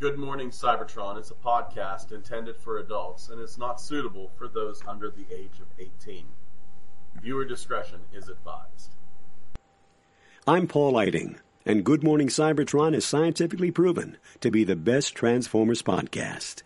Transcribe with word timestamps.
Good 0.00 0.16
Morning 0.16 0.50
Cybertron 0.50 1.18
is 1.18 1.32
a 1.32 1.34
podcast 1.34 2.12
intended 2.12 2.56
for 2.56 2.78
adults 2.78 3.30
and 3.30 3.40
is 3.40 3.58
not 3.58 3.80
suitable 3.80 4.30
for 4.38 4.46
those 4.46 4.80
under 4.86 5.10
the 5.10 5.26
age 5.34 5.58
of 5.60 5.66
18. 5.76 6.24
Viewer 7.20 7.44
discretion 7.44 7.98
is 8.12 8.28
advised. 8.28 8.94
I'm 10.46 10.68
Paul 10.68 10.92
Lighting, 10.92 11.40
and 11.66 11.82
Good 11.82 12.04
Morning 12.04 12.28
Cybertron 12.28 12.94
is 12.94 13.04
scientifically 13.04 13.72
proven 13.72 14.18
to 14.40 14.52
be 14.52 14.62
the 14.62 14.76
best 14.76 15.16
Transformers 15.16 15.82
podcast. 15.82 16.62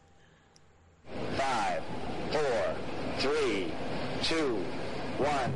Five, 1.38 1.82
four, 2.30 2.74
three, 3.16 3.72
two, 4.24 4.56
one. 5.16 5.54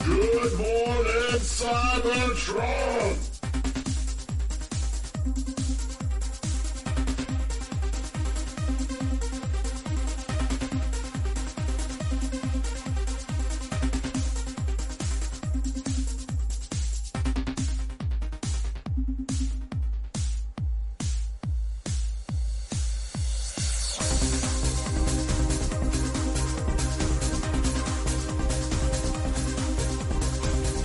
Good 0.00 0.58
morning, 0.58 1.21
Cybertron! 1.42 3.31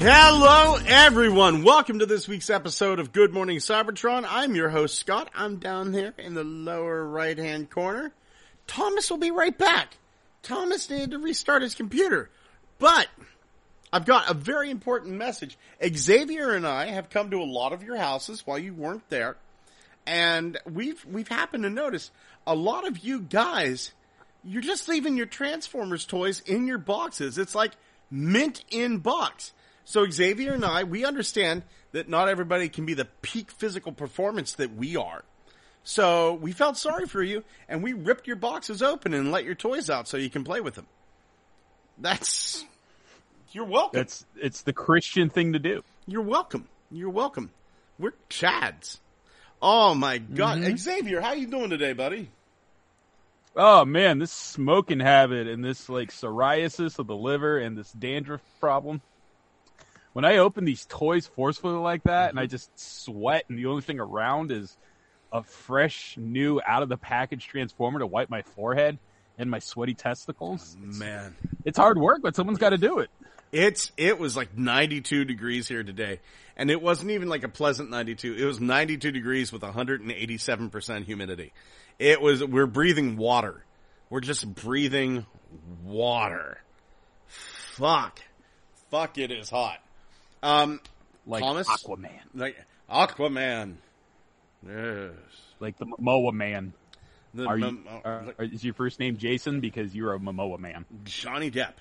Hello, 0.09 0.77
everyone. 0.85 1.63
Welcome 1.63 1.99
to 1.99 2.05
this 2.05 2.29
week's 2.29 2.49
episode 2.49 2.99
of 2.99 3.11
Good 3.11 3.33
Morning 3.33 3.57
Cybertron. 3.57 4.25
I'm 4.25 4.55
your 4.55 4.69
host, 4.69 4.97
Scott. 4.97 5.29
I'm 5.35 5.57
down 5.57 5.91
here 5.91 6.13
in 6.17 6.33
the 6.33 6.45
lower 6.45 7.05
right 7.05 7.37
hand 7.37 7.69
corner. 7.69 8.13
Thomas 8.67 9.11
will 9.11 9.17
be 9.17 9.31
right 9.31 9.57
back. 9.57 9.97
Thomas 10.43 10.89
needed 10.89 11.11
to 11.11 11.19
restart 11.19 11.61
his 11.61 11.75
computer, 11.75 12.29
but 12.79 13.09
I've 13.91 14.05
got 14.05 14.31
a 14.31 14.33
very 14.33 14.71
important 14.71 15.15
message. 15.15 15.57
Xavier 15.85 16.53
and 16.53 16.65
I 16.65 16.85
have 16.85 17.09
come 17.09 17.29
to 17.31 17.41
a 17.41 17.43
lot 17.43 17.73
of 17.73 17.83
your 17.83 17.97
houses 17.97 18.47
while 18.47 18.59
you 18.59 18.73
weren't 18.73 19.09
there, 19.09 19.35
and 20.05 20.57
we've 20.65 21.03
we've 21.03 21.27
happened 21.27 21.63
to 21.63 21.69
notice 21.69 22.11
a 22.47 22.55
lot 22.55 22.87
of 22.87 22.99
you 22.99 23.19
guys. 23.19 23.91
You're 24.41 24.61
just 24.61 24.87
leaving 24.87 25.17
your 25.17 25.25
Transformers 25.25 26.05
toys 26.05 26.39
in 26.45 26.65
your 26.65 26.77
boxes. 26.77 27.37
It's 27.37 27.55
like 27.55 27.73
mint 28.09 28.63
in 28.71 28.99
box. 28.99 29.51
So 29.87 30.05
Xavier 30.09 30.51
and 30.51 30.65
I, 30.65 30.83
we 30.83 31.05
understand 31.05 31.63
that 31.93 32.09
not 32.09 32.27
everybody 32.27 32.67
can 32.67 32.85
be 32.85 32.93
the 32.93 33.07
peak 33.21 33.51
physical 33.51 33.93
performance 33.93 34.51
that 34.55 34.75
we 34.75 34.97
are. 34.97 35.23
So 35.85 36.33
we 36.33 36.51
felt 36.51 36.75
sorry 36.75 37.05
for 37.05 37.23
you 37.23 37.45
and 37.69 37.81
we 37.81 37.93
ripped 37.93 38.27
your 38.27 38.35
boxes 38.35 38.81
open 38.83 39.13
and 39.13 39.31
let 39.31 39.45
your 39.45 39.55
toys 39.55 39.89
out 39.89 40.09
so 40.09 40.17
you 40.17 40.29
can 40.29 40.43
play 40.43 40.59
with 40.59 40.75
them. 40.75 40.87
That's, 41.97 42.65
you're 43.53 43.63
welcome. 43.63 43.97
That's 43.97 44.25
it's 44.35 44.63
the 44.63 44.73
Christian 44.73 45.29
thing 45.29 45.53
to 45.53 45.59
do. 45.59 45.85
You're 46.05 46.21
welcome. 46.21 46.67
You're 46.91 47.09
welcome. 47.09 47.49
We're 47.97 48.11
Chads. 48.29 48.97
Oh 49.61 49.95
my 49.95 50.17
god. 50.17 50.57
Mm-hmm. 50.57 50.75
Xavier, 50.75 51.21
how 51.21 51.31
you 51.31 51.47
doing 51.47 51.69
today, 51.69 51.93
buddy? 51.93 52.29
Oh 53.55 53.85
man, 53.85 54.19
this 54.19 54.33
smoking 54.33 54.99
habit 54.99 55.47
and 55.47 55.63
this 55.63 55.87
like 55.87 56.11
psoriasis 56.11 56.99
of 56.99 57.07
the 57.07 57.15
liver 57.15 57.57
and 57.57 57.77
this 57.77 57.93
dandruff 57.93 58.41
problem. 58.59 59.01
When 60.17 60.25
I 60.25 60.37
open 60.37 60.65
these 60.65 60.83
toys 60.87 61.27
forcefully 61.27 61.75
like 61.75 62.01
that 62.05 62.31
and 62.31 62.39
I 62.39 62.45
mm-hmm. 62.45 62.49
just 62.49 62.71
sweat 62.79 63.43
and 63.49 63.59
the 63.59 63.67
only 63.67 63.83
thing 63.83 63.99
around 63.99 64.51
is 64.51 64.75
a 65.31 65.43
fresh, 65.43 66.17
new, 66.17 66.59
out 66.65 66.81
of 66.81 66.89
the 66.89 66.97
package 66.97 67.45
transformer 67.45 67.99
to 67.99 68.07
wipe 68.07 68.27
my 68.27 68.41
forehead 68.41 68.97
and 69.37 69.47
my 69.47 69.59
sweaty 69.59 69.93
testicles. 69.93 70.75
Oh, 70.75 70.97
man. 70.97 71.35
It's 71.65 71.77
hard 71.77 71.99
work, 71.99 72.23
but 72.23 72.35
someone's 72.35 72.57
got 72.57 72.71
to 72.71 72.79
do 72.79 72.97
it. 72.97 73.11
It's 73.51 73.91
it 73.95 74.17
was 74.17 74.35
like 74.35 74.57
92 74.57 75.23
degrees 75.23 75.67
here 75.67 75.83
today, 75.83 76.19
and 76.55 76.71
it 76.71 76.81
wasn't 76.81 77.11
even 77.11 77.29
like 77.29 77.43
a 77.43 77.47
pleasant 77.47 77.91
92. 77.91 78.37
It 78.39 78.45
was 78.45 78.59
92 78.59 79.11
degrees 79.11 79.53
with 79.53 79.61
187 79.61 80.71
percent 80.71 81.05
humidity. 81.05 81.53
It 81.99 82.23
was 82.23 82.43
we're 82.43 82.65
breathing 82.65 83.17
water. 83.17 83.63
We're 84.09 84.21
just 84.21 84.51
breathing 84.55 85.27
water. 85.85 86.57
Fuck, 87.27 88.19
fuck! 88.89 89.19
It 89.19 89.29
is 89.29 89.51
hot. 89.51 89.77
Um, 90.43 90.79
Like 91.25 91.43
Thomas, 91.43 91.67
Aquaman. 91.67 92.09
like 92.33 92.55
Aquaman. 92.89 93.75
Yes. 94.67 95.11
Like 95.59 95.77
the 95.77 95.85
Momoa 95.85 96.33
man. 96.33 96.73
The, 97.33 97.45
Are 97.45 97.57
you, 97.57 97.65
mem- 97.65 97.85
are- 98.03 98.33
are- 98.39 98.43
is 98.45 98.63
your 98.63 98.73
first 98.73 98.99
name 98.99 99.17
Jason 99.17 99.59
because 99.59 99.93
you're 99.93 100.13
a 100.13 100.19
Momoa 100.19 100.59
man? 100.59 100.85
Johnny 101.03 101.51
Depp? 101.51 101.73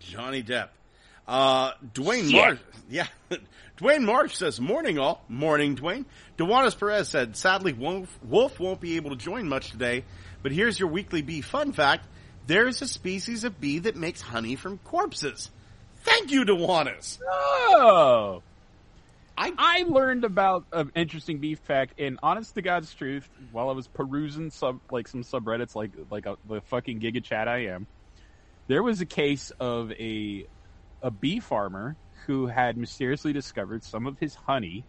Johnny 0.00 0.42
Depp. 0.42 0.68
Uh, 1.26 1.72
Dwayne 1.94 2.30
Shit. 2.30 2.34
Marsh. 2.40 2.58
Yeah. 2.88 3.06
Dwayne 3.78 4.02
Marsh 4.04 4.34
says, 4.36 4.60
morning 4.60 4.98
all. 4.98 5.24
Morning, 5.28 5.76
Dwayne. 5.76 6.04
Dewanis 6.38 6.78
Perez 6.78 7.08
said, 7.08 7.36
sadly, 7.36 7.72
Wolf, 7.72 8.08
Wolf 8.22 8.60
won't 8.60 8.80
be 8.80 8.96
able 8.96 9.10
to 9.10 9.16
join 9.16 9.48
much 9.48 9.70
today, 9.70 10.04
but 10.42 10.52
here's 10.52 10.78
your 10.78 10.88
weekly 10.88 11.22
bee 11.22 11.40
fun 11.40 11.72
fact. 11.72 12.06
There's 12.46 12.82
a 12.82 12.86
species 12.86 13.44
of 13.44 13.58
bee 13.60 13.80
that 13.80 13.96
makes 13.96 14.20
honey 14.20 14.54
from 14.56 14.78
corpses. 14.78 15.50
Thank 16.04 16.30
you, 16.30 16.44
Dewanis. 16.44 17.18
Oh, 17.26 18.42
I, 19.36 19.52
I 19.58 19.82
learned 19.88 20.24
about 20.24 20.64
an 20.72 20.92
interesting 20.94 21.38
beef 21.38 21.58
fact, 21.58 21.98
and 21.98 22.18
honest 22.22 22.54
to 22.54 22.62
God's 22.62 22.94
truth, 22.94 23.28
while 23.50 23.68
I 23.68 23.72
was 23.72 23.88
perusing 23.88 24.50
sub 24.50 24.80
like 24.90 25.08
some 25.08 25.22
subreddits, 25.22 25.74
like 25.74 25.90
like 26.10 26.26
a, 26.26 26.36
the 26.48 26.60
fucking 26.60 27.00
giga 27.00 27.22
chat 27.22 27.48
I 27.48 27.66
am, 27.66 27.86
there 28.68 28.82
was 28.82 29.00
a 29.00 29.06
case 29.06 29.50
of 29.58 29.90
a 29.92 30.46
a 31.02 31.10
bee 31.10 31.40
farmer 31.40 31.96
who 32.26 32.46
had 32.46 32.76
mysteriously 32.76 33.32
discovered 33.32 33.82
some 33.82 34.06
of 34.06 34.18
his 34.18 34.34
honey 34.34 34.84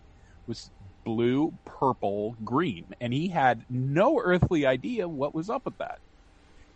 was 0.48 0.70
blue, 1.04 1.54
purple, 1.66 2.36
green, 2.44 2.86
and 3.02 3.14
he 3.14 3.28
had 3.28 3.64
no 3.70 4.20
earthly 4.20 4.66
idea 4.66 5.08
what 5.08 5.34
was 5.34 5.50
up 5.50 5.66
with 5.66 5.78
that. 5.78 6.00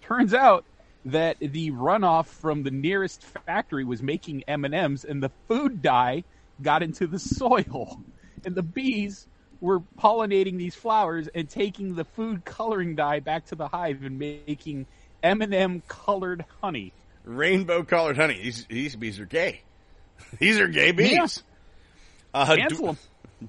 Turns 0.01 0.33
out 0.33 0.65
that 1.05 1.37
the 1.39 1.71
runoff 1.71 2.27
from 2.27 2.63
the 2.63 2.71
nearest 2.71 3.23
factory 3.23 3.85
was 3.85 4.01
making 4.01 4.43
M&Ms 4.47 5.05
and 5.05 5.23
the 5.23 5.31
food 5.47 5.81
dye 5.81 6.23
got 6.61 6.83
into 6.83 7.07
the 7.07 7.19
soil 7.19 8.01
and 8.45 8.55
the 8.55 8.63
bees 8.63 9.27
were 9.61 9.79
pollinating 9.97 10.57
these 10.57 10.75
flowers 10.75 11.27
and 11.33 11.49
taking 11.49 11.95
the 11.95 12.05
food 12.05 12.45
coloring 12.45 12.95
dye 12.95 13.19
back 13.19 13.45
to 13.47 13.55
the 13.55 13.67
hive 13.67 14.03
and 14.03 14.19
making 14.19 14.85
M&M 15.23 15.81
colored 15.87 16.45
honey. 16.61 16.93
rainbow 17.25 17.83
colored 17.83 18.17
honey. 18.17 18.41
These, 18.41 18.65
these 18.65 18.95
bees 18.95 19.19
are 19.19 19.25
gay. 19.25 19.61
These 20.39 20.59
are 20.59 20.67
gay 20.67 20.91
bees. 20.91 21.43
Uh, 22.33 22.55
Cancel 22.55 22.89
'em. 22.89 22.97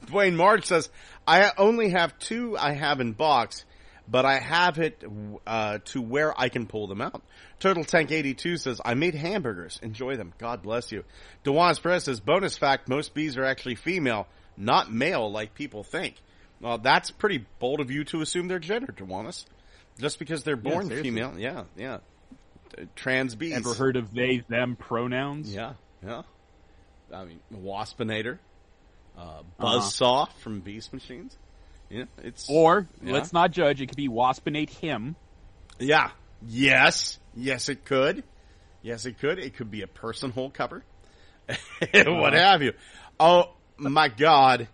Dwayne 0.06 0.34
Marsh 0.34 0.66
says, 0.66 0.88
I 1.26 1.50
only 1.58 1.90
have 1.90 2.16
two 2.20 2.56
I 2.56 2.72
have 2.72 3.00
in 3.00 3.12
box, 3.12 3.64
but 4.10 4.24
I 4.24 4.38
have 4.38 4.78
it 4.78 5.04
uh, 5.46 5.78
to 5.86 6.02
where 6.02 6.38
I 6.38 6.48
can 6.48 6.66
pull 6.66 6.88
them 6.88 7.00
out. 7.00 7.22
Turtle 7.60 7.84
Tank 7.84 8.10
82 8.10 8.56
says, 8.56 8.80
I 8.84 8.94
made 8.94 9.14
hamburgers. 9.14 9.78
Enjoy 9.82 10.16
them. 10.16 10.32
God 10.38 10.62
bless 10.62 10.90
you. 10.90 11.04
Dewan 11.44 11.74
Perez 11.76 12.04
says, 12.04 12.20
bonus 12.20 12.58
fact, 12.58 12.88
most 12.88 13.14
bees 13.14 13.36
are 13.36 13.44
actually 13.44 13.76
female, 13.76 14.26
not 14.56 14.92
male 14.92 15.30
like 15.30 15.54
people 15.54 15.84
think. 15.84 16.16
Well, 16.60 16.78
that's 16.78 17.10
pretty 17.10 17.46
bold 17.58 17.80
of 17.80 17.90
you 17.90 18.04
to 18.04 18.20
assume 18.20 18.48
their 18.48 18.58
gender, 18.58 18.92
Dewanis. 18.92 19.44
Just 19.98 20.18
because 20.18 20.42
they're 20.42 20.56
born 20.56 20.86
seriously. 20.86 21.10
female. 21.10 21.34
Yeah, 21.38 21.64
yeah. 21.76 21.98
Uh, 22.76 22.84
Trans 22.96 23.34
bees. 23.34 23.54
Ever 23.54 23.74
heard 23.74 23.96
of 23.96 24.12
they 24.14 24.42
them 24.48 24.76
pronouns? 24.76 25.54
Yeah, 25.54 25.74
yeah. 26.04 26.22
I 27.12 27.24
mean, 27.24 27.40
Waspinator, 27.52 28.38
uh, 29.18 29.42
Buzzsaw 29.58 30.28
from 30.42 30.60
Beast 30.60 30.92
Machines. 30.92 31.36
Yeah, 31.90 32.04
it's 32.22 32.48
Or 32.48 32.86
Yeah. 33.02 33.12
let's 33.12 33.32
not 33.32 33.50
judge. 33.50 33.80
It 33.80 33.88
could 33.88 33.96
be 33.96 34.08
waspinate 34.08 34.70
him. 34.70 35.16
yeah, 35.78 36.10
yes, 36.46 37.18
yes, 37.34 37.68
it 37.68 37.84
could. 37.84 38.22
Yes, 38.82 39.04
it 39.06 39.18
could. 39.18 39.38
It 39.38 39.56
could 39.56 39.70
be 39.70 39.82
a 39.82 39.86
person 39.86 40.30
hole 40.30 40.50
cover, 40.50 40.84
uh-huh. 41.48 42.04
what 42.06 42.32
have 42.32 42.62
you. 42.62 42.72
Oh 43.18 43.50
my 43.76 44.08
God! 44.08 44.68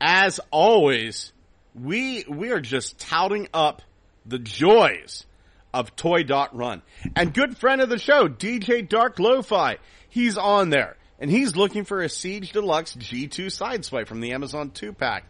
As 0.00 0.40
always, 0.50 1.32
we 1.74 2.24
we 2.28 2.50
are 2.50 2.60
just 2.60 2.98
touting 2.98 3.48
up 3.54 3.82
the 4.26 4.38
joys 4.38 5.26
of 5.74 5.94
Toy 5.96 6.22
Dot 6.22 6.56
Run. 6.56 6.82
And 7.16 7.32
good 7.32 7.56
friend 7.56 7.80
of 7.80 7.88
the 7.88 7.98
show, 7.98 8.28
DJ 8.28 8.86
Dark 8.88 9.18
Lo-Fi, 9.18 9.78
he's 10.08 10.36
on 10.38 10.70
there. 10.70 10.96
And 11.18 11.30
he's 11.30 11.54
looking 11.56 11.84
for 11.84 12.02
a 12.02 12.08
Siege 12.08 12.52
Deluxe 12.52 12.94
G2 12.96 13.46
Sideswipe 13.46 14.06
from 14.08 14.20
the 14.20 14.32
Amazon 14.32 14.70
2 14.70 14.92
pack. 14.92 15.24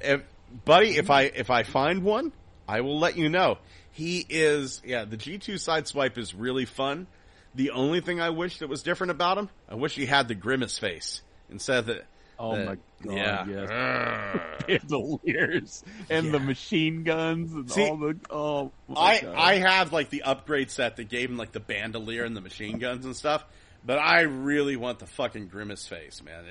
If, 0.00 0.22
buddy, 0.64 0.96
if 0.96 1.10
I, 1.10 1.22
if 1.22 1.50
I 1.50 1.62
find 1.62 2.02
one, 2.02 2.32
I 2.68 2.80
will 2.82 2.98
let 2.98 3.16
you 3.16 3.28
know. 3.28 3.58
He 3.92 4.24
is, 4.28 4.80
yeah, 4.84 5.04
the 5.04 5.16
G2 5.16 5.54
Sideswipe 5.54 6.16
is 6.18 6.34
really 6.34 6.64
fun. 6.64 7.06
The 7.54 7.70
only 7.72 8.00
thing 8.00 8.20
I 8.20 8.30
wish 8.30 8.58
that 8.58 8.68
was 8.68 8.82
different 8.82 9.10
about 9.10 9.36
him, 9.38 9.48
I 9.68 9.74
wish 9.74 9.94
he 9.94 10.06
had 10.06 10.28
the 10.28 10.34
grimace 10.36 10.78
face 10.78 11.20
instead 11.50 11.78
of 11.80 11.86
the, 11.86 12.02
Oh 12.42 12.56
The- 12.56 12.64
my 12.64 12.76
god, 13.04 13.16
yeah. 13.16 13.46
yes. 13.46 14.40
bandoliers 14.66 15.84
and 16.08 16.32
the 16.32 16.38
machine 16.40 17.02
guns 17.02 17.52
and 17.52 17.70
See, 17.70 17.86
all 17.86 17.96
the 17.98 18.16
oh 18.30 18.72
I 18.96 19.20
God. 19.20 19.34
I 19.36 19.54
have 19.56 19.92
like 19.92 20.08
the 20.08 20.22
upgrade 20.22 20.70
set 20.70 20.96
that 20.96 21.08
gave 21.10 21.28
him 21.28 21.36
like 21.36 21.52
the 21.52 21.60
bandolier 21.60 22.24
and 22.24 22.34
the 22.34 22.40
machine 22.40 22.78
guns 22.78 23.04
and 23.04 23.14
stuff. 23.14 23.44
But 23.84 23.98
I 23.98 24.22
really 24.22 24.76
want 24.76 25.00
the 25.00 25.06
fucking 25.06 25.48
grimace 25.48 25.86
face, 25.86 26.22
man. 26.22 26.44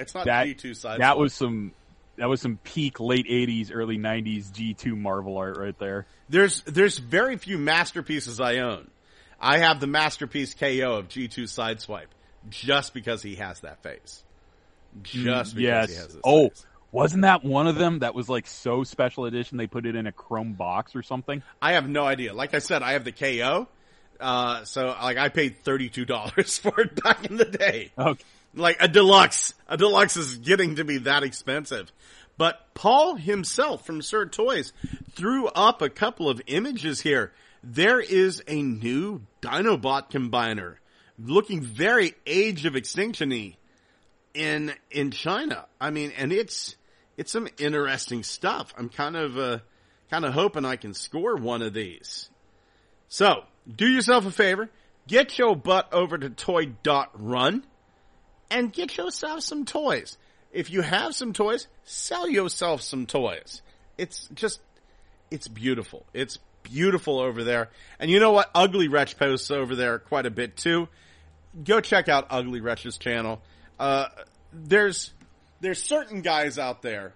It's 0.00 0.14
not 0.14 0.26
G 0.46 0.54
two 0.54 0.72
side. 0.74 1.00
that 1.00 1.18
was 1.18 1.34
some 1.34 1.72
that 2.18 2.28
was 2.28 2.40
some 2.40 2.58
peak 2.64 3.00
late 3.00 3.26
'80s, 3.26 3.70
early 3.72 3.98
'90s 3.98 4.50
G2 4.50 4.96
Marvel 4.96 5.36
art 5.38 5.56
right 5.58 5.78
there. 5.78 6.06
There's 6.28 6.62
there's 6.62 6.98
very 6.98 7.36
few 7.36 7.58
masterpieces 7.58 8.40
I 8.40 8.58
own. 8.58 8.90
I 9.40 9.58
have 9.58 9.80
the 9.80 9.86
masterpiece 9.86 10.54
KO 10.54 10.96
of 10.96 11.08
G2 11.08 11.44
Sideswipe 11.44 12.06
just 12.48 12.94
because 12.94 13.22
he 13.22 13.34
has 13.36 13.60
that 13.60 13.82
face. 13.82 14.22
Just 15.02 15.54
because 15.54 15.54
he 15.54 15.64
has 15.64 15.90
yes. 15.90 16.06
this 16.06 16.16
Oh, 16.24 16.48
face. 16.48 16.66
wasn't 16.90 17.22
that 17.22 17.44
one 17.44 17.66
of 17.66 17.74
them 17.76 17.98
that 17.98 18.14
was 18.14 18.28
like 18.30 18.46
so 18.46 18.82
special 18.82 19.26
edition 19.26 19.58
they 19.58 19.66
put 19.66 19.84
it 19.84 19.94
in 19.94 20.06
a 20.06 20.12
chrome 20.12 20.54
box 20.54 20.96
or 20.96 21.02
something? 21.02 21.42
I 21.60 21.72
have 21.72 21.86
no 21.88 22.04
idea. 22.06 22.32
Like 22.32 22.54
I 22.54 22.60
said, 22.60 22.82
I 22.82 22.92
have 22.92 23.04
the 23.04 23.12
KO. 23.12 23.68
Uh, 24.18 24.64
so 24.64 24.86
like 24.86 25.18
I 25.18 25.28
paid 25.28 25.62
$32 25.64 26.60
for 26.62 26.80
it 26.80 27.02
back 27.02 27.26
in 27.26 27.36
the 27.36 27.44
day. 27.44 27.90
Okay. 27.98 28.24
Like 28.56 28.78
a 28.80 28.88
deluxe. 28.88 29.54
A 29.68 29.76
deluxe 29.76 30.16
is 30.16 30.38
getting 30.38 30.76
to 30.76 30.84
be 30.84 30.98
that 30.98 31.22
expensive. 31.22 31.92
But 32.38 32.74
Paul 32.74 33.16
himself 33.16 33.86
from 33.86 34.02
Sir 34.02 34.26
Toys 34.26 34.72
threw 35.12 35.46
up 35.48 35.82
a 35.82 35.88
couple 35.88 36.28
of 36.28 36.40
images 36.46 37.00
here. 37.00 37.32
There 37.62 38.00
is 38.00 38.42
a 38.48 38.62
new 38.62 39.22
Dinobot 39.42 40.10
combiner 40.10 40.76
looking 41.18 41.62
very 41.62 42.14
Age 42.26 42.66
of 42.66 42.76
Extinction-y 42.76 43.56
in, 44.34 44.72
in 44.90 45.10
China. 45.10 45.66
I 45.80 45.90
mean, 45.90 46.12
and 46.16 46.32
it's, 46.32 46.76
it's 47.16 47.32
some 47.32 47.48
interesting 47.58 48.22
stuff. 48.22 48.74
I'm 48.76 48.88
kind 48.88 49.16
of, 49.16 49.38
uh, 49.38 49.58
kind 50.10 50.24
of 50.24 50.34
hoping 50.34 50.64
I 50.64 50.76
can 50.76 50.94
score 50.94 51.36
one 51.36 51.62
of 51.62 51.72
these. 51.72 52.28
So, 53.08 53.44
do 53.74 53.86
yourself 53.86 54.26
a 54.26 54.30
favor, 54.30 54.68
get 55.06 55.38
your 55.38 55.56
butt 55.56 55.92
over 55.92 56.18
to 56.18 56.28
toy.run 56.30 57.64
and 58.50 58.72
get 58.72 58.96
yourself 58.96 59.40
some 59.40 59.64
toys. 59.64 60.16
If 60.52 60.70
you 60.70 60.82
have 60.82 61.14
some 61.14 61.32
toys, 61.32 61.66
sell 61.84 62.28
yourself 62.28 62.80
some 62.80 63.06
toys. 63.06 63.62
It's 63.98 64.28
just, 64.34 64.60
it's 65.30 65.48
beautiful. 65.48 66.06
It's 66.14 66.38
beautiful 66.62 67.18
over 67.18 67.44
there. 67.44 67.70
And 67.98 68.10
you 68.10 68.20
know 68.20 68.32
what? 68.32 68.50
Ugly 68.54 68.88
Wretch 68.88 69.18
posts 69.18 69.50
over 69.50 69.74
there 69.74 69.98
quite 69.98 70.26
a 70.26 70.30
bit 70.30 70.56
too. 70.56 70.88
Go 71.62 71.80
check 71.80 72.08
out 72.08 72.26
Ugly 72.30 72.60
Wretch's 72.60 72.98
channel. 72.98 73.42
Uh, 73.78 74.06
there's, 74.52 75.12
there's 75.60 75.82
certain 75.82 76.22
guys 76.22 76.58
out 76.58 76.82
there 76.82 77.12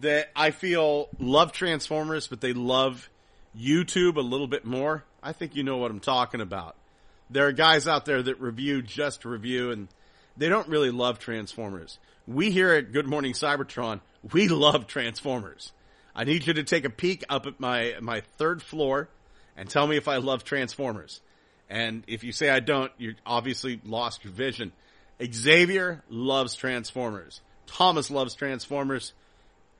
that 0.00 0.30
I 0.34 0.50
feel 0.50 1.08
love 1.18 1.52
Transformers, 1.52 2.26
but 2.26 2.40
they 2.40 2.52
love 2.52 3.08
YouTube 3.58 4.16
a 4.16 4.20
little 4.20 4.46
bit 4.46 4.64
more. 4.64 5.04
I 5.22 5.32
think 5.32 5.54
you 5.54 5.62
know 5.62 5.76
what 5.76 5.90
I'm 5.90 6.00
talking 6.00 6.40
about. 6.40 6.76
There 7.30 7.46
are 7.46 7.52
guys 7.52 7.86
out 7.86 8.04
there 8.04 8.22
that 8.22 8.40
review 8.40 8.82
just 8.82 9.24
review 9.24 9.70
and 9.70 9.88
they 10.36 10.48
don't 10.48 10.68
really 10.68 10.90
love 10.90 11.18
Transformers. 11.18 11.98
We 12.26 12.50
here 12.50 12.72
at 12.72 12.92
Good 12.92 13.06
Morning 13.06 13.32
Cybertron, 13.32 14.00
we 14.32 14.48
love 14.48 14.86
Transformers. 14.86 15.72
I 16.14 16.24
need 16.24 16.46
you 16.46 16.54
to 16.54 16.62
take 16.62 16.84
a 16.84 16.90
peek 16.90 17.24
up 17.28 17.46
at 17.46 17.58
my, 17.58 17.94
my 18.00 18.20
third 18.38 18.62
floor 18.62 19.08
and 19.56 19.68
tell 19.68 19.86
me 19.86 19.96
if 19.96 20.08
I 20.08 20.18
love 20.18 20.44
Transformers. 20.44 21.20
And 21.68 22.04
if 22.06 22.22
you 22.22 22.32
say 22.32 22.50
I 22.50 22.60
don't, 22.60 22.92
you 22.98 23.14
obviously 23.24 23.80
lost 23.84 24.24
your 24.24 24.32
vision. 24.32 24.72
Xavier 25.24 26.02
loves 26.10 26.54
Transformers. 26.54 27.40
Thomas 27.66 28.10
loves 28.10 28.34
Transformers. 28.34 29.14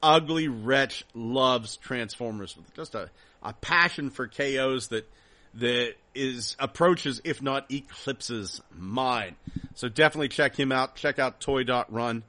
Ugly 0.02 0.48
Wretch 0.48 1.04
loves 1.14 1.76
Transformers 1.76 2.56
with 2.56 2.74
just 2.74 2.94
a, 2.94 3.10
a 3.42 3.52
passion 3.52 4.10
for 4.10 4.26
KOs 4.26 4.88
that 4.88 5.08
that 5.54 5.94
is 6.14 6.56
approaches, 6.58 7.20
if 7.24 7.42
not 7.42 7.70
eclipses 7.70 8.60
mine. 8.76 9.36
So 9.74 9.88
definitely 9.88 10.28
check 10.28 10.56
him 10.56 10.72
out. 10.72 10.96
Check 10.96 11.18
out 11.18 11.40
toy.run. 11.40 12.22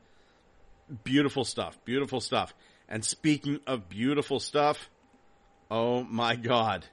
Beautiful 1.03 1.45
stuff. 1.45 1.77
Beautiful 1.85 2.21
stuff. 2.21 2.53
And 2.87 3.03
speaking 3.03 3.59
of 3.65 3.89
beautiful 3.89 4.39
stuff, 4.39 4.89
oh 5.71 6.03
my 6.03 6.35
god. 6.35 6.85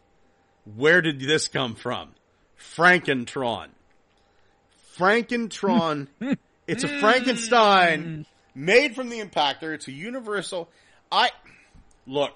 Where 0.77 1.03
did 1.03 1.21
this 1.21 1.49
come 1.49 1.75
from? 1.75 2.11
Frankentron. 2.59 3.69
Frankentron. 4.97 6.09
it's 6.67 6.85
a 6.85 6.89
Frankenstein 7.01 8.27
made 8.55 8.95
from 8.95 9.09
the 9.09 9.21
impactor. 9.21 9.75
It's 9.75 9.89
a 9.89 9.93
universal. 9.93 10.69
I, 11.11 11.31
look, 12.07 12.33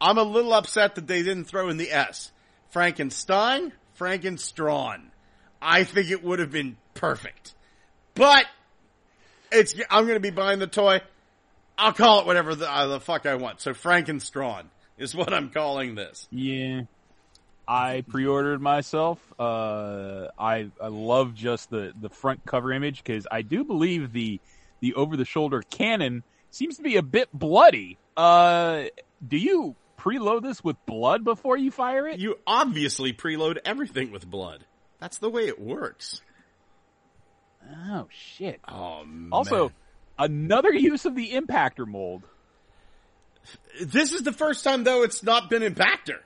I'm 0.00 0.18
a 0.18 0.22
little 0.22 0.52
upset 0.52 0.96
that 0.96 1.06
they 1.06 1.22
didn't 1.22 1.44
throw 1.44 1.68
in 1.68 1.76
the 1.76 1.90
S. 1.90 2.32
Frankenstein, 2.70 3.72
Frankenstrawn. 3.98 5.02
I 5.60 5.84
think 5.84 6.10
it 6.10 6.24
would 6.24 6.38
have 6.38 6.50
been 6.50 6.76
perfect. 6.94 7.54
But, 8.14 8.46
it's, 9.52 9.74
I'm 9.90 10.06
gonna 10.06 10.20
be 10.20 10.30
buying 10.30 10.58
the 10.58 10.66
toy. 10.66 11.00
I'll 11.76 11.92
call 11.92 12.20
it 12.20 12.26
whatever 12.26 12.54
the, 12.54 12.70
uh, 12.70 12.86
the 12.88 13.00
fuck 13.00 13.26
I 13.26 13.36
want. 13.36 13.60
So 13.60 13.72
Frankenstrawn 13.72 14.64
is 14.98 15.14
what 15.14 15.32
I'm 15.32 15.50
calling 15.50 15.94
this. 15.94 16.28
Yeah. 16.30 16.82
I 17.66 18.02
pre-ordered 18.08 18.60
myself. 18.60 19.18
Uh, 19.38 20.26
I 20.36 20.70
I 20.80 20.88
love 20.88 21.34
just 21.34 21.70
the, 21.70 21.92
the 22.00 22.08
front 22.08 22.44
cover 22.44 22.72
image 22.72 23.02
because 23.04 23.28
I 23.30 23.42
do 23.42 23.62
believe 23.62 24.12
the 24.12 24.40
the 24.80 24.94
over 24.94 25.16
the 25.16 25.24
shoulder 25.24 25.62
cannon 25.70 26.24
seems 26.50 26.78
to 26.78 26.82
be 26.82 26.96
a 26.96 27.02
bit 27.02 27.28
bloody. 27.32 27.96
Uh, 28.16 28.84
do 29.26 29.36
you 29.36 29.76
preload 30.00 30.42
this 30.42 30.64
with 30.64 30.76
blood 30.86 31.24
before 31.24 31.56
you 31.56 31.70
fire 31.70 32.08
it? 32.08 32.18
You 32.18 32.36
obviously 32.46 33.12
preload 33.12 33.58
everything 33.64 34.10
with 34.10 34.28
blood. 34.28 34.64
That's 34.98 35.18
the 35.18 35.30
way 35.30 35.46
it 35.46 35.60
works. 35.60 36.22
oh 37.88 38.06
shit! 38.10 38.60
Oh 38.66 39.04
man. 39.04 39.28
Also, 39.32 39.72
another 40.18 40.72
use 40.72 41.04
of 41.04 41.14
the 41.14 41.32
impactor 41.32 41.86
mold. 41.86 42.22
this 43.82 44.12
is 44.12 44.22
the 44.22 44.32
first 44.32 44.64
time 44.64 44.84
though 44.84 45.02
it's 45.02 45.22
not 45.22 45.50
been 45.50 45.62
impactor. 45.62 46.20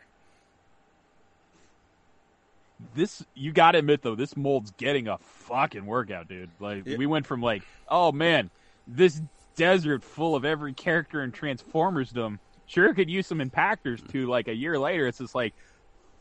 this 2.95 3.25
you 3.35 3.53
gotta 3.53 3.79
admit 3.79 4.03
though, 4.03 4.15
this 4.15 4.37
mold's 4.37 4.71
getting 4.73 5.09
a 5.09 5.19
fucking 5.19 5.87
workout, 5.87 6.29
dude. 6.29 6.51
Like 6.61 6.85
we 6.85 7.07
went 7.07 7.27
from 7.27 7.41
like, 7.41 7.63
oh 7.89 8.13
man, 8.13 8.51
this 8.87 9.21
desert 9.57 10.03
full 10.03 10.35
of 10.35 10.45
every 10.45 10.73
character 10.73 11.23
in 11.23 11.33
Transformersdom 11.33 12.39
sure 12.67 12.95
could 12.95 13.11
use 13.11 13.27
some 13.27 13.39
impactors 13.39 14.07
to 14.13 14.27
like 14.27 14.49
a 14.49 14.55
year 14.55 14.79
later 14.79 15.07
it's 15.07 15.19
just 15.19 15.35
like 15.35 15.55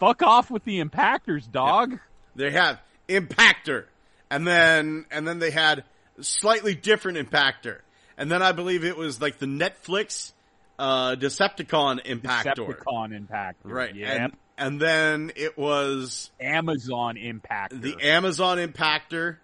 fuck 0.03 0.21
off 0.21 0.51
with 0.51 0.63
the 0.63 0.83
impactors, 0.83 1.49
dog. 1.49 1.99
They 2.35 2.51
have 2.51 2.79
impactor, 3.07 3.85
and 4.29 4.45
then 4.45 5.05
and 5.11 5.27
then 5.27 5.39
they 5.39 5.51
had 5.51 5.83
slightly 6.19 6.75
different 6.75 7.17
impactor, 7.17 7.79
and 8.17 8.31
then 8.31 8.41
I 8.41 8.51
believe 8.51 8.83
it 8.83 8.97
was 8.97 9.21
like 9.21 9.37
the 9.37 9.45
Netflix 9.45 10.33
uh, 10.79 11.15
Decepticon 11.15 12.03
impactor, 12.05 12.55
Decepticon 12.55 13.27
impactor. 13.27 13.53
right? 13.63 13.95
Yeah. 13.95 14.25
And 14.25 14.33
and 14.57 14.79
then 14.79 15.31
it 15.35 15.57
was 15.57 16.31
Amazon 16.39 17.15
impactor. 17.15 17.81
the 17.81 17.95
Amazon 18.01 18.57
impactor 18.57 19.37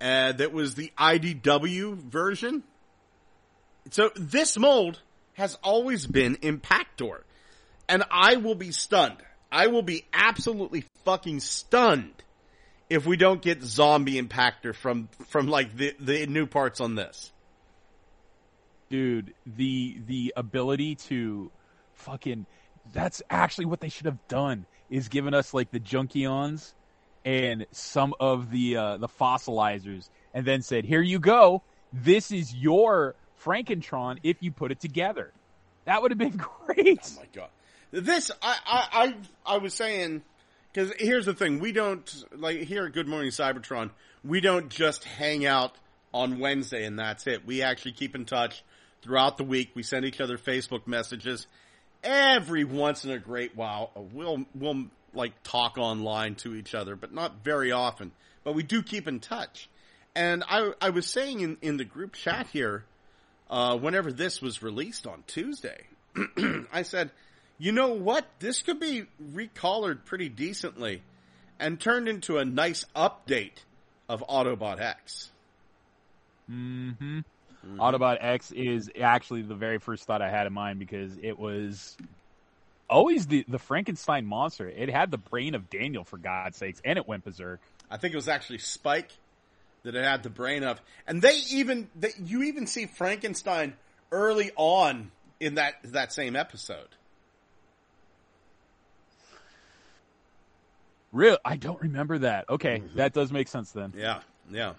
uh, 0.00 0.32
that 0.32 0.52
was 0.52 0.74
the 0.74 0.92
IDW 0.98 1.96
version. 1.96 2.62
So 3.90 4.10
this 4.14 4.58
mold 4.58 5.00
has 5.34 5.56
always 5.62 6.06
been 6.06 6.36
impactor, 6.36 7.22
and 7.88 8.04
I 8.10 8.36
will 8.36 8.54
be 8.54 8.72
stunned. 8.72 9.18
I 9.52 9.68
will 9.68 9.82
be 9.82 10.04
absolutely 10.12 10.84
fucking 11.04 11.40
stunned 11.40 12.22
if 12.90 13.06
we 13.06 13.16
don't 13.16 13.42
get 13.42 13.62
zombie 13.62 14.20
impactor 14.20 14.74
from 14.74 15.08
from 15.28 15.48
like 15.48 15.76
the 15.76 15.94
the 16.00 16.26
new 16.26 16.46
parts 16.46 16.80
on 16.80 16.94
this. 16.96 17.32
dude 18.90 19.34
the 19.46 19.98
the 20.06 20.32
ability 20.36 20.94
to 20.96 21.50
fucking 21.94 22.46
that's 22.92 23.22
actually 23.30 23.64
what 23.66 23.80
they 23.80 23.88
should 23.88 24.06
have 24.06 24.26
done 24.28 24.66
is 24.90 25.08
given 25.08 25.34
us 25.34 25.54
like 25.54 25.70
the 25.70 25.80
junkions 25.80 26.72
and 27.24 27.66
some 27.70 28.14
of 28.20 28.50
the 28.50 28.76
uh 28.76 28.96
the 28.98 29.08
fossilizers 29.08 30.08
and 30.34 30.46
then 30.46 30.62
said 30.62 30.84
here 30.84 31.02
you 31.02 31.18
go 31.18 31.62
this 31.92 32.30
is 32.32 32.54
your 32.54 33.14
frankentron 33.44 34.18
if 34.22 34.36
you 34.40 34.50
put 34.50 34.70
it 34.70 34.80
together 34.80 35.32
that 35.84 36.02
would 36.02 36.10
have 36.10 36.18
been 36.18 36.40
great 36.66 37.00
Oh 37.16 37.20
my 37.20 37.28
god. 37.32 37.48
This 37.92 38.30
I 38.42 38.56
I 38.66 38.88
I, 38.92 39.54
I 39.54 39.58
was 39.58 39.74
saying 39.74 40.22
because 40.72 40.92
here's 40.98 41.26
the 41.26 41.34
thing: 41.34 41.60
we 41.60 41.72
don't 41.72 42.24
like 42.34 42.60
here 42.60 42.86
at 42.86 42.92
Good 42.92 43.06
Morning 43.06 43.30
Cybertron. 43.30 43.90
We 44.24 44.40
don't 44.40 44.70
just 44.70 45.04
hang 45.04 45.44
out 45.44 45.74
on 46.14 46.38
Wednesday 46.38 46.84
and 46.84 46.98
that's 46.98 47.26
it. 47.26 47.46
We 47.46 47.62
actually 47.62 47.92
keep 47.92 48.14
in 48.14 48.24
touch 48.24 48.64
throughout 49.02 49.36
the 49.36 49.44
week. 49.44 49.72
We 49.74 49.82
send 49.82 50.04
each 50.04 50.20
other 50.20 50.38
Facebook 50.38 50.86
messages 50.86 51.46
every 52.02 52.64
once 52.64 53.04
in 53.04 53.10
a 53.10 53.18
great 53.18 53.56
while. 53.56 53.90
Uh, 53.94 54.00
we'll 54.00 54.44
we'll 54.54 54.86
like 55.12 55.42
talk 55.42 55.76
online 55.76 56.36
to 56.36 56.54
each 56.54 56.74
other, 56.74 56.96
but 56.96 57.12
not 57.12 57.44
very 57.44 57.72
often. 57.72 58.12
But 58.44 58.54
we 58.54 58.62
do 58.62 58.82
keep 58.82 59.06
in 59.06 59.20
touch. 59.20 59.68
And 60.14 60.44
I, 60.48 60.72
I 60.80 60.90
was 60.90 61.06
saying 61.06 61.40
in, 61.40 61.56
in 61.62 61.76
the 61.76 61.84
group 61.84 62.14
chat 62.14 62.46
here, 62.48 62.84
uh, 63.52 63.76
whenever 63.76 64.10
this 64.10 64.40
was 64.40 64.62
released 64.62 65.06
on 65.06 65.22
Tuesday, 65.26 65.84
I 66.72 66.82
said, 66.82 67.10
you 67.58 67.70
know 67.70 67.92
what? 67.92 68.26
This 68.38 68.62
could 68.62 68.80
be 68.80 69.04
recolored 69.22 70.06
pretty 70.06 70.30
decently 70.30 71.02
and 71.60 71.78
turned 71.78 72.08
into 72.08 72.38
a 72.38 72.46
nice 72.46 72.86
update 72.96 73.62
of 74.08 74.24
Autobot 74.26 74.80
X. 74.80 75.30
Mm-hmm. 76.50 77.20
Autobot 77.78 78.18
X 78.20 78.52
is 78.52 78.90
actually 79.00 79.42
the 79.42 79.54
very 79.54 79.78
first 79.78 80.04
thought 80.04 80.22
I 80.22 80.30
had 80.30 80.46
in 80.46 80.52
mind 80.54 80.78
because 80.78 81.16
it 81.22 81.38
was 81.38 81.96
always 82.88 83.26
the, 83.26 83.44
the 83.46 83.58
Frankenstein 83.58 84.24
monster. 84.24 84.66
It 84.66 84.88
had 84.88 85.10
the 85.10 85.18
brain 85.18 85.54
of 85.54 85.68
Daniel, 85.68 86.04
for 86.04 86.16
God's 86.16 86.56
sakes, 86.56 86.80
and 86.84 86.98
it 86.98 87.06
went 87.06 87.24
berserk. 87.24 87.60
I 87.90 87.98
think 87.98 88.14
it 88.14 88.16
was 88.16 88.28
actually 88.28 88.58
Spike 88.58 89.12
that 89.84 89.94
it 89.94 90.04
had 90.04 90.22
the 90.22 90.30
brain 90.30 90.62
of, 90.62 90.80
and 91.06 91.20
they 91.20 91.40
even 91.50 91.88
they, 91.96 92.10
you 92.22 92.44
even 92.44 92.66
see 92.66 92.86
Frankenstein 92.86 93.74
early 94.10 94.50
on 94.56 95.10
in 95.40 95.56
that 95.56 95.74
that 95.84 96.12
same 96.12 96.36
episode. 96.36 96.88
Real, 101.12 101.36
I 101.44 101.56
don't 101.56 101.80
remember 101.80 102.18
that. 102.18 102.48
Okay, 102.48 102.78
mm-hmm. 102.78 102.96
that 102.96 103.12
does 103.12 103.30
make 103.30 103.48
sense 103.48 103.72
then. 103.72 103.92
Yeah, 103.96 104.20
yeah. 104.50 104.74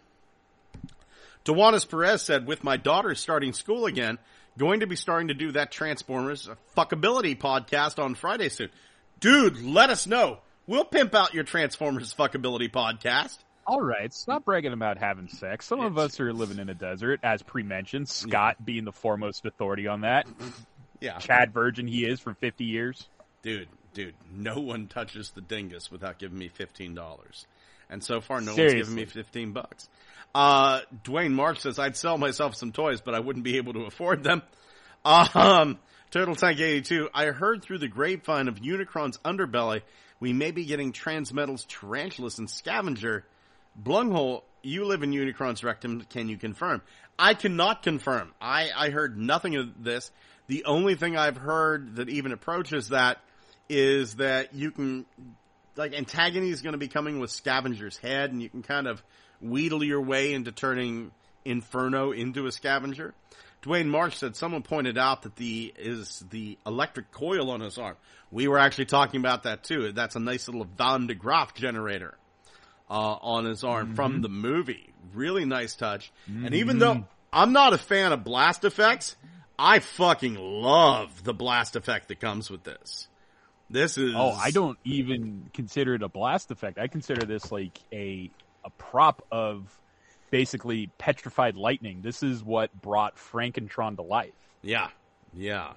Dewanis 1.46 1.88
Perez 1.88 2.22
said, 2.22 2.48
with 2.48 2.64
my 2.64 2.78
daughter 2.78 3.14
starting 3.16 3.54
school 3.54 3.86
again, 3.86 4.18
going 4.58 4.80
to 4.80 4.88
be 4.88 4.96
starting 4.96 5.28
to 5.28 5.34
do 5.34 5.52
that 5.52 5.72
Transformers 5.72 6.50
fuckability 6.76 7.38
podcast 7.38 8.02
on 8.02 8.16
Friday 8.16 8.50
soon. 8.50 8.70
Dude, 9.20 9.62
let 9.62 9.90
us 9.90 10.08
know. 10.08 10.40
We'll 10.68 10.86
pimp 10.86 11.14
out 11.14 11.34
your 11.34 11.44
Transformers 11.44 12.14
fuckability 12.14 12.72
podcast. 12.72 13.38
All 13.66 13.82
right, 13.82 14.14
stop 14.14 14.44
bragging 14.46 14.74
about 14.74 14.98
having 14.98 15.28
sex. 15.30 15.66
Some 15.66 15.80
of 15.80 15.98
us 15.98 16.20
are 16.20 16.34
living 16.34 16.60
in 16.60 16.70
a 16.70 16.74
desert, 16.74 17.22
as 17.24 17.42
pre-mentioned. 17.42 18.10
Scott 18.10 18.64
being 18.64 18.84
the 18.84 18.92
foremost 18.92 19.46
authority 19.46 19.88
on 19.88 20.02
that. 20.02 20.28
Yeah. 21.00 21.18
Chad 21.20 21.54
Virgin, 21.54 21.88
he 21.88 22.06
is 22.06 22.20
for 22.20 22.34
fifty 22.34 22.66
years. 22.66 23.08
Dude, 23.42 23.68
dude, 23.94 24.16
no 24.34 24.60
one 24.60 24.88
touches 24.88 25.32
the 25.32 25.42
dingus 25.42 25.92
without 25.92 26.20
giving 26.20 26.38
me 26.38 26.50
fifteen 26.50 26.94
dollars. 26.94 27.46
And 27.90 28.04
so 28.04 28.22
far 28.22 28.42
no 28.42 28.48
one's 28.52 28.56
Seriously. 28.56 28.80
given 28.80 28.96
me 28.96 29.06
fifteen 29.06 29.52
bucks. 29.54 29.88
Uh 30.36 30.82
Dwayne 31.04 31.32
Marsh 31.32 31.60
says 31.60 31.78
I'd 31.80 31.96
sell 31.96 32.18
myself 32.18 32.56
some 32.56 32.72
toys, 32.72 33.02
but 33.02 33.14
I 33.16 33.20
wouldn't 33.20 33.46
be 33.46 33.58
able 33.58 33.74
to 33.74 33.82
afford 33.86 34.24
them. 34.24 34.42
Um 35.06 35.78
Turtle 36.12 36.36
Tank 36.36 36.60
82, 36.60 37.10
I 37.14 37.26
heard 37.28 37.64
through 37.64 37.80
the 37.80 37.88
grapevine 37.88 38.48
of 38.48 38.60
Unicron's 38.60 39.18
underbelly, 39.26 39.82
we 40.20 40.32
may 40.32 40.52
be 40.52 40.66
getting 40.66 40.94
Transmetal's 40.94 41.66
Tarantulas 41.66 42.38
and 42.38 42.48
Scavenger. 42.50 43.26
Blunghole, 43.82 44.44
you 44.62 44.86
live 44.86 45.04
in 45.04 45.12
Unicron's 45.12 45.64
rectum, 45.64 46.06
can 46.10 46.30
you 46.30 46.38
confirm? 46.38 46.82
I 47.18 47.34
cannot 47.34 47.84
confirm. 47.84 48.34
I, 48.42 48.70
I 48.76 48.90
heard 48.90 49.18
nothing 49.18 49.56
of 49.56 49.84
this. 49.84 50.12
The 50.48 50.66
only 50.66 50.96
thing 50.96 51.18
I've 51.18 51.38
heard 51.38 51.98
that 51.98 52.10
even 52.10 52.32
approaches 52.32 52.90
that 52.90 53.20
is 53.70 54.16
that 54.16 54.54
you 54.54 54.72
can, 54.72 55.06
like, 55.76 55.94
Antagony 55.94 56.50
is 56.50 56.62
going 56.62 56.74
to 56.74 56.80
be 56.80 56.88
coming 56.88 57.20
with 57.20 57.32
Scavenger's 57.32 57.98
head, 57.98 58.32
and 58.32 58.42
you 58.42 58.50
can 58.50 58.62
kind 58.62 58.88
of 58.88 59.04
wheedle 59.42 59.84
your 59.84 60.02
way 60.02 60.34
into 60.34 60.52
turning 60.52 61.12
Inferno 61.46 62.12
into 62.12 62.46
a 62.46 62.52
Scavenger. 62.52 63.14
Dwayne 63.64 63.88
Marsh 63.88 64.18
said 64.18 64.36
someone 64.36 64.62
pointed 64.62 64.98
out 64.98 65.24
that 65.24 65.38
the 65.38 65.74
is 65.78 66.24
the 66.30 66.58
electric 66.66 67.12
coil 67.12 67.50
on 67.50 67.62
his 67.62 67.78
arm. 67.78 67.96
We 68.30 68.48
were 68.50 68.58
actually 68.58 68.86
talking 68.86 69.22
about 69.22 69.44
that 69.44 69.64
too. 69.64 69.94
That's 69.94 70.18
a 70.18 70.20
nice 70.20 70.48
little 70.50 70.68
Van 70.78 71.08
de 71.08 71.16
Graaff 71.16 71.54
generator 71.54 72.18
uh, 72.90 72.94
on 73.22 73.46
his 73.46 73.64
arm 73.64 73.96
from 73.96 74.22
the 74.22 74.30
movie. 74.30 74.94
Really 75.14 75.46
nice 75.46 75.76
touch. 75.76 76.12
And 76.28 76.54
even 76.56 76.80
though 76.80 77.06
I'm 77.32 77.54
not 77.54 77.74
a 77.74 77.78
fan 77.78 78.12
of 78.12 78.24
blast 78.24 78.64
effects, 78.64 79.16
I 79.58 79.80
fucking 79.80 80.36
love 80.36 81.24
the 81.24 81.34
blast 81.34 81.76
effect 81.76 82.08
that 82.08 82.20
comes 82.20 82.50
with 82.50 82.64
this. 82.64 83.08
This 83.70 83.98
is 83.98 84.14
Oh, 84.16 84.32
I 84.32 84.52
don't 84.52 84.78
even 84.84 85.50
consider 85.54 85.96
it 85.96 86.04
a 86.04 86.10
blast 86.10 86.52
effect. 86.52 86.78
I 86.78 86.88
consider 86.88 87.26
this 87.26 87.52
like 87.52 87.80
a 87.92 88.30
a 88.64 88.70
prop 88.72 89.26
of 89.32 89.78
basically 90.32 90.90
petrified 90.98 91.56
lightning. 91.56 92.02
This 92.02 92.24
is 92.24 92.44
what 92.44 92.74
brought 92.82 93.18
Frankentron 93.18 93.96
to 93.98 94.02
life. 94.02 94.34
Yeah, 94.62 94.90
yeah. 95.34 95.74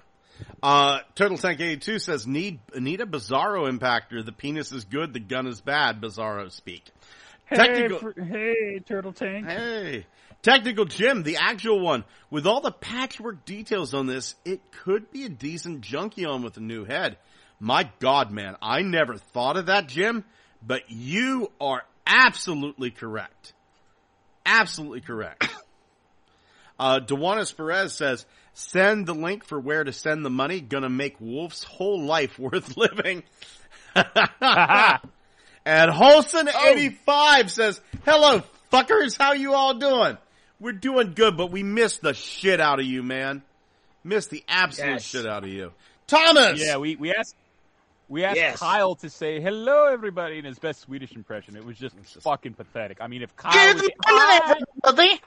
Uh, 0.61 0.99
Turtle 1.15 1.37
Tank 1.37 1.59
82 1.59 1.99
says, 1.99 2.25
need, 2.25 2.59
need 2.75 3.01
a 3.01 3.05
Bizarro 3.05 3.69
impactor. 3.69 4.25
The 4.25 4.31
penis 4.31 4.71
is 4.71 4.85
good, 4.85 5.13
the 5.13 5.19
gun 5.19 5.47
is 5.47 5.61
bad, 5.61 6.01
Bizarro 6.01 6.51
speak. 6.51 6.83
Technical, 7.53 8.11
hey, 8.21 8.79
Turtle 8.85 9.13
Tank. 9.13 9.47
hey, 9.47 10.05
Technical 10.41 10.85
Jim, 10.85 11.23
the 11.23 11.37
actual 11.37 11.79
one. 11.79 12.03
With 12.29 12.45
all 12.45 12.61
the 12.61 12.71
patchwork 12.71 13.45
details 13.45 13.93
on 13.93 14.07
this, 14.07 14.35
it 14.43 14.59
could 14.83 15.11
be 15.11 15.23
a 15.25 15.29
decent 15.29 15.81
Junkion 15.81 16.43
with 16.43 16.57
a 16.57 16.61
new 16.61 16.83
head. 16.85 17.17
My 17.59 17.89
god, 17.99 18.31
man, 18.31 18.55
I 18.61 18.81
never 18.81 19.15
thought 19.15 19.57
of 19.57 19.67
that, 19.67 19.87
Jim, 19.87 20.25
but 20.65 20.83
you 20.89 21.51
are 21.59 21.83
absolutely 22.05 22.91
correct. 22.91 23.53
Absolutely 24.45 25.01
correct. 25.01 25.47
Uh, 26.79 26.99
Dewanis 26.99 27.57
Perez 27.57 27.91
says, 27.91 28.23
send 28.57 29.05
the 29.05 29.13
link 29.13 29.45
for 29.45 29.59
where 29.59 29.83
to 29.83 29.93
send 29.93 30.25
the 30.25 30.29
money. 30.31 30.61
Gonna 30.61 30.89
make 30.89 31.15
Wolf's 31.19 31.63
whole 31.63 32.01
life 32.03 32.39
worth 32.39 32.75
living. 32.75 33.23
and 33.95 35.91
Holson85 35.91 37.49
says, 37.49 37.79
hello 38.05 38.43
fuckers, 38.71 39.17
how 39.17 39.33
you 39.33 39.53
all 39.53 39.75
doing? 39.75 40.17
We're 40.59 40.71
doing 40.73 41.13
good, 41.13 41.37
but 41.37 41.51
we 41.51 41.61
missed 41.63 42.01
the 42.01 42.13
shit 42.13 42.59
out 42.59 42.79
of 42.79 42.85
you, 42.85 43.03
man. 43.03 43.43
Missed 44.03 44.31
the 44.31 44.43
absolute 44.47 44.91
Yes. 44.93 45.03
shit 45.03 45.25
out 45.27 45.43
of 45.43 45.49
you. 45.49 45.71
Thomas! 46.07 46.59
Yeah, 46.63 46.77
we, 46.77 46.95
we 46.95 47.13
asked 47.13 47.35
we 48.09 48.23
asked 48.23 48.37
Yes. 48.37 48.59
Kyle 48.59 48.95
to 48.95 49.09
say 49.09 49.41
hello 49.41 49.87
everybody 49.91 50.37
in 50.39 50.45
his 50.45 50.57
best 50.57 50.79
Swedish 50.81 51.11
impression. 51.11 51.55
It 51.57 51.65
was 51.65 51.77
just 51.77 51.95
just- 51.97 52.21
fucking 52.21 52.53
pathetic. 52.53 52.97
I 53.01 53.07
mean 53.07 53.21
if 53.21 53.35
Kyle 53.35 53.51
Good 53.73 53.81
was, 53.81 53.89
morning, 54.09 54.65
everybody. 54.85 55.21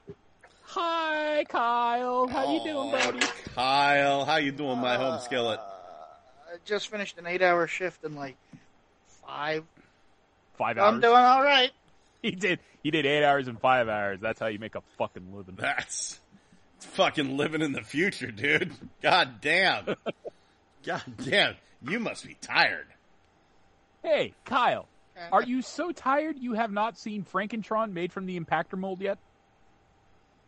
Hi 0.71 1.45
Kyle, 1.49 2.29
how 2.29 2.53
you 2.53 2.65
doing, 2.65 2.91
buddy? 2.93 3.27
Kyle, 3.55 4.25
how 4.25 4.37
you 4.37 4.53
doing, 4.53 4.79
my 4.79 4.97
home 4.97 5.15
uh, 5.15 5.19
skillet? 5.19 5.61
I 5.61 6.57
just 6.65 6.89
finished 6.89 7.19
an 7.19 7.27
eight-hour 7.27 7.67
shift 7.67 8.05
in 8.05 8.15
like 8.15 8.37
five. 9.27 9.65
Five 10.57 10.79
hours. 10.79 10.95
I'm 10.95 11.01
doing 11.01 11.15
all 11.15 11.43
right. 11.43 11.71
He 12.23 12.33
did. 12.33 12.59
He 12.83 12.91
did 12.91 13.07
eight 13.07 13.25
hours 13.25 13.49
and 13.49 13.59
five 13.59 13.89
hours. 13.89 14.19
That's 14.21 14.39
how 14.39 14.49
you 14.49 14.59
make 14.59 14.75
a 14.75 14.83
fucking 14.99 15.35
living. 15.35 15.57
That's 15.59 16.21
fucking 16.79 17.39
living 17.39 17.63
in 17.63 17.73
the 17.73 17.81
future, 17.81 18.31
dude. 18.31 18.73
God 19.01 19.41
damn. 19.41 19.87
God 20.85 21.03
damn. 21.25 21.55
You 21.81 21.99
must 21.99 22.27
be 22.27 22.37
tired. 22.43 22.89
Hey, 24.03 24.35
Kyle, 24.45 24.87
are 25.33 25.43
you 25.43 25.63
so 25.63 25.93
tired 25.93 26.37
you 26.39 26.53
have 26.53 26.71
not 26.71 26.99
seen 26.99 27.25
Frankentron 27.25 27.93
made 27.93 28.13
from 28.13 28.27
the 28.27 28.39
impactor 28.39 28.77
mold 28.77 29.01
yet? 29.01 29.17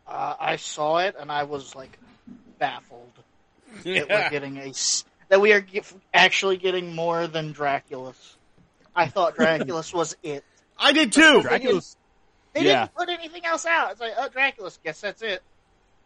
Uh, 0.07 0.35
I 0.39 0.55
saw 0.57 0.97
it 0.99 1.15
and 1.19 1.31
I 1.31 1.43
was 1.43 1.75
like 1.75 1.97
baffled 2.59 3.11
that 3.83 4.09
we're 4.09 4.29
getting 4.29 4.57
a 4.57 4.65
s- 4.69 5.05
that 5.29 5.39
we 5.41 5.53
are 5.53 5.61
get, 5.61 5.91
actually 6.13 6.57
getting 6.57 6.93
more 6.95 7.27
than 7.27 7.53
Draculus. 7.53 8.35
I 8.95 9.07
thought 9.07 9.35
Draculus 9.37 9.93
was 9.93 10.15
it. 10.23 10.43
I 10.77 10.91
did 10.93 11.11
too. 11.13 11.41
Draculus. 11.43 11.95
They 12.53 12.65
Yeah. 12.65 12.81
didn't 12.81 12.95
put 12.95 13.09
anything 13.09 13.45
else 13.45 13.65
out. 13.65 13.91
It's 13.91 14.01
like, 14.01 14.13
oh, 14.17 14.27
Draculus. 14.29 14.77
Guess 14.83 15.01
that's 15.01 15.21
it. 15.21 15.41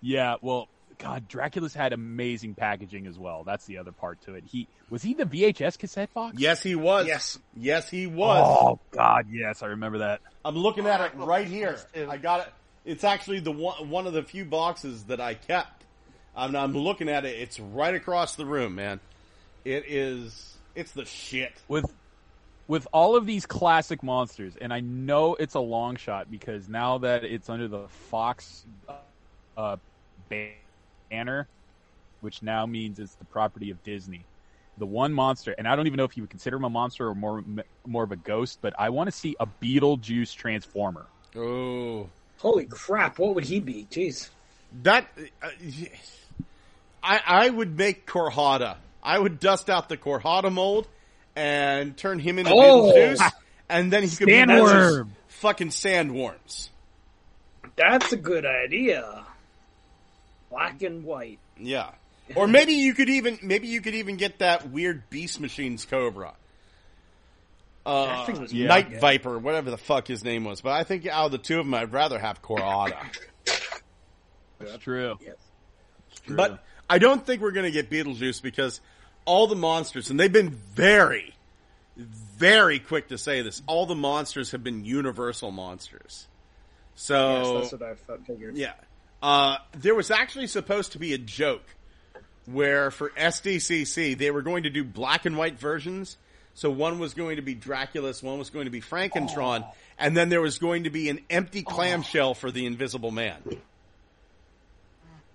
Yeah, 0.01 0.35
well, 0.41 0.67
God, 0.99 1.27
Draculus 1.27 1.73
had 1.73 1.91
amazing 1.93 2.53
packaging 2.55 3.07
as 3.07 3.17
well. 3.19 3.43
That's 3.43 3.65
the 3.65 3.79
other 3.79 3.91
part 3.91 4.21
to 4.23 4.35
it. 4.35 4.43
He 4.47 4.67
was 4.89 5.01
he 5.03 5.13
the 5.13 5.25
VHS 5.25 5.77
cassette 5.77 6.13
box? 6.13 6.37
Yes, 6.39 6.61
he 6.63 6.75
was. 6.75 7.05
Yes. 7.07 7.37
Yes, 7.55 7.89
he 7.89 8.07
was. 8.07 8.43
Oh 8.47 8.79
God, 8.91 9.25
yes, 9.31 9.61
I 9.63 9.67
remember 9.67 9.99
that. 9.99 10.21
I'm 10.45 10.55
looking 10.55 10.85
at 10.87 11.01
it 11.01 11.11
right 11.15 11.45
here. 11.47 11.77
this. 11.93 12.09
I 12.09 12.17
got 12.17 12.41
it. 12.47 12.53
It's 12.87 13.03
actually 13.03 13.41
the 13.41 13.51
one, 13.51 13.89
one 13.89 14.07
of 14.07 14.13
the 14.13 14.23
few 14.23 14.45
boxes 14.45 15.03
that 15.03 15.19
I 15.19 15.33
kept. 15.33 15.83
I'm, 16.33 16.55
I'm 16.55 16.73
looking 16.73 17.09
at 17.09 17.25
it. 17.25 17.37
It's 17.37 17.59
right 17.59 17.93
across 17.93 18.35
the 18.35 18.45
room, 18.45 18.75
man. 18.75 19.01
It 19.65 19.83
is. 19.87 20.55
It's 20.73 20.93
the 20.93 21.03
shit. 21.03 21.51
with 21.67 21.93
with 22.69 22.87
all 22.93 23.17
of 23.17 23.25
these 23.25 23.45
classic 23.45 24.03
monsters, 24.03 24.55
and 24.59 24.73
I 24.73 24.79
know 24.79 25.35
it's 25.35 25.55
a 25.55 25.59
long 25.59 25.97
shot 25.97 26.31
because 26.31 26.69
now 26.69 26.99
that 26.99 27.25
it's 27.25 27.49
under 27.49 27.67
the 27.67 27.87
Fox 28.09 28.65
uh, 29.57 29.75
banner, 30.29 31.47
which 32.21 32.41
now 32.41 32.65
means 32.65 32.99
it's 32.99 33.15
the 33.15 33.25
property 33.25 33.69
of 33.69 33.83
Disney. 33.83 34.23
The 34.77 34.85
one 34.85 35.11
monster, 35.11 35.55
and 35.57 35.67
I 35.67 35.75
don't 35.75 35.87
even 35.87 35.97
know 35.97 36.05
if 36.05 36.15
you 36.15 36.23
would 36.23 36.29
consider 36.29 36.55
him 36.55 36.63
a 36.63 36.69
monster 36.69 37.09
or 37.09 37.15
more 37.15 37.43
more 37.85 38.03
of 38.03 38.13
a 38.13 38.17
ghost, 38.17 38.59
but 38.61 38.73
I 38.79 38.91
want 38.91 39.07
to 39.07 39.11
see 39.11 39.35
a 39.41 39.47
Beetlejuice 39.61 40.33
transformer. 40.33 41.07
Oh, 41.35 42.07
Holy 42.37 42.65
crap! 42.65 43.19
What 43.19 43.35
would 43.35 43.45
he 43.45 43.59
be? 43.59 43.87
Jeez. 43.91 44.29
that. 44.83 45.07
Uh, 45.41 45.49
I 47.03 47.21
I 47.25 47.49
would 47.49 47.77
make 47.77 48.05
Korhada. 48.05 48.77
I 49.03 49.17
would 49.17 49.39
dust 49.39 49.69
out 49.69 49.89
the 49.89 49.97
Korhada 49.97 50.51
mold 50.51 50.87
and 51.35 51.95
turn 51.95 52.19
him 52.19 52.39
into 52.39 52.51
Oh. 52.53 52.91
Beetlejuice, 52.93 53.31
and 53.69 53.91
then 53.93 54.03
he 54.03 54.15
could 54.15 54.25
be 54.27 54.37
one 54.39 54.49
of 54.49 54.57
those 54.57 54.71
Sandworm. 54.99 55.07
fucking 55.27 55.69
sandworms. 55.69 56.69
That's 57.75 58.11
a 58.11 58.17
good 58.17 58.45
idea. 58.45 59.23
Black 60.49 60.81
and 60.81 61.03
white. 61.03 61.39
Yeah. 61.59 61.91
Or 62.35 62.47
maybe 62.47 62.73
you 62.73 62.93
could 62.93 63.09
even 63.09 63.39
maybe 63.41 63.67
you 63.67 63.81
could 63.81 63.95
even 63.95 64.17
get 64.17 64.39
that 64.39 64.69
weird 64.69 65.09
Beast 65.09 65.39
Machines 65.39 65.85
Cobra. 65.85 66.33
Uh, 67.87 68.05
That 68.05 68.25
thing 68.25 68.41
was 68.41 68.53
Night 68.53 68.89
good. 68.91 69.01
Viper, 69.01 69.39
whatever 69.39 69.71
the 69.71 69.77
fuck 69.77 70.07
his 70.07 70.23
name 70.23 70.43
was. 70.43 70.61
But 70.61 70.73
I 70.73 70.83
think 70.83 71.07
out 71.07 71.27
of 71.27 71.31
the 71.31 71.37
two 71.37 71.59
of 71.59 71.65
them, 71.65 71.73
I'd 71.73 71.93
rather 71.93 72.19
have 72.19 72.41
Korada. 72.41 72.97
That's 74.59 74.77
true. 74.83 75.17
Yes. 75.21 75.35
True. 76.25 76.35
But 76.35 76.63
I 76.89 76.99
don't 76.99 77.25
think 77.25 77.41
we're 77.41 77.51
going 77.51 77.65
to 77.65 77.71
get 77.71 77.89
Beetlejuice 77.89 78.41
because 78.41 78.81
all 79.25 79.47
the 79.47 79.55
monsters, 79.55 80.09
and 80.09 80.19
they've 80.19 80.31
been 80.31 80.49
very, 80.49 81.33
very 81.95 82.79
quick 82.79 83.09
to 83.09 83.17
say 83.17 83.41
this, 83.41 83.61
all 83.67 83.85
the 83.85 83.95
monsters 83.95 84.51
have 84.51 84.63
been 84.63 84.83
universal 84.83 85.51
monsters. 85.51 86.27
So, 86.95 87.59
yes, 87.59 87.71
that's 87.71 87.81
what 87.81 88.11
I 88.11 88.17
figured. 88.25 88.57
yeah. 88.57 88.73
Uh, 89.21 89.57
there 89.77 89.95
was 89.95 90.11
actually 90.11 90.47
supposed 90.47 90.91
to 90.93 90.99
be 90.99 91.13
a 91.13 91.17
joke 91.17 91.63
where 92.45 92.91
for 92.91 93.09
SDCC 93.11 94.17
they 94.17 94.31
were 94.31 94.41
going 94.41 94.63
to 94.63 94.69
do 94.69 94.83
black 94.83 95.25
and 95.25 95.37
white 95.37 95.59
versions. 95.59 96.17
So 96.57 96.71
one 96.71 96.97
was 96.97 97.13
going 97.13 97.35
to 97.35 97.43
be 97.43 97.53
Draculus, 97.55 98.23
one 98.23 98.39
was 98.39 98.49
going 98.49 98.65
to 98.65 98.71
be 98.71 98.81
Frankentron, 98.81 99.63
and 99.99 100.17
then 100.17 100.29
there 100.29 100.41
was 100.41 100.57
going 100.57 100.85
to 100.85 100.89
be 100.89 101.07
an 101.07 101.19
empty 101.29 101.61
clamshell 101.61 102.33
for 102.33 102.49
the 102.49 102.65
Invisible 102.65 103.11
Man. 103.11 103.37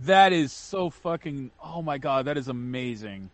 That 0.00 0.32
is 0.32 0.52
so 0.52 0.90
fucking. 0.90 1.52
Oh 1.62 1.80
my 1.80 1.98
god, 1.98 2.24
that 2.24 2.36
is 2.36 2.48
amazing. 2.48 3.30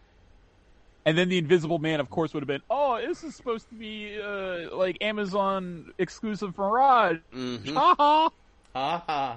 And 1.07 1.16
then 1.16 1.30
the 1.30 1.38
Invisible 1.38 1.78
Man, 1.78 1.99
of 1.99 2.11
course, 2.11 2.35
would 2.35 2.42
have 2.42 2.47
been. 2.49 2.61
Oh, 2.68 3.00
this 3.00 3.25
is 3.25 3.35
supposed 3.35 3.66
to 3.71 3.75
be 3.75 4.21
uh, 4.21 4.76
like 4.76 4.99
Amazon 5.00 5.95
exclusive 5.97 6.59
Mirage. 6.59 7.16
Mhm. 7.35 7.73
Haha. 7.73 8.28
Haha. 8.75 9.37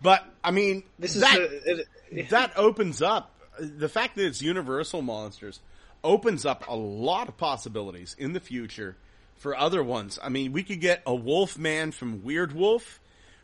But 0.00 0.24
I 0.44 0.52
mean, 0.52 0.84
This 1.00 1.16
is 1.16 1.22
that 1.22 1.36
the, 1.36 1.84
it, 2.12 2.28
that 2.30 2.52
opens 2.56 3.02
up 3.02 3.34
the 3.58 3.88
fact 3.88 4.14
that 4.14 4.24
it's 4.24 4.40
Universal 4.40 5.02
monsters 5.02 5.58
opens 6.04 6.46
up 6.46 6.64
a 6.68 6.76
lot 6.76 7.28
of 7.28 7.36
possibilities 7.36 8.14
in 8.18 8.32
the 8.32 8.40
future 8.40 8.96
for 9.36 9.56
other 9.56 9.82
ones. 9.82 10.18
I 10.22 10.28
mean, 10.28 10.52
we 10.52 10.62
could 10.62 10.80
get 10.80 11.02
a 11.06 11.14
Wolf 11.14 11.58
Man 11.58 11.92
from 11.92 12.22
Weird 12.24 12.52
Wolf. 12.52 13.00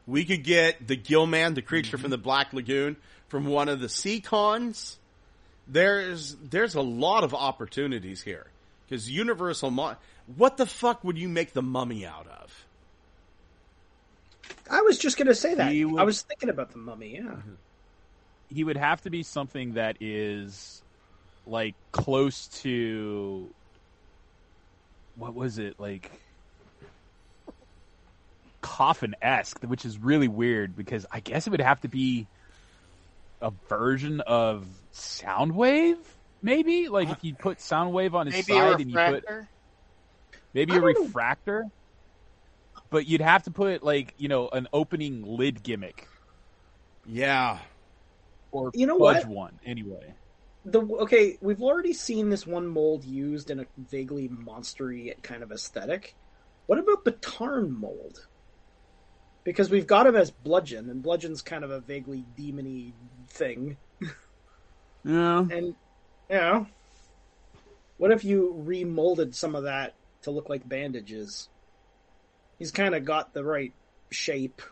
We 0.06 0.24
could 0.24 0.44
get 0.44 0.86
the 0.86 0.96
Gill 0.96 1.26
Man, 1.26 1.54
the 1.54 1.62
creature 1.62 1.96
from 1.98 2.10
the 2.10 2.18
Black 2.18 2.52
Lagoon, 2.52 2.96
from 3.28 3.46
one 3.46 3.68
of 3.68 3.80
the 3.80 3.88
Sea 3.88 4.20
Cons. 4.20 4.98
There's 5.66 6.36
there's 6.36 6.74
a 6.74 6.82
lot 6.82 7.24
of 7.24 7.32
opportunities 7.34 8.20
here 8.22 8.46
because 8.86 9.10
Universal. 9.10 9.70
Mon- 9.70 9.96
what 10.36 10.56
the 10.56 10.66
fuck 10.66 11.02
would 11.04 11.16
you 11.18 11.28
make 11.28 11.52
the 11.54 11.62
Mummy 11.62 12.04
out 12.04 12.26
of? 12.26 12.64
I 14.70 14.82
was 14.82 14.98
just 14.98 15.16
gonna 15.16 15.34
say 15.34 15.54
that. 15.54 15.72
Would- 15.74 16.00
I 16.00 16.04
was 16.04 16.22
thinking 16.22 16.48
about 16.50 16.70
the 16.72 16.78
mummy. 16.78 17.14
Yeah. 17.14 17.20
Mm-hmm. 17.22 17.54
he 18.54 18.64
would 18.64 18.76
have 18.76 19.00
to 19.02 19.10
be 19.10 19.22
something 19.22 19.74
that 19.74 19.96
is 20.00 20.82
like 21.46 21.74
close 21.92 22.48
to 22.62 23.50
what 25.16 25.34
was 25.34 25.58
it 25.58 25.78
like 25.78 26.10
coffin 28.62 29.14
esque, 29.22 29.62
which 29.64 29.84
is 29.84 29.98
really 29.98 30.28
weird 30.28 30.74
because 30.76 31.06
I 31.12 31.20
guess 31.20 31.46
it 31.46 31.50
would 31.50 31.60
have 31.60 31.80
to 31.82 31.88
be 31.88 32.26
a 33.40 33.52
version 33.68 34.20
of 34.22 34.66
Soundwave, 34.94 35.98
maybe? 36.42 36.88
Like 36.88 37.10
if 37.10 37.22
you 37.22 37.34
put 37.34 37.58
Soundwave 37.58 38.14
on 38.14 38.26
his 38.26 38.48
Maybe 38.48 38.58
side 38.58 38.80
and 38.80 38.90
you 38.90 38.96
put 38.96 39.24
maybe 40.54 40.74
a 40.76 40.80
refractor, 40.80 41.66
but 42.90 43.06
you'd 43.06 43.20
have 43.20 43.42
to 43.44 43.50
put 43.50 43.82
like 43.82 44.14
you 44.16 44.28
know 44.28 44.48
an 44.48 44.66
opening 44.72 45.22
lid 45.24 45.62
gimmick. 45.62 46.08
Yeah, 47.06 47.58
or 48.50 48.70
You 48.72 48.86
know 48.86 48.98
fudge 48.98 49.24
what? 49.24 49.28
one 49.28 49.60
anyway. 49.64 50.14
The 50.64 50.80
okay, 50.80 51.38
we've 51.40 51.62
already 51.62 51.92
seen 51.92 52.30
this 52.30 52.46
one 52.46 52.66
mold 52.66 53.04
used 53.04 53.50
in 53.50 53.60
a 53.60 53.66
vaguely 53.76 54.28
monstery 54.28 55.20
kind 55.22 55.42
of 55.42 55.52
aesthetic. 55.52 56.14
What 56.66 56.78
about 56.78 57.04
the 57.04 57.12
Tarn 57.12 57.70
mold? 57.70 58.26
Because 59.44 59.68
we've 59.68 59.86
got 59.86 60.06
him 60.06 60.16
as 60.16 60.30
Bludgeon, 60.30 60.88
and 60.88 61.02
Bludgeon's 61.02 61.42
kind 61.42 61.64
of 61.64 61.70
a 61.70 61.80
vaguely 61.80 62.24
demony 62.38 62.92
thing. 63.28 63.76
Yeah. 65.04 65.40
And 65.40 65.74
you 66.30 66.36
know, 66.36 66.66
what 67.98 68.10
if 68.10 68.24
you 68.24 68.64
remolded 68.66 69.34
some 69.34 69.54
of 69.54 69.64
that 69.64 69.94
to 70.22 70.30
look 70.30 70.48
like 70.48 70.68
bandages? 70.68 71.48
He's 72.58 72.70
kind 72.70 72.94
of 72.94 73.04
got 73.04 73.34
the 73.34 73.44
right 73.44 73.72
shape, 74.10 74.62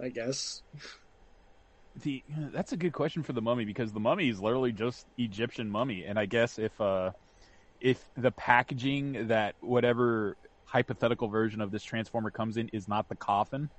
I 0.00 0.08
guess. 0.08 0.62
The 2.02 2.22
that's 2.52 2.72
a 2.72 2.76
good 2.76 2.92
question 2.92 3.22
for 3.22 3.32
the 3.32 3.40
mummy 3.40 3.64
because 3.64 3.92
the 3.92 4.00
mummy 4.00 4.28
is 4.28 4.40
literally 4.40 4.72
just 4.72 5.06
Egyptian 5.16 5.70
mummy, 5.70 6.04
and 6.04 6.18
I 6.18 6.26
guess 6.26 6.58
if 6.58 6.78
uh 6.80 7.12
if 7.80 8.02
the 8.16 8.30
packaging 8.30 9.28
that 9.28 9.54
whatever 9.60 10.36
hypothetical 10.64 11.28
version 11.28 11.60
of 11.60 11.70
this 11.70 11.82
transformer 11.82 12.30
comes 12.30 12.56
in 12.56 12.68
is 12.72 12.88
not 12.88 13.08
the 13.08 13.16
coffin, 13.16 13.70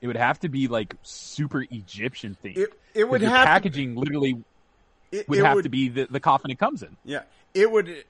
it 0.00 0.06
would 0.06 0.16
have 0.16 0.40
to 0.40 0.48
be 0.48 0.66
like 0.68 0.94
super 1.02 1.64
Egyptian 1.70 2.36
themed. 2.42 2.56
it 2.56 2.70
it 2.94 3.08
would 3.08 3.22
have 3.22 3.42
to, 3.42 3.46
packaging 3.46 3.94
literally 3.94 4.42
it, 5.12 5.28
would 5.28 5.38
it 5.38 5.44
have 5.44 5.54
would- 5.56 5.62
to 5.64 5.68
be 5.68 5.88
the, 5.88 6.06
the 6.10 6.20
coffin 6.20 6.50
it 6.50 6.58
comes 6.58 6.82
in. 6.82 6.96
Yeah, 7.04 7.22
it 7.54 7.70
would 7.70 8.04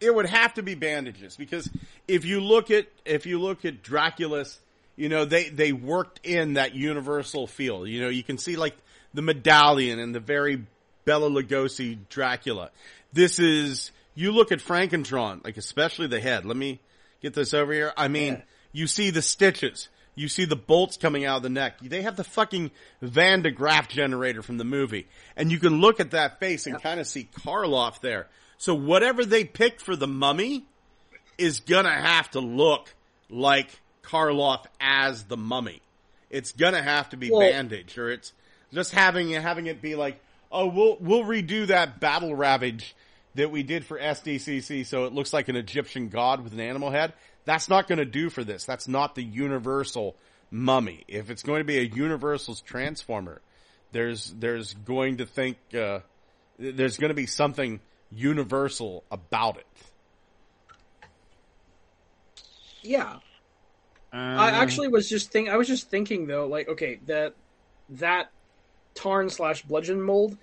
it 0.00 0.14
would 0.14 0.26
have 0.26 0.54
to 0.54 0.62
be 0.62 0.74
bandages 0.74 1.36
because 1.36 1.70
if 2.06 2.24
you 2.24 2.40
look 2.40 2.70
at 2.70 2.86
if 3.04 3.24
you 3.26 3.40
look 3.40 3.64
at 3.64 3.82
Draculus, 3.82 4.58
you 4.96 5.08
know 5.08 5.24
they 5.24 5.48
they 5.48 5.72
worked 5.72 6.20
in 6.24 6.54
that 6.54 6.74
universal 6.74 7.46
feel. 7.46 7.86
You 7.86 8.00
know 8.02 8.08
you 8.08 8.22
can 8.22 8.38
see 8.38 8.56
like 8.56 8.76
the 9.14 9.22
medallion 9.22 9.98
and 9.98 10.14
the 10.14 10.20
very 10.20 10.64
Bela 11.04 11.30
Lugosi 11.30 11.98
Dracula. 12.08 12.70
This 13.12 13.38
is 13.38 13.92
you 14.14 14.32
look 14.32 14.52
at 14.52 14.58
Frankentron, 14.60 15.44
like 15.44 15.56
especially 15.56 16.06
the 16.06 16.20
head. 16.20 16.44
Let 16.44 16.56
me 16.56 16.80
get 17.22 17.34
this 17.34 17.54
over 17.54 17.72
here. 17.72 17.92
I 17.96 18.08
mean, 18.08 18.34
Yeah. 18.34 18.42
you 18.72 18.86
see 18.86 19.10
the 19.10 19.22
stitches. 19.22 19.88
You 20.18 20.28
see 20.28 20.46
the 20.46 20.56
bolts 20.56 20.96
coming 20.96 21.26
out 21.26 21.36
of 21.38 21.42
the 21.42 21.50
neck. 21.50 21.78
They 21.82 22.00
have 22.00 22.16
the 22.16 22.24
fucking 22.24 22.70
Van 23.02 23.42
de 23.42 23.52
Graaff 23.52 23.88
generator 23.88 24.40
from 24.42 24.56
the 24.56 24.64
movie. 24.64 25.06
And 25.36 25.52
you 25.52 25.58
can 25.58 25.82
look 25.82 26.00
at 26.00 26.12
that 26.12 26.40
face 26.40 26.66
and 26.66 26.82
kind 26.82 26.98
of 27.00 27.06
see 27.06 27.28
Karloff 27.40 28.00
there. 28.00 28.26
So 28.56 28.74
whatever 28.74 29.26
they 29.26 29.44
picked 29.44 29.82
for 29.82 29.94
the 29.94 30.06
mummy 30.06 30.64
is 31.36 31.60
gonna 31.60 31.90
have 31.92 32.30
to 32.30 32.40
look 32.40 32.94
like 33.28 33.68
Karloff 34.06 34.64
as 34.80 35.24
the 35.24 35.36
mummy. 35.36 35.82
It's 36.30 36.52
gonna 36.52 36.82
have 36.82 37.10
to 37.10 37.16
be 37.16 37.30
Well- 37.30 37.40
bandaged 37.40 37.98
or 37.98 38.10
it's 38.10 38.32
just 38.72 38.92
having 38.92 39.30
having 39.30 39.66
it 39.66 39.82
be 39.82 39.94
like, 39.94 40.20
oh, 40.50 40.66
we'll 40.66 40.96
we'll 41.00 41.24
redo 41.24 41.66
that 41.66 42.00
battle 42.00 42.34
ravage 42.34 42.94
that 43.34 43.50
we 43.50 43.62
did 43.62 43.84
for 43.84 43.98
SDCC 43.98 44.84
so 44.86 45.04
it 45.04 45.12
looks 45.12 45.32
like 45.32 45.48
an 45.48 45.56
Egyptian 45.56 46.08
god 46.08 46.42
with 46.42 46.52
an 46.52 46.60
animal 46.60 46.90
head. 46.90 47.12
That's 47.44 47.68
not 47.68 47.86
going 47.86 47.98
to 47.98 48.04
do 48.04 48.28
for 48.28 48.42
this. 48.42 48.64
That's 48.64 48.88
not 48.88 49.14
the 49.14 49.22
universal 49.22 50.16
mummy. 50.50 51.04
If 51.06 51.30
it's 51.30 51.42
going 51.42 51.60
to 51.60 51.64
be 51.64 51.78
a 51.78 51.82
universal's 51.82 52.60
transformer, 52.60 53.40
there's 53.92 54.32
there's 54.38 54.74
going 54.74 55.18
to 55.18 55.26
think 55.26 55.58
uh, 55.74 56.00
there's 56.58 56.96
going 56.98 57.10
to 57.10 57.14
be 57.14 57.26
something 57.26 57.80
universal 58.10 59.04
about 59.10 59.58
it. 59.58 59.66
Yeah, 62.82 63.16
Uh, 64.12 64.16
I 64.16 64.50
actually 64.50 64.88
was 64.88 65.08
just 65.08 65.30
think 65.30 65.48
I 65.48 65.56
was 65.56 65.68
just 65.68 65.90
thinking 65.90 66.26
though, 66.26 66.46
like 66.46 66.68
okay, 66.68 67.00
that 67.06 67.34
that 67.90 68.30
Tarn 68.94 69.28
slash 69.28 69.62
Bludgeon 69.62 70.00
mold, 70.00 70.36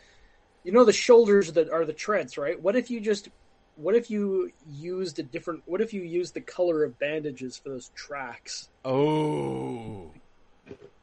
you 0.63 0.71
know 0.71 0.85
the 0.85 0.93
shoulders 0.93 1.53
that 1.53 1.69
are 1.69 1.85
the 1.85 1.93
treads, 1.93 2.37
right? 2.37 2.61
What 2.61 2.75
if 2.75 2.91
you 2.91 2.99
just 2.99 3.29
what 3.75 3.95
if 3.95 4.09
you 4.09 4.51
used 4.69 5.19
a 5.19 5.23
different 5.23 5.63
what 5.65 5.81
if 5.81 5.93
you 5.93 6.01
used 6.01 6.33
the 6.33 6.41
color 6.41 6.83
of 6.83 6.99
bandages 6.99 7.57
for 7.57 7.69
those 7.69 7.89
tracks? 7.95 8.69
Oh, 8.85 10.11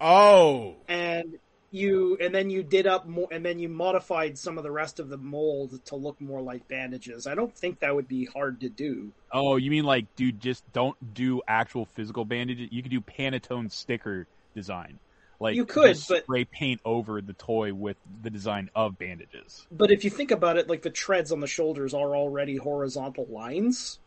oh, 0.01 0.77
And 0.89 1.39
you 1.73 2.17
and 2.21 2.35
then 2.35 2.51
you 2.51 2.63
did 2.63 2.87
up 2.87 3.07
more 3.07 3.29
and 3.31 3.45
then 3.45 3.59
you 3.59 3.69
modified 3.69 4.37
some 4.37 4.59
of 4.59 4.65
the 4.65 4.71
rest 4.71 4.99
of 4.99 5.09
the 5.09 5.17
mold 5.17 5.85
to 5.87 5.97
look 5.97 6.21
more 6.21 6.41
like 6.41 6.67
bandages. 6.69 7.27
I 7.27 7.35
don't 7.35 7.55
think 7.55 7.81
that 7.81 7.95
would 7.95 8.09
be 8.09 8.25
hard 8.25 8.61
to 8.61 8.69
do. 8.69 9.13
Oh, 9.33 9.57
you 9.57 9.71
mean 9.71 9.85
like, 9.85 10.15
dude, 10.17 10.41
just 10.41 10.65
don't 10.73 10.97
do 11.15 11.43
actual 11.47 11.85
physical 11.87 12.25
bandages. 12.25 12.69
You 12.73 12.83
could 12.83 12.91
do 12.91 13.01
Pantone 13.01 13.71
sticker 13.71 14.27
design. 14.55 14.99
Like 15.39 15.55
You 15.55 15.65
could, 15.65 15.95
just 15.95 16.09
but- 16.09 16.25
spray 16.25 16.45
paint 16.45 16.81
over 16.85 17.21
the 17.21 17.33
toy 17.33 17.73
with 17.73 17.97
the 18.23 18.31
design 18.31 18.69
of 18.75 18.99
bandages. 18.99 19.67
But 19.71 19.91
if 19.91 20.05
you 20.05 20.11
think 20.11 20.33
about 20.33 20.59
it, 20.59 20.69
like 20.69 20.83
the 20.83 20.91
treads 20.91 21.31
on 21.33 21.41
the 21.41 21.47
shoulders 21.47 21.95
are 21.95 22.17
already 22.17 22.57
horizontal 22.57 23.27
lines. 23.31 23.99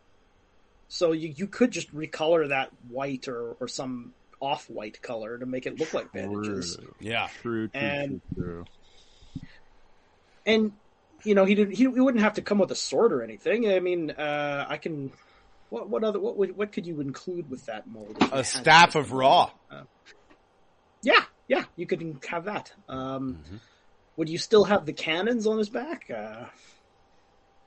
So 0.88 1.12
you, 1.12 1.32
you 1.34 1.46
could 1.46 1.70
just 1.70 1.92
recolor 1.94 2.48
that 2.50 2.70
white 2.88 3.26
or, 3.26 3.56
or 3.58 3.66
some 3.68 4.12
off 4.44 4.68
white 4.70 5.00
color 5.02 5.38
to 5.38 5.46
make 5.46 5.66
it 5.66 5.78
look 5.80 5.92
like 5.94 6.12
bandages. 6.12 6.78
yeah. 7.00 7.28
True, 7.42 7.68
true, 7.68 7.80
And- 7.80 8.20
true, 8.34 8.44
true. 8.44 8.64
And 10.46 10.72
you 11.24 11.34
know, 11.34 11.44
he 11.46 11.54
did 11.54 11.70
he, 11.70 11.84
he 11.84 11.88
wouldn't 11.88 12.22
have 12.22 12.34
to 12.34 12.42
come 12.42 12.58
with 12.58 12.70
a 12.70 12.74
sword 12.76 13.12
or 13.12 13.22
anything. 13.22 13.68
I 13.70 13.80
mean, 13.80 14.10
uh, 14.10 14.66
I 14.68 14.76
can 14.76 15.10
what 15.70 15.88
what 15.88 16.04
other 16.04 16.20
what 16.20 16.36
would- 16.36 16.56
what 16.56 16.72
could 16.72 16.86
you 16.86 17.00
include 17.00 17.48
with 17.50 17.64
that 17.66 17.86
mold? 17.86 18.16
A 18.32 18.44
staff 18.44 18.92
to? 18.92 18.98
of 18.98 19.12
Ra. 19.12 19.50
Yeah, 21.02 21.20
yeah, 21.48 21.64
you 21.76 21.86
could 21.86 22.18
have 22.28 22.44
that. 22.46 22.72
Um, 22.88 23.42
Would 24.16 24.28
you 24.30 24.38
still 24.38 24.64
have 24.64 24.86
the 24.86 24.92
cannons 24.94 25.46
on 25.46 25.58
his 25.58 25.68
back? 25.68 26.10
Uh, 26.10 26.46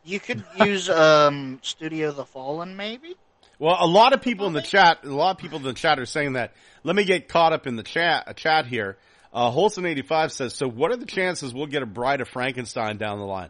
You 0.04 0.20
could 0.20 0.44
use 0.64 0.90
um, 0.90 1.60
Studio 1.62 2.12
the 2.12 2.26
Fallen, 2.26 2.76
maybe. 2.78 3.16
Well, 3.60 3.76
a 3.80 3.88
lot 3.88 4.14
of 4.14 4.22
people 4.22 4.46
in 4.48 4.54
the 4.54 4.62
chat, 4.62 5.00
a 5.04 5.08
lot 5.10 5.32
of 5.32 5.38
people 5.38 5.58
in 5.58 5.64
the 5.64 5.74
chat 5.74 6.00
are 6.00 6.06
saying 6.06 6.34
that. 6.34 6.54
Let 6.84 6.96
me 6.96 7.04
get 7.06 7.28
caught 7.28 7.54
up 7.54 7.68
in 7.68 7.76
the 7.76 7.84
chat, 7.84 8.26
a 8.28 8.34
chat 8.34 8.66
here. 8.68 8.98
Uh, 9.34 9.52
Holson85 9.52 10.32
says, 10.32 10.54
so 10.54 10.68
what 10.70 10.92
are 10.92 10.96
the 10.96 11.06
chances 11.06 11.54
we'll 11.54 11.66
get 11.68 11.84
a 11.84 11.86
Bride 11.86 12.22
of 12.22 12.28
Frankenstein 12.30 12.98
down 12.98 13.20
the 13.20 13.26
line? 13.26 13.50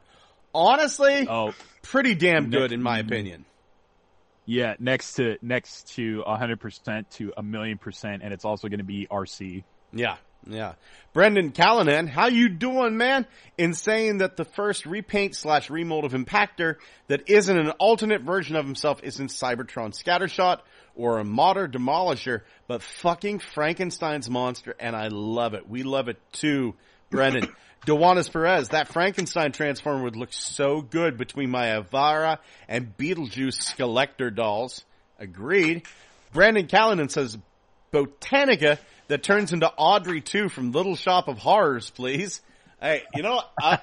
Honestly, 0.54 1.28
Oh, 1.30 1.54
pretty 1.84 2.16
damn 2.16 2.50
good 2.50 2.72
in 2.72 2.82
my 2.82 3.00
opinion. 3.00 3.46
yeah, 4.46 4.76
next 4.80 5.14
to 5.16 5.38
next 5.42 5.94
to 5.96 6.24
hundred 6.26 6.60
percent 6.60 7.12
to 7.12 7.34
a 7.38 7.44
million 7.44 7.78
percent, 7.78 8.24
and 8.24 8.34
it's 8.34 8.46
also 8.46 8.68
going 8.70 8.80
to 8.80 8.86
be 8.86 9.08
RC. 9.12 9.64
Yeah, 9.94 10.16
yeah. 10.50 10.74
Brendan 11.14 11.52
Callanan, 11.52 12.08
how 12.08 12.28
you 12.28 12.50
doing, 12.50 12.98
man? 12.98 13.26
In 13.58 13.74
saying 13.74 14.20
that 14.20 14.38
the 14.38 14.46
first 14.46 14.86
repaint 14.86 15.36
slash 15.36 15.70
remold 15.70 16.06
of 16.06 16.14
Impactor 16.14 16.76
that 17.08 17.30
isn't 17.30 17.58
an 17.58 17.72
alternate 17.72 18.22
version 18.22 18.56
of 18.56 18.66
himself 18.66 19.00
isn't 19.04 19.30
Cybertron 19.30 19.94
Scattershot 19.94 20.60
or 20.96 21.18
a 21.18 21.24
modern 21.24 21.72
Demolisher, 21.72 22.42
but 22.68 22.84
fucking 22.84 23.40
Frankenstein's 23.40 24.30
monster, 24.30 24.76
and 24.80 24.96
I 24.96 25.08
love 25.08 25.54
it. 25.54 25.68
We 25.68 25.84
love 25.84 26.08
it 26.08 26.18
too, 26.34 26.76
Brendan. 27.10 27.48
Dewanis 27.86 28.32
Perez, 28.32 28.70
that 28.70 28.90
Frankenstein 28.90 29.54
transformer 29.54 30.04
would 30.04 30.18
look 30.18 30.34
so 30.34 30.82
good 30.82 31.18
between 31.18 31.50
my 31.50 31.68
Avara 31.68 32.40
and 32.68 32.98
Beetlejuice 32.98 33.58
Skeletor 33.58 34.36
dolls. 34.36 34.84
Agreed. 35.18 35.84
Brandon 36.34 36.68
Callanan 36.68 37.08
says, 37.08 37.38
Botanica 37.94 38.78
that 39.08 39.24
turns 39.24 39.54
into 39.54 39.72
Audrey 39.78 40.22
2 40.22 40.50
from 40.50 40.72
Little 40.72 40.96
Shop 40.96 41.28
of 41.28 41.38
Horrors, 41.38 41.90
please. 41.90 42.42
Hey, 42.82 43.04
you 43.16 43.24
know, 43.24 43.42
I, 43.60 43.80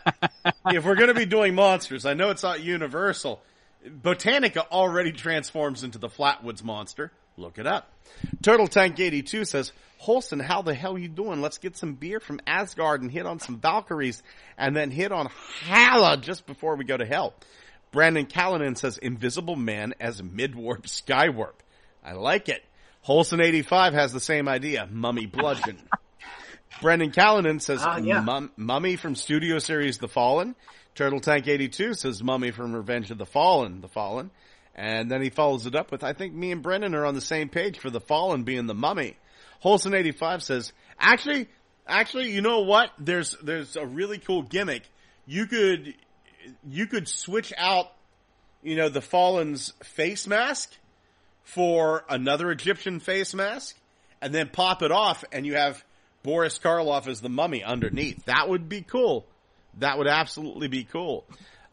if 0.67 0.85
we're 0.85 0.95
going 0.95 1.09
to 1.09 1.15
be 1.15 1.27
doing 1.27 1.55
monsters, 1.55 2.07
I 2.07 2.15
know 2.15 2.31
it's 2.31 2.43
not 2.43 2.63
universal. 2.63 3.43
Botanica 3.87 4.67
already 4.71 5.13
transforms 5.13 5.83
into 5.83 5.99
the 5.99 6.09
Flatwoods 6.09 6.63
monster. 6.63 7.11
Look 7.37 7.59
it 7.59 7.67
up. 7.67 7.91
Turtle 8.43 8.69
Tank 8.69 8.99
82 8.99 9.45
says, 9.45 9.73
Holston, 9.99 10.39
how 10.39 10.63
the 10.63 10.75
hell 10.75 10.97
you 10.97 11.09
doing? 11.09 11.41
Let's 11.41 11.59
get 11.59 11.77
some 11.77 11.95
beer 11.95 12.21
from 12.21 12.41
Asgard 12.47 13.03
and 13.03 13.11
hit 13.11 13.27
on 13.27 13.41
some 13.41 13.59
Valkyries 13.59 14.23
and 14.57 14.77
then 14.77 14.91
hit 14.91 15.11
on 15.11 15.29
Hela 15.63 16.19
just 16.19 16.47
before 16.47 16.77
we 16.77 16.85
go 16.85 16.97
to 16.97 17.07
hell. 17.07 17.35
Brandon 17.91 18.27
Callanan 18.27 18.77
says, 18.77 18.99
Invisible 18.99 19.57
Man 19.57 19.95
as 20.01 20.21
Midwarp 20.21 20.83
Skywarp. 20.83 21.55
I 22.05 22.13
like 22.13 22.49
it. 22.49 22.63
Holson85 23.07 23.93
has 23.93 24.12
the 24.12 24.21
same 24.21 24.49
idea. 24.49 24.88
Mummy 24.90 25.27
Bludgeon. 25.27 25.79
Brendan 26.81 27.12
Callanan 27.12 27.61
says 27.61 27.81
Ah, 27.83 27.99
yeah. 27.99 28.25
Mummy 28.57 28.97
from 28.97 29.14
Studio 29.14 29.59
Series 29.59 29.99
The 29.99 30.09
Fallen. 30.09 30.55
Turtle 30.95 31.21
Tank 31.21 31.47
82 31.47 31.95
says 31.95 32.23
Mummy 32.23 32.51
from 32.51 32.75
Revenge 32.75 33.11
of 33.11 33.19
the 33.19 33.27
Fallen, 33.27 33.81
The 33.81 33.88
Fallen. 33.88 34.31
And 34.75 35.11
then 35.11 35.23
he 35.23 35.31
follows 35.31 35.67
it 35.67 35.75
up 35.75 35.93
with, 35.93 36.03
I 36.03 36.14
think 36.14 36.35
me 36.35 36.51
and 36.51 36.62
Brendan 36.62 36.95
are 36.95 37.05
on 37.05 37.14
the 37.14 37.21
same 37.21 37.49
page 37.49 37.79
for 37.79 37.90
The 37.90 38.01
Fallen 38.01 38.43
being 38.43 38.67
the 38.67 38.75
Mummy. 38.75 39.17
Holson 39.62 39.95
85 39.95 40.43
says, 40.43 40.73
actually, 40.99 41.49
actually, 41.87 42.33
you 42.33 42.40
know 42.40 42.61
what? 42.61 42.90
There's, 42.99 43.37
there's 43.43 43.77
a 43.77 43.87
really 43.87 44.19
cool 44.19 44.43
gimmick. 44.43 44.83
You 45.27 45.47
could, 45.47 45.95
you 46.69 46.87
could 46.87 47.07
switch 47.09 47.53
out, 47.57 47.87
you 48.62 48.77
know, 48.77 48.88
the 48.88 49.01
Fallen's 49.01 49.73
face 49.83 50.27
mask 50.27 50.73
for 51.45 52.05
another 52.09 52.51
Egyptian 52.51 53.01
face 53.01 53.35
mask 53.35 53.77
and 54.21 54.35
then 54.35 54.49
pop 54.49 54.83
it 54.83 54.91
off 54.91 55.25
and 55.33 55.47
you 55.47 55.55
have 55.55 55.85
Boris 56.23 56.59
Karloff 56.59 57.07
as 57.07 57.21
the 57.21 57.29
mummy 57.29 57.63
underneath. 57.63 58.25
That 58.25 58.49
would 58.49 58.69
be 58.69 58.81
cool. 58.83 59.27
That 59.79 59.99
would 59.99 60.07
absolutely 60.09 60.69
be 60.69 60.85
cool. 60.85 61.25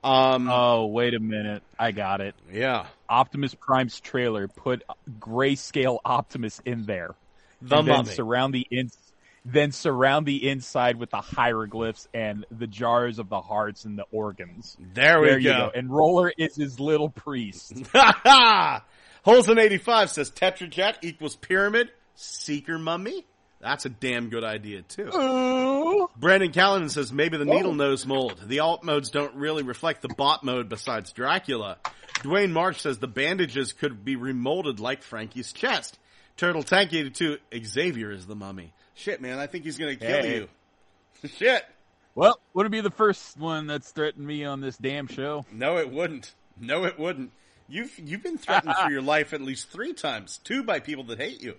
Um, 0.04 0.50
Oh, 0.50 0.88
wait 0.88 1.14
a 1.14 1.20
minute, 1.20 1.62
I 1.80 1.92
got 1.92 2.22
it. 2.22 2.36
yeah. 2.52 2.88
Optimus 3.08 3.54
Prime's 3.54 4.00
trailer 4.00 4.48
put 4.48 4.84
grayscale 5.20 6.00
Optimus 6.04 6.60
in 6.66 6.86
there, 6.86 7.14
The 7.62 7.78
and 7.78 7.88
then 7.88 7.96
mummy. 7.98 8.10
surround 8.10 8.54
the 8.54 8.66
in, 8.72 8.90
then 9.46 9.72
surround 9.72 10.26
the 10.26 10.50
inside 10.50 10.96
with 10.98 11.12
the 11.12 11.22
hieroglyphs 11.22 12.08
and 12.14 12.46
the 12.52 12.68
jars 12.68 13.20
of 13.20 13.30
the 13.30 13.42
hearts 13.42 13.86
and 13.86 13.98
the 13.98 14.06
organs. 14.12 14.76
there 14.94 15.22
we 15.22 15.28
There 15.28 15.38
you 15.40 15.50
go. 15.50 15.58
go. 15.68 15.72
And 15.76 15.90
Roller 15.92 16.34
is 16.38 16.56
his 16.56 16.80
little 16.80 17.10
priest. 17.10 17.74
Holson 17.94 18.82
85 19.26 20.10
says 20.10 20.32
Tetrajet 20.32 20.96
equals 21.02 21.36
pyramid, 21.36 21.90
seeker 22.16 22.78
mummy. 22.78 23.26
That's 23.60 23.86
a 23.86 23.90
damn 23.90 24.30
good 24.30 24.44
idea 24.44 24.82
too. 24.82 26.08
Brandon 26.18 26.52
Callanan 26.52 26.90
says 26.90 27.14
maybe 27.14 27.38
the 27.38 27.46
needle 27.46 27.74
nose 27.76 28.08
mold. 28.08 28.40
The 28.48 28.60
alt 28.60 28.84
modes 28.84 29.12
don't 29.12 29.36
really 29.36 29.62
reflect 29.62 30.02
the 30.02 30.10
bot 30.10 30.44
mode 30.44 30.68
besides 30.68 31.12
Dracula. 31.12 31.78
Dwayne 32.24 32.52
Marsh 32.52 32.82
says 32.82 32.98
the 32.98 33.08
bandages 33.08 33.74
could 33.74 34.04
be 34.04 34.16
remolded 34.16 34.80
like 34.80 35.04
Frankie's 35.04 35.54
chest. 35.54 36.00
Turtle 36.38 36.64
Tank 36.64 36.92
82, 36.92 37.38
Xavier 37.64 38.10
is 38.12 38.26
the 38.26 38.36
mummy. 38.36 38.74
Shit, 38.96 39.22
man, 39.22 39.38
I 39.38 39.46
think 39.46 39.64
he's 39.64 39.78
gonna 39.78 39.96
kill 39.96 40.08
Hey. 40.10 40.36
you. 40.38 40.50
Shit. 41.30 41.64
well, 42.16 42.40
wouldn't 42.56 42.72
be 42.72 42.82
the 42.82 42.90
first 42.90 43.38
one 43.38 43.68
that's 43.68 43.92
threatened 43.92 44.26
me 44.26 44.44
on 44.44 44.60
this 44.60 44.76
damn 44.78 45.06
show. 45.06 45.46
No, 45.52 45.78
it 45.78 45.92
wouldn't. 45.92 46.34
No, 46.60 46.86
it 46.86 46.98
wouldn't. 46.98 47.32
You've 47.68 47.98
you've 48.00 48.24
been 48.24 48.38
threatened 48.38 48.74
for 48.76 48.90
your 48.92 49.02
life 49.02 49.34
at 49.34 49.42
least 49.42 49.70
three 49.70 49.94
times. 49.94 50.40
Two 50.44 50.64
by 50.64 50.80
people 50.80 51.04
that 51.06 51.20
hate 51.20 51.42
you. 51.42 51.56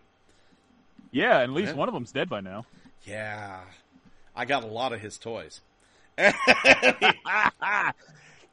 Yeah, 1.10 1.38
at 1.40 1.50
least 1.50 1.72
Yeah. 1.72 1.78
one 1.78 1.88
of 1.88 1.94
them's 1.94 2.12
dead 2.12 2.28
by 2.28 2.40
now. 2.40 2.64
Yeah, 3.06 3.60
I 4.36 4.44
got 4.44 4.62
a 4.64 4.66
lot 4.66 4.92
of 4.92 5.00
his 5.00 5.18
toys. 5.18 5.60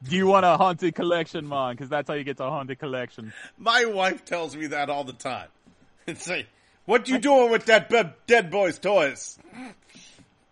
Do 0.02 0.16
you 0.16 0.26
want 0.26 0.46
a 0.46 0.56
haunted 0.56 0.94
collection, 0.94 1.46
man? 1.48 1.74
Because 1.74 1.90
that's 1.90 2.08
how 2.08 2.14
you 2.14 2.24
get 2.24 2.38
to 2.38 2.44
a 2.44 2.50
haunted 2.50 2.78
collection. 2.78 3.32
My 3.58 3.84
wife 3.84 4.24
tells 4.24 4.56
me 4.56 4.68
that 4.68 4.88
all 4.90 5.04
the 5.04 5.12
time. 5.12 5.48
It's 6.06 6.26
like, 6.26 6.46
what 6.86 7.08
you 7.08 7.18
doing 7.18 7.50
with 7.52 7.66
that 7.66 7.90
be- 7.90 8.02
dead 8.26 8.50
boy's 8.50 8.78
toys? 8.78 9.38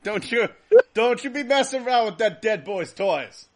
Don't 0.04 0.30
you, 0.30 0.48
don't 0.94 1.24
you 1.24 1.30
be 1.30 1.42
messing 1.42 1.84
around 1.86 2.04
with 2.06 2.18
that 2.18 2.42
dead 2.42 2.64
boy's 2.64 2.92
toys. 2.92 3.48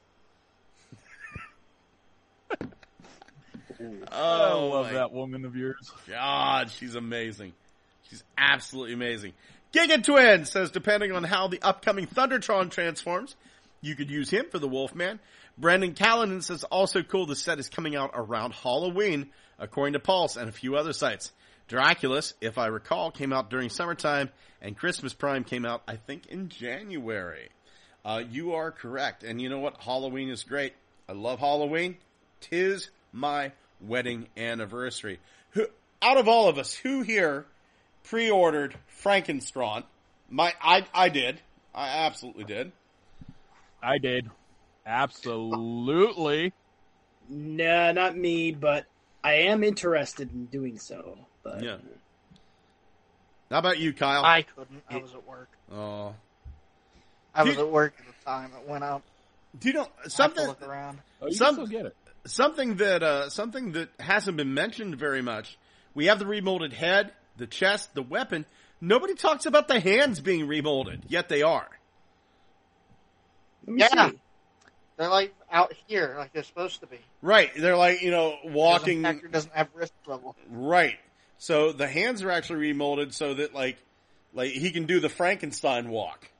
I 4.10 4.50
oh, 4.52 4.68
love 4.68 4.86
my 4.86 4.92
that 4.94 5.12
woman 5.12 5.44
of 5.44 5.56
yours. 5.56 5.90
God, 6.08 6.70
she's 6.70 6.94
amazing. 6.94 7.52
She's 8.08 8.22
absolutely 8.36 8.94
amazing. 8.94 9.32
Giga 9.72 10.04
Twin 10.04 10.44
says, 10.44 10.70
depending 10.70 11.12
on 11.12 11.24
how 11.24 11.48
the 11.48 11.60
upcoming 11.62 12.06
Thundertron 12.06 12.70
transforms, 12.70 13.34
you 13.80 13.96
could 13.96 14.10
use 14.10 14.28
him 14.28 14.46
for 14.50 14.58
the 14.58 14.68
Wolfman. 14.68 15.18
Brandon 15.56 15.94
Callanan 15.94 16.42
says, 16.42 16.64
also 16.64 17.02
cool, 17.02 17.26
the 17.26 17.36
set 17.36 17.58
is 17.58 17.68
coming 17.68 17.96
out 17.96 18.10
around 18.14 18.52
Halloween, 18.52 19.30
according 19.58 19.94
to 19.94 19.98
Pulse 19.98 20.36
and 20.36 20.48
a 20.48 20.52
few 20.52 20.76
other 20.76 20.92
sites. 20.92 21.32
Draculus, 21.68 22.34
if 22.40 22.58
I 22.58 22.66
recall, 22.66 23.10
came 23.10 23.32
out 23.32 23.48
during 23.48 23.70
summertime, 23.70 24.30
and 24.60 24.76
Christmas 24.76 25.14
Prime 25.14 25.44
came 25.44 25.64
out, 25.64 25.82
I 25.88 25.96
think, 25.96 26.26
in 26.26 26.48
January. 26.48 27.48
Uh, 28.04 28.22
you 28.28 28.54
are 28.54 28.70
correct. 28.70 29.24
And 29.24 29.40
you 29.40 29.48
know 29.48 29.60
what? 29.60 29.80
Halloween 29.80 30.28
is 30.28 30.44
great. 30.44 30.74
I 31.08 31.12
love 31.12 31.38
Halloween. 31.38 31.96
Tis 32.40 32.90
my 33.12 33.52
wedding 33.86 34.28
anniversary. 34.36 35.18
Who, 35.50 35.66
out 36.00 36.16
of 36.16 36.28
all 36.28 36.48
of 36.48 36.58
us, 36.58 36.72
who 36.74 37.02
here 37.02 37.46
pre-ordered 38.04 38.74
Frankenstrawn? 39.02 39.84
My, 40.30 40.52
I, 40.60 40.84
I 40.94 41.08
did. 41.08 41.40
I 41.74 41.88
absolutely 42.06 42.44
did. 42.44 42.72
I 43.82 43.98
did. 43.98 44.30
Absolutely. 44.86 46.52
nah, 47.28 47.92
not 47.92 48.16
me, 48.16 48.52
but 48.52 48.86
I 49.24 49.34
am 49.34 49.62
interested 49.64 50.32
in 50.32 50.46
doing 50.46 50.78
so. 50.78 51.18
But 51.42 51.62
Yeah. 51.62 51.76
How 53.50 53.58
about 53.58 53.78
you, 53.78 53.92
Kyle? 53.92 54.24
I 54.24 54.42
couldn't. 54.42 54.86
Mm-hmm. 54.88 54.96
I 54.96 54.98
was 55.02 55.12
at 55.14 55.26
work. 55.28 55.48
oh, 55.72 56.14
I 57.34 57.42
was 57.44 57.54
Dude. 57.54 57.66
at 57.66 57.70
work 57.70 57.94
at 57.98 58.06
the 58.06 58.24
time 58.24 58.50
it 58.58 58.68
went 58.68 58.82
out. 58.82 59.02
do 59.58 59.68
you 59.68 59.74
know 59.74 59.82
I 59.82 59.84
have 59.84 60.02
to 60.04 60.10
something? 60.10 60.46
look 60.46 60.62
around. 60.62 60.98
Oh, 61.20 61.26
you 61.26 61.34
Some- 61.34 61.56
can 61.56 61.66
still 61.66 61.78
get 61.78 61.86
it. 61.86 61.96
Something 62.24 62.76
that 62.76 63.02
uh, 63.02 63.28
something 63.30 63.72
that 63.72 63.88
hasn't 64.00 64.36
been 64.36 64.54
mentioned 64.54 64.96
very 64.96 65.22
much. 65.22 65.58
We 65.94 66.06
have 66.06 66.18
the 66.18 66.26
remolded 66.26 66.72
head, 66.72 67.12
the 67.36 67.46
chest, 67.46 67.94
the 67.94 68.02
weapon. 68.02 68.46
Nobody 68.80 69.14
talks 69.14 69.46
about 69.46 69.68
the 69.68 69.78
hands 69.80 70.20
being 70.20 70.46
remolded, 70.46 71.02
yet 71.08 71.28
they 71.28 71.42
are. 71.42 71.68
let 73.66 73.74
me 73.74 73.80
Yeah. 73.82 74.10
see. 74.10 74.18
They're 74.96 75.08
like 75.08 75.34
out 75.50 75.72
here, 75.86 76.14
like 76.18 76.32
they're 76.32 76.42
supposed 76.42 76.80
to 76.80 76.86
be. 76.86 76.98
Right. 77.22 77.50
They're 77.56 77.76
like, 77.76 78.02
you 78.02 78.10
know, 78.10 78.36
walking. 78.44 79.04
Actor 79.04 79.28
doesn't 79.28 79.54
have 79.54 79.68
wrist 79.74 79.92
level. 80.06 80.36
Right. 80.48 80.98
So 81.38 81.72
the 81.72 81.88
hands 81.88 82.22
are 82.22 82.30
actually 82.30 82.72
remolded 82.72 83.12
so 83.14 83.34
that 83.34 83.54
like, 83.54 83.78
like 84.34 84.50
he 84.52 84.70
can 84.70 84.86
do 84.86 85.00
the 85.00 85.08
Frankenstein 85.08 85.88
walk. 85.90 86.30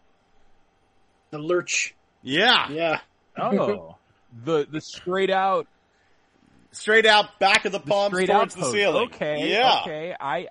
the 1.30 1.38
lurch. 1.38 1.94
Yeah. 2.22 2.70
Yeah, 2.70 3.00
Oh, 3.36 3.96
the 4.44 4.66
the 4.70 4.80
straight 4.80 5.30
out, 5.30 5.66
Straight 6.72 7.06
out 7.06 7.38
back 7.38 7.64
of 7.66 7.72
the 7.72 7.78
the 7.78 7.87
palms 7.87 8.14
straight 8.14 8.30
out 8.30 8.50
towards 8.50 8.54
the 8.54 8.70
ceiling. 8.70 9.04
Okay, 9.08 9.50
Yeah. 9.52 9.80
okay. 9.82 10.16
I 10.18 10.48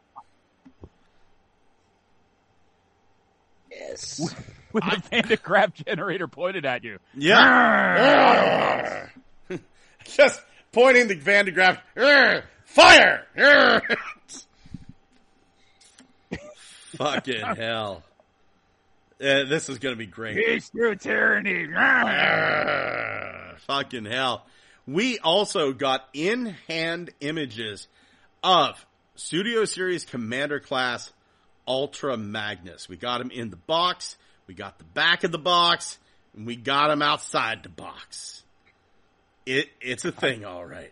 Yes. 3.71 4.19
with 4.73 4.83
a 4.85 5.01
Van 5.09 5.27
de 5.27 5.37
generator 5.85 6.27
pointed 6.27 6.65
at 6.65 6.83
you. 6.83 6.99
Yeah. 7.15 9.07
Just 10.05 10.41
pointing 10.71 11.07
the 11.07 11.15
Van 11.15 11.45
de 11.45 11.51
Graaff. 11.51 12.43
Fire! 12.65 13.25
Fucking 16.97 17.41
hell. 17.57 18.03
Uh, 19.19 19.43
this 19.45 19.69
is 19.69 19.79
going 19.79 19.93
to 19.93 19.97
be 19.99 20.05
great. 20.07 20.35
Peace 20.37 20.69
through 20.69 20.95
tyranny. 20.95 21.67
Arr! 21.75 23.55
Fucking 23.67 24.05
hell. 24.05 24.45
We 24.87 25.19
also 25.19 25.73
got 25.73 26.07
in 26.13 26.55
hand 26.67 27.11
images 27.19 27.87
of 28.43 28.83
Studio 29.15 29.65
Series 29.65 30.05
Commander 30.05 30.59
Class 30.59 31.13
Ultra 31.67 32.17
Magnus. 32.17 32.89
We 32.89 32.97
got 32.97 33.21
him 33.21 33.29
in 33.31 33.49
the 33.49 33.57
box, 33.57 34.17
we 34.47 34.53
got 34.53 34.77
the 34.79 34.83
back 34.83 35.23
of 35.23 35.31
the 35.31 35.37
box, 35.37 35.99
and 36.35 36.47
we 36.47 36.55
got 36.55 36.89
him 36.89 37.01
outside 37.01 37.63
the 37.63 37.69
box. 37.69 38.43
It 39.45 39.69
it's 39.79 40.05
a 40.05 40.11
thing, 40.11 40.45
all 40.45 40.65
right. 40.65 40.91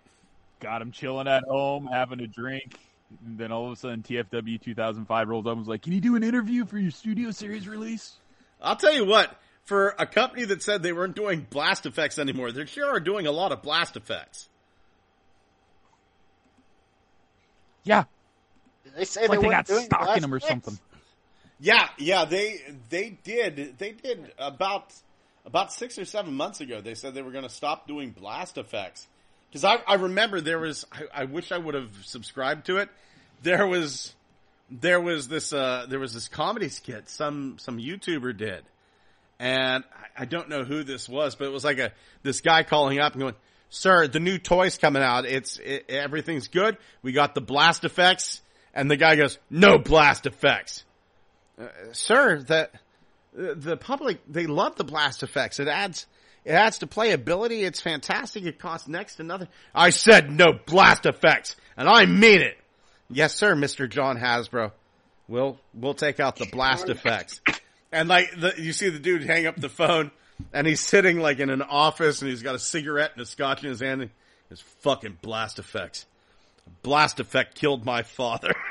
Got 0.60 0.82
him 0.82 0.92
chilling 0.92 1.28
at 1.28 1.44
home, 1.44 1.88
having 1.92 2.20
a 2.20 2.28
drink. 2.28 2.78
And 3.26 3.38
then 3.38 3.52
all 3.52 3.66
of 3.66 3.72
a 3.72 3.76
sudden, 3.76 4.04
TFW 4.04 4.62
2005 4.62 5.28
rolls 5.28 5.46
up 5.46 5.54
and 5.54 5.60
was 5.60 5.68
like, 5.68 5.82
Can 5.82 5.94
you 5.94 6.02
do 6.02 6.16
an 6.16 6.24
interview 6.24 6.66
for 6.66 6.78
your 6.78 6.92
Studio 6.92 7.32
Series 7.32 7.68
release? 7.68 8.14
I'll 8.62 8.76
tell 8.76 8.94
you 8.94 9.06
what, 9.06 9.36
for 9.70 9.94
a 10.00 10.08
company 10.08 10.46
that 10.46 10.64
said 10.64 10.82
they 10.82 10.92
weren't 10.92 11.16
doing 11.16 11.46
blast 11.48 11.86
effects 11.86 12.18
anymore, 12.18 12.52
they 12.52 12.66
sure 12.66 12.90
are 12.90 13.00
doing 13.00 13.28
a 13.28 13.32
lot 13.32 13.52
of 13.52 13.62
blast 13.62 13.96
effects. 13.96 14.50
Yeah. 17.84 18.06
They 18.98 19.06
say 19.06 19.22
It's 19.22 19.30
like 19.30 19.40
they, 19.40 19.42
they 19.42 19.48
weren't 19.48 19.52
got 19.52 19.66
doing 19.68 19.86
stock 19.86 20.16
in 20.16 20.22
them 20.24 20.34
or 20.34 20.38
effects. 20.38 20.50
something. 20.66 20.80
Yeah, 21.60 21.88
yeah, 22.00 22.26
they 22.26 22.62
they 22.90 23.12
did 23.24 23.78
they 23.78 23.92
did 23.92 24.34
about 24.40 24.92
about 25.46 25.72
six 25.72 26.00
or 26.00 26.06
seven 26.06 26.34
months 26.34 26.62
ago. 26.62 26.82
They 26.82 26.96
said 26.96 27.14
they 27.14 27.22
were 27.22 27.32
going 27.32 27.44
to 27.44 27.50
stop 27.50 27.88
doing 27.88 28.10
blast 28.10 28.58
effects 28.58 29.08
because 29.52 29.64
I, 29.64 29.76
I 29.88 29.96
remember 29.96 30.42
there 30.42 30.58
was 30.58 30.84
I, 30.92 31.22
I 31.22 31.26
wish 31.26 31.52
I 31.52 31.60
would 31.60 31.76
have 31.76 31.92
subscribed 32.06 32.66
to 32.66 32.78
it. 32.78 32.90
There 33.44 33.68
was 33.68 34.16
there 34.72 35.00
was 35.00 35.28
this 35.28 35.54
uh 35.54 35.86
there 35.88 36.00
was 36.00 36.14
this 36.16 36.28
comedy 36.28 36.70
skit 36.70 37.08
some 37.08 37.58
some 37.60 37.78
YouTuber 37.78 38.36
did, 38.36 38.64
and 39.40 39.84
I, 40.18 40.26
don't 40.26 40.50
know 40.50 40.64
who 40.64 40.84
this 40.84 41.08
was, 41.08 41.36
but 41.36 41.46
it 41.46 41.52
was 41.52 41.64
like 41.64 41.80
a 41.80 41.92
this 42.24 42.42
guy 42.42 42.64
calling 42.64 43.00
up 43.00 43.14
and 43.14 43.22
going, 43.22 43.36
"Sir, 43.70 44.08
the 44.08 44.20
new 44.20 44.38
toy's 44.38 44.78
coming 44.78 45.02
out. 45.02 45.26
It's 45.26 45.58
it, 45.58 45.86
everything's 45.90 46.50
good. 46.50 46.78
We 47.02 47.14
got 47.14 47.36
the 47.36 47.42
blast 47.42 47.86
effects." 47.86 48.42
And 48.74 48.92
the 48.92 48.98
guy 48.98 49.16
goes, 49.16 49.38
"No 49.50 49.80
blast 49.80 50.26
effects." 50.26 50.84
Uh, 51.60 51.68
sir, 51.94 52.42
that 52.44 52.72
the 53.34 53.78
public 53.78 54.20
they 54.28 54.46
love 54.46 54.76
the 54.76 54.84
blast 54.84 55.24
effects. 55.24 55.60
It 55.60 55.68
adds 55.68 56.06
it 56.44 56.52
adds 56.52 56.80
to 56.80 56.88
playability. 56.88 57.64
It's 57.64 57.82
fantastic. 57.82 58.44
It 58.46 58.60
costs 58.60 58.88
next 58.88 59.16
to 59.16 59.24
nothing. 59.24 59.48
I 59.74 59.92
said 59.92 60.32
no 60.32 60.54
blast 60.66 61.06
effects, 61.06 61.56
and 61.78 61.88
I 61.88 62.06
mean 62.06 62.42
it. 62.42 62.58
Yes, 63.10 63.36
sir, 63.36 63.56
Mister 63.56 63.88
John 63.88 64.18
Hasbro. 64.18 64.72
We'll 65.28 65.60
we'll 65.74 65.94
take 65.94 66.20
out 66.20 66.36
the 66.36 66.48
blast 66.52 66.90
effects. 66.90 67.42
And 67.92 68.08
like 68.10 68.32
the, 68.40 68.54
you 68.58 68.74
see 68.74 68.90
the 68.90 69.00
dude 69.00 69.24
hang 69.24 69.48
up 69.48 69.56
the 69.56 69.70
phone, 69.70 70.12
and 70.54 70.68
he's 70.68 70.82
sitting 70.82 71.20
like 71.20 71.40
in 71.40 71.50
an 71.50 71.62
office, 71.62 72.22
and 72.22 72.30
he's 72.30 72.44
got 72.44 72.56
a 72.56 72.60
cigarette 72.60 73.12
and 73.14 73.22
a 73.22 73.26
scotch 73.26 73.64
in 73.64 73.70
his 73.70 73.80
hand. 73.80 74.02
And 74.02 74.12
his 74.50 74.62
fucking 74.62 75.20
blast 75.22 75.60
effects. 75.60 76.06
Blast 76.82 77.20
effect 77.20 77.56
killed 77.56 77.86
my 77.86 78.04
father. 78.04 78.54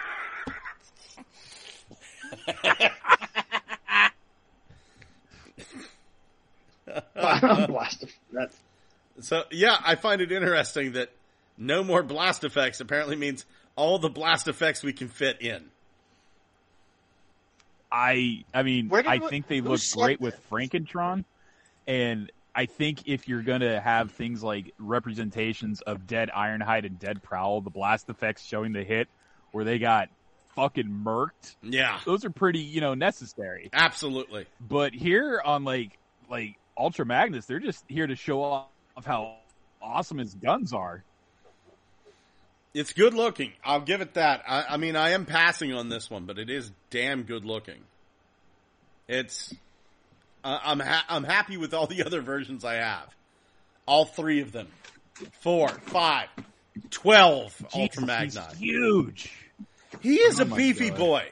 Blast. 7.15 8.05
That's 8.33 8.57
So 9.21 9.45
yeah, 9.51 9.77
I 9.85 9.95
find 9.95 10.21
it 10.21 10.33
interesting 10.33 10.93
that 10.93 11.11
no 11.57 11.83
more 11.85 12.03
blast 12.03 12.45
effects 12.45 12.81
apparently 12.81 13.17
means 13.17 13.45
all 13.77 13.99
the 13.99 14.09
blast 14.09 14.49
effects 14.49 14.83
we 14.83 14.93
can 14.93 15.09
fit 15.09 15.41
in. 15.41 15.71
I 17.91 18.45
I 18.53 18.63
mean 18.63 18.89
Where 18.89 19.03
did 19.03 19.11
I 19.11 19.19
we- 19.19 19.29
think 19.29 19.47
they 19.49 19.61
look 19.61 19.81
great 19.95 20.21
this? 20.21 20.25
with 20.35 20.51
Frankentron, 20.51 21.25
and 21.87 22.31
I 22.55 22.67
think 22.67 23.07
if 23.09 23.29
you're 23.29 23.43
gonna 23.43 23.81
have 23.81 24.11
things 24.11 24.43
like 24.43 24.75
representations 24.79 25.81
of 25.83 26.07
Dead 26.07 26.31
Ironhide 26.37 26.85
and 26.87 26.99
Dead 26.99 27.23
Prowl, 27.23 27.61
the 27.61 27.71
blast 27.71 28.09
effects 28.11 28.45
showing 28.45 28.73
the 28.73 28.85
hit 28.85 29.09
where 29.53 29.65
they 29.65 29.79
got 29.79 30.09
fucking 30.57 30.87
murked, 30.89 31.55
Yeah, 31.63 32.01
those 32.05 32.25
are 32.25 32.31
pretty 32.31 32.59
you 32.61 32.81
know 32.81 32.95
necessary. 32.95 33.71
absolutely. 33.73 34.47
But 34.61 34.93
here 34.93 35.41
on 35.45 35.65
like 35.65 35.99
like 36.29 36.59
Ultra 36.77 37.07
Magnus, 37.07 37.47
they're 37.47 37.59
just 37.61 37.85
here 37.89 38.07
to 38.07 38.15
show 38.17 38.43
off 38.43 38.67
how 39.05 39.37
awesome 39.81 40.19
his 40.19 40.35
guns 40.35 40.73
are. 40.73 41.05
It's 42.75 42.93
good 42.93 43.15
looking. 43.15 43.53
I'll 43.65 43.81
give 43.81 44.01
it 44.01 44.15
that. 44.15 44.43
I, 44.47 44.65
I 44.71 44.77
mean, 44.77 44.95
I 44.97 45.11
am 45.11 45.25
passing 45.25 45.73
on 45.73 45.89
this 45.89 46.11
one, 46.11 46.25
but 46.27 46.39
it 46.39 46.51
is 46.51 46.71
damn 46.91 47.23
good 47.23 47.45
looking. 47.45 47.81
It's. 49.09 49.53
Uh, 50.45 50.59
I'm 50.63 50.79
ha- 50.81 51.05
I'm 51.09 51.25
happy 51.25 51.57
with 51.57 51.75
all 51.75 51.87
the 51.87 52.03
other 52.07 52.21
versions 52.21 52.65
I 52.65 52.75
have. 52.75 53.09
All 53.87 54.05
three 54.05 54.41
of 54.41 54.53
them. 54.53 54.69
Four, 55.41 55.69
five, 55.69 56.29
twelve 56.91 57.55
Ultra 57.75 58.03
Jesus, 58.03 58.07
Magni. 58.07 58.41
he's 58.51 58.59
huge. 58.59 59.33
He 60.01 60.15
is 60.17 60.39
Oh 60.39 60.43
a 60.43 60.47
beefy 60.47 60.91
God. 60.91 60.99
boy. 60.99 61.29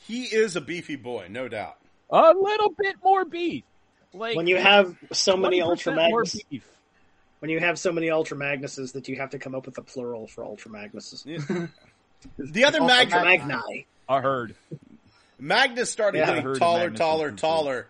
He 0.00 0.24
is 0.24 0.56
a 0.56 0.60
beefy 0.60 0.96
boy, 0.96 1.28
no 1.30 1.48
doubt. 1.48 1.76
A 2.10 2.34
little 2.38 2.70
bit 2.76 2.96
more 3.02 3.24
beef. 3.24 3.64
Like 4.12 4.36
when 4.36 4.46
you 4.46 4.56
have 4.58 4.94
so 5.12 5.36
many 5.36 5.60
20% 5.60 5.64
Ultra 5.64 5.92
more 5.94 6.02
Magnus, 6.24 6.42
beef. 6.50 6.66
When 7.44 7.50
you 7.50 7.60
have 7.60 7.78
so 7.78 7.92
many 7.92 8.08
Ultra 8.08 8.38
Magnuses 8.38 8.94
that 8.94 9.06
you 9.06 9.16
have 9.16 9.28
to 9.28 9.38
come 9.38 9.54
up 9.54 9.66
with 9.66 9.76
a 9.76 9.82
plural 9.82 10.26
for 10.26 10.42
Ultra 10.42 10.70
Magnuses. 10.70 11.68
The 12.38 12.64
other 12.64 12.80
Ultra 12.80 12.96
Magnus, 12.96 13.14
Ultra 13.22 13.46
Magni. 13.46 13.86
I 14.08 14.20
heard. 14.22 14.54
Magnus 15.38 15.90
started 15.90 16.20
Yeah, 16.20 16.36
getting 16.36 16.54
taller, 16.54 16.80
Magnus 16.84 16.98
taller, 16.98 17.32
taller, 17.32 17.86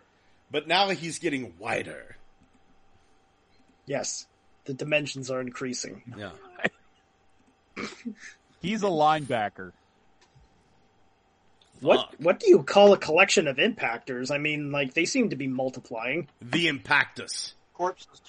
but 0.50 0.66
now 0.66 0.88
he's 0.88 1.20
getting 1.20 1.54
wider. 1.60 2.16
Yes, 3.86 4.26
the 4.64 4.74
dimensions 4.74 5.30
are 5.30 5.40
increasing. 5.40 6.02
Yeah. 6.18 6.32
He's 8.60 8.82
a 8.82 8.86
linebacker. 8.86 9.70
What 11.80 11.96
Fuck. 12.10 12.14
what 12.18 12.40
do 12.40 12.48
you 12.48 12.64
call 12.64 12.92
a 12.92 12.98
collection 12.98 13.46
of 13.46 13.58
impactors? 13.58 14.32
I 14.32 14.38
mean, 14.38 14.72
like 14.72 14.94
they 14.94 15.04
seem 15.04 15.30
to 15.30 15.36
be 15.36 15.46
multiplying. 15.46 16.26
The 16.42 16.66
Impactus. 16.66 17.52
Corpses. 17.72 18.20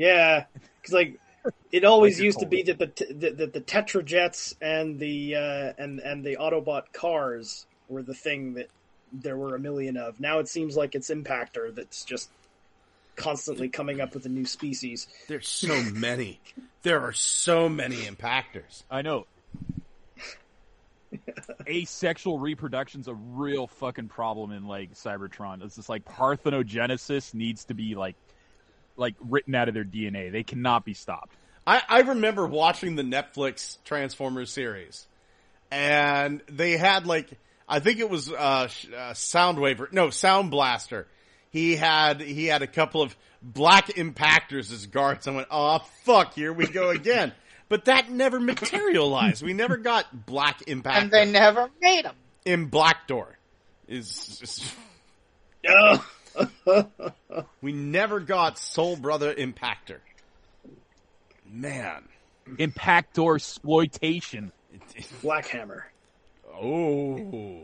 Yeah, 0.00 0.46
because 0.80 0.94
like 0.94 1.20
it 1.72 1.84
always 1.84 2.16
Like 2.16 2.24
used 2.24 2.38
to 2.38 2.46
told 2.46 2.50
be 2.50 2.62
that 2.62 2.78
the 2.78 2.86
t- 2.86 3.12
the, 3.12 3.30
the, 3.32 3.46
the 3.48 3.60
Tetra 3.60 4.02
jets 4.02 4.56
and 4.62 4.98
the 4.98 5.36
uh, 5.36 5.72
and 5.76 6.00
and 6.00 6.24
the 6.24 6.38
Autobot 6.40 6.84
cars 6.94 7.66
were 7.86 8.02
the 8.02 8.14
thing 8.14 8.54
that 8.54 8.70
there 9.12 9.36
were 9.36 9.54
a 9.54 9.58
million 9.58 9.98
of. 9.98 10.18
Now 10.18 10.38
it 10.38 10.48
seems 10.48 10.74
like 10.74 10.94
it's 10.94 11.10
Impactor 11.10 11.74
that's 11.74 12.02
just 12.06 12.30
constantly 13.14 13.68
coming 13.68 14.00
up 14.00 14.14
with 14.14 14.24
a 14.24 14.30
new 14.30 14.46
species. 14.46 15.06
There's 15.28 15.46
so 15.46 15.82
many. 15.92 16.40
There 16.82 17.02
are 17.02 17.12
so 17.12 17.68
many 17.68 17.96
Impactors. 17.96 18.84
I 18.90 19.02
know. 19.02 19.26
Asexual 21.68 22.38
reproduction's 22.38 23.06
a 23.06 23.14
real 23.14 23.66
fucking 23.66 24.08
problem 24.08 24.50
in 24.52 24.66
like 24.66 24.94
Cybertron. 24.94 25.62
It's 25.62 25.76
just 25.76 25.90
like 25.90 26.06
parthenogenesis 26.06 27.34
needs 27.34 27.66
to 27.66 27.74
be 27.74 27.94
like 27.96 28.16
like 28.96 29.14
written 29.20 29.54
out 29.54 29.68
of 29.68 29.74
their 29.74 29.84
DNA. 29.84 30.30
They 30.32 30.42
cannot 30.42 30.84
be 30.84 30.94
stopped. 30.94 31.34
I, 31.66 31.82
I 31.88 32.00
remember 32.00 32.46
watching 32.46 32.96
the 32.96 33.02
Netflix 33.02 33.78
Transformers 33.84 34.50
series, 34.50 35.06
and 35.70 36.42
they 36.48 36.76
had 36.76 37.06
like 37.06 37.30
I 37.68 37.80
think 37.80 38.00
it 38.00 38.10
was 38.10 38.30
uh, 38.32 38.66
sh- 38.68 38.86
uh, 38.88 39.12
Soundwave, 39.12 39.92
no 39.92 40.10
Sound 40.10 40.50
Blaster. 40.50 41.06
He 41.50 41.76
had 41.76 42.20
he 42.20 42.46
had 42.46 42.62
a 42.62 42.66
couple 42.66 43.02
of 43.02 43.16
black 43.42 43.88
impactors 43.88 44.72
as 44.72 44.86
guards. 44.86 45.26
I 45.28 45.32
went, 45.32 45.48
oh 45.50 45.78
fuck, 46.04 46.34
here 46.34 46.52
we 46.52 46.66
go 46.66 46.90
again. 46.90 47.32
but 47.68 47.86
that 47.86 48.10
never 48.10 48.40
materialized. 48.40 49.42
We 49.42 49.52
never 49.52 49.76
got 49.76 50.26
black 50.26 50.60
impactors 50.66 51.02
And 51.02 51.10
they 51.10 51.30
never 51.30 51.70
made 51.80 52.04
them. 52.04 52.16
in 52.44 52.66
Black 52.66 53.06
Door. 53.06 53.38
Is, 53.88 54.40
is 54.42 54.74
Ugh. 55.68 56.02
we 57.62 57.72
never 57.72 58.20
got 58.20 58.58
Soul 58.58 58.96
Brother 58.96 59.34
Impactor. 59.34 59.98
Man. 61.50 62.04
Impactor 62.48 63.36
exploitation. 63.36 64.52
Black 65.22 65.46
Hammer. 65.48 65.86
Oh. 66.52 67.62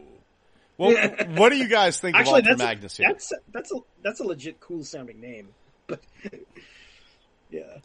Well, 0.79 0.95
what 1.35 1.51
do 1.51 1.57
you 1.57 1.69
guys 1.69 1.99
think 1.99 2.17
Actually, 2.17 2.41
of 2.41 2.47
Ultra 2.49 2.57
that's 2.57 2.61
a, 2.61 2.65
Magnus 2.65 2.97
here? 2.97 3.09
that's 3.09 3.33
a, 3.33 3.37
that's 3.53 3.73
a 3.73 3.77
that's 4.03 4.21
a 4.21 4.25
legit 4.25 4.61
cool 4.61 4.85
sounding 4.85 5.21
name. 5.21 5.49
But 5.87 6.01
yeah, 7.51 7.79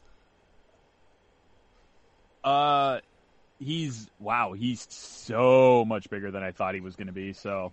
Uh, 2.43 2.99
he's 3.59 4.09
wow. 4.19 4.53
He's 4.53 4.87
so 4.89 5.85
much 5.85 6.09
bigger 6.09 6.31
than 6.31 6.43
I 6.43 6.51
thought 6.51 6.73
he 6.75 6.81
was 6.81 6.95
going 6.95 7.07
to 7.07 7.13
be. 7.13 7.33
So, 7.33 7.71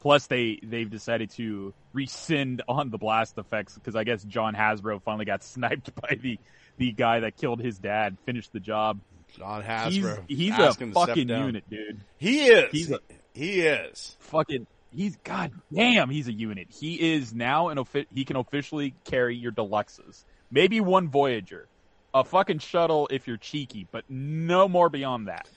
Plus, 0.00 0.26
they 0.26 0.60
they've 0.62 0.88
decided 0.90 1.30
to 1.30 1.74
rescind 1.92 2.62
on 2.68 2.90
the 2.90 2.98
blast 2.98 3.36
effects 3.38 3.74
because 3.74 3.96
I 3.96 4.04
guess 4.04 4.22
John 4.22 4.54
Hasbro 4.54 5.02
finally 5.02 5.24
got 5.24 5.42
sniped 5.44 5.94
by 6.00 6.18
the 6.20 6.38
the 6.76 6.92
guy 6.92 7.20
that 7.20 7.36
killed 7.36 7.60
his 7.60 7.78
dad. 7.78 8.16
Finished 8.24 8.52
the 8.52 8.60
job. 8.60 9.00
John 9.36 9.62
Hasbro. 9.62 10.24
he's 10.28 10.52
Ask 10.52 10.80
a 10.80 10.84
him 10.84 10.92
to 10.92 11.00
step 11.00 11.08
fucking 11.10 11.28
unit, 11.28 11.64
dude. 11.68 12.00
He 12.16 12.46
is. 12.46 12.70
He's 12.72 12.90
a- 12.90 13.00
he 13.34 13.60
is. 13.60 14.16
Fucking 14.20 14.66
he's 14.94 15.16
god 15.24 15.52
damn. 15.72 16.10
He's 16.10 16.28
a 16.28 16.32
unit. 16.32 16.68
He 16.70 17.14
is 17.14 17.34
now 17.34 17.68
an 17.68 17.84
he 18.14 18.24
can 18.24 18.36
officially 18.36 18.94
carry 19.04 19.36
your 19.36 19.52
deluxes. 19.52 20.24
Maybe 20.50 20.80
one 20.80 21.08
Voyager, 21.08 21.68
a 22.14 22.24
fucking 22.24 22.60
shuttle 22.60 23.06
if 23.10 23.26
you're 23.26 23.36
cheeky, 23.36 23.86
but 23.90 24.04
no 24.08 24.66
more 24.68 24.88
beyond 24.88 25.28
that. 25.28 25.48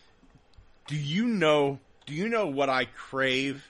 Do 0.87 0.95
you 0.97 1.27
know? 1.27 1.79
Do 2.05 2.13
you 2.13 2.27
know 2.27 2.47
what 2.47 2.69
I 2.69 2.85
crave 2.85 3.63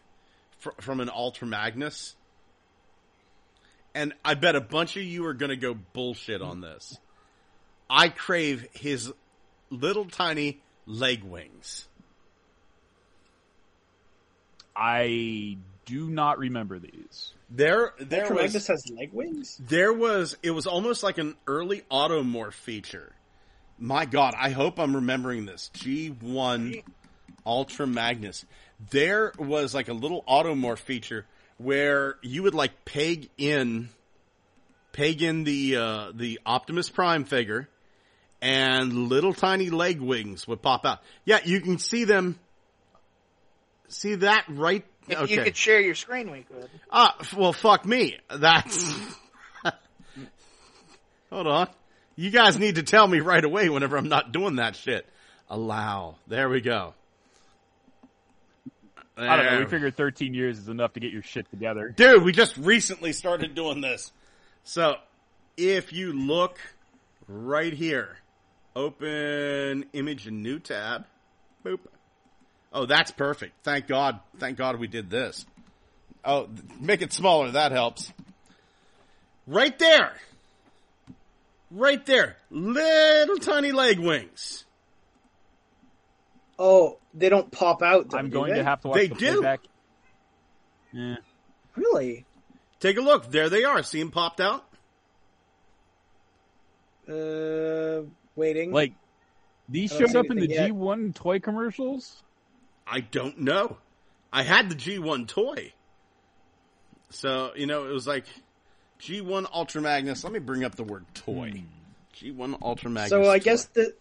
fr- 0.62 0.70
from 0.80 1.00
an 1.02 1.10
Ultra 1.10 1.48
Magnus? 1.48 2.16
And 3.94 4.14
I 4.24 4.36
bet 4.36 4.56
a 4.56 4.62
bunch 4.62 4.96
of 4.96 5.04
you 5.04 5.26
are 5.26 5.34
going 5.34 5.50
to 5.50 5.58
go 5.58 5.74
bullshit 5.74 6.42
on 6.42 6.62
this. 6.62 6.98
I 7.90 8.08
crave 8.08 8.66
his 8.72 9.12
little 9.70 10.06
tiny 10.06 10.62
leg 10.86 11.24
wings. 11.24 11.88
I 14.76 15.58
do 15.86 16.10
not 16.10 16.40
remember 16.40 16.80
these. 16.80 17.34
There, 17.50 17.94
there 18.00 18.22
Ultra 18.22 18.36
was 18.38 18.46
Magnus 18.46 18.68
has 18.68 18.90
leg 18.98 19.12
wings. 19.12 19.60
there 19.60 19.92
was 19.92 20.38
it 20.42 20.52
was 20.52 20.66
almost 20.66 21.04
like 21.04 21.18
an 21.18 21.36
early 21.48 21.82
automorph 21.92 22.54
feature. 22.54 23.12
My 23.78 24.06
God, 24.06 24.36
I 24.38 24.52
hope 24.52 24.80
I'm 24.80 24.96
remembering 24.96 25.46
this. 25.46 25.70
G1 25.74 26.84
Ultra 27.46 27.88
Magnus. 27.88 28.46
There 28.90 29.32
was 29.38 29.74
like 29.74 29.90
a 29.90 29.94
little 29.94 30.24
automorph 30.24 30.80
feature 30.80 31.26
where 31.58 32.16
you 32.22 32.44
would 32.44 32.56
like 32.56 32.86
peg 32.86 33.30
in 33.38 33.90
peg 34.92 35.22
in 35.22 35.44
the 35.44 35.76
uh, 35.76 36.12
the 36.14 36.40
Optimus 36.46 36.90
Prime 36.90 37.24
figure 37.26 37.70
and 38.42 39.08
little 39.08 39.34
tiny 39.34 39.70
leg 39.70 40.02
wings 40.02 40.48
would 40.48 40.62
pop 40.62 40.86
out. 40.86 41.00
Yeah, 41.26 41.40
you 41.44 41.62
can 41.62 41.78
see 41.78 42.06
them 42.06 42.40
see 43.88 44.16
that 44.16 44.46
right 44.50 44.86
If 45.08 45.18
okay. 45.20 45.34
you 45.34 45.44
could 45.44 45.56
share 45.56 45.82
your 45.82 45.96
screen, 45.96 46.32
we 46.32 46.42
could. 46.42 46.70
Ah, 46.92 47.16
well, 47.36 47.54
fuck 47.54 47.86
me. 47.86 48.18
That's. 48.30 48.84
Hold 51.30 51.48
on. 51.48 51.68
You 52.16 52.30
guys 52.30 52.58
need 52.58 52.76
to 52.76 52.84
tell 52.84 53.08
me 53.08 53.20
right 53.20 53.44
away 53.44 53.70
whenever 53.70 53.98
I'm 53.98 54.10
not 54.10 54.32
doing 54.32 54.58
that 54.58 54.76
shit. 54.76 55.08
Allow. 55.50 56.16
There 56.28 56.50
we 56.50 56.62
go. 56.62 56.94
I 59.18 59.36
don't 59.36 59.46
know. 59.46 59.60
We 59.60 59.66
figured 59.66 59.96
13 59.96 60.34
years 60.34 60.58
is 60.58 60.70
enough 60.70 60.94
to 60.94 61.00
get 61.00 61.12
your 61.12 61.22
shit 61.22 61.50
together. 61.50 61.90
Dude, 61.90 62.24
we 62.24 62.32
just 62.32 62.58
recently 62.58 63.14
started 63.14 63.56
doing 63.56 63.82
this. 63.82 64.12
So, 64.64 64.96
if 65.58 65.94
you 65.94 66.14
look 66.14 66.60
right 67.28 67.74
here, 67.74 68.18
open 68.76 69.86
image 69.94 70.28
and 70.28 70.42
new 70.42 70.60
tab. 70.60 71.06
Boop. 71.66 71.80
Oh, 72.74 72.86
that's 72.86 73.12
perfect. 73.12 73.54
Thank 73.64 73.88
God. 73.88 74.20
Thank 74.40 74.58
God 74.58 74.80
we 74.80 74.88
did 74.88 75.10
this. 75.10 75.46
Oh, 76.24 76.48
make 76.80 77.02
it 77.02 77.12
smaller. 77.12 77.52
That 77.52 77.72
helps. 77.72 78.12
Right 79.46 79.78
there. 79.78 80.14
Right 81.70 82.06
there. 82.06 82.38
Little 82.50 83.38
tiny 83.38 83.72
leg 83.72 84.00
wings. 84.00 84.66
Oh, 86.64 87.00
they 87.16 87.28
don't 87.30 87.52
pop 87.52 87.82
out. 87.82 88.10
though, 88.12 88.18
I'm 88.20 88.30
do 88.30 88.34
going 88.34 88.52
they? 88.52 88.60
to 88.60 88.64
have 88.64 88.82
to 88.82 88.90
watch 88.90 88.98
They 88.98 89.08
the 89.08 89.16
do. 89.16 89.32
playback. 89.42 89.62
Yeah. 90.94 91.16
really. 91.76 92.26
Take 92.80 92.98
a 92.98 93.02
look. 93.02 93.32
There 93.32 93.50
they 93.50 93.64
are. 93.64 93.82
See 93.82 94.00
them 94.00 94.12
popped 94.12 94.40
out? 94.40 94.64
Uh, 97.10 98.04
waiting. 98.36 98.72
Like 98.72 98.94
these 99.68 99.92
I 99.94 100.00
don't 100.00 100.08
showed 100.08 100.12
see 100.12 100.18
up 100.20 100.26
in 100.32 100.38
the 100.38 100.44
anything 100.44 100.68
yet. 100.68 100.72
G1 100.72 101.16
toy 101.16 101.40
commercials. 101.40 102.22
I 102.88 103.00
don't 103.02 103.40
know. 103.40 103.78
I 104.32 104.44
had 104.44 104.70
the 104.70 104.76
G1 104.76 105.28
toy. 105.28 105.74
So, 107.10 107.52
you 107.56 107.66
know, 107.66 107.88
it 107.90 107.92
was 107.92 108.08
like 108.08 108.26
G1 109.02 109.48
Ultra 109.54 109.82
Magnus. 109.82 110.24
Let 110.24 110.32
me 110.34 110.40
bring 110.40 110.64
up 110.64 110.76
the 110.76 110.84
word 110.84 111.06
toy. 111.14 111.64
G1 112.16 112.58
Ultra 112.62 112.90
Magnus. 112.90 113.10
so 113.10 113.30
I 113.30 113.40
toy. 113.40 113.44
guess 113.44 113.66
that 113.66 113.94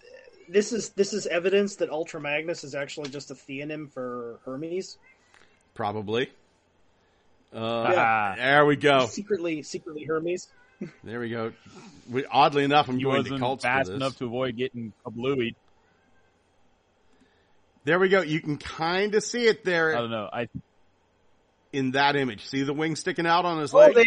this 0.50 0.72
is 0.72 0.90
this 0.90 1.12
is 1.12 1.26
evidence 1.26 1.76
that 1.76 1.90
Ultra 1.90 2.20
Magnus 2.20 2.64
is 2.64 2.74
actually 2.74 3.10
just 3.10 3.30
a 3.30 3.34
theonym 3.34 3.90
for 3.90 4.40
Hermes. 4.44 4.98
Probably. 5.74 6.30
Uh, 7.54 7.90
Yeah. 7.92 8.34
There 8.36 8.66
we 8.66 8.76
go. 8.76 9.06
Secretly, 9.06 9.62
secretly 9.62 10.04
Hermes. 10.04 10.48
There 11.04 11.20
we 11.20 11.28
go. 11.30 11.52
We, 12.10 12.24
oddly 12.24 12.64
enough, 12.64 12.88
I'm 12.88 12.96
He 12.98 13.04
going 13.04 13.16
to 13.24 13.30
wasn't 13.32 13.40
cults 13.40 13.64
for 13.64 13.68
fast 13.68 13.88
this. 13.88 13.96
enough 13.96 14.16
to 14.18 14.24
avoid 14.26 14.56
getting 14.56 14.92
kablooied. 15.04 15.54
There 17.84 17.98
we 17.98 18.08
go. 18.08 18.20
You 18.22 18.40
can 18.40 18.56
kind 18.58 19.14
of 19.14 19.22
see 19.22 19.46
it 19.46 19.64
there. 19.64 19.96
I 19.96 20.00
don't 20.00 20.10
know. 20.10 20.28
I 20.32 20.48
in 21.72 21.92
that 21.92 22.16
image. 22.16 22.46
See 22.46 22.62
the 22.62 22.72
wing 22.74 22.96
sticking 22.96 23.26
out 23.26 23.44
on 23.44 23.60
his 23.60 23.72
Oh, 23.74 23.78
leg? 23.78 23.94
they. 23.94 24.04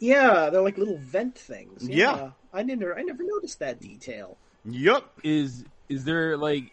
Yeah, 0.00 0.50
they're 0.50 0.62
like 0.62 0.78
little 0.78 0.96
vent 0.98 1.36
things. 1.38 1.88
Yeah. 1.88 2.30
I 2.52 2.62
never, 2.62 2.98
I 2.98 3.02
never 3.02 3.22
noticed 3.22 3.60
that 3.60 3.80
detail. 3.80 4.36
Yup. 4.64 5.18
is 5.22 5.64
is 5.88 6.04
there 6.04 6.36
like 6.36 6.70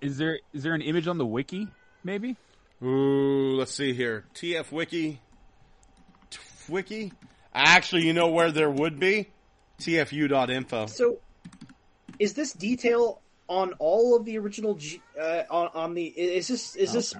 is 0.00 0.18
there 0.18 0.38
is 0.52 0.62
there 0.62 0.74
an 0.74 0.82
image 0.82 1.06
on 1.06 1.18
the 1.18 1.26
wiki 1.26 1.68
maybe? 2.04 2.36
Ooh, 2.82 3.54
let's 3.56 3.74
see 3.74 3.92
here. 3.92 4.24
TF 4.34 4.72
Wiki. 4.72 5.20
T- 6.30 6.38
Wiki? 6.68 7.12
Actually, 7.54 8.06
you 8.06 8.12
know 8.12 8.28
where 8.28 8.50
there 8.50 8.70
would 8.70 8.98
be? 8.98 9.28
TFU.info. 9.78 10.86
So, 10.86 11.18
is 12.18 12.34
this 12.34 12.52
detail 12.52 13.20
on 13.48 13.74
all 13.78 14.16
of 14.16 14.24
the 14.24 14.38
original 14.38 14.74
G, 14.74 15.00
uh, 15.20 15.42
on, 15.50 15.70
on 15.74 15.94
the 15.94 16.06
is 16.06 16.48
this 16.48 16.74
is 16.74 16.92
this 16.92 17.14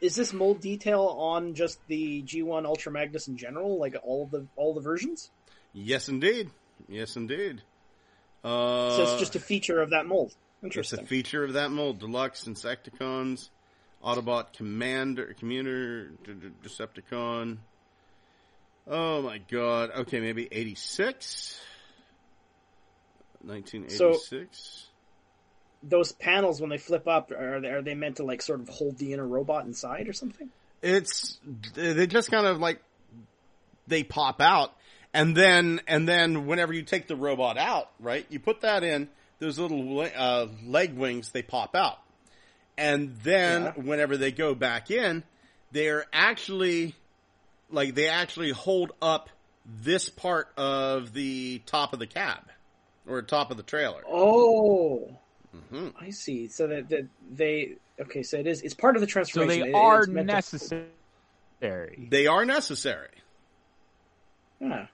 is 0.00 0.16
this 0.16 0.32
mold 0.32 0.60
detail 0.60 1.02
on 1.02 1.54
just 1.54 1.78
the 1.86 2.22
G1 2.22 2.64
Ultra 2.64 2.90
Magnus 2.90 3.28
in 3.28 3.36
general, 3.36 3.78
like 3.78 3.96
all 4.02 4.24
of 4.24 4.30
the 4.30 4.46
all 4.56 4.74
the 4.74 4.80
versions? 4.80 5.30
Yes, 5.72 6.08
indeed. 6.08 6.50
Yes, 6.88 7.16
indeed. 7.16 7.62
Uh, 8.46 8.96
So 8.96 9.02
it's 9.02 9.18
just 9.18 9.34
a 9.34 9.40
feature 9.40 9.80
of 9.82 9.90
that 9.90 10.06
mold. 10.06 10.34
Interesting. 10.62 11.00
It's 11.00 11.06
a 11.06 11.08
feature 11.08 11.42
of 11.44 11.54
that 11.54 11.70
mold. 11.70 11.98
Deluxe 11.98 12.44
Insecticons, 12.44 13.50
Autobot 14.04 14.52
Commander, 14.52 15.34
Commuter, 15.38 16.12
Decepticon. 16.62 17.58
Oh 18.86 19.22
my 19.22 19.38
god. 19.38 19.90
Okay, 19.96 20.20
maybe 20.20 20.48
86? 20.50 21.60
1986? 23.42 24.86
Those 25.82 26.12
panels 26.12 26.60
when 26.60 26.70
they 26.70 26.78
flip 26.78 27.06
up 27.06 27.30
are 27.32 27.60
they, 27.60 27.68
are 27.68 27.82
they 27.82 27.94
meant 27.94 28.16
to 28.16 28.24
like 28.24 28.42
sort 28.42 28.60
of 28.60 28.68
hold 28.68 28.96
the 28.98 29.12
inner 29.12 29.26
robot 29.26 29.66
inside 29.66 30.08
or 30.08 30.12
something? 30.12 30.50
it's, 30.82 31.38
they 31.74 32.06
just 32.06 32.30
kind 32.30 32.46
of 32.46 32.58
like, 32.58 32.80
they 33.88 34.04
pop 34.04 34.40
out. 34.40 34.72
And 35.16 35.36
then, 35.36 35.80
and 35.86 36.06
then 36.08 36.46
whenever 36.46 36.72
you 36.72 36.82
take 36.82 37.06
the 37.08 37.16
robot 37.16 37.56
out, 37.56 37.90
right, 37.98 38.26
you 38.28 38.38
put 38.38 38.60
that 38.60 38.84
in, 38.84 39.08
those 39.38 39.58
little 39.58 40.00
uh, 40.00 40.46
leg 40.64 40.94
wings, 40.94 41.30
they 41.32 41.42
pop 41.42 41.74
out. 41.74 41.98
And 42.78 43.16
then 43.22 43.62
Yeah. 43.62 43.72
whenever 43.72 44.16
they 44.16 44.30
go 44.32 44.54
back 44.54 44.90
in, 44.90 45.24
they're 45.72 46.04
actually 46.12 46.94
like 47.70 47.94
they 47.94 48.08
actually 48.08 48.50
hold 48.50 48.92
up 49.02 49.28
this 49.64 50.08
part 50.08 50.48
of 50.56 51.12
the 51.12 51.60
top 51.66 51.92
of 51.92 51.98
the 51.98 52.06
cab 52.06 52.42
or 53.08 53.20
top 53.22 53.50
of 53.50 53.56
the 53.56 53.62
trailer. 53.62 54.02
Oh, 54.06 55.16
Mhm. 55.72 55.94
I 55.98 56.10
see. 56.10 56.48
So 56.48 56.66
that, 56.66 56.88
that 56.90 57.08
they 57.32 57.76
okay. 57.98 58.22
So 58.22 58.36
it 58.38 58.46
is. 58.46 58.60
It's 58.62 58.74
part 58.74 58.96
of 58.96 59.00
the 59.00 59.24
So 59.24 59.46
they 59.46 59.62
It- 59.70 59.74
are 59.74 60.00
it's 60.00 60.08
meant 60.08 60.28
to- 60.28 60.34
necessary. 60.34 60.88
They 62.10 62.26
are 62.26 62.44
necessary. 62.44 63.08
Yeah. 64.60 64.86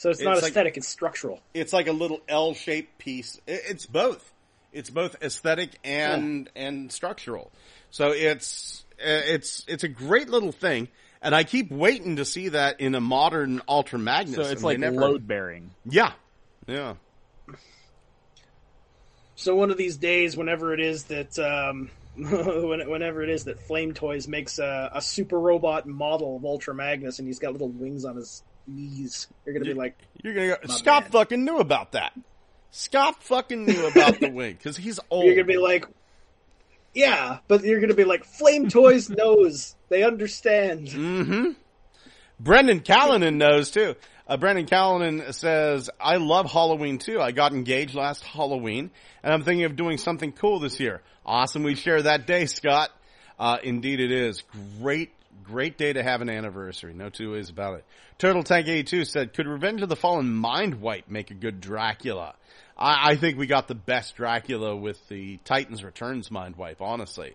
So 0.00 0.08
it's, 0.08 0.22
not 0.22 0.32
It's 0.32 0.42
like- 0.44 0.52
aesthetic; 0.52 0.78
it's 0.78 0.88
structural. 0.88 1.40
It's 1.52 1.74
like 1.74 1.86
a 1.86 1.92
little 1.92 2.22
L-shaped 2.26 2.96
piece. 2.96 3.38
It's 3.46 3.84
both. 3.84 4.32
It's 4.72 4.88
both 4.88 5.22
aesthetic 5.22 5.78
and 5.84 6.48
and 6.56 6.90
structural. 6.90 7.52
So 7.90 8.12
it's 8.12 8.82
uh, 8.98 9.20
it's 9.26 9.62
it's 9.68 9.84
a 9.84 9.88
great 9.88 10.30
little 10.30 10.52
thing, 10.52 10.88
and 11.20 11.34
I 11.34 11.44
keep 11.44 11.70
waiting 11.70 12.16
to 12.16 12.24
see 12.24 12.48
that 12.48 12.80
in 12.80 12.94
a 12.94 13.00
modern 13.02 13.60
Ultra 13.68 13.98
Magnus. 13.98 14.36
So 14.36 14.42
it's 14.50 14.62
like 14.64 14.78
never- 14.78 14.96
load 14.96 15.28
bearing. 15.28 15.70
Yeah, 15.84 16.12
yeah. 16.66 16.94
So 19.34 19.54
one 19.54 19.70
of 19.70 19.76
these 19.76 19.98
days, 19.98 20.34
whenever 20.34 20.72
it 20.72 20.80
is 20.80 21.04
that, 21.04 21.38
um, 21.38 21.90
whenever 22.16 23.22
it 23.22 23.28
is 23.28 23.44
that 23.44 23.60
Flame 23.60 23.92
Toys 23.92 24.26
makes 24.26 24.58
a, 24.58 24.92
a 24.94 25.02
super 25.02 25.38
robot 25.38 25.86
model 25.86 26.36
of 26.36 26.44
Ultra 26.46 26.74
Magnus, 26.74 27.18
and 27.18 27.28
he's 27.28 27.38
got 27.38 27.52
little 27.52 27.68
wings 27.68 28.06
on 28.06 28.16
his 28.16 28.42
knees, 28.74 29.28
you're 29.44 29.54
gonna 29.54 29.64
be 29.64 29.74
like, 29.74 29.98
You're 30.22 30.34
gonna 30.34 30.48
go. 30.48 30.74
Scott 30.74 31.04
man. 31.04 31.12
fucking 31.12 31.44
knew 31.44 31.58
about 31.58 31.92
that. 31.92 32.12
Scott 32.70 33.22
fucking 33.22 33.64
knew 33.66 33.86
about 33.86 34.20
the 34.20 34.30
wing 34.32 34.52
because 34.54 34.76
he's 34.76 35.00
old. 35.10 35.24
you're 35.26 35.34
gonna 35.34 35.46
be 35.46 35.56
like, 35.58 35.86
Yeah, 36.94 37.38
but 37.48 37.62
you're 37.64 37.80
gonna 37.80 37.94
be 37.94 38.04
like, 38.04 38.24
Flame 38.24 38.68
Toys 38.68 39.08
knows. 39.10 39.74
They 39.88 40.02
understand. 40.02 40.88
Mm-hmm. 40.88 41.50
Brendan 42.38 42.80
Callanan 42.80 43.38
knows 43.38 43.70
too. 43.70 43.94
Uh, 44.26 44.36
Brendan 44.36 44.66
Callanan 44.66 45.32
says, 45.32 45.90
I 46.00 46.16
love 46.16 46.50
Halloween 46.50 46.98
too. 46.98 47.20
I 47.20 47.32
got 47.32 47.52
engaged 47.52 47.94
last 47.96 48.22
Halloween 48.24 48.90
and 49.22 49.34
I'm 49.34 49.42
thinking 49.42 49.64
of 49.64 49.74
doing 49.76 49.98
something 49.98 50.32
cool 50.32 50.60
this 50.60 50.78
year. 50.78 51.02
Awesome. 51.26 51.64
We 51.64 51.74
share 51.74 52.00
that 52.02 52.26
day, 52.26 52.46
Scott. 52.46 52.90
Uh, 53.38 53.58
indeed 53.62 54.00
it 54.00 54.12
is. 54.12 54.44
Great, 54.80 55.10
great 55.42 55.76
day 55.76 55.92
to 55.92 56.02
have 56.02 56.22
an 56.22 56.30
anniversary. 56.30 56.94
No 56.94 57.08
two 57.10 57.32
ways 57.32 57.50
about 57.50 57.78
it. 57.78 57.84
Turtle 58.20 58.42
Tank 58.42 58.68
82 58.68 59.06
said, 59.06 59.32
could 59.32 59.46
Revenge 59.46 59.80
of 59.80 59.88
the 59.88 59.96
Fallen 59.96 60.30
Mind 60.30 60.82
Wipe 60.82 61.08
make 61.08 61.30
a 61.30 61.34
good 61.34 61.58
Dracula? 61.58 62.34
I, 62.76 63.12
I 63.12 63.16
think 63.16 63.38
we 63.38 63.46
got 63.46 63.66
the 63.66 63.74
best 63.74 64.14
Dracula 64.14 64.76
with 64.76 65.08
the 65.08 65.38
Titans 65.46 65.82
Returns 65.82 66.30
Mind 66.30 66.56
Wipe, 66.56 66.82
honestly. 66.82 67.34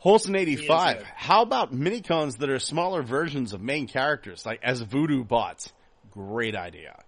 Holson 0.00 0.36
85. 0.36 1.02
How 1.04 1.40
about 1.40 1.72
minicons 1.72 2.36
that 2.36 2.50
are 2.50 2.58
smaller 2.58 3.02
versions 3.02 3.54
of 3.54 3.62
main 3.62 3.86
characters, 3.86 4.44
like 4.44 4.60
as 4.62 4.82
voodoo 4.82 5.24
bots? 5.24 5.72
Great 6.10 6.54
idea. 6.54 7.02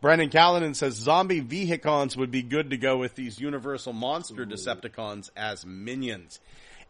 Brandon 0.00 0.28
Callanan 0.28 0.74
says 0.74 0.94
zombie 0.94 1.42
vehicons 1.42 2.16
would 2.16 2.32
be 2.32 2.42
good 2.42 2.70
to 2.70 2.76
go 2.76 2.96
with 2.96 3.14
these 3.14 3.38
universal 3.38 3.92
monster 3.92 4.44
Decepticons 4.44 5.30
as 5.36 5.64
minions. 5.64 6.40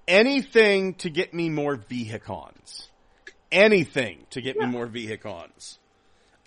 Anything 0.08 0.94
to 0.94 1.10
get 1.10 1.34
me 1.34 1.50
more 1.50 1.76
vehicons. 1.76 2.89
Anything 3.52 4.26
to 4.30 4.40
get 4.40 4.56
me 4.56 4.66
more 4.66 4.86
vehicons. 4.86 5.78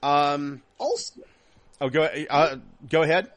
Um, 0.01 0.61
Also, 0.77 1.21
oh, 1.81 1.89
go, 1.89 2.03
uh, 2.03 2.57
go 2.89 3.01
ahead. 3.01 3.31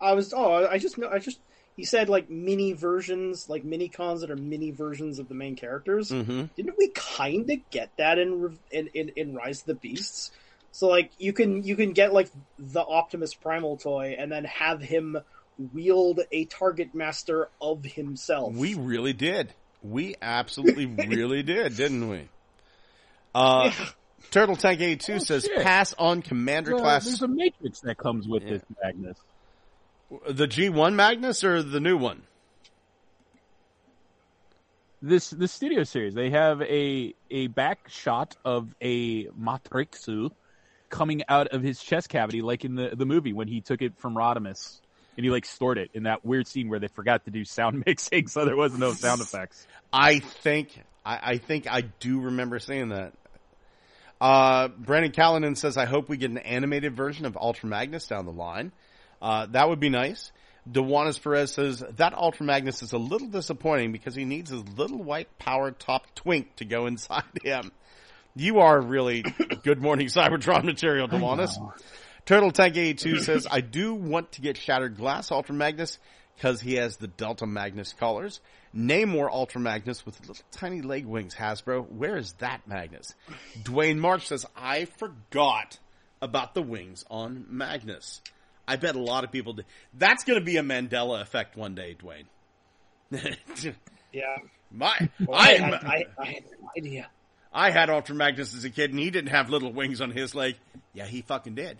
I 0.00 0.12
was 0.12 0.32
oh 0.32 0.66
I 0.66 0.78
just 0.78 0.98
know 0.98 1.08
I 1.08 1.18
just 1.18 1.40
he 1.76 1.84
said 1.84 2.08
like 2.08 2.30
mini 2.30 2.72
versions 2.72 3.48
like 3.48 3.64
mini 3.64 3.88
cons 3.88 4.20
that 4.20 4.30
are 4.30 4.36
mini 4.36 4.70
versions 4.70 5.18
of 5.18 5.28
the 5.28 5.34
main 5.34 5.56
characters. 5.56 6.10
Mm-hmm. 6.10 6.44
Didn't 6.56 6.78
we 6.78 6.88
kind 6.88 7.50
of 7.50 7.70
get 7.70 7.90
that 7.98 8.18
in, 8.18 8.58
in 8.70 8.88
in 8.94 9.08
in 9.16 9.34
Rise 9.34 9.60
of 9.60 9.66
the 9.66 9.74
Beasts? 9.74 10.30
So 10.72 10.88
like 10.88 11.10
you 11.18 11.32
can 11.32 11.64
you 11.64 11.76
can 11.76 11.92
get 11.92 12.12
like 12.12 12.30
the 12.58 12.84
Optimus 12.84 13.34
Primal 13.34 13.76
toy 13.76 14.16
and 14.18 14.30
then 14.30 14.44
have 14.44 14.80
him 14.80 15.18
wield 15.72 16.20
a 16.30 16.44
target 16.44 16.94
master 16.94 17.48
of 17.60 17.84
himself. 17.84 18.54
We 18.54 18.74
really 18.74 19.12
did. 19.12 19.52
We 19.82 20.14
absolutely 20.20 20.86
really 21.08 21.42
did, 21.42 21.76
didn't 21.76 22.08
we? 22.08 22.28
Uh, 23.34 23.70
Turtle 24.30 24.56
Tank 24.56 24.80
82 24.80 25.12
Oh, 25.14 25.18
says 25.18 25.44
shit. 25.44 25.62
pass 25.62 25.94
on 25.98 26.22
Commander 26.22 26.72
class. 26.78 27.04
There's 27.06 27.22
a 27.22 27.28
matrix 27.28 27.80
that 27.80 27.96
comes 27.98 28.26
with 28.28 28.42
Yeah. 28.42 28.50
this 28.50 28.62
Magnus. 28.82 29.16
The 30.30 30.46
G1 30.48 30.94
Magnus 30.94 31.44
or 31.44 31.62
the 31.62 31.80
new 31.80 31.96
one? 31.96 32.22
This 35.00 35.30
the 35.30 35.46
studio 35.46 35.84
series 35.84 36.14
they 36.14 36.30
have 36.30 36.60
a 36.62 37.14
a 37.30 37.46
back 37.48 37.88
shot 37.88 38.36
of 38.44 38.74
a 38.80 39.26
Matrixu 39.28 40.32
coming 40.88 41.22
out 41.28 41.48
of 41.48 41.62
his 41.62 41.80
chest 41.80 42.08
cavity, 42.08 42.42
like 42.42 42.64
in 42.64 42.74
the 42.74 42.90
the 42.96 43.06
movie 43.06 43.32
when 43.32 43.46
he 43.46 43.60
took 43.60 43.80
it 43.80 43.96
from 43.98 44.14
Rodimus 44.14 44.80
and 45.16 45.24
he 45.24 45.30
like 45.30 45.44
stored 45.44 45.78
it 45.78 45.90
in 45.94 46.02
that 46.04 46.24
weird 46.24 46.48
scene 46.48 46.68
where 46.68 46.80
they 46.80 46.88
forgot 46.88 47.24
to 47.26 47.30
do 47.30 47.44
sound 47.44 47.82
mixing, 47.86 48.26
so 48.26 48.44
there 48.44 48.56
was 48.56 48.76
no 48.76 48.92
sound 48.92 49.20
effects. 49.20 49.68
I 49.92 50.18
think 50.18 50.82
I, 51.08 51.20
I 51.22 51.38
think 51.38 51.66
I 51.70 51.80
do 51.80 52.20
remember 52.20 52.58
saying 52.58 52.90
that. 52.90 53.14
Uh, 54.20 54.68
Brandon 54.68 55.12
Callanan 55.12 55.56
says, 55.56 55.76
"I 55.76 55.86
hope 55.86 56.08
we 56.08 56.18
get 56.18 56.30
an 56.30 56.38
animated 56.38 56.94
version 56.94 57.24
of 57.24 57.36
Ultra 57.36 57.68
Magnus 57.68 58.06
down 58.06 58.26
the 58.26 58.32
line. 58.32 58.72
Uh, 59.22 59.46
that 59.46 59.68
would 59.68 59.80
be 59.80 59.88
nice." 59.88 60.32
Dewanis 60.70 61.22
Perez 61.22 61.52
says 61.52 61.82
that 61.96 62.12
Ultra 62.12 62.44
Magnus 62.44 62.82
is 62.82 62.92
a 62.92 62.98
little 62.98 63.28
disappointing 63.28 63.90
because 63.90 64.14
he 64.14 64.26
needs 64.26 64.50
his 64.50 64.62
little 64.76 65.02
white 65.02 65.38
power 65.38 65.70
top 65.70 66.14
twink 66.14 66.56
to 66.56 66.66
go 66.66 66.86
inside 66.86 67.22
him. 67.42 67.72
You 68.36 68.58
are 68.58 68.78
really 68.78 69.24
good 69.64 69.80
morning 69.80 70.08
Cybertron 70.08 70.64
material, 70.64 71.08
Dewanis. 71.08 71.56
Turtle 72.26 72.50
Tank 72.50 72.76
82 72.76 73.20
says, 73.22 73.46
I 73.50 73.62
do 73.62 73.94
want 73.94 74.32
to 74.32 74.42
get 74.42 74.58
Shattered 74.58 74.98
Glass 74.98 75.30
Ultra 75.30 75.54
Magnus 75.54 75.98
because 76.36 76.60
he 76.60 76.74
has 76.74 76.98
the 76.98 77.08
Delta 77.08 77.46
Magnus 77.46 77.94
colors. 77.94 78.40
Namor 78.74 79.30
Ultra 79.30 79.60
Magnus 79.60 80.04
with 80.04 80.20
little 80.20 80.36
tiny 80.50 80.82
leg 80.82 81.06
wings, 81.06 81.34
Hasbro. 81.34 81.90
Where 81.90 82.16
is 82.16 82.32
that 82.34 82.66
Magnus? 82.66 83.14
Dwayne 83.62 83.98
Marsh 83.98 84.26
says, 84.26 84.46
I 84.56 84.84
forgot 84.84 85.78
about 86.20 86.54
the 86.54 86.62
wings 86.62 87.04
on 87.10 87.46
Magnus. 87.48 88.20
I 88.66 88.76
bet 88.76 88.96
a 88.96 89.00
lot 89.00 89.24
of 89.24 89.32
people 89.32 89.54
did. 89.54 89.64
That's 89.94 90.24
going 90.24 90.38
to 90.38 90.44
be 90.44 90.58
a 90.58 90.62
Mandela 90.62 91.22
effect 91.22 91.56
one 91.56 91.74
day, 91.74 91.96
Dwayne. 91.98 92.26
yeah. 94.12 94.36
My, 94.70 95.08
I, 95.32 95.32
I, 95.32 95.52
had, 95.54 95.74
I, 95.74 96.04
I 96.18 96.26
had 96.26 96.44
no 96.60 96.70
idea. 96.76 97.08
I 97.52 97.70
had 97.70 97.88
Ultra 97.88 98.14
Magnus 98.14 98.54
as 98.54 98.64
a 98.64 98.70
kid, 98.70 98.90
and 98.90 98.98
he 98.98 99.10
didn't 99.10 99.30
have 99.30 99.48
little 99.48 99.72
wings 99.72 100.02
on 100.02 100.10
his 100.10 100.34
leg. 100.34 100.56
Yeah, 100.92 101.06
he 101.06 101.22
fucking 101.22 101.54
did. 101.54 101.78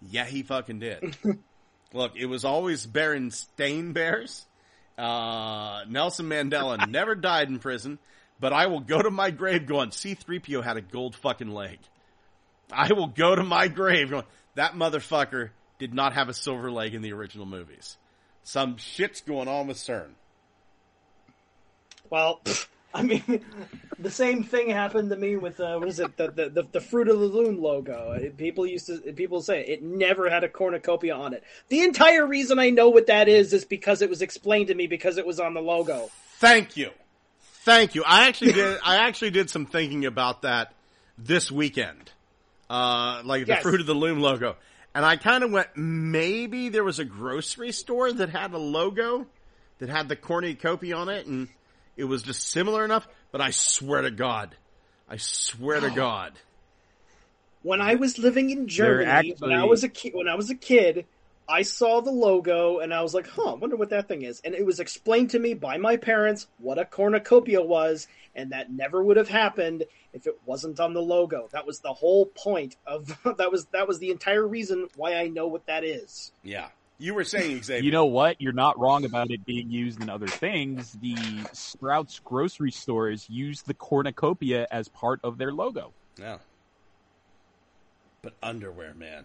Yeah, 0.00 0.24
he 0.24 0.42
fucking 0.42 0.80
did. 0.80 1.16
Look, 1.92 2.16
it 2.16 2.26
was 2.26 2.44
always 2.44 2.86
Berenstain 2.86 3.92
Bears. 3.92 4.46
Uh, 4.96 5.84
Nelson 5.88 6.26
Mandela 6.28 6.88
never 6.90 7.14
died 7.14 7.48
in 7.48 7.58
prison, 7.58 7.98
but 8.40 8.52
I 8.52 8.66
will 8.66 8.80
go 8.80 9.02
to 9.02 9.10
my 9.10 9.30
grave 9.30 9.66
going, 9.66 9.90
C-3PO 9.90 10.62
had 10.62 10.76
a 10.76 10.82
gold 10.82 11.16
fucking 11.16 11.50
leg. 11.50 11.78
I 12.72 12.92
will 12.92 13.08
go 13.08 13.34
to 13.34 13.42
my 13.42 13.68
grave 13.68 14.10
going, 14.10 14.24
that 14.54 14.74
motherfucker 14.74 15.50
did 15.78 15.94
not 15.94 16.14
have 16.14 16.28
a 16.28 16.34
silver 16.34 16.70
leg 16.70 16.94
in 16.94 17.02
the 17.02 17.12
original 17.12 17.46
movies. 17.46 17.96
Some 18.44 18.76
shit's 18.76 19.20
going 19.20 19.48
on 19.48 19.66
with 19.66 19.76
CERN. 19.76 20.10
Well, 22.10 22.40
pfft, 22.44 22.66
I 22.94 23.02
mean, 23.02 23.44
the 23.98 24.10
same 24.10 24.44
thing 24.44 24.70
happened 24.70 25.10
to 25.10 25.16
me 25.16 25.36
with 25.36 25.58
uh, 25.58 25.76
what 25.78 25.88
is 25.88 25.98
it? 25.98 26.16
The, 26.16 26.28
the 26.30 26.48
the 26.48 26.62
the 26.72 26.80
Fruit 26.80 27.08
of 27.08 27.18
the 27.18 27.26
Loom 27.26 27.60
logo. 27.60 28.30
People 28.36 28.66
used 28.66 28.86
to 28.86 28.98
people 29.12 29.42
say 29.42 29.64
it 29.64 29.82
never 29.82 30.30
had 30.30 30.44
a 30.44 30.48
cornucopia 30.48 31.14
on 31.14 31.34
it. 31.34 31.42
The 31.68 31.80
entire 31.80 32.24
reason 32.24 32.58
I 32.58 32.70
know 32.70 32.88
what 32.90 33.08
that 33.08 33.28
is 33.28 33.52
is 33.52 33.64
because 33.64 34.00
it 34.00 34.08
was 34.08 34.22
explained 34.22 34.68
to 34.68 34.74
me 34.74 34.86
because 34.86 35.18
it 35.18 35.26
was 35.26 35.40
on 35.40 35.54
the 35.54 35.60
logo. 35.60 36.08
Thank 36.38 36.76
you. 36.76 36.90
Thank 37.64 37.94
you. 37.94 38.04
I 38.06 38.28
actually 38.28 38.52
did, 38.52 38.78
I 38.84 38.96
actually 39.08 39.30
did 39.30 39.50
some 39.50 39.66
thinking 39.66 40.04
about 40.04 40.42
that 40.42 40.72
this 41.18 41.50
weekend. 41.50 42.12
Uh, 42.68 43.22
like 43.24 43.46
the 43.46 43.52
Yes. 43.54 43.62
Fruit 43.62 43.80
of 43.80 43.86
the 43.86 43.94
Loom 43.94 44.20
logo. 44.20 44.56
And 44.94 45.04
I 45.04 45.16
kind 45.16 45.42
of 45.42 45.50
went, 45.50 45.68
maybe 45.76 46.68
there 46.68 46.84
was 46.84 46.98
a 46.98 47.04
grocery 47.04 47.72
store 47.72 48.12
that 48.12 48.28
had 48.30 48.52
a 48.52 48.58
logo 48.58 49.26
that 49.78 49.88
had 49.88 50.08
the 50.08 50.16
cornucopia 50.16 50.94
on 50.96 51.08
it 51.08 51.26
and 51.26 51.48
it 51.96 52.04
was 52.04 52.22
just 52.22 52.48
similar 52.48 52.84
enough, 52.84 53.06
but 53.30 53.40
I 53.40 53.50
swear 53.50 54.02
to 54.02 54.10
God, 54.10 54.56
I 55.08 55.16
swear 55.16 55.80
to 55.80 55.90
God. 55.90 56.32
When 57.62 57.80
I 57.80 57.94
was 57.94 58.18
living 58.18 58.50
in 58.50 58.68
Germany, 58.68 59.34
when 59.38 59.52
I 59.52 59.64
was 59.64 59.84
a 59.84 59.88
ki- 59.88 60.12
when 60.12 60.28
I 60.28 60.34
was 60.34 60.50
a 60.50 60.54
kid, 60.54 61.06
I 61.48 61.62
saw 61.62 62.00
the 62.00 62.10
logo 62.10 62.78
and 62.78 62.92
I 62.92 63.02
was 63.02 63.14
like, 63.14 63.26
"Huh, 63.26 63.56
wonder 63.58 63.76
what 63.76 63.90
that 63.90 64.08
thing 64.08 64.22
is." 64.22 64.40
And 64.44 64.54
it 64.54 64.66
was 64.66 64.80
explained 64.80 65.30
to 65.30 65.38
me 65.38 65.54
by 65.54 65.78
my 65.78 65.96
parents 65.96 66.46
what 66.58 66.78
a 66.78 66.84
cornucopia 66.84 67.62
was, 67.62 68.06
and 68.34 68.52
that 68.52 68.70
never 68.70 69.02
would 69.02 69.16
have 69.16 69.28
happened 69.28 69.84
if 70.12 70.26
it 70.26 70.38
wasn't 70.46 70.80
on 70.80 70.94
the 70.94 71.02
logo. 71.02 71.48
That 71.52 71.66
was 71.66 71.80
the 71.80 71.92
whole 71.92 72.26
point 72.26 72.76
of 72.86 73.06
that 73.38 73.50
was 73.50 73.66
that 73.66 73.88
was 73.88 73.98
the 73.98 74.10
entire 74.10 74.46
reason 74.46 74.88
why 74.96 75.14
I 75.14 75.28
know 75.28 75.46
what 75.46 75.66
that 75.66 75.84
is. 75.84 76.32
Yeah. 76.42 76.68
You 76.98 77.14
were 77.14 77.24
saying, 77.24 77.62
Xavier. 77.64 77.82
You 77.84 77.90
know 77.90 78.06
what? 78.06 78.40
You're 78.40 78.52
not 78.52 78.78
wrong 78.78 79.04
about 79.04 79.30
it 79.30 79.44
being 79.44 79.68
used 79.70 80.00
in 80.00 80.08
other 80.08 80.28
things. 80.28 80.92
The 80.92 81.16
Sprouts 81.52 82.20
grocery 82.24 82.70
stores 82.70 83.28
use 83.28 83.62
the 83.62 83.74
cornucopia 83.74 84.66
as 84.70 84.88
part 84.88 85.20
of 85.24 85.36
their 85.36 85.52
logo. 85.52 85.92
Yeah. 86.18 86.38
But 88.22 88.34
underwear, 88.42 88.94
man. 88.94 89.24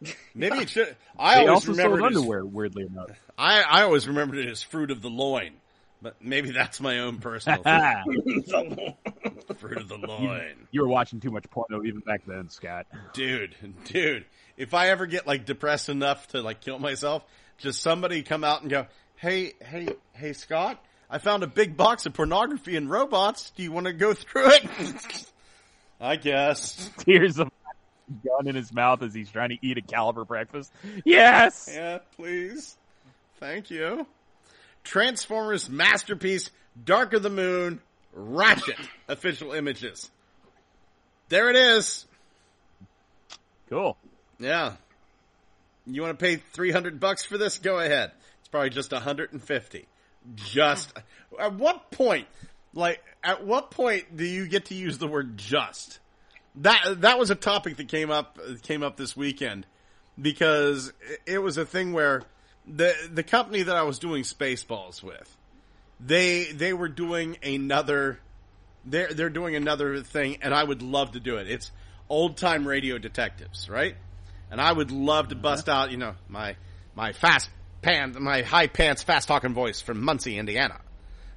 Maybe 0.34 0.58
it 0.58 0.70
should. 0.70 0.96
I 1.18 1.34
They 1.34 1.40
always 1.48 1.68
also 1.68 1.72
remembered 1.72 2.02
it 2.02 2.06
as- 2.12 2.16
underwear, 2.16 2.44
weirdly 2.44 2.84
enough. 2.86 3.10
I, 3.36 3.62
I 3.62 3.82
always 3.82 4.06
remembered 4.06 4.38
it 4.38 4.48
as 4.48 4.62
fruit 4.62 4.90
of 4.92 5.02
the 5.02 5.10
loin, 5.10 5.54
but 6.00 6.14
maybe 6.22 6.52
that's 6.52 6.80
my 6.80 7.00
own 7.00 7.18
personal 7.18 7.62
thing. 7.64 8.94
fruit 9.58 9.78
of 9.78 9.88
the 9.88 9.98
loin. 9.98 10.54
you 10.70 10.82
were 10.82 10.88
watching 10.88 11.20
too 11.20 11.30
much 11.30 11.44
porno 11.50 11.82
even 11.84 12.00
back 12.00 12.22
then, 12.26 12.48
Scott. 12.48 12.86
Dude, 13.12 13.54
dude, 13.84 14.24
if 14.56 14.74
I 14.74 14.88
ever 14.88 15.06
get 15.06 15.26
like 15.26 15.44
depressed 15.44 15.88
enough 15.88 16.26
to 16.28 16.40
like 16.40 16.60
kill 16.60 16.78
myself, 16.78 17.24
just 17.58 17.82
somebody 17.82 18.22
come 18.22 18.44
out 18.44 18.62
and 18.62 18.70
go, 18.70 18.86
hey, 19.16 19.52
hey, 19.62 19.88
hey, 20.12 20.32
Scott, 20.32 20.82
I 21.10 21.18
found 21.18 21.42
a 21.42 21.46
big 21.46 21.76
box 21.76 22.06
of 22.06 22.14
pornography 22.14 22.76
and 22.76 22.90
robots. 22.90 23.50
Do 23.50 23.62
you 23.62 23.72
want 23.72 23.86
to 23.86 23.92
go 23.92 24.14
through 24.14 24.50
it? 24.52 24.64
I 26.00 26.16
guess. 26.16 26.90
Tears 26.98 27.38
of 27.38 27.50
gun 28.24 28.46
in 28.46 28.54
his 28.54 28.72
mouth 28.72 29.02
as 29.02 29.14
he's 29.14 29.30
trying 29.30 29.50
to 29.50 29.58
eat 29.62 29.78
a 29.78 29.82
caliber 29.82 30.24
breakfast. 30.24 30.72
Yes. 31.04 31.70
Yeah, 31.72 31.98
please. 32.16 32.76
Thank 33.38 33.70
you. 33.70 34.06
Transformers 34.82 35.70
masterpiece, 35.70 36.50
Dark 36.82 37.14
of 37.14 37.22
the 37.22 37.30
Moon, 37.30 37.80
Ratchet 38.14 38.76
official 39.08 39.52
images. 39.52 40.10
There 41.28 41.50
it 41.50 41.56
is. 41.56 42.06
Cool. 43.68 43.96
Yeah. 44.38 44.74
You 45.86 46.02
want 46.02 46.18
to 46.18 46.22
pay 46.24 46.36
300 46.36 47.00
bucks 47.00 47.24
for 47.24 47.36
this? 47.38 47.58
Go 47.58 47.78
ahead. 47.78 48.12
It's 48.40 48.48
probably 48.48 48.70
just 48.70 48.92
150. 48.92 49.86
just 50.36 50.92
at 51.38 51.52
what 51.54 51.90
point 51.90 52.26
like 52.72 53.02
at 53.22 53.44
what 53.44 53.70
point 53.70 54.16
do 54.16 54.24
you 54.24 54.46
get 54.46 54.66
to 54.66 54.74
use 54.74 54.96
the 54.98 55.06
word 55.06 55.36
just 55.36 55.98
that 56.56 57.02
that 57.02 57.18
was 57.18 57.30
a 57.30 57.34
topic 57.34 57.76
that 57.76 57.88
came 57.88 58.10
up 58.10 58.38
came 58.62 58.82
up 58.82 58.96
this 58.96 59.14
weekend 59.16 59.66
because 60.20 60.92
it 61.26 61.40
was 61.40 61.58
a 61.58 61.66
thing 61.66 61.92
where 61.92 62.22
the 62.66 62.94
the 63.12 63.22
company 63.22 63.62
that 63.64 63.76
I 63.76 63.82
was 63.82 63.98
doing 63.98 64.22
Spaceballs 64.22 65.02
with 65.02 65.36
they 66.04 66.52
they 66.52 66.72
were 66.72 66.88
doing 66.88 67.38
another 67.42 68.18
they're 68.84 69.12
they're 69.12 69.30
doing 69.30 69.56
another 69.56 70.02
thing 70.02 70.38
and 70.42 70.54
I 70.54 70.62
would 70.62 70.82
love 70.82 71.12
to 71.12 71.20
do 71.20 71.36
it 71.36 71.48
it's 71.48 71.70
old 72.08 72.36
time 72.36 72.66
radio 72.66 72.98
detectives 72.98 73.68
right 73.68 73.96
and 74.50 74.60
I 74.60 74.72
would 74.72 74.90
love 74.90 75.28
to 75.28 75.34
bust 75.34 75.66
mm-hmm. 75.66 75.76
out 75.76 75.90
you 75.90 75.96
know 75.96 76.14
my 76.28 76.56
my 76.94 77.12
fast 77.12 77.48
pan 77.82 78.14
my 78.20 78.42
high 78.42 78.66
pants 78.66 79.02
fast 79.02 79.28
talking 79.28 79.54
voice 79.54 79.80
from 79.80 80.02
Muncie 80.02 80.38
Indiana 80.38 80.80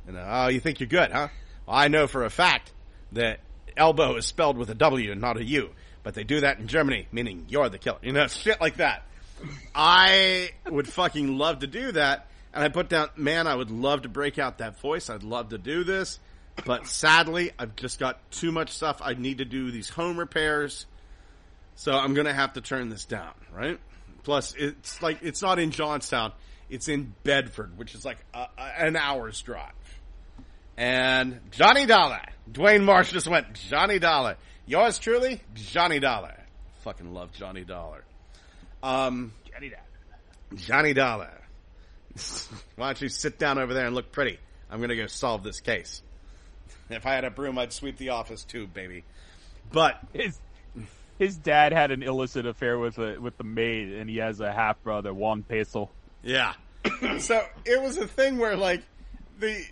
you 0.07 0.13
know, 0.13 0.25
oh, 0.25 0.47
you 0.47 0.59
think 0.59 0.79
you're 0.79 0.87
good, 0.87 1.11
huh? 1.11 1.27
Well, 1.67 1.75
I 1.75 1.89
know 1.89 2.07
for 2.07 2.23
a 2.23 2.29
fact 2.29 2.71
that 3.11 3.41
elbow 3.75 4.15
is 4.15 4.25
spelled 4.25 4.57
with 4.57 4.69
a 4.69 4.75
W 4.75 5.11
and 5.11 5.19
not 5.19 5.37
a 5.37 5.43
U, 5.43 5.69
but 6.01 6.15
they 6.15 6.23
do 6.23 6.39
that 6.39 6.59
in 6.59 6.67
Germany, 6.67 7.07
meaning 7.11 7.45
you're 7.49 7.67
the 7.67 7.77
killer. 7.77 7.99
You 8.01 8.13
know, 8.13 8.27
shit 8.27 8.61
like 8.61 8.77
that. 8.77 9.03
I 9.75 10.51
would 10.65 10.87
fucking 10.87 11.37
love 11.37 11.59
to 11.59 11.67
do 11.67 11.91
that. 11.91 12.27
And 12.57 12.63
I 12.63 12.69
put 12.69 12.89
down, 12.89 13.09
man, 13.15 13.45
I 13.45 13.53
would 13.53 13.69
love 13.69 14.01
to 14.01 14.09
break 14.09 14.39
out 14.39 14.57
that 14.57 14.79
voice. 14.79 15.11
I'd 15.11 15.21
love 15.21 15.49
to 15.49 15.59
do 15.59 15.83
this. 15.83 16.19
But 16.65 16.87
sadly, 16.87 17.51
I've 17.59 17.75
just 17.75 17.99
got 17.99 18.31
too 18.31 18.51
much 18.51 18.71
stuff. 18.71 18.99
I 18.99 19.13
need 19.13 19.37
to 19.37 19.45
do 19.45 19.69
these 19.69 19.89
home 19.89 20.17
repairs. 20.17 20.87
So 21.75 21.91
I'm 21.91 22.15
going 22.15 22.25
to 22.25 22.33
have 22.33 22.53
to 22.53 22.61
turn 22.61 22.89
this 22.89 23.05
down, 23.05 23.35
right? 23.53 23.79
Plus, 24.23 24.55
it's 24.57 25.03
like, 25.03 25.19
it's 25.21 25.43
not 25.43 25.59
in 25.59 25.69
Johnstown. 25.69 26.31
It's 26.67 26.87
in 26.87 27.13
Bedford, 27.23 27.77
which 27.77 27.93
is 27.93 28.03
like 28.03 28.17
a, 28.33 28.47
a, 28.57 28.85
an 28.85 28.95
hour's 28.95 29.39
drive. 29.39 29.73
And 30.75 31.39
Johnny 31.51 31.85
Dollar. 31.85 32.23
Dwayne 32.51 32.83
Marsh 32.83 33.11
just 33.11 33.27
went, 33.27 33.53
Johnny 33.53 33.99
Dollar. 33.99 34.37
Yours 34.65 34.97
truly, 34.97 35.43
Johnny 35.53 35.99
Dollar. 35.99 36.33
Fucking 36.81 37.13
love 37.13 37.31
Johnny 37.33 37.65
Dollar. 37.65 38.03
Um, 38.81 39.31
Johnny 39.45 39.69
Dollar. 39.69 40.55
Johnny 40.55 40.93
Dollar. 40.93 41.37
Why 42.75 42.87
don't 42.87 43.01
you 43.01 43.09
sit 43.09 43.37
down 43.37 43.57
over 43.57 43.73
there 43.73 43.85
and 43.85 43.95
look 43.95 44.11
pretty? 44.11 44.39
I'm 44.69 44.81
gonna 44.81 44.95
go 44.95 45.07
solve 45.07 45.43
this 45.43 45.59
case. 45.59 46.01
If 46.89 47.05
I 47.05 47.13
had 47.13 47.25
a 47.25 47.31
broom, 47.31 47.57
I'd 47.57 47.73
sweep 47.73 47.97
the 47.97 48.09
office 48.09 48.43
too, 48.43 48.67
baby. 48.67 49.03
But 49.71 49.99
his 50.13 50.39
his 51.17 51.37
dad 51.37 51.73
had 51.73 51.91
an 51.91 52.03
illicit 52.03 52.45
affair 52.45 52.77
with 52.77 52.97
a, 52.97 53.17
with 53.19 53.37
the 53.37 53.43
maid, 53.43 53.93
and 53.93 54.09
he 54.09 54.17
has 54.17 54.39
a 54.39 54.51
half 54.51 54.81
brother, 54.83 55.13
Juan 55.13 55.43
Peso. 55.43 55.89
Yeah. 56.23 56.53
so 57.19 57.45
it 57.65 57.81
was 57.81 57.97
a 57.97 58.07
thing 58.07 58.37
where 58.37 58.55
like 58.55 58.83
the 59.39 59.63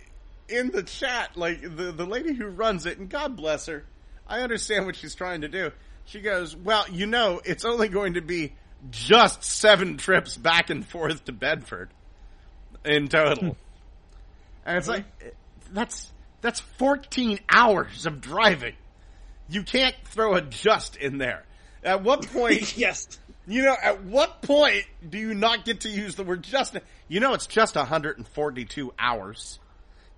in 0.48 0.70
the 0.70 0.82
chat, 0.82 1.36
like 1.36 1.62
the 1.62 1.92
the 1.92 2.06
lady 2.06 2.34
who 2.34 2.46
runs 2.46 2.86
it, 2.86 2.98
and 2.98 3.08
God 3.08 3.36
bless 3.36 3.66
her, 3.66 3.84
I 4.26 4.40
understand 4.40 4.86
what 4.86 4.96
she's 4.96 5.14
trying 5.14 5.42
to 5.42 5.48
do. 5.48 5.72
She 6.04 6.20
goes, 6.20 6.54
"Well, 6.54 6.84
you 6.90 7.06
know, 7.06 7.40
it's 7.44 7.64
only 7.64 7.88
going 7.88 8.14
to 8.14 8.20
be 8.20 8.54
just 8.90 9.42
seven 9.42 9.96
trips 9.96 10.36
back 10.36 10.70
and 10.70 10.86
forth 10.86 11.24
to 11.24 11.32
Bedford 11.32 11.90
in 12.86 13.08
total," 13.08 13.56
and 14.66 14.78
it's 14.78 14.88
like 14.88 15.04
that's 15.72 16.10
that's 16.40 16.60
fourteen 16.60 17.38
hours 17.48 18.06
of 18.06 18.20
driving. 18.20 18.74
You 19.48 19.62
can't 19.62 19.94
throw 20.06 20.34
a 20.34 20.40
just 20.42 20.96
in 20.96 21.18
there. 21.18 21.44
At 21.84 22.02
what 22.02 22.26
point? 22.32 22.76
yes. 22.76 23.06
You 23.48 23.62
know, 23.62 23.76
at 23.80 24.02
what 24.02 24.42
point 24.42 24.84
do 25.08 25.18
you 25.18 25.32
not 25.32 25.64
get 25.64 25.82
to 25.82 25.88
use 25.88 26.16
the 26.16 26.24
word 26.24 26.42
just? 26.42 26.76
You 27.06 27.20
know, 27.20 27.32
it's 27.34 27.46
just 27.46 27.76
142 27.76 28.92
hours. 28.98 29.60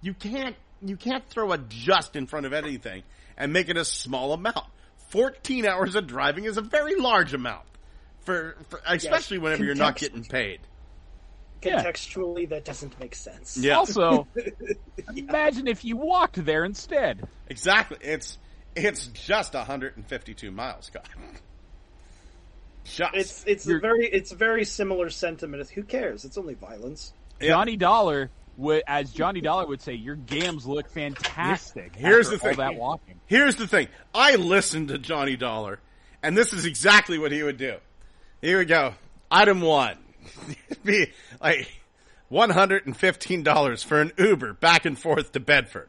You 0.00 0.14
can't, 0.14 0.56
you 0.80 0.96
can't 0.96 1.22
throw 1.28 1.52
a 1.52 1.58
just 1.58 2.16
in 2.16 2.26
front 2.26 2.46
of 2.46 2.54
anything 2.54 3.02
and 3.36 3.52
make 3.52 3.68
it 3.68 3.76
a 3.76 3.84
small 3.84 4.32
amount. 4.32 4.64
14 5.10 5.66
hours 5.66 5.94
of 5.94 6.06
driving 6.06 6.44
is 6.44 6.56
a 6.56 6.62
very 6.62 6.94
large 6.98 7.34
amount 7.34 7.66
for, 8.24 8.56
for 8.70 8.80
especially 8.86 9.36
Yes. 9.36 9.42
whenever 9.44 9.64
you're 9.64 9.74
not 9.74 9.96
getting 9.96 10.24
paid. 10.24 10.60
Yeah. 11.62 11.82
Contextually, 11.82 12.48
that 12.50 12.64
doesn't 12.64 12.98
make 13.00 13.14
sense. 13.14 13.56
Yeah. 13.56 13.74
Also, 13.76 14.26
imagine 15.16 15.66
if 15.66 15.84
you 15.84 15.96
walked 15.96 16.44
there 16.44 16.64
instead. 16.64 17.26
Exactly. 17.48 17.98
It's, 18.00 18.38
it's 18.76 19.06
just 19.08 19.54
152 19.54 20.50
miles, 20.50 20.86
Scott. 20.86 21.08
Just. 22.84 23.14
It's 23.14 23.44
it's 23.46 23.66
You're- 23.66 23.80
very 23.80 24.06
it's 24.08 24.32
very 24.32 24.64
similar 24.64 25.10
sentiment. 25.10 25.68
Who 25.70 25.82
cares? 25.82 26.24
It's 26.24 26.38
only 26.38 26.54
violence. 26.54 27.12
Yeah. 27.40 27.48
Johnny 27.48 27.76
Dollar 27.76 28.30
would, 28.56 28.82
as 28.86 29.12
Johnny 29.12 29.40
Dollar 29.40 29.66
would 29.66 29.82
say, 29.82 29.92
your 29.94 30.16
gams 30.16 30.66
look 30.66 30.88
fantastic. 30.90 31.94
Here's 31.94 32.26
after 32.32 32.38
the 32.38 32.40
thing. 32.40 32.50
all 32.50 32.56
that 32.72 32.74
walking. 32.76 33.20
Here's 33.26 33.56
the 33.56 33.66
thing. 33.66 33.88
I 34.14 34.36
listened 34.36 34.88
to 34.88 34.98
Johnny 34.98 35.36
Dollar, 35.36 35.80
and 36.22 36.36
this 36.36 36.52
is 36.52 36.64
exactly 36.64 37.18
what 37.18 37.30
he 37.30 37.42
would 37.42 37.58
do. 37.58 37.76
Here 38.40 38.58
we 38.58 38.64
go. 38.64 38.94
Item 39.30 39.60
one. 39.60 39.96
Be 40.84 41.12
like 41.40 41.68
$115 42.30 43.84
for 43.84 44.00
an 44.00 44.12
Uber 44.18 44.54
back 44.54 44.84
and 44.84 44.98
forth 44.98 45.32
to 45.32 45.40
Bedford. 45.40 45.88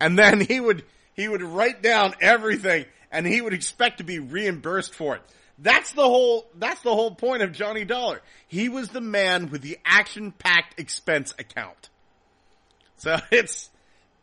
And 0.00 0.18
then 0.18 0.40
he 0.40 0.60
would, 0.60 0.84
he 1.14 1.28
would 1.28 1.42
write 1.42 1.82
down 1.82 2.14
everything 2.20 2.84
and 3.10 3.26
he 3.26 3.40
would 3.40 3.54
expect 3.54 3.98
to 3.98 4.04
be 4.04 4.18
reimbursed 4.18 4.94
for 4.94 5.16
it. 5.16 5.22
That's 5.58 5.92
the 5.92 6.02
whole, 6.02 6.46
that's 6.54 6.82
the 6.82 6.94
whole 6.94 7.14
point 7.14 7.42
of 7.42 7.52
Johnny 7.52 7.84
Dollar. 7.84 8.22
He 8.46 8.68
was 8.68 8.90
the 8.90 9.00
man 9.00 9.50
with 9.50 9.62
the 9.62 9.78
action-packed 9.84 10.78
expense 10.78 11.34
account. 11.38 11.90
So 12.98 13.16
it's, 13.30 13.70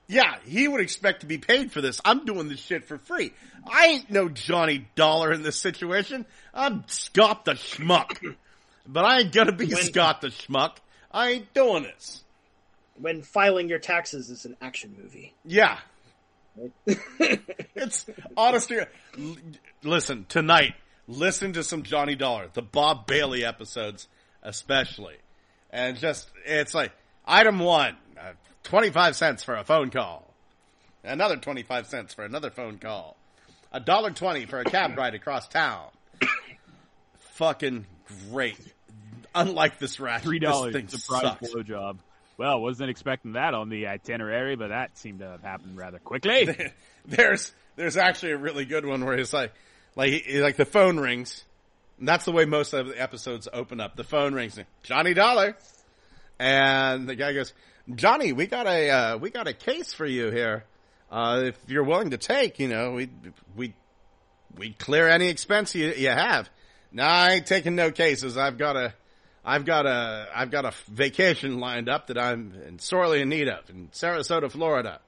yeah, 0.07 0.35
he 0.45 0.67
would 0.67 0.81
expect 0.81 1.21
to 1.21 1.25
be 1.25 1.37
paid 1.37 1.71
for 1.71 1.81
this. 1.81 1.99
I'm 2.05 2.25
doing 2.25 2.47
this 2.47 2.59
shit 2.59 2.85
for 2.85 2.97
free. 2.97 3.33
I 3.69 3.87
ain't 3.87 4.11
no 4.11 4.29
Johnny 4.29 4.87
Dollar 4.95 5.33
in 5.33 5.41
this 5.41 5.59
situation. 5.59 6.25
I'm 6.53 6.83
Scott 6.87 7.43
the 7.45 7.53
Schmuck. 7.53 8.35
But 8.87 9.05
I 9.05 9.19
ain't 9.19 9.33
gonna 9.33 9.51
be 9.51 9.67
When- 9.67 9.83
Scott 9.83 10.21
the 10.21 10.27
Schmuck. 10.27 10.77
I 11.11 11.31
ain't 11.31 11.53
doing 11.53 11.83
this. 11.83 12.23
When 12.99 13.21
filing 13.21 13.69
your 13.69 13.79
taxes 13.79 14.29
is 14.29 14.45
an 14.45 14.55
action 14.61 14.95
movie. 15.01 15.33
Yeah. 15.43 15.79
it's 16.87 18.05
honestly, 18.37 18.77
listen, 19.83 20.25
tonight, 20.29 20.75
listen 21.07 21.51
to 21.53 21.63
some 21.63 21.83
Johnny 21.83 22.15
Dollar, 22.15 22.47
the 22.53 22.61
Bob 22.61 23.07
Bailey 23.07 23.43
episodes 23.43 24.07
especially. 24.41 25.15
And 25.71 25.97
just, 25.97 26.29
it's 26.45 26.73
like, 26.73 26.93
item 27.25 27.59
one, 27.59 27.97
uh, 28.17 28.33
25 28.63 29.15
cents 29.17 29.43
for 29.43 29.55
a 29.55 29.65
phone 29.65 29.89
call. 29.89 30.33
Another 31.03 31.35
25 31.35 31.87
cents 31.87 32.13
for 32.13 32.23
another 32.23 32.49
phone 32.49 32.77
call. 32.77 33.17
A 33.75 33.79
dollar 33.81 34.11
twenty 34.11 34.45
for 34.45 34.61
a 34.61 34.63
cab 34.63 34.97
ride 34.97 35.15
across 35.15 35.49
town. 35.49 35.87
Fucking 37.33 37.85
great. 38.31 38.57
Unlike 39.35 39.79
this 39.79 39.99
rat, 39.99 40.21
Three 40.21 40.39
dollars 40.39 40.73
surprise 40.87 41.37
blowjob. 41.39 41.97
Well, 42.37 42.61
wasn't 42.61 42.89
expecting 42.89 43.33
that 43.33 43.53
on 43.53 43.69
the 43.69 43.87
itinerary, 43.87 44.55
but 44.55 44.69
that 44.69 44.97
seemed 44.97 45.19
to 45.19 45.27
have 45.27 45.41
happened 45.41 45.77
rather 45.77 45.99
quickly. 45.99 46.71
there's 47.05 47.53
there's 47.75 47.97
actually 47.97 48.31
a 48.33 48.37
really 48.37 48.65
good 48.65 48.85
one 48.85 49.05
where 49.05 49.17
it's 49.17 49.33
like 49.33 49.53
like 49.95 50.25
like 50.33 50.55
the 50.57 50.65
phone 50.65 50.99
rings. 50.99 51.43
And 51.99 52.07
that's 52.07 52.25
the 52.25 52.33
way 52.33 52.43
most 52.43 52.73
of 52.73 52.87
the 52.87 53.01
episodes 53.01 53.47
open 53.51 53.79
up. 53.79 53.95
The 53.95 54.03
phone 54.03 54.33
rings, 54.33 54.59
Johnny 54.83 55.13
Dollar, 55.13 55.55
and 56.39 57.07
the 57.07 57.15
guy 57.15 57.31
goes, 57.31 57.53
"Johnny, 57.93 58.33
we 58.33 58.47
got 58.47 58.67
a 58.67 58.89
uh, 58.89 59.17
we 59.17 59.29
got 59.29 59.47
a 59.47 59.53
case 59.53 59.93
for 59.93 60.05
you 60.05 60.29
here. 60.29 60.65
Uh, 61.09 61.43
if 61.45 61.57
you're 61.67 61.83
willing 61.85 62.09
to 62.09 62.17
take, 62.17 62.59
you 62.59 62.67
know, 62.67 62.91
we 62.91 63.09
we 63.55 63.73
we 64.57 64.71
clear 64.71 65.07
any 65.07 65.29
expense 65.29 65.73
you 65.73 65.93
you 65.93 66.09
have. 66.09 66.49
No, 66.91 67.03
I 67.03 67.31
ain't 67.33 67.45
taking 67.45 67.75
no 67.75 67.91
cases. 67.91 68.37
I've 68.37 68.57
got 68.57 68.75
a 68.75 68.93
I've 69.45 69.63
got 69.63 69.85
a 69.85 70.27
I've 70.33 70.49
got 70.49 70.65
a 70.65 70.73
vacation 70.89 71.59
lined 71.59 71.87
up 71.87 72.07
that 72.07 72.17
I'm 72.17 72.53
in 72.67 72.79
sorely 72.79 73.21
in 73.21 73.29
need 73.29 73.47
of 73.47 73.69
in 73.69 73.89
Sarasota, 73.89 74.51
Florida. 74.51 74.99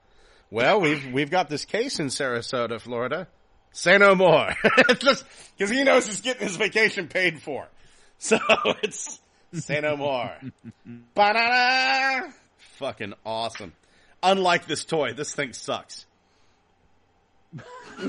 Well, 0.52 0.80
we've 0.80 1.12
we've 1.12 1.32
got 1.32 1.50
this 1.50 1.66
case 1.66 2.00
in 2.00 2.08
Sarasota, 2.08 2.80
Florida. 2.80 3.28
Say 3.72 3.98
no 3.98 4.16
more. 4.16 4.54
Just 5.00 5.26
because 5.58 5.72
he 5.72 5.84
knows 5.84 6.08
he's 6.08 6.22
getting 6.22 6.48
his 6.48 6.56
vacation 6.56 7.08
paid 7.08 7.42
for. 7.42 7.68
So 8.20 8.38
it's 8.84 9.20
say 9.54 9.82
no 9.82 9.98
more. 9.98 10.32
Ba-da-da! 11.16 12.30
Fucking 12.78 13.14
awesome. 13.26 13.74
Unlike 14.22 14.68
this 14.68 14.86
toy, 14.86 15.14
this 15.14 15.34
thing 15.34 15.54
sucks. 15.54 16.06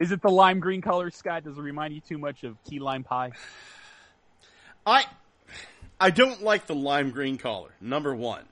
Is 0.00 0.12
it 0.12 0.22
the 0.22 0.30
lime 0.30 0.60
green 0.60 0.80
color, 0.80 1.10
Scott? 1.10 1.44
Does 1.44 1.58
it 1.58 1.60
remind 1.60 1.94
you 1.94 2.00
too 2.00 2.18
much 2.18 2.44
of 2.44 2.62
key 2.64 2.78
lime 2.78 3.04
pie? 3.04 3.32
I 4.88 5.04
I 6.00 6.10
don't 6.10 6.42
like 6.42 6.66
the 6.66 6.74
lime 6.74 7.10
green 7.10 7.38
collar. 7.38 7.70
Number 7.80 8.14
one. 8.14 8.44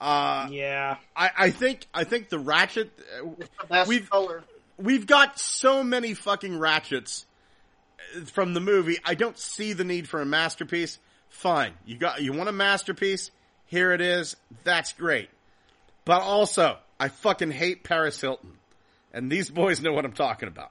Uh, 0.00 0.48
Yeah. 0.50 0.96
I, 1.16 1.30
I 1.36 1.50
think 1.50 1.86
I 1.92 2.04
think 2.04 2.28
the 2.28 2.38
ratchet. 2.38 2.90
uh, 3.20 3.28
The 3.60 3.66
best 3.68 3.88
We've- 3.88 4.06
color. 4.06 4.44
we've 4.76 5.06
got 5.06 5.38
so 5.38 5.82
many 5.82 6.14
fucking 6.14 6.58
ratchets 6.58 7.26
uh, 8.16 8.24
from 8.26 8.54
the 8.54 8.60
movie. 8.60 8.98
I 9.04 9.14
don't 9.14 9.36
see 9.38 9.72
the 9.72 9.84
need 9.84 10.08
for 10.08 10.20
a 10.20 10.26
masterpiece. 10.26 10.98
Fine, 11.30 11.72
you 11.84 11.96
got 11.96 12.22
you 12.22 12.32
want 12.32 12.48
a 12.48 12.52
masterpiece? 12.52 13.30
Here 13.66 13.92
it 13.92 14.00
is. 14.00 14.36
That's 14.64 14.92
great. 14.94 15.28
But 16.04 16.22
also, 16.22 16.78
I 16.98 17.08
fucking 17.08 17.50
hate 17.50 17.84
Paris 17.84 18.18
Hilton. 18.20 18.52
And 19.12 19.30
these 19.30 19.50
boys 19.50 19.80
know 19.82 19.92
what 19.92 20.04
I'm 20.06 20.12
talking 20.12 20.48
about. 20.48 20.70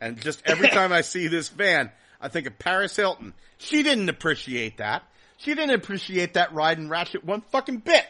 And 0.00 0.20
just 0.20 0.42
every 0.46 0.68
time 0.78 0.92
I 0.92 1.02
see 1.02 1.26
this 1.26 1.48
van, 1.50 1.90
I 2.20 2.28
think 2.28 2.46
of 2.46 2.58
Paris 2.58 2.96
Hilton. 2.96 3.34
She 3.58 3.82
didn't 3.82 4.08
appreciate 4.08 4.78
that. 4.78 5.02
She 5.38 5.54
didn't 5.54 5.74
appreciate 5.74 6.34
that 6.34 6.52
ride 6.54 6.78
in 6.78 6.88
Ratchet 6.88 7.24
one 7.24 7.42
fucking 7.42 7.78
bit. 7.78 8.06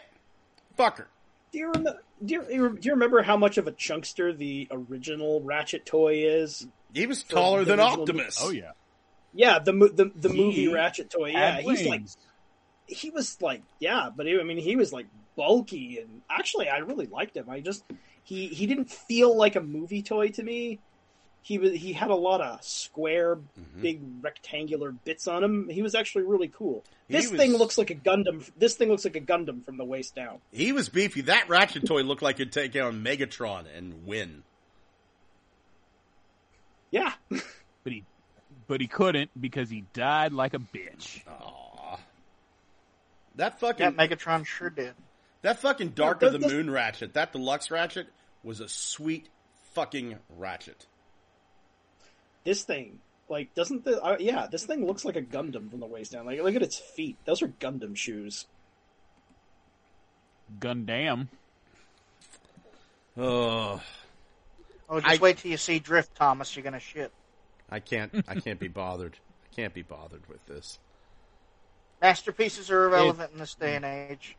Fuck 0.77 0.99
her. 0.99 1.09
Do 1.53 1.59
you 1.59 1.67
remember? 1.69 2.03
Do 2.25 2.35
you, 2.35 2.43
do 2.79 2.79
you 2.83 2.93
remember 2.93 3.23
how 3.23 3.37
much 3.37 3.59
of 3.59 3.67
a 3.67 3.73
chunkster 3.73 4.33
the 4.33 4.69
original 4.71 5.41
Ratchet 5.43 5.85
toy 5.85 6.25
is? 6.25 6.67
He 6.95 7.07
was 7.07 7.23
taller 7.23 7.61
the 7.65 7.73
than 7.73 7.81
original- 7.81 8.01
Optimus. 8.03 8.39
Oh 8.43 8.51
yeah. 8.51 8.73
Yeah, 9.35 9.59
the 9.59 9.73
the 9.73 10.11
the 10.15 10.29
He 10.31 10.37
movie 10.37 10.69
Ratchet 10.69 11.11
toy. 11.11 11.31
Yeah, 11.31 11.57
Had 11.57 11.65
he's 11.65 11.87
like 11.87 12.03
he 12.87 13.11
was 13.11 13.41
like 13.43 13.63
yeah, 13.81 14.09
but 14.15 14.27
he, 14.27 14.39
I 14.41 14.45
mean 14.45 14.57
he 14.59 14.77
was 14.77 14.93
like 14.93 15.07
bulky 15.37 15.99
and 15.99 16.23
actually 16.31 16.69
I 16.71 16.79
really 16.79 17.07
liked 17.07 17.37
him. 17.37 17.51
I 17.51 17.61
just 17.61 17.85
he 18.23 18.47
he 18.47 18.67
didn't 18.67 18.91
feel 18.91 19.37
like 19.37 19.57
a 19.57 19.61
movie 19.61 20.03
toy 20.03 20.29
to 20.29 20.43
me. 20.43 20.79
He 21.47 21.59
was 21.59 21.75
he 21.75 21.93
had 21.93 22.11
a 22.11 22.15
lot 22.17 22.41
of 22.41 22.61
square, 22.65 23.37
Mm-hmm. 23.37 23.81
big 23.83 24.01
rectangular 24.21 24.91
bits 24.91 25.29
on 25.29 25.45
him. 25.45 25.69
He 25.69 25.81
was 25.81 25.95
actually 25.95 26.25
really 26.25 26.49
cool. 26.49 26.83
This 27.09 27.31
was- 27.31 27.39
thing 27.41 27.53
looks 27.57 27.79
like 27.79 27.91
a 27.91 27.95
Gundam. 27.95 28.51
This 28.59 28.75
thing 28.75 28.89
looks 28.89 29.05
like 29.05 29.15
a 29.15 29.21
Gundam 29.21 29.65
from 29.65 29.77
the 29.77 29.85
waist 29.85 30.17
down. 30.17 30.41
He 30.51 30.73
was 30.73 30.89
beefy. 30.89 31.21
That 31.21 31.49
Ratchet 31.49 31.87
toy 31.87 32.03
looked 32.03 32.21
like 32.23 32.41
it'd 32.41 32.53
take 32.53 32.75
on 32.75 33.05
Megatron 33.05 33.67
and 33.77 34.05
win. 34.07 34.43
Yeah, 36.91 37.13
But 37.31 37.93
he 37.93 38.05
but 38.67 38.81
he 38.81 38.89
couldn't 38.89 39.31
because 39.41 39.71
he 39.71 39.85
died 39.93 40.33
like 40.33 40.55
a 40.55 40.59
bitch. 40.59 41.23
Aw. 41.29 41.99
That 43.37 43.61
fucking 43.61 43.95
Yeah, 43.97 44.07
Megatron 44.07 44.45
sure 44.47 44.71
did. 44.71 44.95
that 45.43 45.61
fucking 45.61 45.91
Dark 45.91 46.23
Yeah, 46.23 46.27
of 46.29 46.33
the 46.33 46.39
this- 46.41 46.53
Moon 46.53 46.71
Ratchet, 46.71 47.15
that 47.15 47.31
deluxe 47.33 47.71
Ratchet, 47.71 48.09
was 48.43 48.59
a 48.61 48.69
sweet 48.69 49.29
fucking 49.75 50.19
Ratchet. 50.37 50.87
This 52.47 52.63
thing 52.65 52.99
like 53.29 53.55
doesn't 53.55 53.85
the 53.85 54.03
uh, 54.03 54.17
yeah 54.19 54.47
this 54.51 54.65
thing 54.65 54.87
looks 54.87 55.05
like 55.05 55.17
a 55.17 55.21
Gundam 55.23 55.69
from 55.71 55.81
the 55.81 55.87
waist 55.87 56.13
down. 56.13 56.25
Like 56.25 56.41
look 56.43 56.55
at 56.55 56.63
its 56.63 56.79
feet. 56.79 57.17
Those 57.27 57.43
are 57.43 57.49
Gundam 57.49 57.95
shoes. 57.97 58.47
Gundam. 60.59 61.29
Oh, 63.19 63.83
Oh, 64.89 65.01
just 65.01 65.21
I- 65.21 65.23
wait 65.23 65.39
till 65.39 65.51
you 65.51 65.57
see 65.57 65.79
Drift, 65.81 66.15
Thomas. 66.15 66.55
You're 66.55 66.63
gonna 66.63 66.79
shit. 66.81 67.13
I 67.69 67.81
can't. 67.81 68.13
I 68.29 68.37
can't 68.37 68.61
be 68.61 68.69
bothered. 68.69 69.17
I 69.51 69.55
can't 69.55 69.75
be 69.75 69.83
bothered 69.83 70.23
with 70.29 70.45
this. 70.47 70.79
Masterpieces 72.01 72.71
are 72.71 72.85
irrelevant 72.85 73.33
in 73.33 73.39
this 73.41 73.55
day 73.55 73.75
and 73.75 73.85
age. 73.85 74.37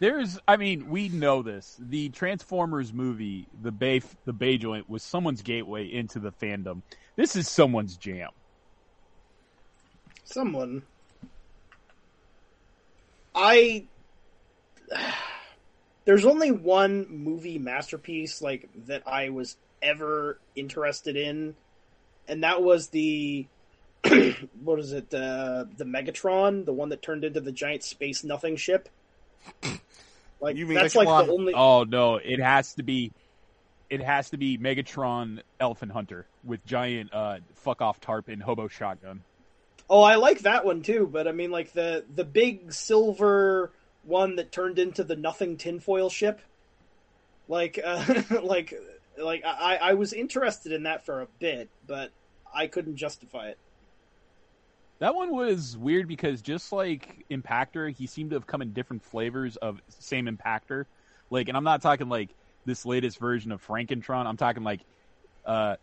There's, 0.00 0.38
I 0.48 0.56
mean, 0.56 0.88
we 0.88 1.10
know 1.10 1.42
this. 1.42 1.76
The 1.78 2.08
Transformers 2.08 2.90
movie, 2.90 3.46
the 3.62 3.70
Bay, 3.70 4.00
the 4.24 4.32
Bay 4.32 4.56
joint, 4.56 4.88
was 4.88 5.02
someone's 5.02 5.42
gateway 5.42 5.86
into 5.86 6.18
the 6.18 6.32
fandom. 6.32 6.80
This 7.16 7.36
is 7.36 7.48
someone's 7.48 7.98
jam. 7.98 8.30
Someone. 10.24 10.82
I. 13.34 13.86
There's 16.06 16.24
only 16.24 16.50
one 16.50 17.06
movie 17.10 17.58
masterpiece 17.58 18.40
like 18.40 18.70
that 18.86 19.02
I 19.06 19.28
was 19.28 19.58
ever 19.82 20.40
interested 20.56 21.14
in, 21.14 21.54
and 22.26 22.42
that 22.42 22.62
was 22.62 22.88
the 22.88 23.46
what 24.62 24.78
is 24.80 24.92
it? 24.92 25.12
Uh, 25.12 25.66
the 25.76 25.84
Megatron, 25.84 26.64
the 26.64 26.72
one 26.72 26.88
that 26.88 27.02
turned 27.02 27.22
into 27.22 27.40
the 27.40 27.52
giant 27.52 27.82
space 27.82 28.24
nothing 28.24 28.56
ship. 28.56 28.88
Like 30.40 30.56
You 30.56 30.66
mean 30.66 30.76
that's 30.76 30.94
which 30.94 31.06
like 31.06 31.26
the 31.26 31.32
only. 31.32 31.52
Oh 31.54 31.84
no, 31.84 32.16
it 32.16 32.40
has 32.40 32.74
to 32.74 32.82
be, 32.82 33.12
it 33.90 34.02
has 34.02 34.30
to 34.30 34.38
be 34.38 34.56
Megatron 34.56 35.42
Elephant 35.58 35.92
Hunter 35.92 36.26
with 36.44 36.64
giant 36.64 37.12
uh, 37.12 37.38
fuck 37.54 37.82
off 37.82 38.00
tarp 38.00 38.28
and 38.28 38.42
hobo 38.42 38.68
shotgun. 38.68 39.22
Oh, 39.88 40.02
I 40.02 40.14
like 40.14 40.40
that 40.40 40.64
one 40.64 40.82
too, 40.82 41.08
but 41.10 41.28
I 41.28 41.32
mean, 41.32 41.50
like 41.50 41.72
the 41.72 42.04
the 42.14 42.24
big 42.24 42.72
silver 42.72 43.72
one 44.02 44.36
that 44.36 44.50
turned 44.50 44.78
into 44.78 45.04
the 45.04 45.16
nothing 45.16 45.56
tinfoil 45.56 46.08
ship. 46.08 46.40
Like, 47.48 47.78
uh, 47.82 48.22
like, 48.42 48.72
like 49.18 49.42
I 49.44 49.78
I 49.82 49.92
was 49.94 50.12
interested 50.12 50.72
in 50.72 50.84
that 50.84 51.04
for 51.04 51.20
a 51.20 51.26
bit, 51.38 51.68
but 51.86 52.12
I 52.54 52.66
couldn't 52.66 52.96
justify 52.96 53.48
it. 53.48 53.58
That 55.00 55.14
one 55.14 55.30
was 55.30 55.78
weird 55.78 56.06
because 56.06 56.42
just 56.42 56.72
like 56.72 57.24
Impactor, 57.30 57.94
he 57.94 58.06
seemed 58.06 58.30
to 58.30 58.36
have 58.36 58.46
come 58.46 58.60
in 58.60 58.74
different 58.74 59.02
flavors 59.02 59.56
of 59.56 59.80
same 59.88 60.26
Impactor. 60.26 60.84
Like, 61.30 61.48
and 61.48 61.56
I'm 61.56 61.64
not 61.64 61.80
talking 61.80 62.10
like 62.10 62.28
this 62.66 62.84
latest 62.84 63.18
version 63.18 63.50
of 63.50 63.66
Frankentron. 63.66 64.26
I'm 64.26 64.36
talking 64.36 64.62
like 64.62 64.80
uh, 65.46 65.76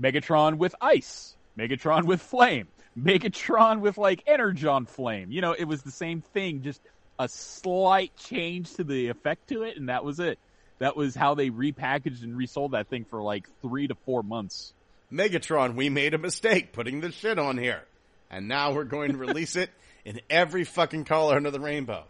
Megatron 0.00 0.58
with 0.58 0.74
ice, 0.80 1.36
Megatron 1.56 2.04
with 2.04 2.20
flame, 2.20 2.66
Megatron 2.98 3.80
with 3.80 3.98
like 3.98 4.24
Energon 4.26 4.84
flame. 4.84 5.30
You 5.30 5.42
know, 5.42 5.52
it 5.52 5.64
was 5.64 5.82
the 5.82 5.92
same 5.92 6.20
thing, 6.20 6.62
just 6.62 6.80
a 7.20 7.28
slight 7.28 8.16
change 8.16 8.74
to 8.74 8.84
the 8.84 9.08
effect 9.08 9.48
to 9.50 9.62
it, 9.62 9.76
and 9.76 9.88
that 9.88 10.04
was 10.04 10.18
it. 10.18 10.40
That 10.80 10.96
was 10.96 11.14
how 11.14 11.34
they 11.34 11.50
repackaged 11.50 12.24
and 12.24 12.36
resold 12.36 12.72
that 12.72 12.88
thing 12.88 13.04
for 13.04 13.22
like 13.22 13.46
three 13.62 13.86
to 13.86 13.94
four 13.94 14.24
months. 14.24 14.72
Megatron, 15.12 15.76
we 15.76 15.88
made 15.88 16.14
a 16.14 16.18
mistake 16.18 16.72
putting 16.72 17.00
this 17.00 17.14
shit 17.14 17.38
on 17.38 17.56
here. 17.56 17.84
And 18.30 18.48
now 18.48 18.72
we're 18.72 18.84
going 18.84 19.12
to 19.12 19.18
release 19.18 19.56
it 19.56 19.70
in 20.04 20.20
every 20.30 20.64
fucking 20.64 21.04
color 21.04 21.36
under 21.36 21.50
the 21.50 21.60
rainbow. 21.60 22.04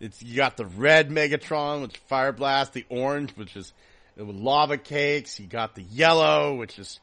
It's, 0.00 0.22
you 0.22 0.36
got 0.36 0.56
the 0.56 0.66
red 0.66 1.10
Megatron, 1.10 1.82
which 1.82 1.94
is 1.94 2.00
Fire 2.08 2.32
Blast, 2.32 2.72
the 2.72 2.84
orange, 2.88 3.32
which 3.36 3.54
is 3.56 3.72
uh, 4.18 4.24
lava 4.24 4.78
cakes. 4.78 5.38
You 5.38 5.46
got 5.46 5.74
the 5.74 5.82
yellow, 5.82 6.54
which 6.54 6.78
is, 6.78 7.00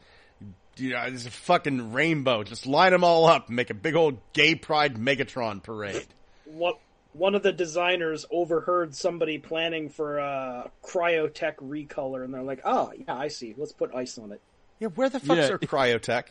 you 0.77 0.91
know, 0.91 1.03
it's 1.03 1.25
a 1.27 1.31
fucking 1.31 1.93
rainbow. 1.93 2.43
Just 2.43 2.65
line 2.65 2.91
them 2.91 3.03
all 3.03 3.25
up 3.25 3.47
and 3.47 3.55
make 3.55 3.69
a 3.69 3.75
big 3.75 3.95
old 3.95 4.17
gay 4.33 4.55
pride 4.55 4.95
Megatron 4.95 5.61
parade. 5.61 6.07
What 6.45 6.79
one 7.13 7.35
of 7.35 7.43
the 7.43 7.51
designers 7.51 8.25
overheard 8.31 8.95
somebody 8.95 9.37
planning 9.37 9.89
for 9.89 10.17
a 10.19 10.69
Cryotek 10.83 11.55
recolor, 11.57 12.23
and 12.23 12.33
they're 12.33 12.43
like, 12.43 12.61
"Oh, 12.63 12.91
yeah, 12.95 13.15
I 13.15 13.27
see. 13.29 13.53
Let's 13.57 13.73
put 13.73 13.93
ice 13.95 14.17
on 14.17 14.31
it." 14.31 14.41
Yeah, 14.79 14.89
where 14.89 15.09
the 15.09 15.19
fuck's 15.19 15.39
Yeah. 15.39 15.51
our 15.51 15.57
Cryotek? 15.57 16.25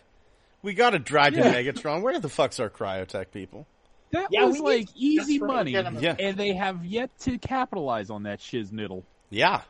We 0.62 0.74
got 0.74 0.94
a 0.94 0.98
Dragon 0.98 1.40
Yeah. 1.40 1.54
Megatron. 1.54 2.02
Where 2.02 2.18
the 2.18 2.28
fuck's 2.28 2.59
our 2.61 2.70
Cryotek 2.70 3.30
people? 3.30 3.66
That 4.12 4.28
Yeah, 4.30 4.44
was 4.44 4.54
we 4.57 4.61
like 4.61 4.86
need- 4.86 4.90
easy 4.96 5.38
that's 5.38 5.48
money, 5.52 5.72
Get 5.72 5.86
'em. 5.86 5.98
Yeah. 6.00 6.16
and 6.18 6.36
they 6.36 6.54
have 6.54 6.84
yet 6.84 7.16
to 7.20 7.38
capitalize 7.38 8.11
on 8.11 8.24
that 8.24 8.40
shiznittle. 8.40 9.04
Yeah. 9.30 9.62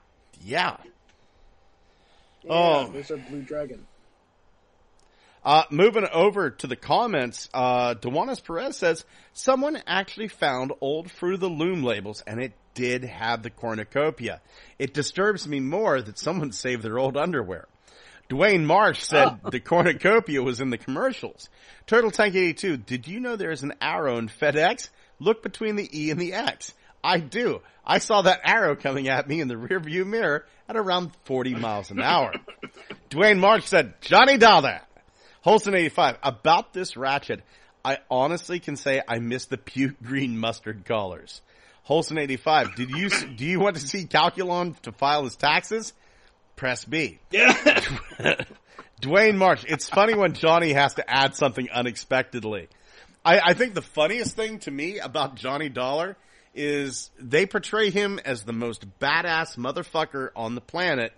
Yeah. 0.42 0.76
Yeah, 2.42 2.50
Oh. 2.52 2.88
there's 2.92 3.10
our 3.10 3.16
blue 3.16 3.42
dragon. 3.42 3.86
Uh, 5.44 5.62
moving 5.70 6.06
over 6.12 6.50
to 6.50 6.66
the 6.66 6.76
comments, 6.76 7.48
uh, 7.54 7.94
Dewanis 7.94 8.42
Perez 8.44 8.76
says, 8.76 9.04
someone 9.32 9.80
actually 9.86 10.28
found 10.28 10.72
old 10.80 11.10
Fruit 11.10 11.34
of 11.34 11.40
the 11.40 11.48
Loom 11.48 11.82
labels 11.84 12.22
and 12.26 12.40
it 12.40 12.52
did 12.74 13.04
have 13.04 13.42
the 13.42 13.50
cornucopia. 13.50 14.40
It 14.78 14.92
disturbs 14.92 15.46
me 15.46 15.60
more 15.60 16.02
that 16.02 16.18
someone 16.18 16.52
saved 16.52 16.82
their 16.82 16.98
old 16.98 17.16
underwear. 17.16 17.68
Dwayne 18.28 18.64
Marsh 18.64 19.02
said 19.02 19.38
oh. 19.44 19.50
the 19.50 19.60
cornucopia 19.60 20.42
was 20.42 20.60
in 20.60 20.70
the 20.70 20.78
commercials. 20.78 21.48
Turtle 21.86 22.10
Tank 22.10 22.34
82, 22.34 22.76
did 22.78 23.06
you 23.06 23.20
know 23.20 23.36
there 23.36 23.52
is 23.52 23.62
an 23.62 23.74
arrow 23.80 24.18
in 24.18 24.28
FedEx? 24.28 24.88
Look 25.20 25.42
between 25.42 25.76
the 25.76 25.88
E 25.92 26.10
and 26.10 26.20
the 26.20 26.34
X. 26.34 26.74
I 27.02 27.18
do. 27.18 27.60
I 27.86 27.98
saw 27.98 28.22
that 28.22 28.40
arrow 28.42 28.74
coming 28.74 29.08
at 29.08 29.28
me 29.28 29.40
in 29.40 29.48
the 29.48 29.54
rearview 29.54 30.04
mirror 30.04 30.44
at 30.68 30.76
around 30.76 31.12
40 31.24 31.54
miles 31.54 31.90
an 31.90 32.00
hour. 32.00 32.32
Dwayne 33.10 33.38
Marsh 33.38 33.66
said, 33.66 33.94
Johnny 34.00 34.38
Dollar. 34.38 34.80
Holston 35.42 35.76
85, 35.76 36.18
about 36.24 36.72
this 36.72 36.96
ratchet, 36.96 37.42
I 37.84 37.98
honestly 38.10 38.58
can 38.58 38.76
say 38.76 39.00
I 39.06 39.20
miss 39.20 39.44
the 39.44 39.56
puke 39.56 40.02
green 40.02 40.36
mustard 40.36 40.84
colors. 40.84 41.40
Holston 41.84 42.18
85, 42.18 42.74
did 42.74 42.90
you, 42.90 43.08
do 43.08 43.44
you 43.44 43.60
want 43.60 43.76
to 43.76 43.86
see 43.86 44.06
Calculon 44.06 44.76
to 44.80 44.90
file 44.90 45.22
his 45.22 45.36
taxes? 45.36 45.92
Press 46.56 46.84
B. 46.84 47.18
Yeah, 47.30 47.52
Dwayne 49.02 49.36
Marsh, 49.36 49.64
it's 49.68 49.88
funny 49.88 50.14
when 50.14 50.32
Johnny 50.32 50.72
has 50.72 50.94
to 50.94 51.08
add 51.08 51.34
something 51.34 51.68
unexpectedly. 51.70 52.68
I, 53.24 53.40
I 53.50 53.54
think 53.54 53.74
the 53.74 53.82
funniest 53.82 54.36
thing 54.36 54.60
to 54.60 54.70
me 54.70 54.98
about 54.98 55.34
Johnny 55.34 55.68
Dollar 55.68 56.16
is 56.54 57.10
they 57.18 57.44
portray 57.44 57.90
him 57.90 58.18
as 58.24 58.44
the 58.44 58.54
most 58.54 58.86
badass 58.98 59.58
motherfucker 59.58 60.30
on 60.34 60.54
the 60.54 60.62
planet, 60.62 61.12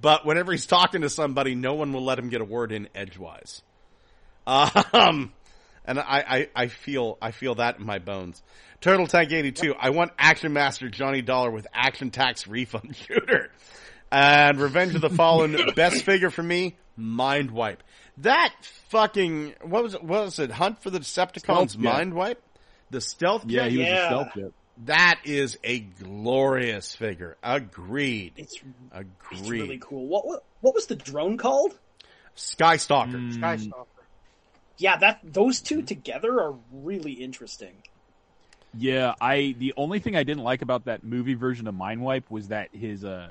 but 0.00 0.26
whenever 0.26 0.52
he's 0.52 0.66
talking 0.66 1.00
to 1.00 1.08
somebody, 1.08 1.54
no 1.54 1.74
one 1.74 1.92
will 1.92 2.04
let 2.04 2.18
him 2.18 2.28
get 2.28 2.42
a 2.42 2.44
word 2.44 2.70
in 2.70 2.88
edgewise. 2.94 3.62
Um, 4.46 5.32
and 5.86 5.98
I, 5.98 6.24
I, 6.28 6.48
I 6.54 6.66
feel, 6.66 7.16
I 7.22 7.30
feel 7.30 7.54
that 7.54 7.78
in 7.78 7.86
my 7.86 7.98
bones. 7.98 8.42
Turtle 8.82 9.06
Tank 9.06 9.32
82, 9.32 9.74
I 9.78 9.90
want 9.90 10.12
Action 10.18 10.52
Master 10.52 10.90
Johnny 10.90 11.22
Dollar 11.22 11.50
with 11.50 11.66
Action 11.72 12.10
Tax 12.10 12.46
Refund 12.46 12.94
Shooter. 13.08 13.50
And 14.14 14.60
Revenge 14.60 14.94
of 14.94 15.00
the 15.00 15.10
Fallen, 15.10 15.56
best 15.74 16.04
figure 16.04 16.30
for 16.30 16.42
me, 16.42 16.76
Mind 16.96 17.50
Wipe. 17.50 17.82
That 18.18 18.54
fucking, 18.90 19.54
what 19.62 19.82
was 19.82 19.94
it, 19.94 20.04
what 20.04 20.24
was 20.26 20.38
it, 20.38 20.52
Hunt 20.52 20.80
for 20.80 20.90
the 20.90 21.00
Decepticons 21.00 21.40
Stealth 21.40 21.72
Jet. 21.72 21.80
Mind 21.82 22.14
Wipe? 22.14 22.40
The 22.90 23.00
stealth 23.00 23.44
Yeah, 23.46 23.62
jet? 23.64 23.70
he 23.72 23.78
was 23.78 23.86
Yeah. 23.88 24.02
a 24.02 24.06
stealth 24.06 24.28
jet. 24.36 24.52
That 24.86 25.20
is 25.24 25.58
a 25.64 25.80
glorious 25.80 26.94
figure. 26.94 27.36
Agreed. 27.42 28.34
It's, 28.36 28.56
Agreed. 28.92 29.08
it's 29.32 29.48
really 29.48 29.78
cool. 29.78 30.06
What, 30.06 30.26
what 30.26 30.44
what 30.60 30.74
was 30.74 30.86
the 30.86 30.96
drone 30.96 31.36
called? 31.36 31.76
Skystalker. 32.36 33.12
Mm, 33.18 33.34
Skystalker. 33.34 33.88
Yeah, 34.78 34.96
that 34.98 35.20
those 35.24 35.60
two 35.60 35.82
together 35.82 36.40
are 36.40 36.54
really 36.72 37.12
interesting. 37.12 37.74
Yeah, 38.76 39.14
I 39.20 39.54
the 39.58 39.74
only 39.76 39.98
thing 40.00 40.16
I 40.16 40.22
didn't 40.24 40.42
like 40.44 40.62
about 40.62 40.84
that 40.86 41.02
movie 41.04 41.34
version 41.34 41.66
of 41.68 41.74
Mindwipe 41.76 42.24
was 42.30 42.48
that 42.48 42.68
his 42.74 43.04
uh 43.04 43.30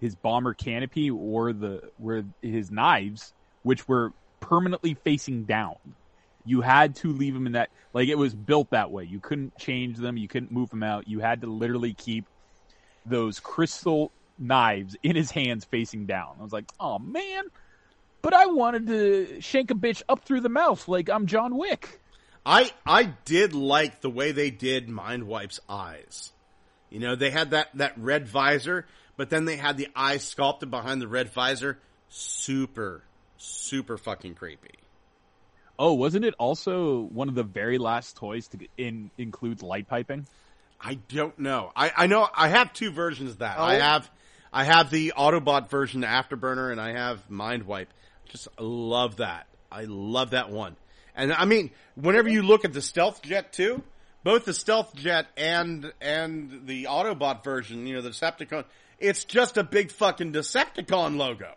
his 0.00 0.14
bomber 0.14 0.54
canopy 0.54 1.10
or 1.10 1.52
the 1.52 1.90
where 1.98 2.24
his 2.42 2.70
knives, 2.70 3.32
which 3.62 3.88
were 3.88 4.12
permanently 4.40 4.94
facing 4.94 5.44
down. 5.44 5.76
You 6.44 6.60
had 6.60 6.96
to 6.96 7.12
leave 7.12 7.34
them 7.34 7.46
in 7.46 7.52
that 7.52 7.70
like 7.92 8.08
it 8.08 8.18
was 8.18 8.34
built 8.34 8.70
that 8.70 8.90
way. 8.90 9.04
You 9.04 9.20
couldn't 9.20 9.56
change 9.58 9.96
them, 9.98 10.16
you 10.16 10.28
couldn't 10.28 10.52
move 10.52 10.70
them 10.70 10.82
out. 10.82 11.08
You 11.08 11.20
had 11.20 11.40
to 11.40 11.46
literally 11.46 11.94
keep 11.94 12.26
those 13.04 13.40
crystal 13.40 14.12
knives 14.38 14.96
in 15.02 15.16
his 15.16 15.30
hands 15.30 15.64
facing 15.64 16.06
down. 16.06 16.36
I 16.38 16.42
was 16.42 16.52
like, 16.52 16.70
"Oh 16.78 16.98
man, 16.98 17.44
but 18.22 18.34
I 18.34 18.46
wanted 18.46 18.86
to 18.88 19.40
shank 19.40 19.70
a 19.70 19.74
bitch 19.74 20.02
up 20.08 20.24
through 20.24 20.42
the 20.42 20.48
mouth 20.48 20.86
like 20.88 21.08
I'm 21.08 21.26
John 21.26 21.56
Wick." 21.56 22.00
I 22.44 22.70
I 22.84 23.04
did 23.24 23.54
like 23.54 24.00
the 24.00 24.10
way 24.10 24.30
they 24.30 24.50
did 24.50 24.88
Mindwipe's 24.88 25.58
eyes. 25.68 26.32
You 26.90 27.00
know, 27.00 27.16
they 27.16 27.30
had 27.30 27.50
that 27.50 27.68
that 27.74 27.98
red 27.98 28.28
visor, 28.28 28.86
but 29.16 29.30
then 29.30 29.44
they 29.44 29.56
had 29.56 29.76
the 29.76 29.88
eyes 29.94 30.22
sculpted 30.24 30.70
behind 30.70 31.00
the 31.00 31.08
red 31.08 31.30
visor. 31.30 31.78
Super, 32.08 33.02
super 33.36 33.98
fucking 33.98 34.34
creepy. 34.34 34.70
Oh, 35.78 35.92
wasn't 35.94 36.24
it 36.24 36.34
also 36.38 37.02
one 37.02 37.28
of 37.28 37.34
the 37.34 37.42
very 37.42 37.78
last 37.78 38.16
toys 38.16 38.48
to 38.48 38.58
in 38.78 39.10
includes 39.18 39.62
light 39.62 39.88
piping? 39.88 40.26
I 40.80 40.94
don't 40.94 41.38
know. 41.38 41.72
I, 41.76 41.92
I 41.96 42.06
know 42.06 42.28
I 42.34 42.48
have 42.48 42.72
two 42.72 42.90
versions 42.90 43.32
of 43.32 43.38
that. 43.38 43.58
I 43.58 43.76
Oh. 43.76 43.80
have 43.80 44.10
I 44.52 44.64
have 44.64 44.90
the 44.90 45.12
Autobot 45.16 45.68
version 45.68 46.02
Afterburner 46.02 46.72
and 46.72 46.80
I 46.80 46.92
have 46.92 47.28
Mindwipe. 47.30 47.88
Just 48.26 48.48
love 48.58 49.16
that. 49.16 49.46
I 49.70 49.84
love 49.84 50.30
that 50.30 50.50
one. 50.50 50.76
And 51.14 51.32
I 51.32 51.44
mean, 51.44 51.70
whenever 51.94 52.28
you 52.28 52.42
look 52.42 52.64
at 52.64 52.72
the 52.72 52.80
Stealth 52.80 53.22
Jet 53.22 53.52
too, 53.52 53.82
both 54.24 54.44
the 54.46 54.54
Stealth 54.54 54.94
Jet 54.94 55.26
and 55.36 55.92
and 56.00 56.62
the 56.66 56.84
Autobot 56.84 57.44
version, 57.44 57.86
you 57.86 57.94
know, 57.96 58.02
the 58.02 58.10
Decepticon, 58.10 58.64
it's 58.98 59.24
just 59.24 59.56
a 59.56 59.64
big 59.64 59.90
fucking 59.90 60.32
Decepticon 60.32 61.16
logo. 61.16 61.52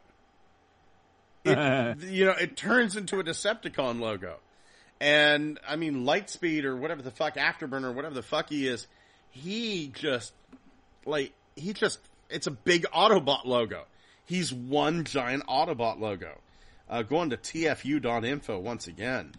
It, 1.45 1.99
you 2.09 2.25
know, 2.25 2.31
it 2.39 2.57
turns 2.57 2.95
into 2.95 3.19
a 3.19 3.23
Decepticon 3.23 3.99
logo. 3.99 4.37
And 5.01 5.59
I 5.67 5.77
mean, 5.77 6.03
Lightspeed 6.03 6.65
or 6.65 6.75
whatever 6.75 7.01
the 7.01 7.11
fuck, 7.11 7.35
Afterburner, 7.35 7.93
whatever 7.93 8.15
the 8.15 8.23
fuck 8.23 8.49
he 8.49 8.67
is, 8.67 8.87
he 9.31 9.91
just 9.93 10.33
like 11.05 11.31
he 11.55 11.73
just 11.73 11.99
it's 12.29 12.47
a 12.47 12.51
big 12.51 12.83
Autobot 12.93 13.45
logo. 13.45 13.85
He's 14.25 14.53
one 14.53 15.05
giant 15.05 15.47
Autobot 15.47 15.99
logo. 15.99 16.37
Uh, 16.89 17.03
going 17.03 17.29
to 17.29 17.37
tfu.info 17.37 18.59
once 18.59 18.87
again. 18.87 19.33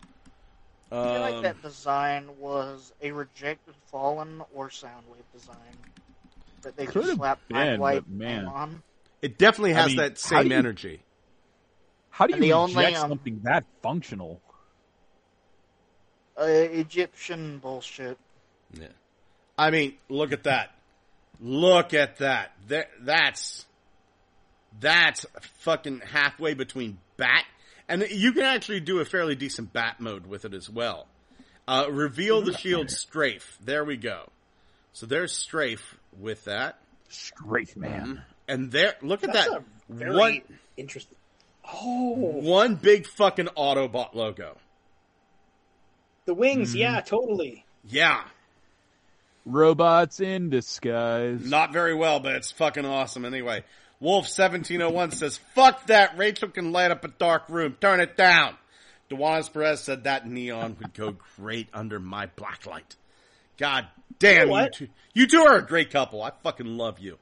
I 0.92 1.04
feel 1.04 1.20
like 1.20 1.34
Um, 1.34 1.42
that 1.42 1.62
design 1.62 2.28
was 2.38 2.92
a 3.00 3.12
rejected 3.12 3.74
Fallen 3.86 4.42
or 4.54 4.68
Soundwave 4.68 5.30
design 5.32 5.56
that 6.62 6.76
they 6.76 6.86
Could 6.86 7.04
just 7.04 7.22
have 7.22 7.38
been, 7.48 7.56
Mind 7.56 7.80
Wipe 7.80 8.08
man. 8.08 8.46
on. 8.46 8.82
it 9.22 9.38
definitely 9.38 9.74
I 9.74 9.80
has 9.80 9.86
mean, 9.88 9.96
that 9.98 10.18
same 10.18 10.42
do 10.44 10.48
you- 10.50 10.54
energy. 10.56 11.02
How 12.10 12.26
do 12.26 12.34
you 12.34 12.40
the 12.40 12.52
reject 12.52 12.76
only, 12.76 12.94
um, 12.96 13.08
something 13.10 13.40
that 13.44 13.64
functional? 13.82 14.40
Uh, 16.38 16.44
Egyptian 16.44 17.58
bullshit. 17.58 18.18
Yeah. 18.74 18.88
I 19.58 19.70
mean, 19.70 19.96
look 20.08 20.32
at 20.32 20.44
that. 20.44 20.70
Look 21.40 21.94
at 21.94 22.18
that. 22.18 22.52
There, 22.66 22.86
that's 23.00 23.66
that's 24.78 25.26
fucking 25.58 26.00
halfway 26.00 26.54
between 26.54 26.98
bat 27.16 27.44
and 27.88 28.06
you 28.10 28.32
can 28.32 28.44
actually 28.44 28.80
do 28.80 29.00
a 29.00 29.04
fairly 29.04 29.34
decent 29.34 29.72
bat 29.72 30.00
mode 30.00 30.26
with 30.26 30.44
it 30.44 30.54
as 30.54 30.70
well. 30.70 31.06
Uh, 31.66 31.86
reveal 31.90 32.40
the 32.40 32.56
shield 32.56 32.90
strafe. 32.90 33.58
There 33.62 33.84
we 33.84 33.96
go. 33.96 34.30
So 34.92 35.06
there's 35.06 35.32
strafe 35.32 35.98
with 36.18 36.44
that. 36.44 36.78
Strafe 37.08 37.76
man. 37.76 38.22
And 38.48 38.70
there, 38.70 38.94
look 39.02 39.24
at 39.24 39.32
That's 39.32 39.48
that. 39.50 39.58
a 39.60 39.64
very 39.88 40.16
One, 40.16 40.40
interesting. 40.76 41.16
Oh, 41.72 42.14
one 42.14 42.74
big 42.74 43.06
fucking 43.06 43.46
Autobot 43.56 44.14
logo. 44.14 44.56
the 46.24 46.34
wings. 46.34 46.70
Mm-hmm. 46.70 46.78
Yeah, 46.78 47.00
totally. 47.00 47.64
Yeah. 47.84 48.22
Robots 49.46 50.20
in 50.20 50.50
disguise. 50.50 51.44
Not 51.44 51.72
very 51.72 51.94
well, 51.94 52.20
but 52.20 52.34
it's 52.36 52.50
fucking 52.52 52.84
awesome 52.84 53.24
anyway. 53.24 53.64
Wolf1701 54.02 55.14
says, 55.14 55.38
fuck 55.54 55.86
that, 55.86 56.16
Rachel 56.16 56.48
can 56.48 56.72
light 56.72 56.90
up 56.90 57.04
a 57.04 57.08
dark 57.08 57.48
room, 57.48 57.76
turn 57.80 58.00
it 58.00 58.16
down. 58.16 58.56
Dewanis 59.10 59.52
Perez 59.52 59.80
said 59.80 60.04
that 60.04 60.26
neon 60.26 60.76
would 60.80 60.94
go 60.94 61.16
great 61.36 61.68
under 61.74 61.98
my 61.98 62.26
blacklight. 62.26 62.96
God 63.58 63.86
damn, 64.20 64.32
you, 64.34 64.40
You 64.40 64.46
know 64.46 64.52
what? 64.52 64.72
two, 64.74 64.88
you 65.14 65.26
two 65.26 65.38
are 65.40 65.56
a 65.56 65.66
great 65.66 65.90
couple. 65.90 66.22
I 66.22 66.30
fucking 66.42 66.66
love 66.78 67.00
you. 67.00 67.18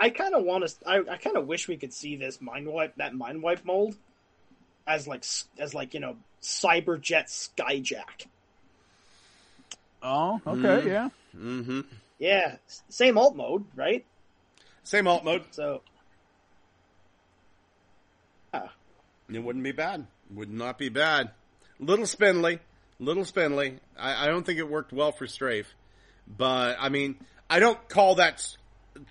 I 0.00 0.10
kind 0.10 0.34
of 0.34 0.44
want 0.44 0.66
to. 0.68 0.74
I, 0.86 0.98
I 1.12 1.16
kind 1.16 1.36
of 1.36 1.46
wish 1.46 1.68
we 1.68 1.76
could 1.76 1.92
see 1.94 2.16
this 2.16 2.40
mind 2.40 2.66
wipe 2.66 2.96
that 2.96 3.14
mind 3.14 3.42
wipe 3.42 3.64
mold 3.64 3.96
as 4.86 5.06
like 5.08 5.24
as 5.58 5.72
like 5.72 5.94
you 5.94 6.00
know 6.00 6.16
Cyberjet 6.42 7.28
Skyjack. 7.28 8.26
Oh, 10.02 10.40
okay, 10.46 10.58
Mhm. 10.58 10.86
yeah. 10.86 11.08
Mm-hmm. 11.36 11.80
Yeah, 12.18 12.56
same 12.90 13.16
alt 13.18 13.36
mode, 13.36 13.64
right? 13.74 14.04
Same 14.84 15.06
alt 15.08 15.24
mode. 15.24 15.44
So 15.52 15.80
yeah. 18.52 18.68
It 19.32 19.42
wouldn't 19.42 19.64
be 19.64 19.72
bad. 19.72 20.06
Would 20.30 20.50
not 20.50 20.78
be 20.78 20.88
bad. 20.88 21.30
Little 21.80 22.06
spindly. 22.06 22.58
Little 22.98 23.24
spindly. 23.24 23.78
I, 23.98 24.24
I 24.24 24.26
don't 24.28 24.44
think 24.44 24.58
it 24.58 24.68
worked 24.68 24.92
well 24.92 25.12
for 25.12 25.26
Strafe. 25.26 25.74
But, 26.26 26.76
I 26.80 26.88
mean, 26.88 27.16
I 27.48 27.60
don't 27.60 27.88
call 27.88 28.16
that 28.16 28.46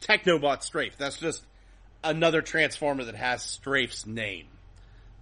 Technobot 0.02 0.64
Strafe. 0.64 0.98
That's 0.98 1.18
just 1.18 1.46
another 2.04 2.42
Transformer 2.42 3.06
that 3.06 3.16
has 3.16 3.44
Strafe's 3.44 4.06
name. 4.06 4.48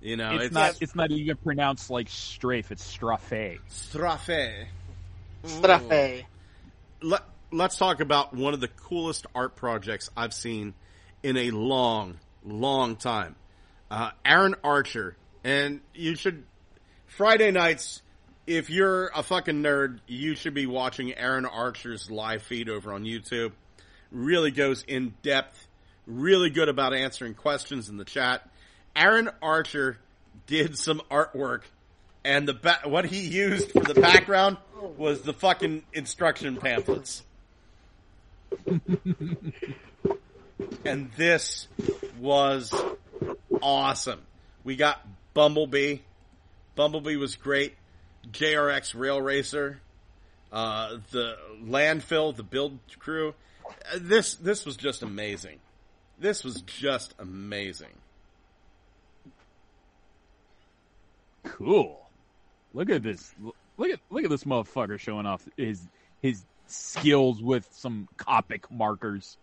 You 0.04 0.18
know, 0.18 0.36
it's, 0.36 0.54
not. 0.54 0.82
It's 0.82 0.96
not 0.96 1.12
even 1.12 1.38
pronounced 1.38 1.90
like 1.90 2.10
strafe. 2.10 2.72
It's 2.72 2.84
strafe. 2.84 3.62
Strafe. 3.70 4.68
Strafe. 5.46 6.26
Let, 7.02 7.24
let's 7.54 7.78
talk 7.78 8.02
about 8.02 8.34
one 8.34 8.54
of 8.54 8.60
the 8.60 8.68
coolest 8.68 9.28
art 9.34 9.56
projects 9.56 10.10
I've 10.18 10.34
seen 10.34 10.74
in 11.24 11.38
a 11.38 11.52
long, 11.52 12.20
long 12.44 12.98
time. 12.98 13.38
Uh, 13.90 14.12
Aaron 14.26 14.56
Archer, 14.62 15.16
and 15.46 15.80
you 15.94 16.16
should 16.16 16.44
Friday 17.08 17.52
nights. 17.52 18.02
If 18.46 18.70
you're 18.70 19.08
a 19.08 19.24
fucking 19.24 19.64
nerd, 19.64 20.00
you 20.06 20.36
should 20.36 20.54
be 20.54 20.66
watching 20.66 21.14
Aaron 21.14 21.46
Archer's 21.46 22.12
live 22.12 22.44
feed 22.44 22.70
over 22.70 22.92
on 22.92 23.06
YouTube. 23.06 23.54
Really 24.12 24.52
goes 24.52 24.84
in 24.84 25.14
depth. 25.24 25.68
Really 26.06 26.50
good 26.50 26.68
about 26.68 26.94
answering 26.94 27.36
questions 27.36 27.88
in 27.88 27.96
the 27.96 28.04
chat. 28.04 28.50
Aaron 28.96 29.30
Archer 29.42 29.98
did 30.46 30.78
some 30.78 31.02
artwork, 31.10 31.62
and 32.26 32.46
the 32.46 32.54
ba- 32.54 32.82
what 32.84 33.06
he 33.06 33.22
used 33.22 33.72
for 33.72 33.80
the 33.80 33.94
background 33.94 34.58
was 34.98 35.22
the 35.22 35.34
fucking 35.34 35.84
instruction 35.94 36.58
pamphlets. 36.58 37.24
and 40.86 41.12
this 41.16 41.70
was 42.20 42.74
awesome. 43.62 44.22
We 44.66 44.76
got 44.76 45.02
Bumblebee. 45.34 46.00
Bumblebee 46.76 47.16
was 47.16 47.36
great. 47.36 47.76
JRX 48.32 48.98
Rail 48.98 49.22
Racer. 49.22 49.80
Uh, 50.52 50.98
the 51.12 51.36
landfill, 51.64 52.36
the 52.36 52.44
build 52.44 52.78
crew. 53.00 53.34
Uh, 53.66 53.98
This 54.00 54.36
this 54.36 54.66
was 54.66 54.78
just 54.78 55.02
amazing. 55.02 55.60
This 56.20 56.44
was 56.44 56.62
just 56.62 57.16
amazing. 57.20 57.90
Cool. 61.44 62.00
Look 62.74 62.90
at 62.90 63.04
this. 63.04 63.34
Look 63.78 63.90
at 63.90 64.00
look 64.10 64.24
at 64.24 64.30
this 64.30 64.44
motherfucker 64.44 65.00
showing 65.00 65.26
off 65.26 65.48
his 65.58 65.82
his 66.22 66.44
skills 66.68 67.42
with 67.42 67.68
some 67.74 68.08
Copic 68.18 68.70
markers. 68.72 69.38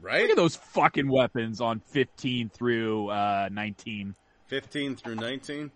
Right? 0.00 0.22
Look 0.22 0.30
at 0.30 0.36
those 0.36 0.56
fucking 0.56 1.08
weapons 1.08 1.60
on 1.60 1.80
15 1.80 2.50
through 2.50 3.08
uh, 3.08 3.48
19. 3.50 4.14
15 4.48 4.96
through 4.96 5.14
19. 5.16 5.70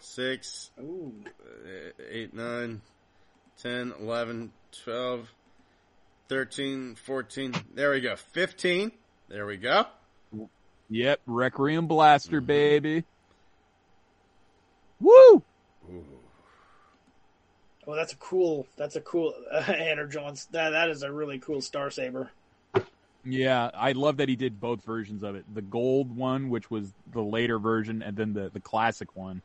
6, 0.00 0.70
ooh, 0.80 1.12
uh, 1.26 2.02
8, 2.10 2.34
9, 2.34 2.80
10, 3.62 3.94
11, 4.00 4.52
12, 4.84 5.34
13, 6.28 6.94
14. 6.94 7.54
There 7.74 7.90
we 7.90 8.00
go. 8.00 8.16
15. 8.16 8.92
There 9.28 9.46
we 9.46 9.56
go. 9.56 9.84
Yep, 10.88 11.20
Requiem 11.26 11.86
Blaster, 11.86 12.40
baby. 12.40 13.04
Woo! 15.00 15.42
Oh, 17.86 17.94
that's 17.94 18.12
a 18.12 18.16
cool. 18.16 18.66
That's 18.76 18.96
a 18.96 19.00
cool 19.00 19.34
uh, 19.52 19.64
Energon's. 19.66 20.46
That 20.52 20.70
that 20.70 20.90
is 20.90 21.02
a 21.02 21.12
really 21.12 21.38
cool 21.38 21.60
Star 21.60 21.90
Saber. 21.90 22.30
Yeah, 23.24 23.70
I 23.74 23.92
love 23.92 24.16
that 24.18 24.28
he 24.28 24.36
did 24.36 24.60
both 24.60 24.84
versions 24.84 25.22
of 25.22 25.34
it. 25.34 25.44
The 25.52 25.62
gold 25.62 26.16
one, 26.16 26.48
which 26.48 26.70
was 26.70 26.92
the 27.12 27.20
later 27.20 27.58
version, 27.58 28.02
and 28.02 28.16
then 28.16 28.32
the, 28.32 28.48
the 28.48 28.60
classic 28.60 29.14
one. 29.14 29.42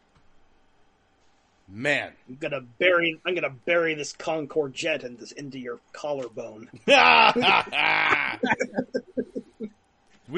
Man. 1.67 2.11
I'm 2.29 2.35
gonna 2.35 2.61
bury. 2.61 3.19
I'm 3.25 3.33
gonna 3.35 3.49
bury 3.65 3.95
this 3.95 4.13
Concorde 4.13 4.73
jet 4.73 5.03
in 5.03 5.17
this, 5.17 5.31
into 5.31 5.57
your 5.59 5.79
collarbone. 5.93 6.69
we 6.87 6.93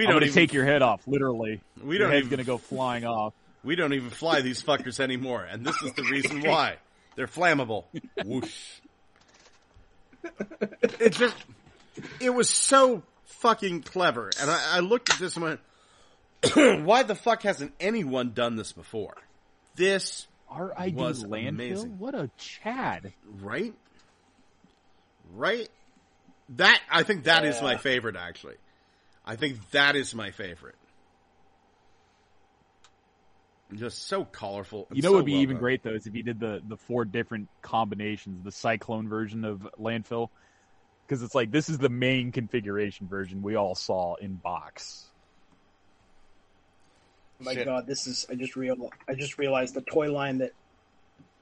don't 0.03 0.13
gonna 0.13 0.25
even 0.25 0.33
take 0.33 0.53
your 0.53 0.65
head 0.65 0.81
off, 0.81 1.01
literally. 1.07 1.61
We 1.83 1.97
don't 1.97 2.11
head's 2.11 2.25
even- 2.27 2.29
gonna 2.31 2.43
go 2.45 2.57
flying 2.57 3.05
off. 3.05 3.33
we 3.63 3.75
don't 3.75 3.93
even 3.93 4.09
fly 4.09 4.41
these 4.41 4.63
fuckers 4.63 4.99
anymore, 4.99 5.43
and 5.43 5.65
this 5.65 5.81
is 5.81 5.93
the 5.93 6.03
reason 6.03 6.41
why. 6.45 6.77
They're 7.15 7.27
flammable. 7.27 7.85
Whoosh. 8.23 8.79
It 10.99 11.13
just 11.13 11.35
it 12.21 12.29
was 12.29 12.49
so 12.49 13.01
fucking 13.25 13.81
clever. 13.81 14.29
And 14.39 14.49
I, 14.51 14.77
I 14.77 14.79
looked 14.81 15.09
at 15.09 15.19
this 15.19 15.35
and 15.35 15.43
went, 16.55 16.83
why 16.85 17.03
the 17.03 17.15
fuck 17.15 17.43
hasn't 17.43 17.73
anyone 17.79 18.31
done 18.33 18.55
this 18.55 18.71
before? 18.71 19.15
This 19.75 20.27
R.I.D. 20.49 20.95
Was 20.95 21.23
landfill. 21.23 21.49
amazing. 21.49 21.99
What 21.99 22.15
a 22.15 22.29
Chad! 22.37 23.13
right? 23.41 23.73
Right? 25.35 25.69
That 26.49 26.81
I 26.89 27.03
think 27.03 27.25
that 27.25 27.45
is 27.45 27.61
my 27.61 27.77
favorite 27.77 28.15
actually. 28.15 28.55
I 29.25 29.35
think 29.35 29.71
that 29.71 29.95
is 29.95 30.15
my 30.15 30.31
favorite. 30.31 30.75
Just 33.73 34.07
so 34.07 34.23
colorful. 34.23 34.87
You 34.93 35.01
know, 35.01 35.09
so 35.09 35.11
what 35.11 35.17
would 35.17 35.25
be 35.25 35.33
well 35.33 35.41
even 35.41 35.55
done. 35.55 35.61
great 35.61 35.83
though 35.83 35.93
is 35.93 36.07
if 36.07 36.15
you 36.15 36.23
did 36.23 36.39
the 36.39 36.61
the 36.65 36.77
four 36.77 37.03
different 37.03 37.49
combinations, 37.61 38.43
the 38.45 38.51
cyclone 38.51 39.09
version 39.09 39.43
of 39.43 39.67
landfill, 39.77 40.29
because 41.05 41.21
it's 41.21 41.35
like 41.35 41.51
this 41.51 41.67
is 41.67 41.77
the 41.77 41.89
main 41.89 42.31
configuration 42.31 43.07
version 43.07 43.41
we 43.41 43.55
all 43.55 43.75
saw 43.75 44.15
in 44.15 44.35
box. 44.35 45.06
Oh 47.39 47.43
my 47.43 47.53
Shit. 47.53 47.65
God, 47.65 47.87
this 47.87 48.07
is. 48.07 48.25
I 48.29 48.35
just 48.35 48.55
real. 48.55 48.89
I 49.07 49.13
just 49.13 49.37
realized 49.37 49.75
the 49.75 49.81
toy 49.81 50.11
line 50.11 50.39
that 50.39 50.51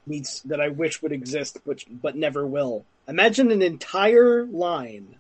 needs 0.06 0.42
that 0.44 0.60
I 0.60 0.70
wish 0.70 1.02
would 1.02 1.12
exist, 1.12 1.60
but 1.66 1.84
but 1.90 2.16
never 2.16 2.46
will. 2.46 2.86
Imagine 3.08 3.52
an 3.52 3.62
entire 3.62 4.46
line 4.46 5.16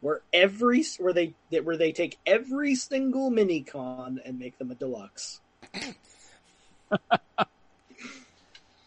where 0.00 0.20
every 0.32 0.84
where 0.98 1.12
they 1.12 1.34
that 1.50 1.64
where 1.64 1.76
they 1.76 1.92
take 1.92 2.18
every 2.26 2.74
single 2.74 3.30
mini 3.30 3.62
con 3.62 4.20
and 4.24 4.38
make 4.38 4.58
them 4.58 4.70
a 4.70 4.74
deluxe. 4.74 5.40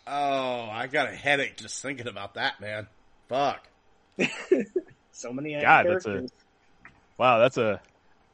Oh, 0.10 0.70
I 0.72 0.88
got 0.88 1.10
a 1.10 1.16
headache 1.16 1.58
just 1.58 1.82
thinking 1.82 2.08
about 2.08 2.36
that, 2.36 2.62
man. 2.62 2.88
Fuck. 3.28 3.68
So 5.12 5.34
many 5.34 5.60
God, 5.60 5.88
that's 5.88 6.06
a- 6.06 6.28
Wow, 7.18 7.40
that's 7.40 7.58
a 7.58 7.82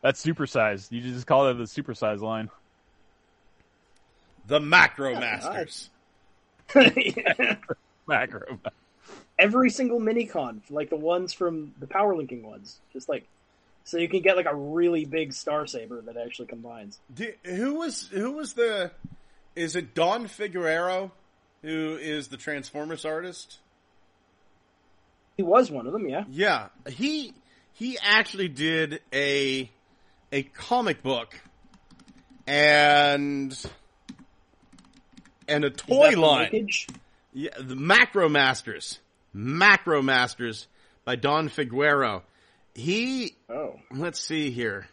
that's 0.01 0.23
supersized. 0.23 0.91
You 0.91 0.99
just 0.99 1.25
call 1.25 1.45
that 1.45 1.53
the 1.53 1.63
supersized 1.63 2.19
line. 2.19 2.49
The 4.47 4.59
Macro 4.59 5.19
Masters. 5.19 5.89
Yeah. 6.75 7.55
Macro. 8.07 8.59
every 9.39 9.69
single 9.69 9.99
mini 9.99 10.25
con, 10.25 10.61
like 10.69 10.89
the 10.89 10.97
ones 10.97 11.33
from 11.33 11.73
the 11.79 11.87
power 11.87 12.15
linking 12.15 12.43
ones, 12.43 12.79
just 12.91 13.07
like 13.07 13.25
so 13.85 13.97
you 13.97 14.07
can 14.07 14.21
get 14.21 14.37
like 14.37 14.45
a 14.45 14.55
really 14.55 15.05
big 15.05 15.33
star 15.33 15.67
saber 15.67 16.01
that 16.01 16.17
actually 16.17 16.47
combines. 16.47 16.99
Di- 17.13 17.35
who 17.43 17.75
was 17.75 18.07
who 18.07 18.31
was 18.31 18.53
the? 18.53 18.91
Is 19.55 19.75
it 19.75 19.93
Don 19.93 20.27
Figueroa, 20.27 21.11
who 21.61 21.97
is 22.01 22.29
the 22.29 22.37
Transformers 22.37 23.05
artist? 23.05 23.59
He 25.37 25.43
was 25.43 25.69
one 25.69 25.87
of 25.87 25.93
them, 25.93 26.07
yeah. 26.07 26.23
Yeah, 26.29 26.67
he 26.87 27.33
he 27.73 27.97
actually 28.01 28.47
did 28.47 29.01
a 29.11 29.69
a 30.31 30.43
comic 30.43 31.03
book 31.03 31.39
and 32.47 33.55
and 35.47 35.63
a 35.65 35.69
toy 35.69 36.11
line. 36.11 36.49
linkage? 36.51 36.87
Yeah, 37.33 37.51
the 37.59 37.75
Macro 37.75 38.29
Masters, 38.29 38.99
Macro 39.33 40.01
Masters 40.01 40.67
by 41.05 41.15
Don 41.15 41.49
Figueroa. 41.49 42.23
He 42.75 43.35
Oh, 43.49 43.79
let's 43.91 44.19
see 44.19 44.51
here. 44.51 44.87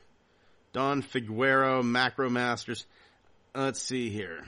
Don 0.73 1.03
Figueroa, 1.03 1.83
Macro 1.83 2.31
Masters. 2.31 2.87
Let's 3.55 3.81
see 3.81 4.11
here. 4.11 4.47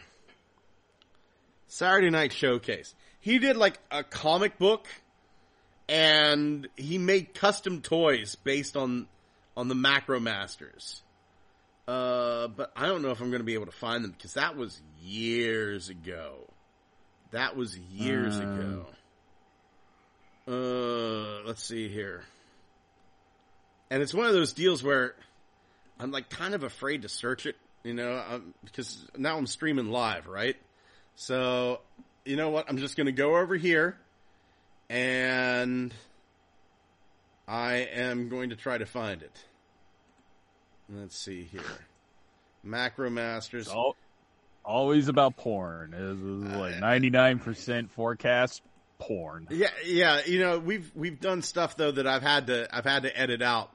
Saturday 1.67 2.11
Night 2.11 2.33
Showcase. 2.33 2.95
He 3.21 3.39
did 3.39 3.57
like 3.57 3.79
a 3.91 4.05
comic 4.05 4.59
book 4.59 4.87
and 5.89 6.69
he 6.77 6.99
made 6.99 7.35
custom 7.35 7.83
toys 7.83 8.35
based 8.37 8.77
on 8.77 9.07
on 9.57 9.69
the 9.69 9.75
Macro 9.75 10.21
Masters. 10.21 11.03
Uh, 11.89 12.49
but 12.49 12.73
I 12.77 12.87
don't 12.87 13.03
know 13.03 13.11
if 13.11 13.21
I'm 13.21 13.31
going 13.31 13.41
to 13.41 13.45
be 13.45 13.55
able 13.55 13.67
to 13.67 13.73
find 13.73 14.05
them 14.05 14.13
because 14.13 14.35
that 14.35 14.57
was 14.57 14.81
years 15.03 15.89
ago. 15.89 16.35
That 17.33 17.57
was 17.57 17.77
years 17.77 18.37
Um. 18.39 18.43
ago. 18.43 18.87
Uh, 20.49 21.47
let's 21.47 21.63
see 21.63 21.89
here. 21.89 22.23
And 23.91 24.03
it's 24.03 24.15
one 24.15 24.27
of 24.27 24.33
those 24.33 24.53
deals 24.53 24.83
where 24.83 25.15
I'm 26.01 26.11
like 26.11 26.31
kind 26.31 26.55
of 26.55 26.63
afraid 26.63 27.03
to 27.03 27.09
search 27.09 27.47
it, 27.47 27.57
you 27.85 27.95
know, 27.95 28.23
um, 28.31 28.55
because 28.65 29.07
now 29.17 29.37
I'm 29.37 29.47
streaming 29.47 29.91
live, 29.91 30.27
right? 30.27 30.57
So, 31.15 31.81
you 32.25 32.37
know 32.37 32.49
what? 32.51 32.69
I'm 32.69 32.79
just 32.79 32.97
going 32.97 33.07
to 33.07 33.13
go 33.13 33.37
over 33.37 33.55
here 33.57 33.97
and 34.89 35.93
I 37.47 37.75
am 37.95 38.29
going 38.29 38.51
to 38.51 38.57
try 38.57 38.79
to 38.79 38.87
find 38.87 39.23
it. 39.23 39.45
Let's 40.95 41.17
see 41.17 41.45
here. 41.45 41.63
Macro 42.63 43.09
Masters. 43.11 43.69
Al- 43.69 43.97
always 44.65 45.09
about 45.09 45.37
porn. 45.37 45.95
Is 45.95 46.55
like 46.55 46.79
ninety 46.79 47.11
nine 47.11 47.39
percent 47.39 47.91
forecast 47.91 48.63
porn. 48.99 49.49
Yeah, 49.51 49.69
yeah. 49.87 50.21
You 50.27 50.41
know, 50.41 50.59
we've 50.59 50.91
we've 50.95 51.21
done 51.21 51.43
stuff 51.43 51.77
though 51.77 51.93
that 51.93 52.07
I've 52.07 52.23
had 52.23 52.49
to 52.49 52.69
I've 52.71 52.85
had 52.85 53.05
to 53.05 53.19
edit 53.19 53.43
out. 53.43 53.71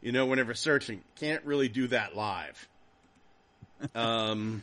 You 0.00 0.12
know, 0.12 0.26
whenever 0.26 0.54
searching, 0.54 1.02
can't 1.16 1.44
really 1.44 1.68
do 1.68 1.88
that 1.88 2.16
live. 2.16 2.68
Um, 3.94 4.62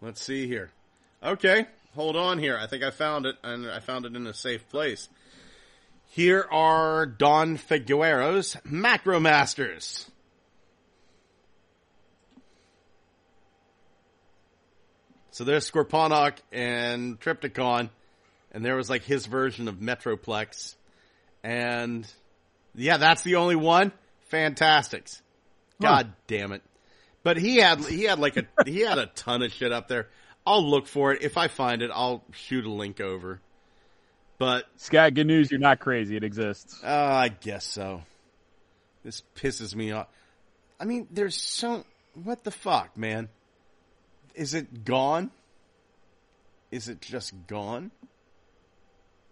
let's 0.00 0.22
see 0.22 0.46
here. 0.46 0.70
Okay, 1.22 1.66
hold 1.94 2.16
on 2.16 2.38
here. 2.38 2.58
I 2.58 2.66
think 2.66 2.82
I 2.82 2.90
found 2.90 3.26
it, 3.26 3.36
and 3.44 3.68
I 3.70 3.80
found 3.80 4.06
it 4.06 4.16
in 4.16 4.26
a 4.26 4.34
safe 4.34 4.68
place. 4.68 5.08
Here 6.14 6.46
are 6.50 7.06
Don 7.06 7.56
Figueroa's 7.56 8.58
Macro 8.66 9.18
Masters. 9.18 10.10
So 15.30 15.44
there's 15.44 15.70
Scorponok 15.70 16.34
and 16.52 17.18
Trypticon, 17.18 17.88
and 18.52 18.62
there 18.62 18.76
was 18.76 18.90
like 18.90 19.04
his 19.04 19.24
version 19.24 19.68
of 19.68 19.76
Metroplex. 19.76 20.74
And 21.42 22.06
yeah, 22.74 22.98
that's 22.98 23.22
the 23.22 23.36
only 23.36 23.56
one. 23.56 23.90
Fantastics. 24.28 25.22
God 25.80 26.12
damn 26.26 26.52
it. 26.52 26.60
But 27.22 27.38
he 27.38 27.56
had 27.56 27.86
he 27.86 28.02
had 28.02 28.18
like 28.18 28.36
a 28.36 28.44
he 28.66 28.80
had 28.80 28.98
a 28.98 29.06
ton 29.06 29.42
of 29.42 29.50
shit 29.50 29.72
up 29.72 29.88
there. 29.88 30.10
I'll 30.46 30.68
look 30.68 30.88
for 30.88 31.14
it. 31.14 31.22
If 31.22 31.38
I 31.38 31.48
find 31.48 31.80
it, 31.80 31.90
I'll 31.90 32.22
shoot 32.32 32.66
a 32.66 32.70
link 32.70 33.00
over. 33.00 33.40
But 34.42 34.66
Scott, 34.76 35.14
good 35.14 35.28
news. 35.28 35.52
You're 35.52 35.60
not 35.60 35.78
crazy. 35.78 36.16
It 36.16 36.24
exists. 36.24 36.82
uh, 36.82 36.88
I 36.88 37.28
guess 37.28 37.64
so. 37.64 38.02
This 39.04 39.22
pisses 39.36 39.72
me 39.72 39.92
off. 39.92 40.08
I 40.80 40.84
mean, 40.84 41.06
there's 41.12 41.36
so 41.40 41.84
what 42.24 42.42
the 42.42 42.50
fuck, 42.50 42.96
man? 42.96 43.28
Is 44.34 44.54
it 44.54 44.84
gone? 44.84 45.30
Is 46.72 46.88
it 46.88 47.00
just 47.00 47.32
gone? 47.46 47.92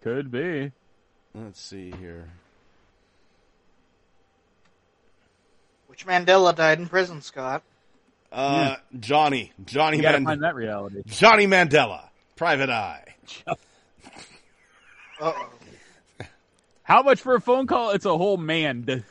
Could 0.01 0.31
be. 0.31 0.71
Let's 1.35 1.59
see 1.59 1.91
here. 1.91 2.29
Which 5.87 6.05
Mandela 6.07 6.55
died 6.55 6.79
in 6.79 6.87
prison, 6.87 7.21
Scott? 7.21 7.63
Uh, 8.31 8.77
Johnny, 8.97 9.51
Johnny 9.65 9.97
You 9.97 10.03
gotta 10.03 10.19
Mandela, 10.19 10.23
find 10.23 10.43
that 10.43 10.55
reality. 10.55 11.03
Johnny 11.05 11.47
Mandela, 11.47 12.03
Private 12.37 12.69
Eye. 12.69 13.03
Uh-oh. 15.21 16.25
How 16.83 17.03
much 17.03 17.21
for 17.21 17.35
a 17.35 17.41
phone 17.41 17.67
call? 17.67 17.91
It's 17.91 18.05
a 18.05 18.17
whole 18.17 18.37
man. 18.37 18.83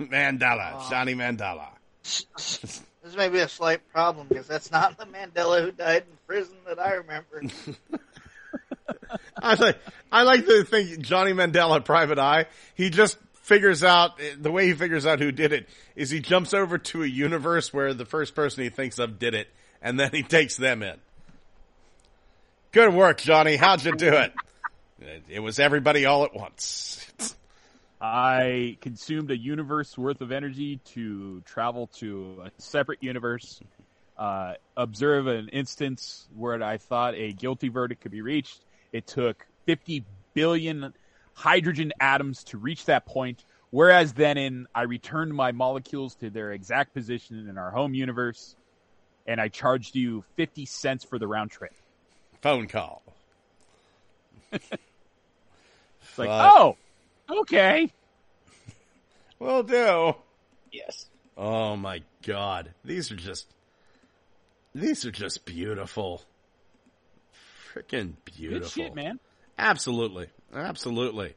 Mandela, 0.00 0.72
oh. 0.74 0.86
Johnny 0.90 1.14
Mandela. 1.14 1.68
This 2.02 3.16
may 3.16 3.28
be 3.28 3.38
a 3.38 3.48
slight 3.48 3.86
problem 3.92 4.26
because 4.28 4.46
that's 4.46 4.70
not 4.70 4.96
the 4.96 5.04
Mandela 5.04 5.62
who 5.62 5.72
died 5.72 6.04
in 6.10 6.16
prison 6.26 6.56
that 6.66 6.78
I 6.78 6.94
remember. 6.94 7.42
I 9.42 9.54
like, 9.54 9.78
I 10.10 10.22
like 10.22 10.46
to 10.46 10.64
think 10.64 11.00
Johnny 11.00 11.32
Mandela, 11.32 11.84
Private 11.84 12.18
Eye. 12.18 12.46
He 12.74 12.90
just 12.90 13.18
figures 13.34 13.84
out 13.84 14.18
the 14.38 14.50
way 14.50 14.66
he 14.66 14.74
figures 14.74 15.06
out 15.06 15.18
who 15.18 15.32
did 15.32 15.52
it 15.52 15.68
is 15.96 16.10
he 16.10 16.20
jumps 16.20 16.54
over 16.54 16.78
to 16.78 17.02
a 17.02 17.06
universe 17.06 17.74
where 17.74 17.92
the 17.92 18.04
first 18.04 18.34
person 18.34 18.62
he 18.62 18.70
thinks 18.70 18.98
of 18.98 19.18
did 19.18 19.34
it, 19.34 19.48
and 19.82 20.00
then 20.00 20.10
he 20.12 20.22
takes 20.22 20.56
them 20.56 20.82
in. 20.82 20.96
Good 22.72 22.94
work, 22.94 23.20
Johnny. 23.20 23.56
How'd 23.56 23.84
you 23.84 23.92
do 23.92 24.14
it? 24.14 24.32
It- 25.00 25.24
It 25.28 25.40
was 25.40 25.58
everybody 25.58 26.04
all 26.06 26.24
at 26.24 26.34
once. 26.34 27.06
I 28.00 28.78
consumed 28.80 29.30
a 29.30 29.36
universe 29.36 29.96
worth 29.98 30.20
of 30.22 30.32
energy 30.32 30.78
to 30.94 31.40
travel 31.42 31.88
to 31.98 32.42
a 32.46 32.50
separate 32.60 33.02
universe, 33.02 33.60
uh, 34.16 34.54
observe 34.76 35.26
an 35.26 35.48
instance 35.50 36.26
where 36.34 36.62
I 36.62 36.78
thought 36.78 37.14
a 37.14 37.32
guilty 37.32 37.68
verdict 37.68 38.00
could 38.00 38.10
be 38.12 38.22
reached. 38.22 38.60
It 38.92 39.06
took 39.06 39.46
50 39.66 40.04
billion 40.32 40.94
hydrogen 41.34 41.92
atoms 42.00 42.44
to 42.44 42.58
reach 42.58 42.86
that 42.86 43.04
point. 43.06 43.44
Whereas 43.70 44.14
then 44.14 44.36
in, 44.38 44.66
I 44.74 44.82
returned 44.82 45.32
my 45.34 45.52
molecules 45.52 46.14
to 46.16 46.30
their 46.30 46.52
exact 46.52 46.92
position 46.94 47.48
in 47.48 47.56
our 47.58 47.70
home 47.70 47.94
universe 47.94 48.56
and 49.26 49.40
I 49.40 49.48
charged 49.48 49.94
you 49.94 50.24
50 50.36 50.64
cents 50.66 51.04
for 51.04 51.18
the 51.18 51.26
round 51.28 51.50
trip. 51.50 51.72
Phone 52.40 52.66
call. 52.66 53.02
Like, 56.26 56.50
oh, 56.50 56.76
okay. 57.40 57.92
Will 59.38 59.62
do. 59.62 60.14
Yes. 60.72 61.06
Oh 61.36 61.76
my 61.76 62.02
god. 62.26 62.74
These 62.84 63.10
are 63.10 63.16
just 63.16 63.46
these 64.74 65.04
are 65.04 65.10
just 65.10 65.44
beautiful. 65.44 66.22
Freaking 67.74 68.14
beautiful. 68.24 68.60
Good 68.60 68.70
shit, 68.70 68.94
man. 68.94 69.18
Absolutely. 69.58 70.28
Absolutely. 70.54 71.34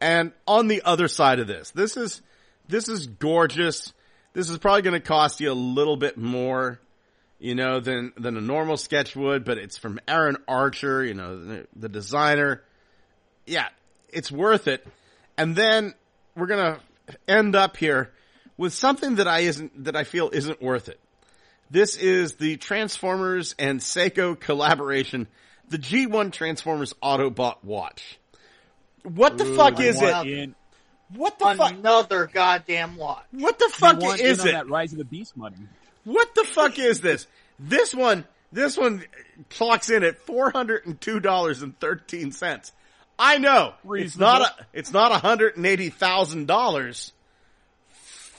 And 0.00 0.32
on 0.46 0.68
the 0.68 0.82
other 0.84 1.08
side 1.08 1.38
of 1.38 1.46
this, 1.46 1.70
this 1.70 1.96
is 1.96 2.22
this 2.68 2.88
is 2.88 3.06
gorgeous. 3.06 3.92
This 4.32 4.48
is 4.48 4.58
probably 4.58 4.82
going 4.82 5.00
to 5.00 5.06
cost 5.06 5.40
you 5.40 5.52
a 5.52 5.54
little 5.54 5.96
bit 5.96 6.16
more, 6.16 6.80
you 7.38 7.54
know, 7.54 7.80
than 7.80 8.12
than 8.16 8.36
a 8.36 8.40
normal 8.40 8.76
sketch 8.76 9.14
would, 9.14 9.44
but 9.44 9.58
it's 9.58 9.78
from 9.78 10.00
Aaron 10.08 10.38
Archer, 10.48 11.04
you 11.04 11.14
know, 11.14 11.44
the, 11.44 11.66
the 11.76 11.88
designer. 11.88 12.62
Yeah, 13.46 13.68
it's 14.12 14.30
worth 14.30 14.68
it. 14.68 14.86
And 15.36 15.56
then 15.56 15.94
we're 16.36 16.46
going 16.46 16.76
to 16.76 17.16
end 17.26 17.56
up 17.56 17.76
here 17.76 18.12
with 18.56 18.72
something 18.72 19.16
that 19.16 19.26
I 19.26 19.40
isn't 19.40 19.84
that 19.84 19.96
I 19.96 20.04
feel 20.04 20.30
isn't 20.32 20.62
worth 20.62 20.88
it. 20.88 21.00
This 21.70 21.96
is 21.96 22.34
the 22.34 22.58
Transformers 22.58 23.54
and 23.58 23.80
Seiko 23.80 24.38
collaboration, 24.38 25.26
the 25.68 25.78
G1 25.78 26.30
Transformers 26.32 26.92
Autobot 27.02 27.64
watch. 27.64 28.18
What 29.04 29.38
the 29.38 29.46
fuck 29.46 29.80
is 29.80 30.00
it? 30.00 30.26
in- 30.26 30.54
What 31.14 31.38
the 31.38 31.54
fuck? 31.56 31.72
Another 31.72 32.26
goddamn 32.32 32.96
watch. 32.96 33.24
What 33.32 33.58
the 33.58 33.66
I 33.66 33.76
fuck 33.76 34.00
want 34.00 34.20
is 34.20 34.38
in 34.38 34.42
on 34.42 34.48
it? 34.48 34.52
that 34.52 34.68
Rise 34.68 34.92
of 34.92 34.98
the 34.98 35.04
Beast 35.04 35.36
money. 35.36 35.56
What 36.04 36.34
the 36.34 36.44
fuck 36.44 36.78
is 36.78 37.00
this? 37.00 37.26
This 37.58 37.94
one, 37.94 38.24
this 38.52 38.76
one 38.76 39.04
clocks 39.50 39.88
in 39.90 40.04
at 40.04 40.18
four 40.18 40.50
hundred 40.50 40.84
and 40.86 41.00
two 41.00 41.20
dollars 41.20 41.62
and 41.62 41.78
thirteen 41.80 42.32
cents. 42.32 42.72
I 43.18 43.38
know 43.38 43.74
it's 43.94 44.16
not 44.16 44.42
a, 44.42 44.66
it's 44.72 44.92
not 44.92 45.12
a 45.12 45.18
hundred 45.18 45.56
and 45.56 45.66
eighty 45.66 45.90
thousand 45.90 46.46
dollars, 46.46 47.12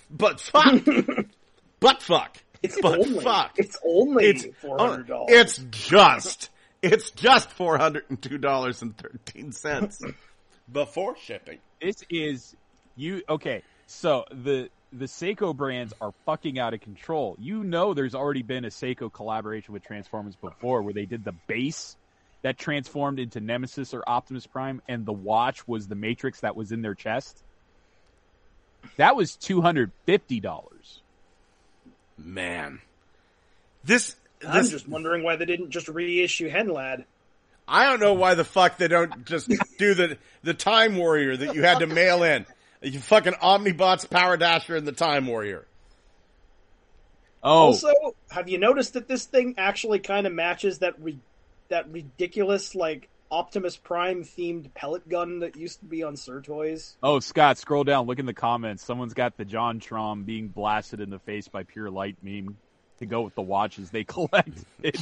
but 0.09 0.39
fuck, 0.39 0.81
but 1.79 2.01
fuck, 2.01 2.37
It's 2.61 2.79
but 2.81 2.99
only. 2.99 3.23
fuck, 3.23 3.53
It's 3.57 3.77
only 3.85 4.25
it's 4.25 4.45
oh, 4.45 4.51
four 4.61 4.77
hundred 4.79 5.07
dollars. 5.07 5.27
It's 5.29 5.57
just, 5.71 6.49
it's 6.81 7.11
just 7.11 7.49
four 7.51 7.77
hundred 7.77 8.05
and 8.09 8.21
two 8.21 8.37
dollars 8.37 8.81
and 8.81 8.97
thirteen 8.97 9.51
cents 9.51 10.01
before 10.71 11.15
shipping. 11.17 11.59
This 11.81 12.03
is 12.09 12.55
you 12.95 13.21
okay. 13.29 13.63
So 13.87 14.25
the 14.31 14.69
the 14.91 15.05
Seiko 15.05 15.55
brands 15.55 15.93
are 16.01 16.11
fucking 16.25 16.59
out 16.59 16.73
of 16.73 16.81
control. 16.81 17.35
You 17.39 17.63
know, 17.63 17.93
there's 17.93 18.15
already 18.15 18.43
been 18.43 18.63
a 18.65 18.69
Seiko 18.69 19.11
collaboration 19.11 19.73
with 19.73 19.83
Transformers 19.83 20.35
before, 20.35 20.81
where 20.83 20.93
they 20.93 21.05
did 21.05 21.23
the 21.23 21.33
base 21.47 21.95
that 22.43 22.57
transformed 22.57 23.19
into 23.19 23.39
Nemesis 23.39 23.93
or 23.93 24.03
Optimus 24.05 24.45
Prime, 24.45 24.81
and 24.87 25.05
the 25.05 25.13
watch 25.13 25.67
was 25.67 25.87
the 25.87 25.95
Matrix 25.95 26.41
that 26.41 26.55
was 26.55 26.71
in 26.71 26.81
their 26.81 26.93
chest. 26.93 27.41
That 28.97 29.15
was 29.15 29.35
two 29.35 29.61
hundred 29.61 29.91
fifty 30.05 30.39
dollars. 30.39 31.01
Man, 32.17 32.79
this 33.83 34.15
I'm 34.47 34.67
just 34.67 34.87
wondering 34.87 35.23
why 35.23 35.37
they 35.37 35.45
didn't 35.45 35.71
just 35.71 35.87
reissue 35.87 36.49
Henlad. 36.49 37.05
I 37.65 37.85
don't 37.85 38.01
know 38.01 38.13
why 38.13 38.35
the 38.35 38.43
fuck 38.43 38.77
they 38.77 38.89
don't 38.89 39.25
just 39.25 39.49
do 39.79 39.93
the 39.93 40.17
the 40.43 40.53
Time 40.53 40.97
Warrior 40.97 41.37
that 41.37 41.55
you 41.55 41.63
had 41.63 41.79
to 41.79 41.87
mail 41.87 42.23
in. 42.23 42.45
You 42.81 42.99
fucking 42.99 43.33
Omnibots, 43.33 44.09
Power 44.09 44.35
Dasher, 44.35 44.75
and 44.75 44.85
the 44.85 44.91
Time 44.91 45.27
Warrior. 45.27 45.65
Oh, 47.41 47.67
Also, 47.67 47.93
have 48.29 48.49
you 48.49 48.57
noticed 48.57 48.93
that 48.93 49.07
this 49.07 49.25
thing 49.25 49.55
actually 49.57 49.99
kind 49.99 50.27
of 50.27 50.33
matches 50.33 50.79
that 50.79 51.01
re- 51.01 51.19
that 51.73 51.91
ridiculous 51.91 52.75
like 52.75 53.09
Optimus 53.31 53.75
Prime 53.75 54.23
themed 54.23 54.71
pellet 54.75 55.09
gun 55.09 55.39
that 55.39 55.55
used 55.55 55.79
to 55.79 55.85
be 55.85 56.03
on 56.03 56.15
Sir 56.15 56.39
Toys? 56.39 56.95
oh, 57.01 57.19
Scott, 57.19 57.57
scroll 57.57 57.83
down, 57.83 58.05
look 58.05 58.19
in 58.19 58.27
the 58.27 58.33
comments. 58.33 58.85
Someone's 58.85 59.15
got 59.15 59.37
the 59.37 59.45
JonTron 59.45 60.23
being 60.23 60.49
blasted 60.49 61.01
in 61.01 61.09
the 61.09 61.17
face 61.17 61.47
by 61.47 61.63
pure 61.63 61.89
light 61.89 62.15
meme 62.21 62.57
to 62.99 63.07
go 63.07 63.21
with 63.21 63.33
the 63.33 63.41
watches 63.41 63.89
they 63.89 64.03
collected. 64.07 64.99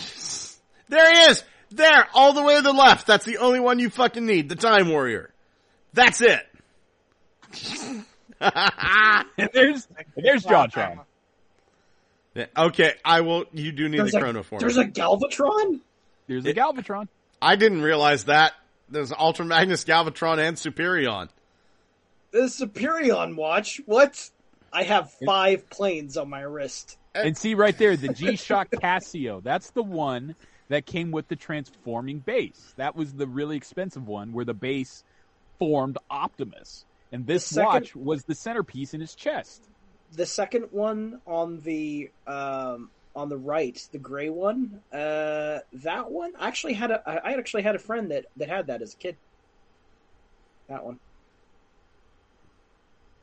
There 0.87 1.13
he 1.13 1.31
is! 1.31 1.43
There! 1.71 2.07
All 2.13 2.31
the 2.31 2.41
way 2.41 2.55
to 2.55 2.61
the 2.61 2.71
left! 2.71 3.05
That's 3.05 3.25
the 3.25 3.39
only 3.39 3.59
one 3.59 3.79
you 3.79 3.89
fucking 3.89 4.25
need, 4.25 4.47
the 4.47 4.55
Time 4.55 4.87
Warrior. 4.89 5.33
That's 5.91 6.21
it! 6.21 6.47
there's 8.39 9.87
there's 10.15 10.45
JonTron. 10.45 11.01
Yeah, 12.33 12.45
okay, 12.57 12.93
I 13.03 13.21
will, 13.21 13.43
you 13.51 13.73
do 13.73 13.89
need 13.89 13.99
There's 13.99 14.13
the 14.13 14.19
a, 14.19 14.21
Chronoform. 14.21 14.59
there's 14.61 14.77
a 14.77 14.85
Galvatron. 14.85 15.81
There's 16.31 16.45
a 16.45 16.53
Galvatron. 16.53 17.07
I 17.41 17.55
didn't 17.55 17.81
realize 17.81 18.25
that. 18.25 18.53
There's 18.89 19.11
Ultra 19.11 19.45
Magnus, 19.45 19.83
Galvatron, 19.83 20.37
and 20.37 20.57
Superion. 20.57 21.29
The 22.31 22.43
Superion 22.43 23.35
watch. 23.35 23.81
What? 23.85 24.29
I 24.71 24.83
have 24.83 25.11
five 25.25 25.69
planes 25.69 26.15
on 26.15 26.29
my 26.29 26.41
wrist. 26.41 26.97
And 27.13 27.37
see 27.37 27.55
right 27.55 27.77
there, 27.77 27.97
the 27.97 28.13
G-Shock 28.13 28.69
Casio. 28.71 29.43
That's 29.43 29.71
the 29.71 29.83
one 29.83 30.35
that 30.69 30.85
came 30.85 31.11
with 31.11 31.27
the 31.27 31.35
transforming 31.35 32.19
base. 32.19 32.73
That 32.77 32.95
was 32.95 33.13
the 33.13 33.27
really 33.27 33.57
expensive 33.57 34.07
one 34.07 34.31
where 34.31 34.45
the 34.45 34.53
base 34.53 35.03
formed 35.59 35.97
Optimus. 36.09 36.85
And 37.11 37.27
this 37.27 37.45
second- 37.45 37.65
watch 37.65 37.95
was 37.95 38.23
the 38.23 38.35
centerpiece 38.35 38.93
in 38.93 39.01
his 39.01 39.13
chest. 39.15 39.67
The 40.13 40.25
second 40.25 40.67
one 40.71 41.19
on 41.25 41.59
the 41.61 42.11
um, 42.27 42.89
on 43.15 43.29
the 43.29 43.37
right, 43.37 43.87
the 43.91 43.97
gray 43.97 44.29
one. 44.29 44.81
Uh, 44.91 45.59
that 45.73 46.09
one 46.11 46.31
I 46.39 46.47
actually 46.47 46.73
had 46.73 46.91
a. 46.91 47.01
I 47.25 47.33
actually 47.33 47.63
had 47.63 47.75
a 47.75 47.79
friend 47.79 48.11
that 48.11 48.25
that 48.37 48.49
had 48.49 48.67
that 48.67 48.81
as 48.81 48.93
a 48.93 48.97
kid. 48.97 49.17
That 50.69 50.83
one. 50.85 50.99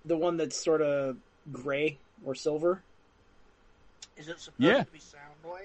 The 0.04 0.16
one 0.16 0.36
that's 0.36 0.56
sort 0.62 0.80
of 0.82 1.16
gray 1.52 1.98
or 2.24 2.34
silver. 2.34 2.82
Is 4.16 4.28
it 4.28 4.38
supposed 4.40 4.60
Yeah. 4.60 4.84
to 4.84 4.90
be 4.90 4.98
Soundwave? 4.98 5.60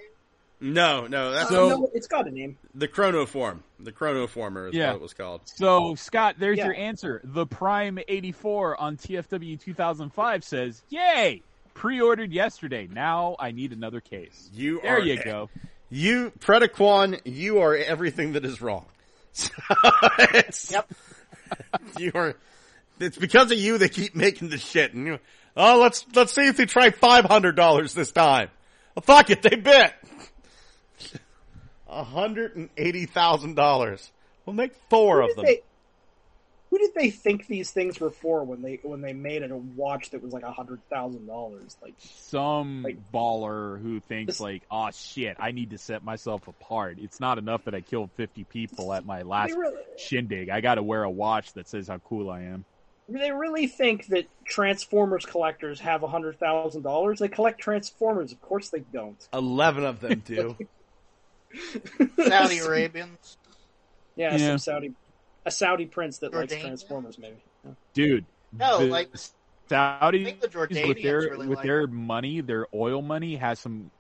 No, 0.60 1.08
no, 1.08 1.32
that's 1.32 1.52
Uh, 1.52 1.54
So- 1.54 1.70
no, 1.70 1.92
it's 1.94 2.08
got 2.08 2.28
a 2.28 2.32
name. 2.32 2.58
the 2.74 2.88
Chronoform. 2.88 3.60
The 3.80 3.92
Chronoformer 3.92 4.70
is 4.70 4.76
Yeah. 4.76 4.90
what 4.92 4.96
it 4.98 5.02
was 5.02 5.14
called. 5.14 5.42
So, 5.46 5.96
Scott, 5.96 6.36
there's 6.40 6.58
Yeah. 6.58 6.66
your 6.66 6.76
answer. 6.76 7.20
The 7.24 7.46
Prime 7.46 8.00
84 8.08 8.80
on 8.80 8.96
TFW 8.96 9.58
2005 9.58 10.44
says, 10.44 10.84
Yay! 10.90 11.42
Pre-ordered 11.74 12.32
yesterday. 12.32 12.88
Now 12.92 13.36
I 13.40 13.52
need 13.52 13.74
another 13.74 14.00
case. 14.02 14.50
You 14.54 14.80
There 14.82 14.98
are 14.98 15.00
you 15.02 15.22
go. 15.24 15.50
You, 15.90 16.32
Predaquan, 16.40 17.20
you 17.26 17.60
are 17.60 17.76
everything 17.76 18.34
that 18.34 18.46
is 18.46 18.62
wrong. 18.62 18.86
It's- 20.34 20.72
Yep. 20.72 20.92
You 22.00 22.12
are. 22.16 22.36
It's 23.00 23.18
because 23.18 23.52
of 23.52 23.58
you 23.60 23.78
they 23.78 23.90
keep 23.90 24.16
making 24.16 24.50
the 24.50 24.58
shit. 24.58 24.94
And 24.94 25.06
you, 25.06 25.20
oh, 25.58 25.80
let's 25.80 26.06
let's 26.16 26.34
see 26.34 26.48
if 26.48 26.58
they 26.58 26.66
try 26.66 26.90
five 26.92 27.26
hundred 27.26 27.56
dollars 27.56 27.94
this 27.94 28.12
time. 28.12 28.50
Well, 28.96 29.04
fuck 29.04 29.30
it, 29.30 29.42
they 29.42 29.56
bit. 29.56 29.94
A 31.88 32.04
hundred 32.04 32.56
and 32.56 32.70
eighty 32.78 33.06
thousand 33.06 33.56
dollars. 33.56 34.12
We'll 34.46 34.56
make 34.56 34.74
four 34.90 35.22
Who 35.22 35.30
of 35.30 35.36
them. 35.36 35.46
they- 35.46 35.62
who 36.74 36.80
did 36.80 36.96
they 36.96 37.12
think 37.12 37.46
these 37.46 37.70
things 37.70 38.00
were 38.00 38.10
for 38.10 38.44
when 38.44 38.64
they 38.64 38.80
when 38.82 39.00
they 39.02 39.14
made 39.14 39.44
it 39.44 39.52
a 39.52 39.56
watch 39.56 40.10
that 40.10 40.24
was 40.24 40.34
like 40.34 40.42
a 40.42 40.52
hundred 40.52 40.80
thousand 40.90 41.28
dollars? 41.28 41.78
Like 41.84 41.94
Some 42.00 42.82
Like- 42.82 42.98
baller 43.14 43.80
who 43.80 44.00
thinks 44.00 44.34
This- 44.34 44.40
like, 44.40 44.64
oh 44.72 44.90
shit, 44.92 45.38
I 45.40 45.52
need 45.52 45.70
to 45.70 45.78
set 45.78 46.04
myself 46.04 46.48
apart. 46.48 46.98
It's 47.00 47.20
not 47.20 47.38
enough 47.38 47.66
that 47.66 47.76
I 47.76 47.82
killed 47.82 48.10
50 48.16 48.44
people 48.46 48.92
at 48.92 49.06
my 49.06 49.22
last 49.22 49.54
really, 49.54 49.76
shindig. 49.98 50.50
I 50.50 50.62
gotta 50.62 50.82
wear 50.82 51.04
a 51.04 51.12
watch 51.12 51.54
that 51.54 51.68
says 51.68 51.90
how 51.90 52.00
cool 52.00 52.32
I 52.32 52.42
am. 52.42 52.66
they 53.08 53.32
really 53.32 53.68
think 53.68 54.08
that 54.08 54.26
Transformers 54.44 55.28
collectors 55.28 55.80
have 55.82 56.02
a 56.02 56.08
hundred 56.08 56.40
thousand 56.40 56.82
dollars? 56.82 57.20
They 57.20 57.28
collect 57.28 57.60
Transformers. 57.62 58.32
Of 58.32 58.42
course 58.42 58.70
they 58.70 58.80
don't. 58.92 59.28
Eleven 59.32 59.84
of 59.86 60.00
them 60.00 60.24
do. 60.26 60.58
Saudi 62.18 62.58
Arabians. 62.60 63.38
Yeah, 64.16 64.32
Yeah. 64.36 64.48
some 64.48 64.58
Saudi 64.60 64.94
a 65.46 65.52
Saudi 65.52 65.86
prince 65.86 66.20
that 66.20 66.34
likes 66.34 66.56
Transformers, 66.56 67.18
maybe. 67.18 67.38
Yeah. 67.66 67.72
Dude. 67.94 68.26
No, 68.52 68.80
the 68.80 68.86
like 68.86 69.10
Saudi 69.68 70.22
I 70.22 70.24
think 70.24 70.42
the 70.42 70.48
with 70.48 70.70
Jordanians 70.70 71.04
their 71.04 71.20
really 71.20 71.48
with 71.48 71.58
like 71.58 71.66
their 71.66 71.88
money, 71.88 72.42
their 72.42 72.68
oil 72.74 73.02
money 73.02 73.36
has 73.36 73.60
some 73.60 73.92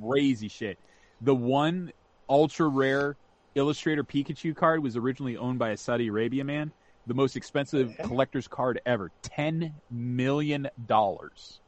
crazy 0.00 0.48
shit. 0.48 0.78
The 1.20 1.34
one 1.34 1.92
ultra 2.28 2.68
rare 2.68 3.16
Illustrator 3.54 4.04
Pikachu 4.04 4.54
card 4.54 4.82
was 4.82 4.96
originally 4.96 5.36
owned 5.36 5.58
by 5.58 5.70
a 5.70 5.76
Saudi 5.76 6.08
Arabia 6.08 6.44
man. 6.44 6.72
The 7.06 7.14
most 7.14 7.36
expensive 7.36 7.96
collector's 8.04 8.48
card 8.48 8.80
ever, 8.86 9.10
ten 9.22 9.74
million 9.90 10.68
dollars. 10.86 11.60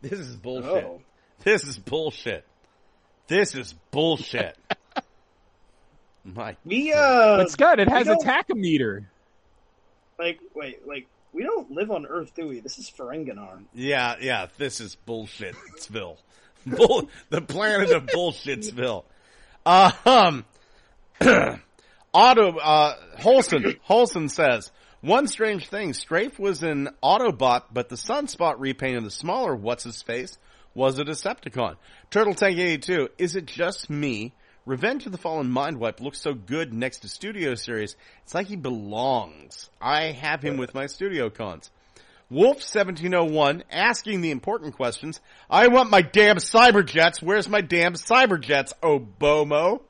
This 0.00 0.18
is 0.18 0.34
oh. 0.34 0.38
bullshit. 0.42 0.84
Oh. 0.84 1.02
This 1.44 1.64
is 1.64 1.78
bullshit. 1.78 2.44
This 3.28 3.54
is 3.54 3.74
bullshit. 3.90 4.56
My 6.34 6.56
We 6.64 6.92
uh, 6.92 7.36
But 7.38 7.50
Scott, 7.50 7.78
it 7.80 7.88
has 7.88 8.08
a 8.08 8.14
don't- 8.16 8.24
tachometer. 8.24 9.06
like 10.18 10.40
wait, 10.54 10.86
like 10.86 11.06
we 11.32 11.42
don't 11.42 11.70
live 11.70 11.90
on 11.90 12.06
Earth, 12.06 12.32
do 12.34 12.48
we? 12.48 12.60
This 12.60 12.78
is 12.78 12.90
Ferenginar. 12.90 13.62
Yeah, 13.74 14.16
yeah, 14.20 14.46
this 14.58 14.80
is 14.80 14.96
bullshitsville. 15.06 16.16
Bull, 16.66 17.08
the 17.30 17.42
planet 17.42 17.90
of 17.90 18.06
bullshitsville. 18.06 19.04
Uh, 19.64 19.92
um, 20.04 20.44
Auto, 22.12 22.56
uh, 22.58 22.94
Holson, 23.18 23.76
Holson 23.86 24.28
says, 24.30 24.72
one 25.02 25.28
strange 25.28 25.68
thing, 25.68 25.92
Strafe 25.92 26.38
was 26.38 26.62
an 26.62 26.88
Autobot, 27.02 27.64
but 27.72 27.88
the 27.88 27.96
Sunspot 27.96 28.54
repaint 28.58 28.96
of 28.96 29.04
the 29.04 29.10
smaller 29.10 29.54
what's-his-face 29.54 30.38
was 30.74 30.98
a 30.98 31.04
Decepticon. 31.04 31.76
Turtle 32.10 32.34
Tank 32.34 32.58
82, 32.58 33.10
is 33.18 33.36
it 33.36 33.44
just 33.46 33.90
me? 33.90 34.32
Revenge 34.66 35.06
of 35.06 35.12
the 35.12 35.18
Fallen 35.18 35.48
Mindwipe 35.48 36.00
looks 36.00 36.20
so 36.20 36.34
good 36.34 36.74
next 36.74 36.98
to 36.98 37.08
Studio 37.08 37.54
Series. 37.54 37.96
It's 38.24 38.34
like 38.34 38.48
he 38.48 38.56
belongs. 38.56 39.70
I 39.80 40.06
have 40.06 40.42
him 40.42 40.56
with 40.56 40.74
my 40.74 40.86
Studio 40.86 41.30
Cons. 41.30 41.70
Wolf 42.28 42.56
1701 42.56 43.62
asking 43.70 44.20
the 44.20 44.32
important 44.32 44.74
questions. 44.74 45.20
I 45.48 45.68
want 45.68 45.90
my 45.90 46.02
damn 46.02 46.38
cyberjets. 46.38 47.22
Where's 47.22 47.48
my 47.48 47.60
damn 47.60 47.94
cyberjets, 47.94 48.72
Abobo? 48.82 49.82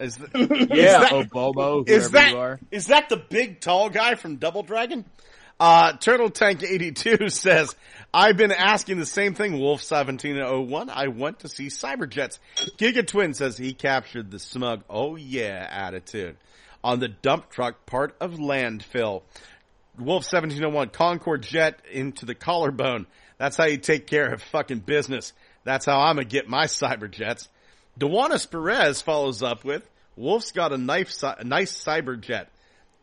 Is, 0.00 0.16
th- 0.16 0.30
Yeah, 0.34 1.00
that- 1.00 1.12
Abobo, 1.12 1.86
is 1.86 2.10
that 2.12 2.30
you 2.32 2.38
are. 2.38 2.58
is 2.70 2.86
that 2.86 3.10
the 3.10 3.18
big 3.18 3.60
tall 3.60 3.90
guy 3.90 4.14
from 4.14 4.36
Double 4.36 4.62
Dragon? 4.62 5.04
Uh, 5.60 5.92
Turtle 5.94 6.30
Tank 6.30 6.62
82 6.62 7.28
says, 7.28 7.74
I've 8.12 8.36
been 8.36 8.52
asking 8.52 8.98
the 8.98 9.06
same 9.06 9.34
thing, 9.34 9.52
Wolf 9.58 9.80
1701. 9.88 10.90
I 10.90 11.08
want 11.08 11.40
to 11.40 11.48
see 11.48 11.66
Cyberjets. 11.66 12.38
Giga 12.76 13.06
Twin 13.06 13.34
says 13.34 13.56
he 13.56 13.72
captured 13.72 14.30
the 14.30 14.38
smug, 14.38 14.82
oh 14.88 15.16
yeah 15.16 15.66
attitude 15.70 16.36
on 16.84 17.00
the 17.00 17.08
dump 17.08 17.50
truck 17.50 17.86
part 17.86 18.14
of 18.20 18.32
landfill. 18.32 19.22
Wolf 19.98 20.24
1701, 20.30 20.90
Concord 20.90 21.42
jet 21.42 21.80
into 21.90 22.26
the 22.26 22.34
collarbone. 22.34 23.06
That's 23.38 23.56
how 23.56 23.64
you 23.64 23.78
take 23.78 24.06
care 24.06 24.32
of 24.32 24.42
fucking 24.42 24.80
business. 24.80 25.32
That's 25.64 25.86
how 25.86 25.98
I'm 25.98 26.16
gonna 26.16 26.26
get 26.26 26.46
my 26.46 26.66
cyberjets. 26.66 27.48
Dewanis 27.98 28.48
Perez 28.48 29.00
follows 29.00 29.42
up 29.42 29.64
with, 29.64 29.88
Wolf's 30.14 30.52
got 30.52 30.72
a 30.72 30.74
a 30.74 30.78
nice 30.78 31.84
cyberjet. 31.84 32.46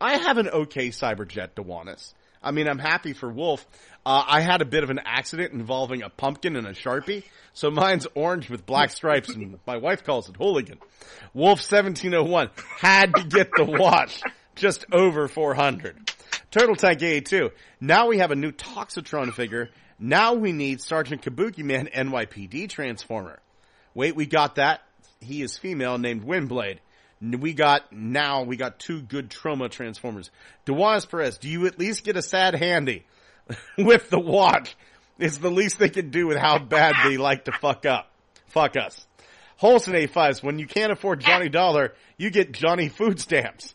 I 0.00 0.18
have 0.18 0.38
an 0.38 0.48
okay 0.48 0.88
cyberjet, 0.88 1.50
Dewanis. 1.56 2.12
I 2.42 2.50
mean, 2.50 2.68
I'm 2.68 2.78
happy 2.78 3.12
for 3.12 3.30
Wolf. 3.30 3.66
Uh, 4.04 4.24
I 4.26 4.40
had 4.40 4.62
a 4.62 4.64
bit 4.64 4.82
of 4.82 4.90
an 4.90 5.00
accident 5.04 5.52
involving 5.52 6.02
a 6.02 6.08
pumpkin 6.08 6.56
and 6.56 6.66
a 6.66 6.72
sharpie, 6.72 7.22
so 7.52 7.70
mine's 7.70 8.06
orange 8.14 8.50
with 8.50 8.66
black 8.66 8.90
stripes, 8.90 9.28
and 9.30 9.58
my 9.66 9.76
wife 9.76 10.02
calls 10.02 10.28
it 10.28 10.36
hooligan. 10.36 10.78
Wolf 11.34 11.60
1701 11.60 12.50
had 12.78 13.14
to 13.14 13.24
get 13.24 13.50
the 13.56 13.64
watch, 13.64 14.22
just 14.56 14.84
over 14.92 15.28
400. 15.28 16.12
Turtle 16.50 16.76
Tank 16.76 17.02
82. 17.02 17.50
Now 17.80 18.08
we 18.08 18.18
have 18.18 18.30
a 18.30 18.36
new 18.36 18.52
Toxitron 18.52 19.32
figure. 19.32 19.70
Now 19.98 20.34
we 20.34 20.52
need 20.52 20.80
Sergeant 20.80 21.22
Kabuki 21.22 21.62
Man 21.62 21.86
NYPD 21.86 22.68
Transformer. 22.68 23.38
Wait, 23.94 24.16
we 24.16 24.26
got 24.26 24.56
that. 24.56 24.82
He 25.20 25.42
is 25.42 25.56
female 25.56 25.96
named 25.96 26.24
Windblade. 26.24 26.78
We 27.22 27.54
got, 27.54 27.92
now 27.92 28.42
we 28.42 28.56
got 28.56 28.80
two 28.80 29.00
good 29.00 29.30
Troma 29.30 29.70
transformers. 29.70 30.30
Dewanis 30.66 31.08
Perez, 31.08 31.38
do 31.38 31.48
you 31.48 31.66
at 31.66 31.78
least 31.78 32.04
get 32.04 32.16
a 32.16 32.22
sad 32.22 32.54
handy 32.54 33.06
with 33.78 34.10
the 34.10 34.18
watch? 34.18 34.76
It's 35.18 35.38
the 35.38 35.50
least 35.50 35.78
they 35.78 35.88
can 35.88 36.10
do 36.10 36.26
with 36.26 36.36
how 36.36 36.58
bad 36.58 36.96
they 37.04 37.16
like 37.16 37.44
to 37.44 37.52
fuck 37.52 37.86
up. 37.86 38.10
Fuck 38.48 38.76
us. 38.76 39.06
Holson 39.56 39.94
A5s, 39.94 40.42
when 40.42 40.58
you 40.58 40.66
can't 40.66 40.90
afford 40.90 41.20
Johnny 41.20 41.48
Dollar, 41.48 41.94
you 42.16 42.30
get 42.30 42.50
Johnny 42.50 42.88
Food 42.88 43.20
Stamps. 43.20 43.74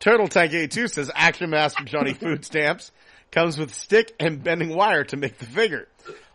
Turtle 0.00 0.26
Tank 0.26 0.52
82 0.52 0.88
says 0.88 1.10
Action 1.14 1.50
Master 1.50 1.84
Johnny 1.84 2.12
Food 2.12 2.44
Stamps 2.44 2.90
comes 3.30 3.56
with 3.56 3.72
stick 3.72 4.12
and 4.18 4.42
bending 4.42 4.74
wire 4.74 5.04
to 5.04 5.16
make 5.16 5.38
the 5.38 5.46
figure. 5.46 5.86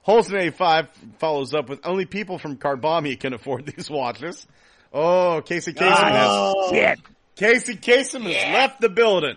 Holson 0.05 0.37
85 0.37 0.87
follows 1.19 1.53
up 1.53 1.67
with 1.67 1.85
only 1.85 2.05
people 2.05 2.39
from 2.39 2.55
Carbombya 2.55 3.19
can 3.19 3.33
afford 3.33 3.65
these 3.65 3.89
watches. 3.89 4.47
Oh, 4.99 5.41
Casey 5.45 5.73
Kasem 5.73 6.09
has 6.11 6.69
Shit. 6.71 6.99
Casey 7.35 7.75
Kasem 7.75 8.23
has 8.23 8.53
left 8.53 8.81
the 8.81 8.89
building. 8.89 9.35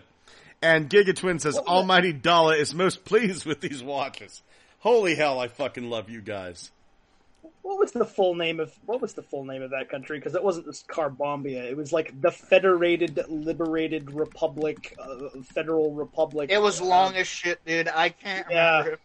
And 0.63 0.89
Giga 0.89 1.15
Twin 1.15 1.39
says 1.39 1.59
Almighty 1.59 2.13
Dollar 2.15 2.55
is 2.55 2.75
most 2.75 3.05
pleased 3.05 3.45
with 3.45 3.61
these 3.61 3.83
watches. 3.83 4.43
Holy 4.79 5.15
hell, 5.15 5.39
I 5.39 5.49
fucking 5.49 5.89
love 5.91 6.09
you 6.09 6.21
guys. 6.23 6.71
What 7.63 7.79
was 7.79 7.93
the 7.93 8.07
full 8.07 8.35
name 8.35 8.59
of 8.59 8.73
what 8.87 9.03
was 9.03 9.13
the 9.13 9.23
full 9.23 9.45
name 9.45 9.61
of 9.63 9.71
that 9.71 9.91
country? 9.91 10.19
Because 10.19 10.35
it 10.35 10.43
wasn't 10.43 10.67
just 10.67 10.89
Carbombya. 10.89 11.63
It 11.71 11.77
was 11.77 11.93
like 11.93 12.19
the 12.21 12.31
Federated 12.31 13.23
Liberated 13.29 14.11
Republic, 14.13 14.97
uh, 14.99 15.29
Federal 15.45 15.93
Republic. 15.93 16.51
It 16.51 16.61
was 16.61 16.81
uh, 16.81 16.87
long 16.87 17.17
as 17.17 17.27
shit, 17.27 17.63
dude. 17.67 17.89
I 17.89 18.09
can't 18.09 18.47
Yeah. 18.51 18.79
remember. 18.79 18.99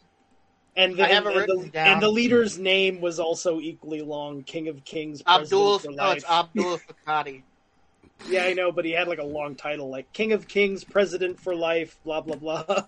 It. 0.76 0.82
and 0.84 0.96
the, 0.96 1.04
I 1.04 1.08
have 1.14 1.26
and, 1.26 1.36
it 1.38 1.50
and 1.50 1.64
the, 1.64 1.70
down. 1.70 1.88
and 1.88 2.02
the 2.02 2.10
leader's 2.10 2.58
name 2.58 3.02
was 3.02 3.20
also 3.20 3.60
equally 3.60 4.02
long. 4.02 4.44
King 4.44 4.68
of 4.68 4.84
Kings, 4.84 5.22
Abdul, 5.26 5.80
President 5.80 5.98
for 5.98 6.04
no, 6.04 6.12
it's 6.12 6.24
life. 6.28 6.46
Abdul 6.46 6.80
Fakati. 7.08 7.42
Yeah, 8.30 8.46
I 8.46 8.54
know, 8.54 8.72
but 8.72 8.86
he 8.86 8.92
had 8.92 9.08
like 9.08 9.20
a 9.20 9.26
long 9.26 9.56
title, 9.56 9.90
like 9.90 10.12
King 10.14 10.32
of 10.34 10.48
Kings, 10.48 10.84
President 10.84 11.40
for 11.40 11.56
life, 11.56 11.98
blah 12.04 12.22
blah 12.22 12.36
blah. 12.36 12.86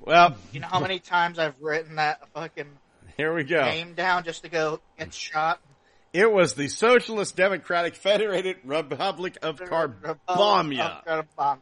Well, 0.00 0.36
You 0.52 0.60
know 0.60 0.68
how 0.68 0.80
many 0.80 1.00
times 1.00 1.38
I've 1.38 1.60
written 1.60 1.96
that 1.96 2.28
fucking 2.32 2.68
here 3.16 3.34
we 3.34 3.44
go. 3.44 3.62
name 3.64 3.94
down 3.94 4.24
just 4.24 4.42
to 4.42 4.48
go 4.48 4.80
get 4.98 5.12
shot? 5.14 5.60
It 6.12 6.32
was 6.32 6.54
the 6.54 6.68
Socialist 6.68 7.36
Democratic 7.36 7.94
Federated 7.94 8.58
Republic 8.64 9.36
of 9.42 9.58
Carbombya. 9.58 10.04
Of 10.04 11.04
Carbombya. 11.04 11.58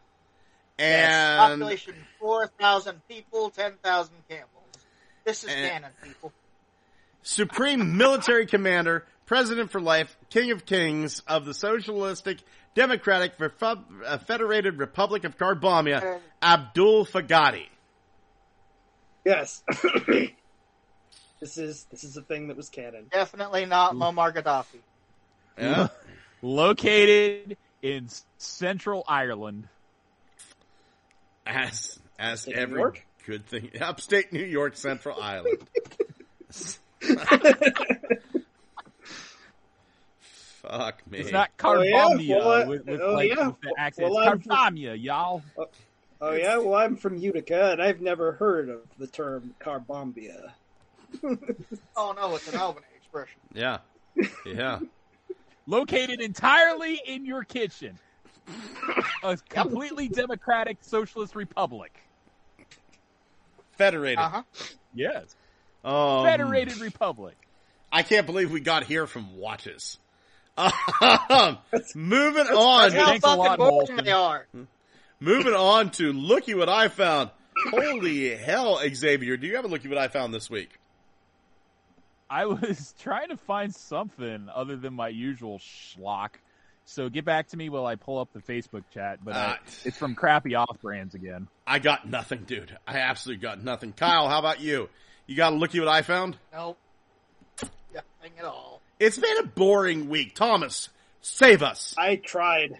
And 0.78 1.60
Population 1.60 1.94
4,000 2.20 3.00
people, 3.08 3.50
10,000 3.50 4.14
camels. 4.28 4.48
This 5.24 5.44
is 5.44 5.50
And- 5.50 5.70
canon, 5.70 5.92
people. 6.02 6.32
Supreme 7.22 7.96
Military 7.96 8.46
Commander, 8.46 9.06
President 9.26 9.70
for 9.70 9.80
Life, 9.80 10.16
King 10.28 10.50
of 10.50 10.66
Kings 10.66 11.20
of 11.26 11.46
the 11.46 11.54
Socialistic 11.54 12.38
Democratic 12.74 13.38
Refu- 13.38 13.82
uh, 14.04 14.18
Federated 14.18 14.76
Republic 14.78 15.24
of 15.24 15.38
Carbombya, 15.38 16.20
Abdul 16.42 17.06
Fakkadi. 17.06 17.66
yes, 19.24 19.62
this 21.40 21.56
is 21.56 21.86
this 21.90 22.04
is 22.04 22.16
a 22.18 22.22
thing 22.22 22.48
that 22.48 22.56
was 22.58 22.68
canon. 22.68 23.06
Definitely 23.10 23.64
not 23.64 23.94
Muammar 23.94 24.34
Gaddafi. 24.34 24.80
Yeah. 25.56 25.88
Located 26.42 27.56
in 27.80 28.08
Central 28.36 29.02
Ireland. 29.08 29.68
As, 31.46 31.98
as 32.18 32.46
every 32.48 32.80
York? 32.80 33.06
Good 33.26 33.46
thing. 33.46 33.70
Upstate 33.80 34.32
New 34.32 34.44
York, 34.44 34.76
Central 34.76 35.20
Island. 35.20 35.58
Fuck 40.62 41.06
me. 41.10 41.18
It's 41.18 41.30
not 41.32 41.50
Oh, 41.62 41.82
yeah? 41.82 42.06
Well, 42.38 42.50
uh, 42.50 42.66
with, 42.66 42.86
with, 42.86 43.00
oh, 43.00 43.12
like, 43.14 43.30
yeah. 43.30 43.48
with 43.48 43.60
the 43.60 43.74
accent. 43.76 44.10
Well, 44.10 44.32
it's 44.32 44.46
I'm- 44.50 44.76
y'all. 44.76 45.42
Oh 46.20 46.32
yeah, 46.32 46.56
well 46.56 46.74
I'm 46.74 46.96
from 46.96 47.16
Utica 47.16 47.72
and 47.72 47.82
I've 47.82 48.00
never 48.00 48.32
heard 48.32 48.70
of 48.70 48.80
the 48.98 49.06
term 49.06 49.54
Carbombya. 49.60 50.52
Oh 51.96 52.12
no, 52.16 52.34
it's 52.34 52.52
an 52.52 52.58
Albany 52.58 52.86
expression. 52.96 53.38
Yeah. 53.52 53.78
Yeah. 54.46 54.80
Located 55.66 56.20
entirely 56.20 57.00
in 57.06 57.24
your 57.26 57.44
kitchen. 57.44 57.98
A 59.22 59.36
completely 59.48 60.08
democratic 60.08 60.78
socialist 60.80 61.36
republic. 61.36 62.03
Federated. 63.76 64.18
Uh 64.18 64.28
huh. 64.28 64.42
Yes. 64.94 65.34
Um, 65.84 66.24
Federated 66.24 66.78
republic. 66.78 67.36
I 67.92 68.02
can't 68.02 68.26
believe 68.26 68.50
we 68.50 68.60
got 68.60 68.84
here 68.84 69.06
from 69.06 69.36
watches. 69.36 69.98
Moving 70.58 72.46
on. 72.46 72.90
That's 72.90 72.94
how 72.94 73.18
fucking 73.18 73.38
lot, 73.38 73.58
boring 73.58 74.04
they 74.04 74.12
are. 74.12 74.46
Moving 75.20 75.54
on 75.54 75.90
to 75.92 76.12
looky 76.12 76.54
what 76.54 76.68
I 76.68 76.88
found. 76.88 77.30
Holy 77.70 78.34
hell, 78.36 78.80
Xavier! 78.92 79.36
Do 79.36 79.46
you 79.46 79.56
have 79.56 79.64
a 79.64 79.68
looky 79.68 79.88
what 79.88 79.98
I 79.98 80.08
found 80.08 80.34
this 80.34 80.50
week? 80.50 80.70
I 82.28 82.46
was 82.46 82.94
trying 83.00 83.28
to 83.28 83.36
find 83.36 83.74
something 83.74 84.48
other 84.52 84.76
than 84.76 84.94
my 84.94 85.08
usual 85.08 85.58
schlock. 85.58 86.30
So 86.86 87.08
get 87.08 87.24
back 87.24 87.48
to 87.48 87.56
me 87.56 87.70
while 87.70 87.86
I 87.86 87.94
pull 87.96 88.18
up 88.18 88.28
the 88.32 88.40
Facebook 88.40 88.84
chat. 88.92 89.18
But 89.24 89.34
uh, 89.34 89.38
Uh, 89.38 89.56
it's 89.84 89.96
from 89.96 90.14
crappy 90.14 90.54
off 90.54 90.80
brands 90.82 91.14
again. 91.14 91.48
I 91.66 91.78
got 91.78 92.06
nothing, 92.08 92.44
dude. 92.44 92.76
I 92.86 92.98
absolutely 92.98 93.42
got 93.42 93.62
nothing. 93.62 93.92
Kyle, 93.92 94.28
how 94.28 94.38
about 94.38 94.60
you? 94.60 94.88
You 95.26 95.34
got 95.36 95.54
a 95.54 95.56
looky 95.56 95.80
what 95.80 95.88
I 95.88 96.02
found? 96.02 96.36
Nope. 96.52 96.78
Nothing 97.94 98.32
at 98.38 98.44
all. 98.44 98.82
It's 99.00 99.16
been 99.18 99.38
a 99.38 99.46
boring 99.46 100.08
week. 100.08 100.34
Thomas, 100.34 100.88
Save 101.22 101.62
us. 101.62 101.94
I 101.96 102.16
tried. 102.16 102.78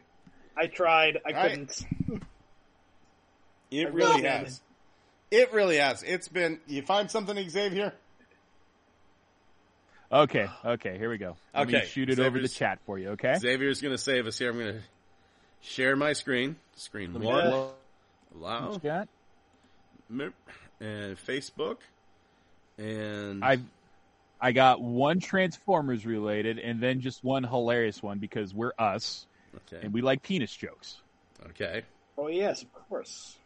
I 0.55 0.67
tried. 0.67 1.19
I 1.27 1.33
Right. 1.33 1.51
couldn't. 1.51 1.87
It 3.71 3.87
I 3.87 3.89
really 3.89 3.95
really 3.95 4.23
has. 4.25 4.61
It 5.31 5.53
really 5.53 5.79
has. 5.79 6.03
It's 6.03 6.29
been. 6.29 6.61
You 6.67 6.83
find 6.83 7.11
something, 7.11 7.37
Xavier? 7.49 7.95
Okay, 10.15 10.47
okay, 10.65 10.97
here 10.97 11.11
we 11.11 11.19
go. 11.19 11.37
Let 11.53 11.67
me 11.67 11.77
Okay, 11.77 11.87
shoot 11.87 12.09
it 12.09 12.21
over 12.21 12.39
the 12.39 12.47
chat 12.47 12.79
for 12.87 13.01
you. 13.01 13.11
Okay. 13.11 13.35
Xavier's 13.35 13.81
going 13.81 13.95
to 13.95 13.99
save 13.99 14.29
us 14.29 14.39
here. 14.39 14.51
I'm 14.51 14.59
going 14.59 14.75
to 14.75 14.81
share 15.61 15.97
my 15.97 16.13
screen. 16.13 16.55
Screen 16.77 17.13
me 17.13 17.27
one. 17.27 17.51
look. 17.51 17.77
Allow. 18.37 18.79
Chat. 18.79 19.09
And 20.09 20.33
Facebook. 20.81 21.79
And 22.79 23.45
I 23.45 23.59
I 24.41 24.53
got 24.53 24.81
one 24.81 25.19
Transformers 25.19 26.07
related 26.07 26.61
and 26.61 26.81
then 26.81 27.01
just 27.01 27.25
one 27.25 27.43
hilarious 27.43 28.01
one 28.01 28.19
because 28.19 28.55
we're 28.55 28.73
us 28.79 29.27
okay. 29.57 29.85
and 29.85 29.93
we 29.93 30.01
like 30.01 30.23
penis 30.23 30.55
jokes. 30.55 30.99
Okay. 31.51 31.83
Oh 32.17 32.29
yes, 32.29 32.63
of 32.63 32.73
course. 32.89 33.37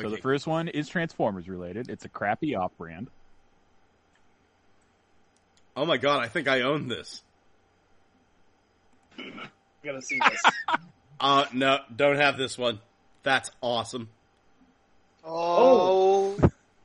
So 0.00 0.08
the 0.08 0.16
first 0.18 0.46
one 0.46 0.68
is 0.68 0.88
Transformers 0.88 1.48
related. 1.48 1.90
It's 1.90 2.04
a 2.04 2.08
crappy 2.08 2.54
off 2.54 2.72
brand. 2.78 3.08
Oh 5.76 5.84
my 5.84 5.96
god! 5.98 6.22
I 6.24 6.28
think 6.28 6.48
I 6.48 6.62
own 6.62 6.88
this. 6.88 7.22
I 9.18 9.24
gotta 9.84 10.02
see 10.02 10.18
this. 10.18 10.42
Uh 11.20 11.44
no, 11.52 11.78
don't 11.94 12.16
have 12.16 12.36
this 12.36 12.58
one. 12.58 12.80
That's 13.22 13.48
awesome. 13.60 14.08
Oh. 15.24 16.36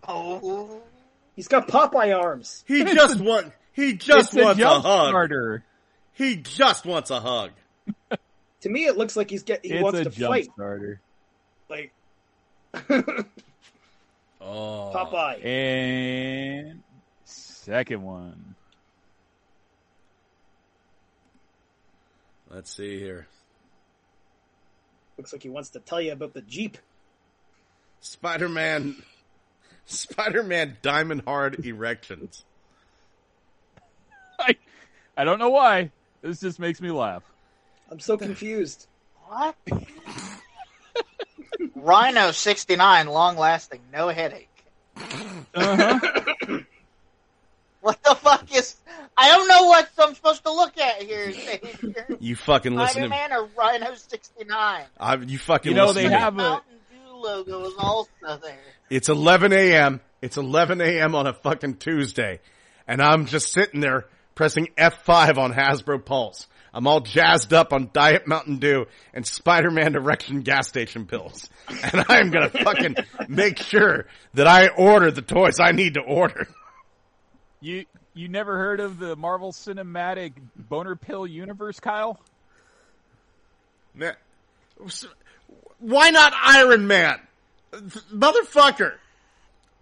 Oh. 0.08 0.80
He's 1.36 1.48
got 1.48 1.68
Popeye 1.68 2.16
arms. 2.16 2.64
He 2.68 2.84
just 2.84 3.20
want. 3.20 3.52
He 3.74 3.94
just 3.94 4.36
it's 4.36 4.44
wants 4.46 4.62
a 4.62 4.66
a, 4.68 4.80
hug. 4.80 5.10
starter. 5.10 5.64
He 6.14 6.36
just 6.36 6.86
wants 6.86 7.10
a 7.10 7.20
hug. 7.20 7.52
To 8.62 8.70
me, 8.70 8.86
it 8.86 8.96
looks 8.96 9.16
like 9.16 9.32
he's 9.32 9.42
get 9.42 9.66
he 9.66 9.74
It's 9.74 9.84
wants 9.84 10.00
a 10.00 10.04
to 10.04 10.10
jump 10.12 10.32
fight. 10.34 10.50
starter. 10.54 11.02
Like 11.68 11.92
Oh, 14.50 14.92
Popeye. 14.96 15.44
And 15.46 16.82
second 17.26 18.02
one. 18.02 18.56
Let's 22.50 22.74
see 22.74 22.98
here. 22.98 23.28
Looks 25.18 25.34
like 25.34 25.44
he 25.44 25.50
wants 25.50 25.72
to 25.72 25.80
tell 25.80 26.00
you 26.00 26.14
about 26.14 26.34
the 26.34 26.42
Jeep. 26.42 26.78
Spider-Man. 28.00 28.96
Spider-Man 29.86 30.78
Diamond 30.82 31.24
Hard 31.26 31.66
erections. 31.66 32.46
I 34.40 34.56
I 35.18 35.26
don't 35.26 35.40
know 35.40 35.50
why. 35.50 35.92
This 36.22 36.40
just 36.40 36.60
makes 36.60 36.80
me 36.80 36.92
laugh. 36.92 37.24
I'm 37.92 38.00
so 38.00 38.18
confused. 38.18 38.88
What? 39.28 39.56
Rhino 41.76 42.32
69, 42.32 43.08
long 43.08 43.38
lasting, 43.38 43.82
no 43.94 44.10
headache. 44.10 44.50
Uh-huh. 45.56 46.00
What 47.82 48.04
the 48.04 48.16
fuck 48.16 48.54
is. 48.56 48.76
I 49.16 49.30
don't 49.30 49.48
know 49.48 49.66
what 49.68 49.90
I'm 49.98 50.14
supposed 50.14 50.44
to 50.44 50.52
look 50.52 50.78
at 50.78 51.02
here. 51.04 51.32
Xavier. 51.32 52.06
You 52.20 52.36
fucking 52.36 52.76
listen 52.76 53.04
to 53.04 53.08
Spider-Man 53.08 53.34
or 53.34 53.48
Rhino 53.58 53.94
69? 53.96 54.84
I, 55.00 55.16
you 55.16 55.38
fucking 55.38 55.72
You 55.72 55.76
know, 55.78 55.88
listen 55.88 56.04
they 56.04 56.10
to 56.10 56.16
me. 56.16 56.20
have 56.20 56.34
a 56.34 56.38
Mountain 56.38 56.78
Dew 56.92 57.16
logo 57.16 57.66
is 57.66 57.74
also 57.78 58.10
there. 58.44 58.58
It's 58.90 59.10
11 59.10 59.54
a.m. 59.54 60.02
It's 60.22 60.38
11 60.38 60.82
a.m. 60.82 61.16
on 61.16 61.28
a 61.28 61.34
fucking 61.34 61.78
Tuesday. 61.78 62.40
And 62.88 63.02
I'm 63.02 63.26
just 63.26 63.52
sitting 63.54 63.80
there 63.80 64.06
pressing 64.38 64.70
F5 64.78 65.38
on 65.40 65.52
Hasbro 65.52 66.06
Pulse. 66.06 66.48
I'm 66.72 66.86
all 66.86 67.02
jazzed 67.02 67.54
up 67.54 67.74
on 67.74 67.90
Diet 67.92 68.28
Mountain 68.28 68.58
Dew 68.58 68.86
and 69.12 69.26
Spider-Man 69.26 69.96
erection 69.96 70.42
gas 70.42 70.68
station 70.68 71.06
pills. 71.08 71.50
And 71.92 72.06
I'm 72.08 72.30
gonna 72.30 72.50
fucking 72.50 72.96
make 73.28 73.58
sure 73.58 74.06
that 74.36 74.48
I 74.48 74.68
order 74.70 75.12
the 75.12 75.22
toys 75.22 75.60
I 75.60 75.72
need 75.74 75.96
to 75.96 76.02
order. 76.02 76.48
you 77.60 77.86
you 78.14 78.30
never 78.30 78.58
heard 78.58 78.80
of 78.80 79.00
the 79.00 79.16
Marvel 79.16 79.52
Cinematic 79.52 80.34
Boner 80.56 80.96
Pill 80.96 81.28
universe, 81.28 81.80
Kyle? 81.80 82.20
Man, 83.94 84.14
Why 85.80 86.12
not 86.12 86.34
Iron 86.36 86.88
Man? 86.88 87.20
Motherfucker. 87.74 88.94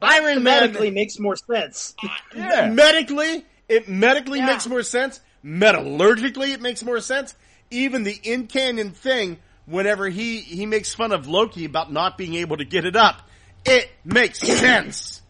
Iron 0.01 0.43
Man. 0.43 0.61
Medically 0.61 0.91
makes 0.91 1.19
more 1.19 1.35
sense. 1.35 1.95
Yeah. 2.35 2.69
Medically, 2.69 3.45
it 3.69 3.87
medically 3.89 4.39
Yeah. 4.39 4.47
makes 4.47 4.67
more 4.67 4.83
sense. 4.83 5.19
Metallurgically, 5.43 6.49
it 6.53 6.61
makes 6.61 6.83
more 6.83 6.99
sense. 7.01 7.35
Even 7.69 8.03
the 8.03 8.13
in 8.23 8.47
canon 8.47 8.91
thing, 8.91 9.37
whenever 9.65 10.07
he 10.09 10.39
he 10.41 10.65
makes 10.65 10.93
fun 10.93 11.11
of 11.11 11.27
Loki 11.27 11.65
about 11.65 11.91
not 11.91 12.17
being 12.17 12.35
able 12.35 12.57
to 12.57 12.65
get 12.65 12.85
it 12.85 12.95
up, 12.95 13.21
it 13.65 13.89
makes 14.03 14.39
sense. 14.59 15.21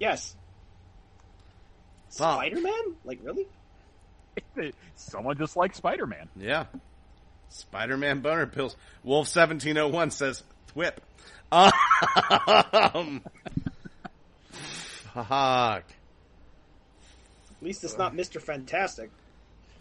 Yes. 0.00 0.34
Fuck. 2.10 2.36
Spider 2.38 2.60
Man? 2.60 2.96
Like 3.04 3.20
really? 3.22 3.46
Someone 4.96 5.36
just 5.38 5.56
like 5.56 5.74
Spider 5.74 6.06
Man. 6.06 6.28
Yeah. 6.36 6.66
Spider-Man 7.48 8.20
boner 8.20 8.46
pills. 8.46 8.76
Wolf 9.04 9.28
seventeen 9.28 9.78
oh 9.78 9.88
one 9.88 10.10
says 10.10 10.42
thwip. 10.74 10.94
Um, 11.52 13.22
fuck. 15.14 15.84
At 17.60 17.66
least 17.66 17.84
it's 17.84 17.96
not 17.98 18.14
Mister 18.14 18.40
Fantastic. 18.40 19.10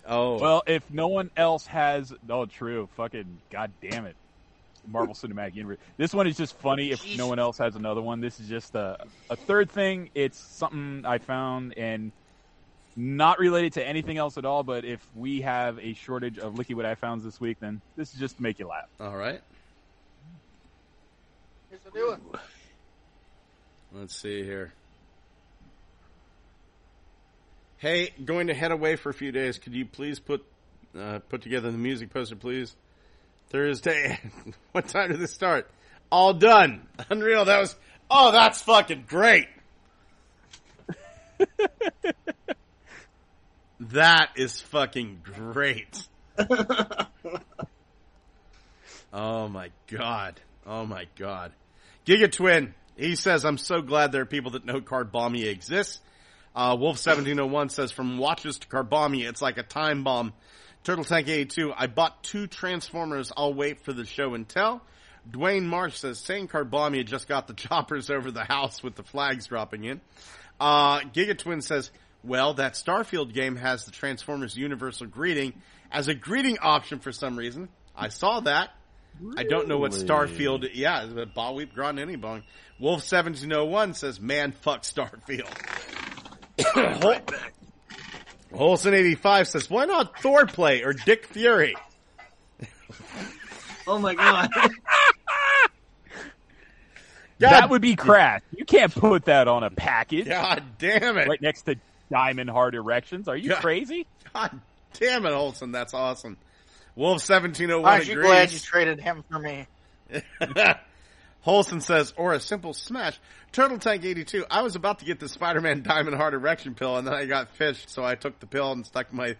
Oh, 0.07 0.39
Well, 0.39 0.63
if 0.67 0.89
no 0.91 1.07
one 1.07 1.31
else 1.35 1.65
has, 1.67 2.13
oh, 2.29 2.45
true, 2.45 2.87
fucking, 2.95 3.39
god 3.49 3.71
damn 3.81 4.05
it, 4.05 4.15
Marvel 4.87 5.15
Cinematic 5.15 5.55
Universe. 5.55 5.79
This 5.97 6.13
one 6.13 6.27
is 6.27 6.37
just 6.37 6.55
funny. 6.59 6.91
If 6.91 7.01
Jeez. 7.03 7.17
no 7.17 7.25
one 7.27 7.39
else 7.39 7.57
has 7.57 7.75
another 7.75 8.01
one, 8.03 8.21
this 8.21 8.39
is 8.39 8.47
just 8.47 8.75
a 8.75 9.03
a 9.29 9.35
third 9.35 9.69
thing. 9.71 10.09
It's 10.13 10.37
something 10.37 11.03
I 11.05 11.17
found 11.17 11.75
and 11.77 12.11
not 12.95 13.39
related 13.39 13.73
to 13.73 13.85
anything 13.85 14.17
else 14.17 14.37
at 14.37 14.45
all. 14.45 14.61
But 14.63 14.85
if 14.85 15.03
we 15.15 15.41
have 15.41 15.79
a 15.79 15.93
shortage 15.95 16.37
of 16.37 16.53
Licky 16.53 16.75
What 16.75 16.85
I 16.85 16.93
Founds 16.95 17.23
this 17.23 17.41
week, 17.41 17.57
then 17.59 17.81
this 17.97 18.13
is 18.13 18.19
just 18.19 18.37
to 18.37 18.43
make 18.43 18.59
you 18.59 18.67
laugh. 18.67 18.87
all 18.99 19.17
right. 19.17 19.41
Here's 21.71 21.81
the 21.81 21.91
new 21.91 22.09
one. 22.11 22.21
Let's 23.91 24.15
see 24.15 24.43
here. 24.43 24.71
Hey, 27.77 28.11
going 28.23 28.47
to 28.47 28.53
head 28.53 28.71
away 28.71 28.95
for 28.95 29.09
a 29.09 29.13
few 29.13 29.33
days. 29.33 29.57
Could 29.57 29.73
you 29.73 29.85
please 29.85 30.17
put 30.19 30.45
uh, 30.97 31.19
put 31.27 31.41
together 31.41 31.71
the 31.71 31.77
music 31.77 32.09
poster, 32.09 32.37
please? 32.37 32.73
Thursday. 33.49 34.17
what 34.71 34.87
time 34.87 35.11
did 35.11 35.19
this 35.19 35.33
start? 35.33 35.69
All 36.09 36.33
done. 36.33 36.87
Unreal. 37.09 37.43
That 37.45 37.59
was. 37.59 37.75
Oh, 38.09 38.31
that's 38.31 38.61
fucking 38.61 39.03
great. 39.07 39.47
that 43.79 44.29
is 44.37 44.61
fucking 44.61 45.21
great. 45.23 46.07
oh 49.11 49.49
my 49.49 49.69
god. 49.87 50.39
Oh 50.65 50.85
my 50.85 51.07
god. 51.17 51.51
Giga 52.05 52.31
Twin. 52.31 52.73
He 52.95 53.17
says, 53.17 53.43
I'm 53.43 53.57
so 53.57 53.81
glad 53.81 54.13
there 54.13 54.21
are 54.21 54.25
people 54.25 54.51
that 54.51 54.63
know 54.63 54.79
Carbombya 54.79 55.47
exists. 55.51 55.99
Uh, 56.55 56.75
Wolf1701 56.77 57.71
says, 57.71 57.91
from 57.91 58.17
watches 58.17 58.59
to 58.59 58.67
Carbombya, 58.67 59.27
it's 59.29 59.41
like 59.41 59.57
a 59.57 59.63
time 59.63 60.03
bomb. 60.03 60.33
Turtle 60.83 61.03
Tank 61.03 61.27
82, 61.27 61.73
I 61.75 61.87
bought 61.87 62.23
two 62.23 62.47
Transformers. 62.47 63.31
I'll 63.35 63.53
wait 63.53 63.83
for 63.83 63.91
the 63.91 64.05
show 64.05 64.33
and 64.35 64.47
tell. 64.47 64.81
Dwayne 65.29 65.63
Marsh 65.63 65.97
says, 65.97 66.19
saying 66.19 66.47
Carbombya 66.47 67.05
just 67.05 67.27
got 67.27 67.47
the 67.47 67.53
choppers 67.55 68.09
over 68.09 68.31
the 68.31 68.43
house 68.43 68.81
with 68.83 68.95
the 68.95 69.03
flags 69.03 69.47
dropping 69.47 69.83
in. 69.83 69.99
Uh, 70.59 70.99
Giga 70.99 71.37
Twin 71.37 71.61
says, 71.61 71.91
well, 72.23 72.53
that 72.55 72.73
Starfield 72.73 73.33
game 73.33 73.55
has 73.55 73.85
the 73.85 73.91
Transformers 73.91 74.55
Universal 74.55 75.07
Greeting 75.07 75.53
as 75.91 76.07
a 76.07 76.13
greeting 76.13 76.57
option 76.59 76.99
for 76.99 77.11
some 77.11 77.37
reason. 77.37 77.69
I 77.95 78.09
saw 78.09 78.39
that. 78.41 78.71
I 79.37 79.43
don't 79.43 79.67
know 79.67 79.77
what 79.77 79.93
Really? 79.93 80.05
Starfield. 80.05 80.69
Yeah, 80.73 81.05
but 81.05 81.33
Ball 81.33 81.55
Weep 81.55 81.73
Gron 81.73 81.99
any 81.99 82.17
bong. 82.17 82.43
Wolf 82.79 83.01
seventeen 83.03 83.53
oh 83.53 83.63
one 83.63 83.93
says, 83.93 84.19
"Man, 84.19 84.51
fuck 84.51 84.81
Starfield." 84.81 85.47
Hol- 86.73 87.21
Holson 88.53 88.93
eighty 88.93 89.15
five 89.15 89.47
says, 89.47 89.69
"Why 89.69 89.85
not 89.85 90.19
Thor 90.21 90.45
play 90.45 90.83
or 90.83 90.93
Dick 90.93 91.25
Fury?" 91.27 91.75
Oh 93.87 93.99
my 93.99 94.15
god. 94.15 94.49
that 97.39 97.69
would 97.69 97.81
be 97.81 97.95
crash. 97.95 98.41
You 98.55 98.65
can't 98.65 98.93
put 98.93 99.25
that 99.25 99.47
on 99.47 99.63
a 99.63 99.69
package 99.69 100.27
God 100.27 100.63
damn 100.79 101.17
it! 101.17 101.27
right 101.27 101.41
next 101.41 101.63
to 101.63 101.75
Diamond 102.09 102.49
Heart 102.49 102.75
Erections. 102.75 103.27
Are 103.27 103.37
you 103.37 103.51
Yeah. 103.51 103.61
crazy? 103.61 104.07
God 104.33 104.59
damn 104.93 105.25
it, 105.25 105.31
Olson. 105.31 105.71
That's 105.71 105.93
awesome. 105.93 106.37
Wolf 106.95 107.21
seventeen 107.21 107.71
oh 107.71 107.81
one 107.81 107.91
Aren't 107.91 108.07
you 108.07 108.15
glad 108.15 108.51
you 108.51 108.59
traded 108.59 108.99
him 108.99 109.23
for 109.29 109.37
me? 109.39 109.67
Holson 111.45 111.81
says, 111.81 112.13
or 112.17 112.33
a 112.33 112.39
simple 112.39 112.73
smash. 112.73 113.19
Turtle 113.51 113.77
Tank 113.79 114.03
82, 114.03 114.45
I 114.49 114.61
was 114.63 114.75
about 114.75 114.99
to 114.99 115.05
get 115.05 115.19
the 115.19 115.29
Spider-Man 115.29 115.83
Diamond 115.83 116.17
Heart 116.17 116.33
erection 116.33 116.73
pill 116.75 116.97
and 116.97 117.05
then 117.07 117.13
I 117.13 117.25
got 117.25 117.49
fished, 117.49 117.89
so 117.89 118.03
I 118.03 118.15
took 118.15 118.39
the 118.39 118.47
pill 118.47 118.71
and 118.71 118.85
stuck 118.85 119.13
my, 119.13 119.35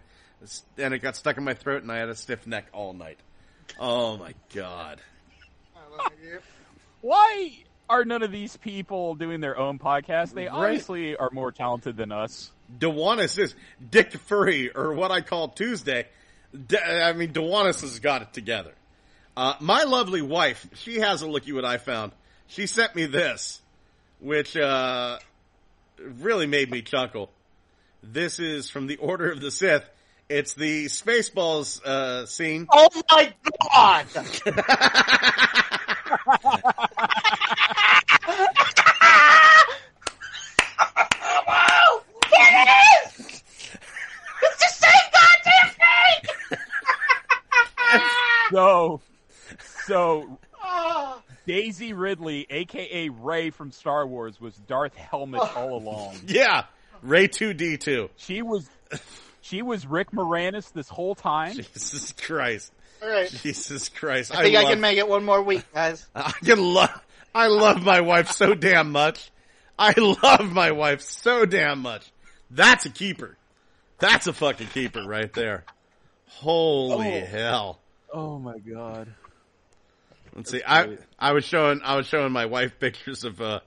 and 0.78 0.94
it 0.94 1.00
got 1.00 1.16
stuck 1.16 1.36
in 1.36 1.44
my 1.44 1.54
throat 1.54 1.82
and 1.82 1.90
I 1.92 1.96
had 1.98 2.08
a 2.08 2.14
stiff 2.14 2.46
neck 2.46 2.66
all 2.72 2.92
night. 2.92 3.18
Oh 3.78 4.16
my 4.16 4.34
god. 4.54 5.00
Why 7.00 7.58
are 7.88 8.04
none 8.04 8.22
of 8.22 8.32
these 8.32 8.56
people 8.56 9.14
doing 9.14 9.40
their 9.40 9.58
own 9.58 9.78
podcast? 9.78 10.32
They 10.34 10.46
Right. 10.46 10.52
obviously 10.52 11.16
are 11.16 11.30
more 11.32 11.52
talented 11.52 11.96
than 11.96 12.12
us. 12.12 12.50
Dewanis 12.78 13.38
is 13.38 13.54
Dick 13.90 14.12
Furry, 14.12 14.70
or 14.74 14.92
what 14.94 15.10
I 15.10 15.20
call 15.20 15.48
Tuesday. 15.48 16.06
De- 16.66 17.04
I 17.04 17.12
mean, 17.12 17.32
Dewanis 17.32 17.82
has 17.82 17.98
got 18.00 18.22
it 18.22 18.32
together. 18.32 18.72
Uh, 19.36 19.54
my 19.60 19.82
lovely 19.82 20.22
wife, 20.22 20.66
she 20.76 21.00
has 21.00 21.20
a 21.20 21.26
looky 21.26 21.52
what 21.52 21.66
I 21.66 21.76
found. 21.76 22.12
She 22.46 22.66
sent 22.66 22.94
me 22.94 23.04
this, 23.04 23.60
which 24.18 24.56
uh, 24.56 25.18
really 25.98 26.46
made 26.46 26.70
me 26.70 26.80
chuckle. 26.80 27.30
This 28.02 28.38
is 28.38 28.70
from 28.70 28.86
the 28.86 28.96
Order 28.96 29.30
of 29.30 29.42
the 29.42 29.50
Sith. 29.50 29.84
It's 30.30 30.54
the 30.54 30.86
Spaceballs 30.86 31.84
uh, 31.84 32.24
scene. 32.24 32.66
Oh 32.72 32.88
my 33.10 33.34
god! 33.70 34.06
oh, 41.48 42.02
there 42.32 42.62
it 42.62 42.68
is! 43.04 43.42
It's 44.42 44.58
the 44.58 44.70
same 44.72 45.10
goddamn 45.12 45.68
thing! 45.76 46.58
So, 48.50 49.00
so 49.86 50.38
Oh, 50.64 51.22
Daisy 51.46 51.92
Ridley, 51.92 52.46
aka 52.50 53.08
Rey 53.08 53.50
from 53.50 53.70
Star 53.70 54.06
Wars, 54.06 54.40
was 54.40 54.54
Darth 54.56 54.94
Helmet 54.96 55.40
Oh. 55.42 55.52
all 55.56 55.76
along. 55.78 56.16
Yeah, 56.26 56.64
Ray 57.02 57.28
2D2. 57.28 58.08
She 58.16 58.42
was, 58.42 58.68
she 59.42 59.62
was 59.62 59.86
Rick 59.86 60.10
Moranis 60.10 60.72
this 60.72 60.88
whole 60.88 61.14
time. 61.14 61.54
Jesus 61.54 62.12
Christ. 62.12 62.72
Alright. 63.02 63.30
Jesus 63.42 63.88
Christ. 63.90 64.34
I 64.34 64.42
think 64.42 64.56
I, 64.56 64.62
love- 64.62 64.70
can 64.72 64.80
make 64.80 64.98
it 64.98 65.06
one 65.06 65.24
more 65.24 65.42
week, 65.42 65.62
guys. 65.72 66.06
I 66.14 66.32
can 66.44 66.58
love, 66.58 66.90
I 67.34 67.46
love 67.48 67.84
my 67.84 68.00
wife 68.00 68.30
so 68.30 68.54
damn 68.54 68.90
much. 68.90 69.30
I 69.78 69.92
love 69.98 70.50
my 70.50 70.72
wife 70.72 71.02
so 71.02 71.44
damn 71.44 71.80
much. 71.80 72.10
That's 72.50 72.86
a 72.86 72.90
keeper. 72.90 73.36
That's 73.98 74.26
a 74.26 74.32
fucking 74.32 74.68
keeper 74.68 75.02
right 75.06 75.32
there. 75.32 75.64
Holy 76.28 77.22
Oh. 77.22 77.26
hell. 77.26 77.78
Oh 78.12 78.38
my 78.38 78.58
god. 78.58 79.08
Let's 80.36 80.50
see. 80.50 80.62
I 80.66 80.98
I 81.18 81.32
was 81.32 81.44
showing 81.44 81.80
I 81.82 81.96
was 81.96 82.06
showing 82.06 82.30
my 82.30 82.46
wife 82.46 82.78
pictures 82.78 83.24
of 83.24 83.40
uh 83.40 83.60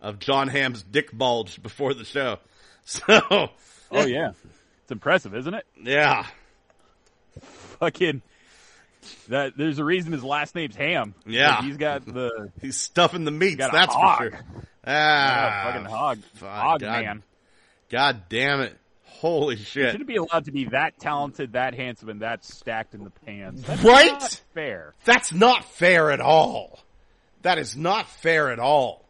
of 0.00 0.18
Jon 0.20 0.48
Hamm's 0.48 0.82
dick 0.82 1.10
bulge 1.12 1.62
before 1.62 1.92
the 1.94 2.04
show. 2.04 2.38
So 2.84 3.02
Oh 3.92 4.06
yeah. 4.06 4.30
It's 4.82 4.90
impressive, 4.90 5.34
isn't 5.36 5.52
it? 5.54 5.66
yeah. 5.82 6.26
Fucking 7.78 8.22
that 9.28 9.56
there's 9.56 9.78
a 9.78 9.84
reason 9.84 10.12
his 10.12 10.22
last 10.24 10.54
name's 10.54 10.76
Ham. 10.76 11.14
Yeah. 11.26 11.62
He's 11.62 11.76
got 11.76 12.04
the 12.06 12.50
He's 12.60 12.76
stuffing 12.76 13.24
the 13.24 13.30
meats, 13.30 13.56
that's 13.58 13.94
hog. 13.94 14.18
for 14.18 14.30
sure. 14.30 14.40
yeah, 14.86 15.62
Ah, 15.64 15.70
fucking 15.72 15.84
hog. 15.86 16.18
Hog 16.40 16.80
God, 16.80 17.02
man. 17.04 17.22
God 17.90 18.22
damn 18.28 18.60
it. 18.60 18.76
Holy 19.22 19.54
shit. 19.56 19.92
Shouldn't 19.92 20.08
be 20.08 20.16
allowed 20.16 20.46
to 20.46 20.50
be 20.50 20.64
that 20.66 20.98
talented, 20.98 21.52
that 21.52 21.74
handsome, 21.74 22.08
and 22.08 22.22
that 22.22 22.44
stacked 22.44 22.92
in 22.92 23.04
the 23.04 23.10
pants. 23.24 23.62
That's 23.62 23.84
Right? 23.84 24.10
not 24.10 24.42
fair. 24.52 24.94
That's 25.04 25.32
not 25.32 25.64
fair 25.64 26.10
at 26.10 26.20
all. 26.20 26.80
That 27.42 27.56
is 27.58 27.76
not 27.76 28.08
fair 28.08 28.50
at 28.50 28.58
all. 28.58 29.04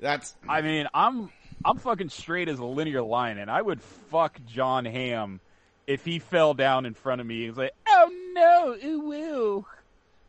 That's 0.00 0.36
I 0.46 0.60
mean, 0.60 0.86
I'm 0.92 1.30
I'm 1.64 1.78
fucking 1.78 2.10
straight 2.10 2.50
as 2.50 2.58
a 2.58 2.64
linear 2.66 3.00
line, 3.00 3.38
and 3.38 3.50
I 3.50 3.62
would 3.62 3.80
fuck 4.10 4.38
Jon 4.46 4.84
Hamm 4.84 5.40
if 5.86 6.04
he 6.04 6.18
fell 6.18 6.52
down 6.52 6.84
in 6.84 6.92
front 6.92 7.22
of 7.22 7.26
me 7.26 7.46
and 7.46 7.48
was 7.48 7.56
like, 7.58 7.74
"Oh 7.88 8.10
no, 8.34 8.76
ooh 8.86 9.00
woo." 9.00 9.66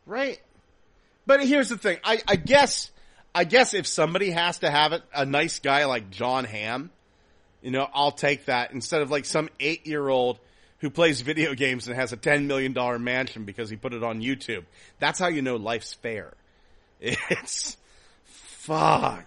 right. 0.06 0.40
But 1.26 1.44
here's 1.46 1.68
the 1.68 1.76
thing. 1.76 1.98
I, 2.02 2.20
I 2.26 2.36
guess 2.36 2.90
I 3.34 3.44
guess 3.44 3.74
if 3.74 3.86
somebody 3.86 4.30
has 4.30 4.60
to 4.60 4.70
have 4.70 4.94
it, 4.94 5.02
a 5.14 5.26
nice 5.26 5.58
guy 5.58 5.84
like 5.84 6.08
Jon 6.10 6.44
Hamm, 6.44 6.90
you 7.62 7.70
know, 7.70 7.88
I'll 7.92 8.12
take 8.12 8.46
that 8.46 8.72
instead 8.72 9.02
of 9.02 9.10
like 9.10 9.24
some 9.24 9.48
eight 9.58 9.86
year 9.86 10.08
old 10.08 10.38
who 10.78 10.90
plays 10.90 11.20
video 11.20 11.54
games 11.54 11.86
and 11.86 11.96
has 11.96 12.12
a 12.12 12.16
ten 12.16 12.46
million 12.46 12.72
dollar 12.72 12.98
mansion 12.98 13.44
because 13.44 13.68
he 13.70 13.76
put 13.76 13.92
it 13.92 14.02
on 14.02 14.20
YouTube. 14.20 14.64
That's 14.98 15.18
how 15.18 15.28
you 15.28 15.42
know 15.42 15.56
life's 15.56 15.94
fair. 15.94 16.32
It's 17.02 17.76
fuck. 18.24 19.24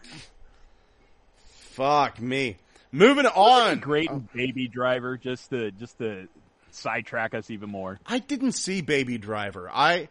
Fuck 1.72 2.22
me. 2.22 2.58
Moving 2.92 3.26
on. 3.26 3.80
Great 3.80 4.10
in 4.12 4.30
Baby 4.34 4.68
Driver, 4.68 5.18
just 5.18 5.50
to 5.50 5.72
just 5.72 5.98
to 5.98 6.28
sidetrack 6.70 7.34
us 7.34 7.50
even 7.50 7.70
more. 7.70 8.00
I 8.06 8.20
didn't 8.20 8.52
see 8.52 8.82
Baby 8.82 9.18
Driver. 9.18 9.70
I 9.74 10.10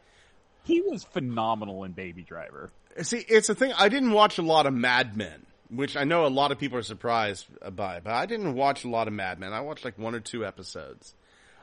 He 0.64 0.80
was 0.80 1.04
phenomenal 1.04 1.84
in 1.84 1.92
Baby 1.92 2.22
Driver. 2.22 2.70
see. 3.02 3.18
It's 3.28 3.48
a 3.48 3.54
thing. 3.54 3.72
I 3.78 3.88
didn't 3.88 4.10
watch 4.10 4.38
a 4.38 4.42
lot 4.42 4.66
of 4.66 4.74
Mad 4.74 5.16
Men, 5.16 5.46
which 5.74 5.96
I 5.96 6.04
know 6.04 6.26
a 6.26 6.28
lot 6.28 6.52
of 6.52 6.58
people 6.58 6.78
are 6.78 6.82
surprised 6.82 7.46
by, 7.74 8.00
but 8.00 8.12
I 8.12 8.26
didn't 8.26 8.54
watch 8.54 8.84
a 8.84 8.88
lot 8.88 9.08
of 9.08 9.14
Mad 9.14 9.38
Men. 9.38 9.52
I 9.52 9.60
watched 9.60 9.84
like 9.84 9.98
one 9.98 10.14
or 10.14 10.20
two 10.20 10.44
episodes. 10.44 11.14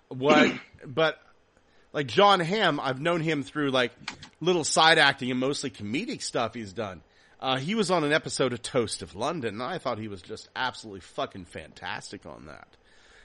What? 0.08 0.52
but 0.86 1.20
like 1.94 2.08
Jon 2.08 2.40
Hamm, 2.40 2.80
I've 2.80 3.00
known 3.00 3.22
him 3.22 3.44
through 3.44 3.72
like 3.72 3.92
little 4.42 4.64
side 4.64 4.98
acting 4.98 5.32
and 5.32 5.40
mostly 5.40 5.70
comedic 5.70 6.22
stuff 6.22 6.54
he's 6.54 6.74
done. 6.74 7.02
Uh, 7.40 7.58
he 7.58 7.74
was 7.74 7.90
on 7.90 8.04
an 8.04 8.12
episode 8.12 8.52
of 8.52 8.62
Toast 8.62 9.02
of 9.02 9.16
London, 9.16 9.56
and 9.56 9.64
I 9.64 9.78
thought 9.78 9.98
he 9.98 10.10
was 10.10 10.22
just 10.22 10.50
absolutely 10.56 11.00
fucking 11.00 11.46
fantastic 11.46 12.26
on 12.26 12.48
that. 12.48 12.68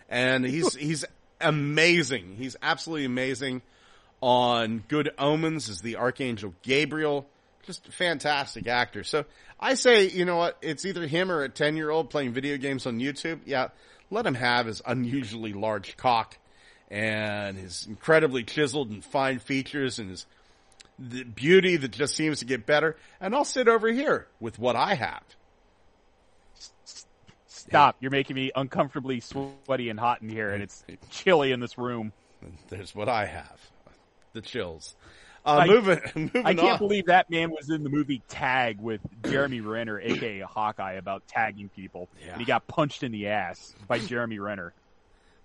And 0.08 0.44
he's 0.44 0.74
he's 0.76 1.04
amazing. 1.40 2.36
He's 2.36 2.56
absolutely 2.62 3.06
amazing 3.06 3.62
on 4.20 4.84
Good 4.86 5.10
Omens 5.18 5.68
as 5.68 5.80
the 5.80 5.96
Archangel 5.96 6.54
Gabriel. 6.62 7.26
Just 7.66 7.88
a 7.88 7.92
fantastic 7.92 8.66
actor. 8.66 9.04
So 9.04 9.24
I 9.58 9.74
say, 9.74 10.08
you 10.08 10.24
know 10.24 10.36
what? 10.36 10.58
It's 10.60 10.84
either 10.84 11.06
him 11.06 11.30
or 11.30 11.42
a 11.42 11.48
10 11.48 11.76
year 11.76 11.90
old 11.90 12.10
playing 12.10 12.32
video 12.32 12.56
games 12.56 12.86
on 12.86 12.98
YouTube. 12.98 13.40
Yeah, 13.46 13.68
let 14.10 14.26
him 14.26 14.34
have 14.34 14.66
his 14.66 14.82
unusually 14.86 15.52
large 15.52 15.96
cock 15.96 16.36
and 16.90 17.56
his 17.56 17.86
incredibly 17.86 18.44
chiseled 18.44 18.90
and 18.90 19.04
fine 19.04 19.38
features 19.38 19.98
and 19.98 20.10
his 20.10 20.26
the 20.98 21.24
beauty 21.24 21.76
that 21.76 21.90
just 21.90 22.14
seems 22.14 22.38
to 22.38 22.44
get 22.44 22.66
better. 22.66 22.96
And 23.20 23.34
I'll 23.34 23.44
sit 23.44 23.66
over 23.66 23.90
here 23.90 24.28
with 24.40 24.58
what 24.58 24.76
I 24.76 24.94
have. 24.94 25.24
Stop! 27.46 27.96
You're 28.00 28.10
making 28.10 28.36
me 28.36 28.52
uncomfortably 28.54 29.20
sweaty 29.20 29.88
and 29.88 29.98
hot 29.98 30.20
in 30.22 30.28
here, 30.28 30.50
and 30.50 30.62
it's 30.62 30.84
chilly 31.10 31.50
in 31.50 31.60
this 31.60 31.78
room. 31.78 32.12
There's 32.68 32.94
what 32.94 33.08
I 33.08 33.24
have. 33.26 33.58
The 34.34 34.42
chills. 34.42 34.94
Uh, 35.46 35.58
I- 35.62 35.66
moving, 35.66 36.00
moving 36.14 36.46
I 36.46 36.54
can't 36.54 36.72
on. 36.72 36.78
believe 36.78 37.06
that 37.06 37.28
man 37.30 37.50
was 37.50 37.68
in 37.70 37.82
the 37.82 37.90
movie 37.90 38.22
Tag 38.28 38.80
with 38.80 39.00
Jeremy 39.26 39.60
Renner, 39.60 40.00
aka 40.00 40.40
Hawkeye, 40.40 40.94
about 40.94 41.26
tagging 41.28 41.68
people, 41.68 42.08
Yeah. 42.24 42.32
and 42.32 42.40
he 42.40 42.46
got 42.46 42.66
punched 42.66 43.02
in 43.02 43.12
the 43.12 43.28
ass 43.28 43.74
by 43.86 43.98
Jeremy 43.98 44.38
Renner. 44.38 44.72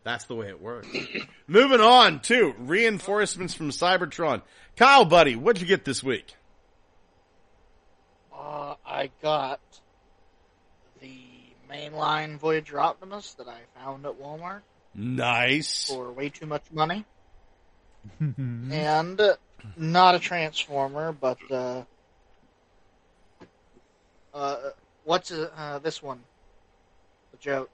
That's 0.05 0.23
the 0.26 0.35
way 0.35 0.47
it 0.47 0.61
works. 0.61 0.88
Moving 1.47 1.81
on 1.81 2.21
to 2.21 2.53
reinforcements 2.59 3.53
from 3.53 3.69
Cybertron. 3.71 4.41
Kyle, 4.77 5.03
buddy, 5.03 5.35
what'd 5.35 5.61
you 5.61 5.67
get 5.67 5.84
this 5.84 6.01
week? 6.01 6.34
Uh, 8.34 8.76
I 8.85 9.09
got 9.21 9.59
the 11.01 11.19
mainline 11.69 12.38
Voyager 12.38 12.80
Optimus 12.80 13.34
that 13.34 13.47
I 13.49 13.57
found 13.77 14.05
at 14.05 14.13
Walmart 14.19 14.61
Nice. 14.95 15.89
for 15.89 16.11
way 16.13 16.30
too 16.30 16.45
much 16.45 16.63
money. 16.71 17.03
and 18.21 19.19
uh, 19.19 19.35
not 19.77 20.15
a 20.15 20.19
Transformer, 20.19 21.11
but 21.11 21.38
uh, 21.52 21.84
uh, 24.34 24.57
what's 25.03 25.31
uh, 25.31 25.49
uh, 25.56 25.80
this 25.80 26.02
one? 26.02 26.19
The 27.31 27.38
joke. 27.38 27.72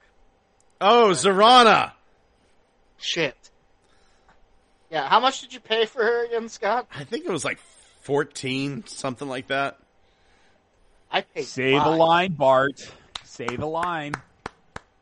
Oh, 0.80 1.10
Zarana. 1.12 1.92
Shit. 2.98 3.36
Yeah, 4.90 5.08
how 5.08 5.20
much 5.20 5.40
did 5.40 5.52
you 5.52 5.60
pay 5.60 5.86
for 5.86 6.02
her 6.02 6.26
again, 6.26 6.48
Scott? 6.48 6.86
I 6.94 7.04
think 7.04 7.24
it 7.24 7.30
was 7.30 7.44
like 7.44 7.58
14, 8.02 8.86
something 8.86 9.28
like 9.28 9.48
that. 9.48 9.78
I 11.10 11.22
paid 11.22 11.44
Say 11.44 11.72
the 11.72 11.80
five. 11.80 11.98
line, 11.98 12.32
Bart. 12.32 12.92
Say 13.24 13.46
the 13.46 13.66
line. 13.66 14.12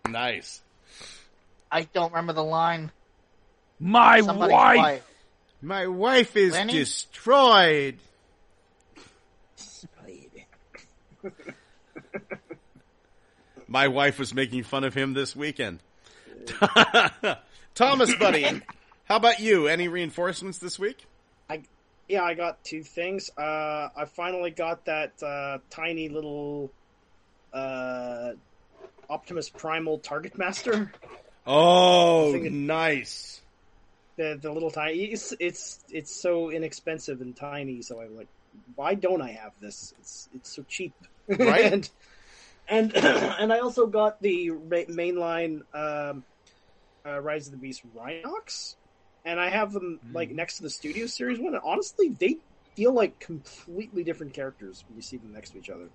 Nice. 0.08 0.62
I 1.70 1.82
don't 1.82 2.12
remember 2.12 2.32
the 2.32 2.44
line. 2.44 2.90
My 3.80 4.20
Somebody's 4.20 4.52
wife. 4.52 5.13
My 5.64 5.86
wife 5.86 6.36
is 6.36 6.52
Lenny? 6.52 6.74
destroyed. 6.74 7.96
My 13.66 13.88
wife 13.88 14.18
was 14.18 14.34
making 14.34 14.64
fun 14.64 14.84
of 14.84 14.92
him 14.92 15.14
this 15.14 15.34
weekend. 15.34 15.80
Thomas, 17.74 18.14
buddy, 18.18 18.44
how 19.04 19.16
about 19.16 19.40
you? 19.40 19.66
Any 19.68 19.88
reinforcements 19.88 20.58
this 20.58 20.78
week? 20.78 21.06
I 21.48 21.62
yeah, 22.08 22.22
I 22.22 22.34
got 22.34 22.62
two 22.62 22.82
things. 22.82 23.30
Uh, 23.36 23.88
I 23.96 24.04
finally 24.04 24.50
got 24.50 24.84
that 24.84 25.22
uh, 25.22 25.58
tiny 25.70 26.10
little 26.10 26.70
uh, 27.54 28.32
Optimus 29.08 29.48
Primal 29.48 29.98
Target 29.98 30.36
Master. 30.36 30.92
Oh, 31.46 32.32
think 32.32 32.46
it- 32.46 32.52
nice. 32.52 33.40
The 34.16 34.38
the 34.40 34.52
little 34.52 34.70
tiny. 34.70 35.04
It's 35.04 35.34
it's 35.40 35.84
it's 35.90 36.14
so 36.14 36.50
inexpensive 36.50 37.20
and 37.20 37.34
tiny. 37.34 37.82
So 37.82 38.00
I'm 38.00 38.16
like, 38.16 38.28
why 38.76 38.94
don't 38.94 39.22
I 39.22 39.32
have 39.32 39.52
this? 39.60 39.94
It's 39.98 40.28
it's 40.34 40.54
so 40.54 40.64
cheap. 40.68 40.94
Right. 41.28 41.64
and 41.72 41.90
and 42.68 42.94
and 42.96 43.52
I 43.52 43.58
also 43.58 43.86
got 43.86 44.20
the 44.22 44.50
mainline 44.50 45.62
um, 45.74 46.24
uh, 47.06 47.20
Rise 47.20 47.46
of 47.46 47.52
the 47.52 47.58
Beast 47.58 47.82
Rhinox, 47.96 48.76
and 49.24 49.40
I 49.40 49.50
have 49.50 49.72
them 49.72 50.00
like 50.12 50.30
next 50.30 50.58
to 50.58 50.62
the 50.62 50.70
Studio 50.70 51.06
Series 51.06 51.38
one. 51.38 51.54
And 51.54 51.62
honestly, 51.64 52.08
they 52.08 52.38
feel 52.74 52.92
like 52.92 53.18
completely 53.18 54.04
different 54.04 54.32
characters 54.32 54.84
when 54.88 54.96
you 54.96 55.02
see 55.02 55.16
them 55.16 55.32
next 55.32 55.50
to 55.50 55.58
each 55.58 55.70
other. 55.70 55.88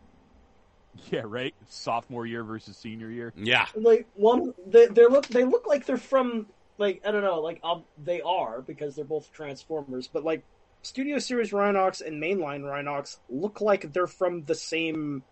Yeah, 1.12 1.22
right. 1.26 1.54
Sophomore 1.68 2.26
year 2.26 2.44
versus 2.44 2.78
senior 2.78 3.10
year. 3.10 3.34
Yeah. 3.36 3.68
Like 3.76 4.08
one, 4.16 4.54
they 4.68 4.88
they 4.88 5.06
look 5.06 5.28
they 5.28 5.44
look 5.44 5.68
like 5.68 5.86
they're 5.86 5.98
from 5.98 6.48
like 6.80 7.01
I 7.06 7.11
don't 7.11 7.23
know, 7.23 7.41
like 7.41 7.60
um, 7.64 7.84
they 8.03 8.22
are 8.22 8.61
because 8.61 8.95
they're 8.95 9.06
both 9.06 9.31
Transformers, 9.31 10.07
but 10.07 10.23
like 10.23 10.43
Studio 10.81 11.19
Series 11.19 11.51
Rhinox 11.51 12.06
and 12.06 12.22
mainline 12.23 12.61
Rhinox 12.61 13.18
look 13.30 13.61
like 13.61 13.91
they're 13.93 14.07
from 14.07 14.43
the 14.45 14.56
same, 14.56 15.23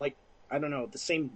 like 0.00 0.16
I 0.50 0.58
don't 0.58 0.70
know, 0.70 0.86
the 0.86 0.98
same 0.98 1.30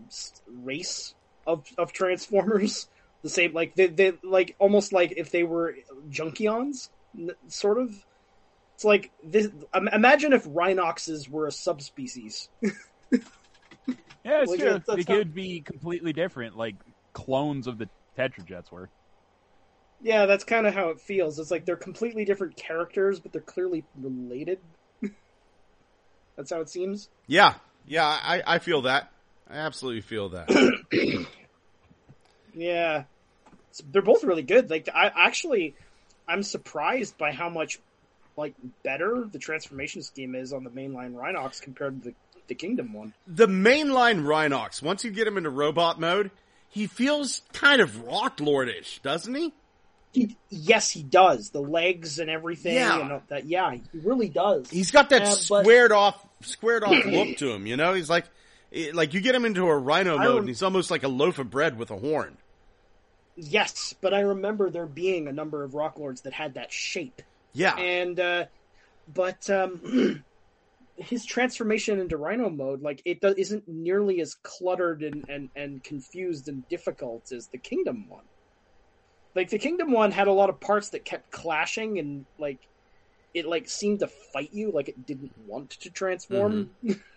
race 0.49 1.15
of 1.47 1.65
of 1.79 1.93
Transformers. 1.93 2.89
The 3.23 3.31
same, 3.31 3.55
like 3.55 3.75
they 3.75 3.87
they 3.87 4.13
like 4.23 4.55
almost 4.59 4.93
like 4.93 5.15
if 5.17 5.31
they 5.31 5.45
were 5.45 5.77
Junkions, 6.11 6.91
sort 7.49 7.79
of. 7.79 7.91
It's 8.75 8.85
like 8.85 9.13
this. 9.23 9.49
Imagine 9.95 10.35
if 10.35 10.45
Rhinoxes 10.45 11.27
were 11.27 11.47
a 11.47 11.51
subspecies. 11.53 12.51
Yeah, 14.25 14.41
it's 14.43 14.51
Like, 14.51 14.61
true. 14.61 14.69
that's- 14.71 14.85
that's 14.87 15.01
it 15.01 15.09
how- 15.09 15.15
could 15.17 15.35
be 15.35 15.61
completely 15.61 16.13
different, 16.13 16.57
like 16.57 16.77
clones 17.13 17.67
of 17.67 17.79
the 17.79 17.89
Tetrajets 18.19 18.71
were. 18.71 18.89
Yeah, 20.03 20.27
that's 20.27 20.45
kind 20.45 20.67
of 20.67 20.75
how 20.75 20.91
it 20.91 21.01
feels. 21.01 21.39
It's 21.39 21.51
like 21.51 21.65
they're 21.65 21.77
completely 21.77 22.25
different 22.25 22.57
characters, 22.57 23.21
but 23.21 23.33
they're 23.33 23.41
clearly 23.41 23.85
related. 24.01 24.59
that's 26.37 26.51
how 26.51 26.61
it 26.61 26.69
seems. 26.69 27.09
Yeah. 27.27 27.55
Yeah, 27.87 28.07
I, 28.07 28.43
I 28.47 28.59
feel 28.59 28.83
that. 28.83 29.11
I 29.49 29.59
absolutely 29.59 30.01
feel 30.03 30.31
that. 30.31 30.49
Yeah, 32.55 33.05
they're 33.91 34.03
both 34.03 34.25
really 34.25 34.43
good. 34.43 34.71
Like, 34.71 34.89
I 34.95 35.11
actually, 35.15 35.75
I'm 36.29 36.43
surprised 36.43 37.19
by 37.19 37.33
how 37.33 37.49
much 37.49 37.81
like 38.37 38.55
better 38.83 39.29
the 39.31 39.39
transformation 39.39 40.03
scheme 40.03 40.35
is 40.35 40.53
on 40.53 40.65
the 40.65 40.71
mainline 40.71 41.15
Rhinox 41.15 41.61
compared 41.61 42.03
to 42.03 42.11
the, 42.11 42.15
the 42.49 42.55
Kingdom 42.55 42.93
one. 42.93 43.15
the 43.27 43.47
mainline 43.47 44.23
Rhinox, 44.23 44.83
once 44.83 45.05
you 45.05 45.11
get 45.11 45.27
him 45.27 45.37
into 45.37 45.51
robot 45.51 46.01
mode, 46.01 46.31
he 46.69 46.87
feels 46.87 47.43
kind 47.53 47.81
of 47.81 48.05
rock 48.05 48.39
lordish, 48.39 49.01
doesn't 49.03 49.35
he? 49.35 49.53
He, 50.15 50.37
yes, 50.49 50.91
he 50.91 51.03
does. 51.03 51.51
The 51.51 51.61
legs 51.61 52.19
and 52.21 52.31
everything. 52.31 52.75
Yeah. 52.77 53.01
and 53.01 53.21
that. 53.29 53.45
Yeah, 53.47 53.73
he 53.73 53.83
really 53.93 54.29
does. 54.31 54.71
He's 54.71 54.91
got 54.91 55.11
that 55.11 55.23
Uh, 55.23 55.31
but- 55.49 55.63
squared 55.63 55.93
off, 55.93 56.25
squared 56.41 56.85
off 56.85 56.93
look 57.07 57.37
to 57.39 57.51
him. 57.51 57.67
You 57.67 57.77
know, 57.77 57.93
he's 57.95 58.09
like, 58.09 58.25
like 58.93 59.13
you 59.13 59.21
get 59.21 59.35
him 59.35 59.45
into 59.45 59.67
a 59.67 59.77
rhino 59.77 60.17
mode, 60.17 60.39
and 60.39 60.49
he's 60.49 60.63
almost 60.63 60.91
like 60.91 61.03
a 61.03 61.09
loaf 61.09 61.39
of 61.39 61.51
bread 61.51 61.77
with 61.79 61.91
a 61.91 61.97
horn. 61.97 62.37
Yes, 63.37 63.95
but 64.01 64.15
I 64.15 64.21
remember 64.21 64.71
there 64.71 64.87
being 64.87 65.27
a 65.27 65.33
number 65.33 65.65
of 65.65 65.75
Rock 65.75 65.99
Lords 65.99 66.21
that 66.23 66.33
had 66.33 66.55
that 66.55 66.73
shape. 66.73 67.21
Yeah, 67.53 67.75
and 67.77 68.19
uh 68.21 68.45
but 69.13 69.51
um 69.51 70.23
his 70.97 71.25
transformation 71.25 71.99
into 71.99 72.17
rhino 72.17 72.49
mode 72.49 72.81
like 72.83 73.03
it 73.05 73.21
do- 73.21 73.35
isn't 73.37 73.67
nearly 73.69 74.21
as 74.21 74.35
cluttered 74.45 75.03
and, 75.03 75.29
and 75.29 75.49
and 75.57 75.83
confused 75.83 76.49
and 76.49 76.69
difficult 76.69 77.33
as 77.33 77.49
the 77.49 77.59
kingdom 77.59 78.09
one 78.09 78.23
like 79.35 79.51
the 79.51 79.59
kingdom 79.59 79.91
one 79.93 80.11
had 80.11 80.29
a 80.29 80.33
lot 80.33 80.49
of 80.49 80.61
parts 80.61 80.91
that 80.91 81.05
kept 81.05 81.31
clashing 81.31 81.99
and 81.99 82.25
like 82.39 82.59
it 83.33 83.47
like 83.47 83.69
seemed 83.69 84.01
to 84.01 84.07
fight 84.07 84.51
you 84.53 84.71
like 84.71 84.89
it 84.89 85.07
didn't 85.07 85.33
want 85.47 85.71
to 85.71 85.91
transform. 85.91 86.71
Mm-hmm. 86.85 87.01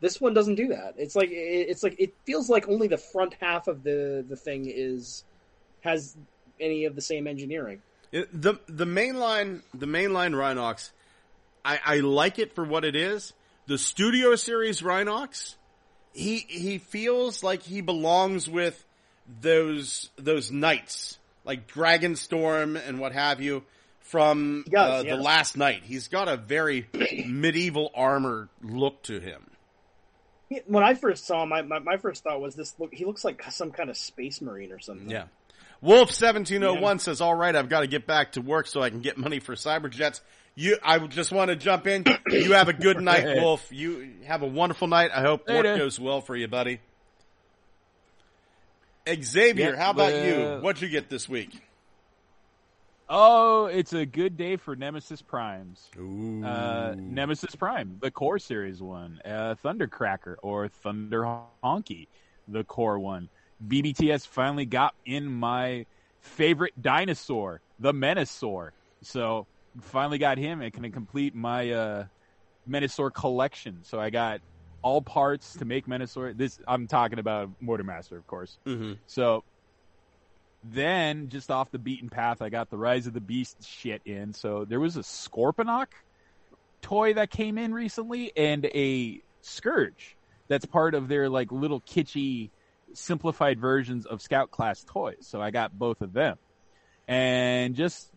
This 0.00 0.18
one 0.18 0.32
doesn't 0.32 0.54
do 0.54 0.68
that. 0.68 0.94
It's 0.96 1.14
like 1.14 1.28
it, 1.30 1.34
it's 1.68 1.82
like 1.82 1.96
it 1.98 2.14
feels 2.24 2.48
like 2.48 2.66
only 2.68 2.88
the 2.88 2.96
front 2.96 3.34
half 3.38 3.68
of 3.68 3.82
the 3.82 4.24
the 4.26 4.34
thing 4.36 4.64
is 4.66 5.24
has 5.82 6.16
any 6.58 6.86
of 6.86 6.94
the 6.94 7.02
same 7.02 7.26
engineering. 7.26 7.82
It- 8.10 8.28
the 8.32 8.54
the 8.66 8.86
mainline 8.86 9.62
the 9.74 9.84
mainline 9.84 10.32
Rhinox, 10.34 10.90
I, 11.64 11.80
I 11.84 11.96
like 12.00 12.38
it 12.38 12.54
for 12.54 12.64
what 12.64 12.86
it 12.86 12.96
is. 12.96 13.34
The 13.66 13.76
Studio 13.76 14.36
Series 14.36 14.80
Rhinox, 14.80 15.56
he 16.14 16.46
he 16.48 16.78
feels 16.78 17.44
like 17.44 17.62
he 17.62 17.82
belongs 17.82 18.48
with 18.48 18.82
those 19.42 20.08
those 20.16 20.50
knights 20.50 21.18
like 21.44 21.68
Dragonstorm 21.68 22.80
and 22.86 22.98
what 23.00 23.12
have 23.12 23.40
you 23.40 23.62
from 24.00 24.64
does, 24.70 25.02
uh, 25.02 25.02
yes. 25.06 25.16
the 25.16 25.22
Last 25.22 25.56
Knight. 25.56 25.82
He's 25.84 26.08
got 26.08 26.28
a 26.28 26.36
very 26.36 26.88
medieval 27.26 27.90
armor 27.94 28.48
look 28.62 29.02
to 29.04 29.20
him. 29.20 29.50
when 30.66 30.82
I 30.82 30.94
first 30.94 31.26
saw 31.26 31.42
him, 31.42 31.50
my, 31.50 31.62
my, 31.62 31.78
my 31.78 31.96
first 31.96 32.24
thought 32.24 32.40
was 32.40 32.54
this 32.54 32.74
look. 32.78 32.92
He 32.92 33.04
looks 33.04 33.24
like 33.24 33.42
some 33.50 33.70
kind 33.70 33.90
of 33.90 33.96
space 33.96 34.40
marine 34.40 34.72
or 34.72 34.78
something. 34.78 35.10
Yeah. 35.10 35.24
Wolf 35.82 36.10
seventeen 36.10 36.62
oh 36.62 36.74
one 36.74 36.98
says, 36.98 37.20
"All 37.22 37.34
right, 37.34 37.56
I've 37.56 37.70
got 37.70 37.80
to 37.80 37.86
get 37.86 38.06
back 38.06 38.32
to 38.32 38.42
work 38.42 38.66
so 38.66 38.82
I 38.82 38.90
can 38.90 39.00
get 39.00 39.16
money 39.16 39.40
for 39.40 39.54
Cyberjets." 39.54 40.20
You, 40.54 40.76
I 40.82 40.98
just 40.98 41.32
want 41.32 41.48
to 41.48 41.56
jump 41.56 41.86
in. 41.86 42.04
You 42.28 42.52
have 42.52 42.68
a 42.68 42.74
good 42.74 43.00
night, 43.00 43.36
Wolf. 43.40 43.66
You 43.70 44.10
have 44.26 44.42
a 44.42 44.46
wonderful 44.46 44.88
night. 44.88 45.10
I 45.14 45.22
hope 45.22 45.48
work 45.48 45.64
Later. 45.64 45.78
goes 45.78 45.98
well 45.98 46.20
for 46.20 46.36
you, 46.36 46.48
buddy. 46.48 46.80
Xavier, 49.20 49.76
how 49.76 49.90
about 49.90 50.24
you? 50.24 50.58
What'd 50.60 50.82
you 50.82 50.88
get 50.88 51.08
this 51.08 51.28
week? 51.28 51.62
Oh, 53.12 53.66
it's 53.66 53.92
a 53.92 54.06
good 54.06 54.36
day 54.36 54.56
for 54.56 54.76
Nemesis 54.76 55.20
Primes. 55.20 55.88
Ooh. 55.98 56.44
Uh, 56.44 56.94
Nemesis 56.96 57.56
Prime, 57.56 57.98
the 58.00 58.12
core 58.12 58.38
series 58.38 58.80
one, 58.80 59.20
uh, 59.24 59.56
Thundercracker 59.64 60.36
or 60.42 60.68
Thunder 60.68 61.22
Honky, 61.64 62.06
the 62.46 62.62
core 62.62 63.00
one. 63.00 63.28
BBTS 63.66 64.28
finally 64.28 64.64
got 64.64 64.94
in 65.04 65.26
my 65.26 65.86
favorite 66.20 66.80
dinosaur, 66.80 67.60
the 67.80 67.92
Menasaur. 67.92 68.70
So 69.02 69.48
finally 69.80 70.18
got 70.18 70.38
him 70.38 70.60
and 70.60 70.72
can 70.72 70.90
complete 70.92 71.34
my 71.34 71.70
uh, 71.70 72.04
Menasaur 72.68 73.12
collection. 73.12 73.80
So 73.82 73.98
I 73.98 74.10
got 74.10 74.40
all 74.82 75.02
parts 75.02 75.54
to 75.56 75.64
make 75.64 75.86
Menasaur. 75.86 76.36
This 76.36 76.58
I'm 76.66 76.86
talking 76.86 77.18
about 77.18 77.50
Motormaster, 77.62 78.16
of 78.16 78.26
course. 78.26 78.58
Mhm. 78.66 78.98
So 79.06 79.44
then, 80.62 81.28
just 81.28 81.50
off 81.50 81.70
the 81.70 81.78
beaten 81.78 82.10
path, 82.10 82.42
I 82.42 82.50
got 82.50 82.70
the 82.70 82.76
Rise 82.76 83.06
of 83.06 83.14
the 83.14 83.20
Beast 83.20 83.66
shit 83.66 84.02
in. 84.04 84.32
So 84.32 84.64
there 84.64 84.80
was 84.80 84.96
a 84.96 85.00
Scorponok 85.00 85.86
toy 86.82 87.14
that 87.14 87.30
came 87.30 87.58
in 87.58 87.72
recently 87.72 88.32
and 88.36 88.66
a 88.66 89.22
Scourge 89.42 90.16
that's 90.48 90.66
part 90.66 90.94
of 90.94 91.08
their 91.08 91.28
like 91.30 91.50
little 91.50 91.80
kitschy 91.80 92.50
simplified 92.92 93.58
versions 93.58 94.04
of 94.04 94.20
Scout 94.20 94.50
class 94.50 94.84
toys. 94.84 95.26
So 95.26 95.40
I 95.40 95.50
got 95.50 95.78
both 95.78 96.02
of 96.02 96.12
them. 96.12 96.36
And 97.08 97.74
just, 97.74 98.10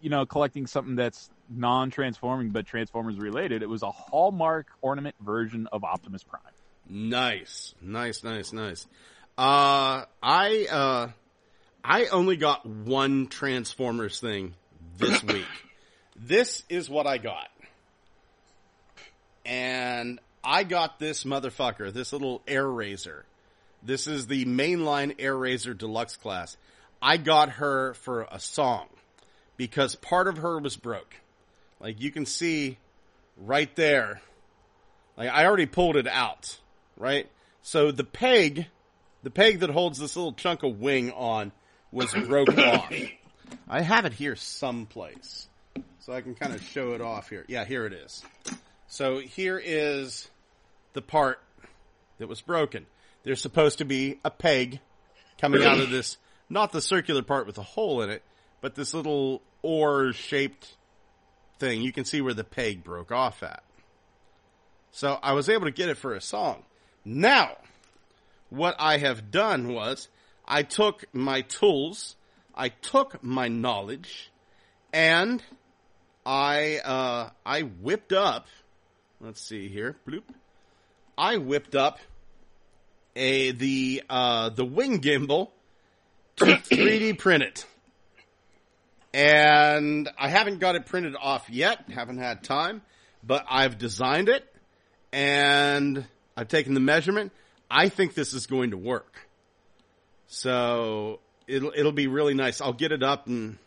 you 0.00 0.10
know, 0.10 0.24
collecting 0.24 0.66
something 0.66 0.96
that's 0.96 1.30
non-transforming 1.48 2.50
but 2.50 2.66
Transformers 2.66 3.18
related, 3.18 3.62
it 3.62 3.68
was 3.68 3.82
a 3.82 3.90
Hallmark 3.90 4.66
ornament 4.80 5.16
version 5.20 5.68
of 5.72 5.84
Optimus 5.84 6.22
Prime. 6.24 6.42
Nice, 6.88 7.74
nice, 7.80 8.24
nice, 8.24 8.52
nice. 8.52 8.86
Uh, 9.36 10.04
I 10.22 10.66
uh, 10.70 11.08
I 11.84 12.06
only 12.06 12.36
got 12.36 12.66
one 12.66 13.28
Transformers 13.28 14.20
thing 14.20 14.54
this 14.96 15.22
week. 15.24 15.46
This 16.16 16.64
is 16.68 16.88
what 16.88 17.06
I 17.06 17.18
got, 17.18 17.48
and 19.44 20.18
I 20.42 20.64
got 20.64 20.98
this 20.98 21.24
motherfucker, 21.24 21.92
this 21.92 22.12
little 22.12 22.40
Airazor. 22.46 23.22
This 23.82 24.06
is 24.06 24.26
the 24.26 24.44
mainline 24.44 25.16
Airazor 25.18 25.76
Deluxe 25.76 26.16
class. 26.16 26.56
I 27.00 27.16
got 27.16 27.50
her 27.50 27.94
for 27.94 28.26
a 28.30 28.40
song 28.40 28.88
because 29.56 29.94
part 29.94 30.26
of 30.26 30.38
her 30.38 30.58
was 30.58 30.76
broke. 30.76 31.14
Like 31.80 32.00
you 32.00 32.10
can 32.10 32.26
see 32.26 32.78
right 33.36 33.74
there. 33.76 34.20
Like 35.16 35.30
I 35.30 35.46
already 35.46 35.66
pulled 35.66 35.96
it 35.96 36.06
out, 36.06 36.58
right? 36.96 37.28
So 37.62 37.90
the 37.90 38.04
peg, 38.04 38.66
the 39.22 39.30
peg 39.30 39.60
that 39.60 39.70
holds 39.70 39.98
this 39.98 40.16
little 40.16 40.32
chunk 40.32 40.62
of 40.62 40.80
wing 40.80 41.12
on 41.12 41.52
was 41.90 42.12
broke 42.26 42.56
off. 42.56 42.92
I 43.68 43.82
have 43.82 44.04
it 44.04 44.12
here 44.12 44.36
someplace. 44.36 45.48
So 46.00 46.12
I 46.12 46.20
can 46.20 46.34
kind 46.34 46.54
of 46.54 46.62
show 46.62 46.92
it 46.92 47.00
off 47.00 47.28
here. 47.28 47.44
Yeah, 47.48 47.64
here 47.64 47.84
it 47.84 47.92
is. 47.92 48.22
So 48.86 49.18
here 49.18 49.60
is 49.62 50.28
the 50.94 51.02
part 51.02 51.38
that 52.18 52.28
was 52.28 52.40
broken. 52.40 52.86
There's 53.22 53.40
supposed 53.40 53.78
to 53.78 53.84
be 53.84 54.18
a 54.24 54.30
peg 54.30 54.80
coming 55.38 55.62
out 55.62 55.78
of 55.78 55.90
this, 55.90 56.16
not 56.48 56.72
the 56.72 56.80
circular 56.80 57.22
part 57.22 57.46
with 57.46 57.58
a 57.58 57.62
hole 57.62 58.00
in 58.02 58.10
it, 58.10 58.22
but 58.60 58.74
this 58.74 58.94
little 58.94 59.42
oar 59.62 60.12
shaped 60.12 60.77
thing, 61.58 61.82
you 61.82 61.92
can 61.92 62.04
see 62.04 62.20
where 62.20 62.34
the 62.34 62.44
peg 62.44 62.84
broke 62.84 63.12
off 63.12 63.42
at. 63.42 63.62
So 64.90 65.18
I 65.22 65.32
was 65.32 65.48
able 65.48 65.66
to 65.66 65.70
get 65.70 65.88
it 65.88 65.96
for 65.96 66.14
a 66.14 66.20
song. 66.20 66.64
Now, 67.04 67.56
what 68.50 68.76
I 68.78 68.98
have 68.98 69.30
done 69.30 69.72
was 69.72 70.08
I 70.46 70.62
took 70.62 71.04
my 71.12 71.42
tools, 71.42 72.16
I 72.54 72.68
took 72.70 73.22
my 73.22 73.48
knowledge, 73.48 74.30
and 74.92 75.42
I 76.24 76.78
uh, 76.84 77.30
I 77.44 77.62
whipped 77.62 78.12
up. 78.12 78.46
Let's 79.20 79.40
see 79.40 79.68
here, 79.68 79.96
bloop. 80.06 80.22
I 81.16 81.36
whipped 81.36 81.74
up 81.74 81.98
a 83.16 83.50
the 83.50 84.02
uh, 84.08 84.50
the 84.50 84.64
wing 84.64 85.00
gimbal 85.00 85.50
to 86.36 86.44
3D 86.46 87.18
print 87.18 87.42
it, 87.42 87.66
and 89.12 90.08
I 90.18 90.28
haven't 90.28 90.58
got 90.58 90.74
it 90.74 90.86
printed 90.86 91.14
off 91.20 91.48
yet. 91.50 91.88
Haven't 91.90 92.18
had 92.18 92.44
time, 92.44 92.82
but 93.22 93.44
I've 93.48 93.78
designed 93.78 94.28
it 94.28 94.44
and 95.12 96.04
I've 96.36 96.48
taken 96.48 96.74
the 96.74 96.80
measurement. 96.80 97.32
I 97.70 97.88
think 97.88 98.14
this 98.14 98.32
is 98.34 98.46
going 98.46 98.70
to 98.70 98.76
work. 98.76 99.28
So 100.26 101.20
it'll 101.46 101.72
it'll 101.74 101.92
be 101.92 102.06
really 102.06 102.34
nice. 102.34 102.60
I'll 102.60 102.72
get 102.72 102.92
it 102.92 103.02
up 103.02 103.26
and 103.26 103.58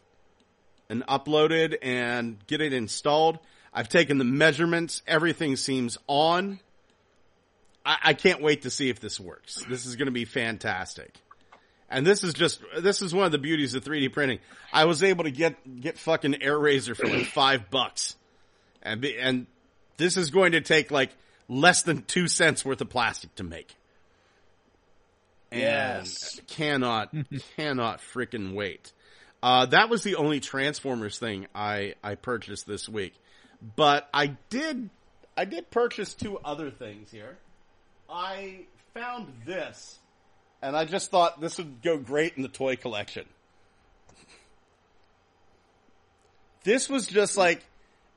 and 0.89 1.05
uploaded 1.07 1.77
and 1.81 2.37
get 2.47 2.61
it 2.61 2.73
installed. 2.73 3.39
I've 3.73 3.89
taken 3.89 4.17
the 4.17 4.25
measurements. 4.25 5.01
Everything 5.07 5.55
seems 5.55 5.97
on. 6.07 6.59
I, 7.85 7.97
I 8.03 8.13
can't 8.13 8.41
wait 8.41 8.63
to 8.63 8.69
see 8.69 8.89
if 8.89 8.99
this 8.99 9.19
works. 9.19 9.63
This 9.69 9.85
is 9.85 9.95
going 9.95 10.07
to 10.07 10.11
be 10.11 10.25
fantastic. 10.25 11.15
And 11.91 12.07
this 12.07 12.23
is 12.23 12.33
just 12.33 12.61
this 12.79 13.01
is 13.01 13.13
one 13.13 13.25
of 13.25 13.31
the 13.33 13.37
beauties 13.37 13.75
of 13.75 13.83
3D 13.83 14.11
printing. 14.13 14.39
I 14.71 14.85
was 14.85 15.03
able 15.03 15.25
to 15.25 15.31
get 15.31 15.81
get 15.81 15.99
fucking 15.99 16.35
Airazor 16.35 16.95
for 16.95 17.07
like 17.07 17.25
five 17.25 17.69
bucks, 17.69 18.15
and 18.81 19.01
be, 19.01 19.17
and 19.19 19.45
this 19.97 20.15
is 20.17 20.29
going 20.29 20.53
to 20.53 20.61
take 20.61 20.89
like 20.89 21.11
less 21.49 21.83
than 21.83 22.03
two 22.03 22.27
cents 22.29 22.63
worth 22.63 22.79
of 22.79 22.89
plastic 22.89 23.35
to 23.35 23.43
make. 23.43 23.75
And 25.51 25.61
Yes. 25.61 26.39
cannot 26.47 27.13
cannot 27.57 27.99
freaking 27.99 28.53
wait. 28.53 28.93
Uh, 29.43 29.65
that 29.65 29.89
was 29.89 30.03
the 30.03 30.15
only 30.15 30.39
Transformers 30.39 31.19
thing 31.19 31.47
I 31.53 31.95
I 32.01 32.15
purchased 32.15 32.65
this 32.65 32.87
week, 32.87 33.13
but 33.75 34.07
I 34.13 34.37
did 34.49 34.89
I 35.35 35.43
did 35.45 35.69
purchase 35.71 36.13
two 36.13 36.37
other 36.37 36.71
things 36.71 37.11
here. 37.11 37.37
I 38.09 38.61
found 38.93 39.31
this, 39.45 39.99
and 40.61 40.75
I 40.75 40.85
just 40.85 41.11
thought 41.11 41.41
this 41.41 41.57
would 41.57 41.81
go 41.81 41.97
great 41.97 42.33
in 42.35 42.43
the 42.43 42.47
toy 42.49 42.75
collection. 42.75 43.25
This 46.63 46.89
was 46.89 47.07
just 47.07 47.37
like 47.37 47.63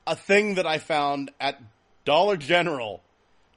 a 0.06 0.14
thing 0.16 0.56
that 0.56 0.66
I 0.66 0.78
found 0.78 1.30
at 1.40 1.60
Dollar 2.04 2.36
General 2.36 3.02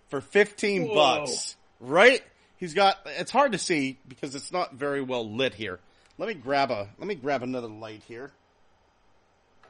for 0.10 0.22
15 0.22 0.88
Whoa. 0.88 0.96
bucks. 0.96 1.56
Right? 1.80 2.24
He's 2.58 2.74
got 2.74 2.98
it's 3.06 3.32
hard 3.32 3.52
to 3.52 3.58
see 3.58 3.98
because 4.08 4.34
it's 4.34 4.52
not 4.52 4.74
very 4.74 5.02
well 5.02 5.30
lit 5.30 5.54
here. 5.54 5.80
Let 6.18 6.28
me 6.28 6.34
grab 6.34 6.72
a 6.72 6.88
let 6.98 7.08
me 7.08 7.16
grab 7.16 7.44
another 7.44 7.68
light 7.68 8.04
here. 8.08 8.32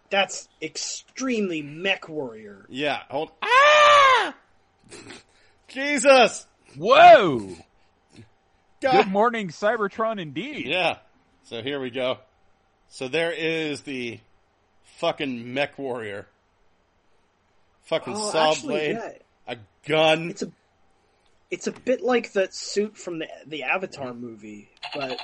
That's 0.09 0.47
extremely 0.61 1.61
mech 1.61 2.07
warrior. 2.07 2.65
Yeah, 2.69 3.01
hold 3.09 3.31
Ah! 3.41 4.33
Jesus. 5.67 6.47
Whoa! 6.77 7.57
God. 8.81 9.05
Good 9.05 9.11
morning, 9.11 9.47
Cybertron, 9.49 10.19
indeed. 10.21 10.65
Yeah. 10.67 10.97
So 11.43 11.61
here 11.61 11.79
we 11.79 11.89
go. 11.89 12.19
So 12.89 13.07
there 13.07 13.31
is 13.31 13.81
the 13.81 14.19
fucking 14.97 15.53
mech 15.53 15.77
warrior. 15.77 16.27
Fucking 17.83 18.13
Oh, 18.15 18.31
saw 18.31 18.51
actually, 18.51 18.67
blade, 18.67 18.91
yeah. 19.47 19.53
a 19.53 19.57
gun. 19.87 20.29
It's 20.29 20.41
a 20.43 20.51
it's 21.49 21.67
a 21.67 21.71
bit 21.71 22.01
like 22.01 22.33
that 22.33 22.53
suit 22.53 22.97
from 22.97 23.19
the 23.19 23.27
the 23.45 23.63
Avatar 23.63 24.13
movie, 24.13 24.69
but 24.93 25.19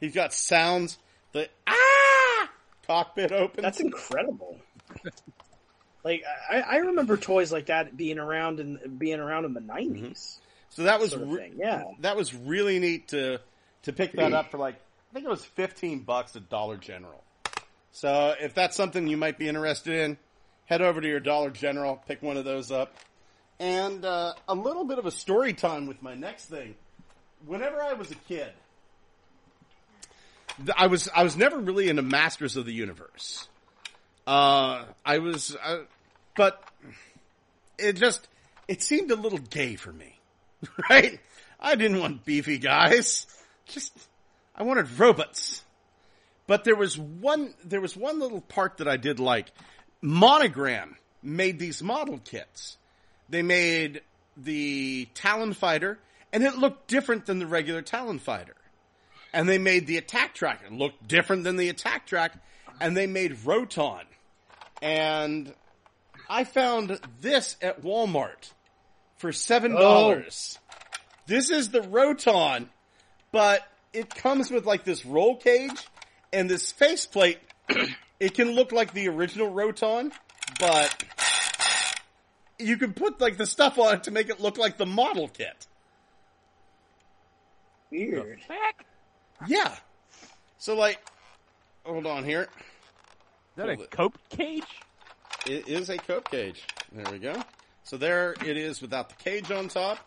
He's 0.00 0.14
got 0.14 0.32
sounds. 0.32 0.98
The 1.32 1.48
ah 1.66 2.50
cockpit 2.86 3.30
open. 3.32 3.62
that's 3.62 3.80
incredible. 3.80 4.58
like 6.04 6.24
I, 6.50 6.60
I 6.60 6.76
remember 6.76 7.16
toys 7.16 7.52
like 7.52 7.66
that 7.66 7.96
being 7.96 8.18
around 8.18 8.60
and 8.60 8.98
being 8.98 9.20
around 9.20 9.44
in 9.44 9.54
the 9.54 9.60
90s 9.60 10.38
so 10.72 10.84
that 10.84 11.00
was 11.00 11.10
sort 11.10 11.22
of 11.22 11.32
re- 11.32 11.42
thing. 11.42 11.54
Yeah. 11.58 11.84
that 12.00 12.16
was 12.16 12.34
really 12.34 12.78
neat 12.78 13.08
to 13.08 13.40
to 13.82 13.92
pick 13.92 14.12
that 14.12 14.32
up 14.32 14.50
for 14.50 14.58
like 14.58 14.76
I 14.76 15.14
think 15.14 15.26
it 15.26 15.30
was 15.30 15.44
fifteen 15.44 16.00
bucks 16.00 16.34
at 16.34 16.48
Dollar 16.48 16.78
General. 16.78 17.22
So 17.92 18.34
if 18.40 18.54
that's 18.54 18.74
something 18.74 19.06
you 19.06 19.18
might 19.18 19.38
be 19.38 19.48
interested 19.48 19.94
in, 19.94 20.16
head 20.64 20.80
over 20.80 21.00
to 21.00 21.06
your 21.06 21.20
Dollar 21.20 21.50
General, 21.50 22.02
pick 22.08 22.22
one 22.22 22.38
of 22.38 22.46
those 22.46 22.70
up, 22.70 22.94
and 23.60 24.02
uh, 24.02 24.32
a 24.48 24.54
little 24.54 24.84
bit 24.84 24.98
of 24.98 25.04
a 25.04 25.10
story 25.10 25.52
time 25.52 25.86
with 25.86 26.02
my 26.02 26.14
next 26.14 26.46
thing. 26.46 26.74
Whenever 27.44 27.82
I 27.82 27.92
was 27.92 28.10
a 28.10 28.14
kid, 28.14 28.50
I 30.74 30.86
was 30.86 31.10
I 31.14 31.22
was 31.22 31.36
never 31.36 31.58
really 31.58 31.90
into 31.90 32.02
Masters 32.02 32.56
of 32.56 32.64
the 32.64 32.72
Universe. 32.72 33.46
Uh, 34.26 34.84
I 35.04 35.18
was, 35.18 35.56
uh, 35.62 35.78
but 36.36 36.62
it 37.78 37.94
just 37.94 38.28
it 38.68 38.82
seemed 38.82 39.10
a 39.10 39.16
little 39.16 39.38
gay 39.38 39.76
for 39.76 39.92
me, 39.92 40.18
right? 40.90 41.18
I 41.60 41.74
didn't 41.74 42.00
want 42.00 42.24
beefy 42.24 42.58
guys. 42.58 43.26
Just 43.66 43.92
I 44.54 44.62
wanted 44.62 44.98
robots. 44.98 45.62
But 46.46 46.64
there 46.64 46.76
was 46.76 46.98
one 46.98 47.54
there 47.64 47.80
was 47.80 47.96
one 47.96 48.18
little 48.20 48.40
part 48.40 48.78
that 48.78 48.88
I 48.88 48.96
did 48.96 49.20
like. 49.20 49.50
Monogram 50.00 50.96
made 51.22 51.58
these 51.58 51.82
model 51.82 52.18
kits. 52.18 52.76
They 53.28 53.42
made 53.42 54.02
the 54.36 55.08
Talon 55.14 55.54
Fighter, 55.54 55.98
and 56.32 56.42
it 56.42 56.56
looked 56.56 56.88
different 56.88 57.26
than 57.26 57.38
the 57.38 57.46
regular 57.46 57.82
Talon 57.82 58.18
Fighter. 58.18 58.56
And 59.32 59.48
they 59.48 59.58
made 59.58 59.86
the 59.86 59.96
Attack 59.96 60.34
Track, 60.34 60.60
it 60.66 60.72
looked 60.72 61.08
different 61.08 61.44
than 61.44 61.56
the 61.56 61.68
Attack 61.70 62.06
Track, 62.06 62.32
and 62.80 62.96
they 62.96 63.06
made 63.06 63.36
Roton. 63.44 64.04
And 64.80 65.52
I 66.28 66.44
found 66.44 66.98
this 67.20 67.56
at 67.62 67.82
Walmart 67.82 68.52
for 69.16 69.32
seven 69.32 69.74
oh. 69.76 69.80
dollars. 69.80 70.58
This 71.26 71.50
is 71.50 71.70
the 71.70 71.82
Roton, 71.82 72.68
but 73.30 73.66
it 73.92 74.14
comes 74.14 74.50
with 74.50 74.66
like 74.66 74.84
this 74.84 75.06
roll 75.06 75.36
cage 75.36 75.86
and 76.32 76.50
this 76.50 76.72
faceplate. 76.72 77.38
it 78.20 78.34
can 78.34 78.52
look 78.52 78.72
like 78.72 78.92
the 78.92 79.08
original 79.08 79.48
Roton, 79.48 80.12
but 80.58 81.04
you 82.58 82.76
can 82.76 82.92
put 82.92 83.20
like 83.20 83.36
the 83.36 83.46
stuff 83.46 83.78
on 83.78 83.94
it 83.94 84.04
to 84.04 84.10
make 84.10 84.28
it 84.28 84.40
look 84.40 84.58
like 84.58 84.78
the 84.78 84.86
model 84.86 85.28
kit. 85.28 85.66
Weird. 87.90 88.40
Yeah. 89.46 89.74
So 90.58 90.74
like, 90.74 90.98
hold 91.84 92.06
on 92.06 92.24
here. 92.24 92.42
Is 92.42 92.48
that 93.56 93.66
Hold 93.66 93.78
a 93.80 93.82
it. 93.82 93.90
cope 93.90 94.18
cage? 94.30 94.64
It 95.46 95.68
is 95.68 95.88
a 95.90 95.98
cope 95.98 96.30
cage. 96.30 96.62
There 96.92 97.10
we 97.12 97.18
go. 97.18 97.34
So 97.84 97.96
there 97.96 98.32
it 98.44 98.56
is 98.56 98.80
without 98.80 99.08
the 99.08 99.16
cage 99.16 99.50
on 99.50 99.68
top. 99.68 99.98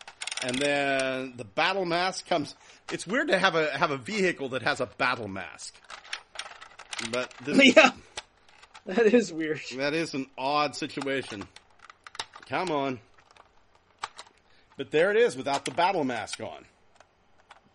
And 0.43 0.57
then 0.57 1.33
the 1.37 1.45
battle 1.45 1.85
mask 1.85 2.27
comes. 2.27 2.55
It's 2.91 3.05
weird 3.07 3.29
to 3.29 3.37
have 3.39 3.55
a 3.55 3.75
have 3.77 3.91
a 3.91 3.97
vehicle 3.97 4.49
that 4.49 4.61
has 4.61 4.79
a 4.81 4.85
battle 4.85 5.27
mask. 5.27 5.73
But 7.11 7.33
this, 7.43 7.75
yeah. 7.75 7.91
That 8.85 9.07
is 9.07 9.33
weird. 9.33 9.61
that 9.77 9.93
is 9.93 10.13
an 10.13 10.27
odd 10.37 10.75
situation. 10.75 11.43
Come 12.47 12.69
on. 12.71 12.99
But 14.77 14.91
there 14.91 15.09
it 15.11 15.17
is 15.17 15.35
without 15.35 15.65
the 15.65 15.71
battle 15.71 16.03
mask 16.03 16.39
on. 16.41 16.65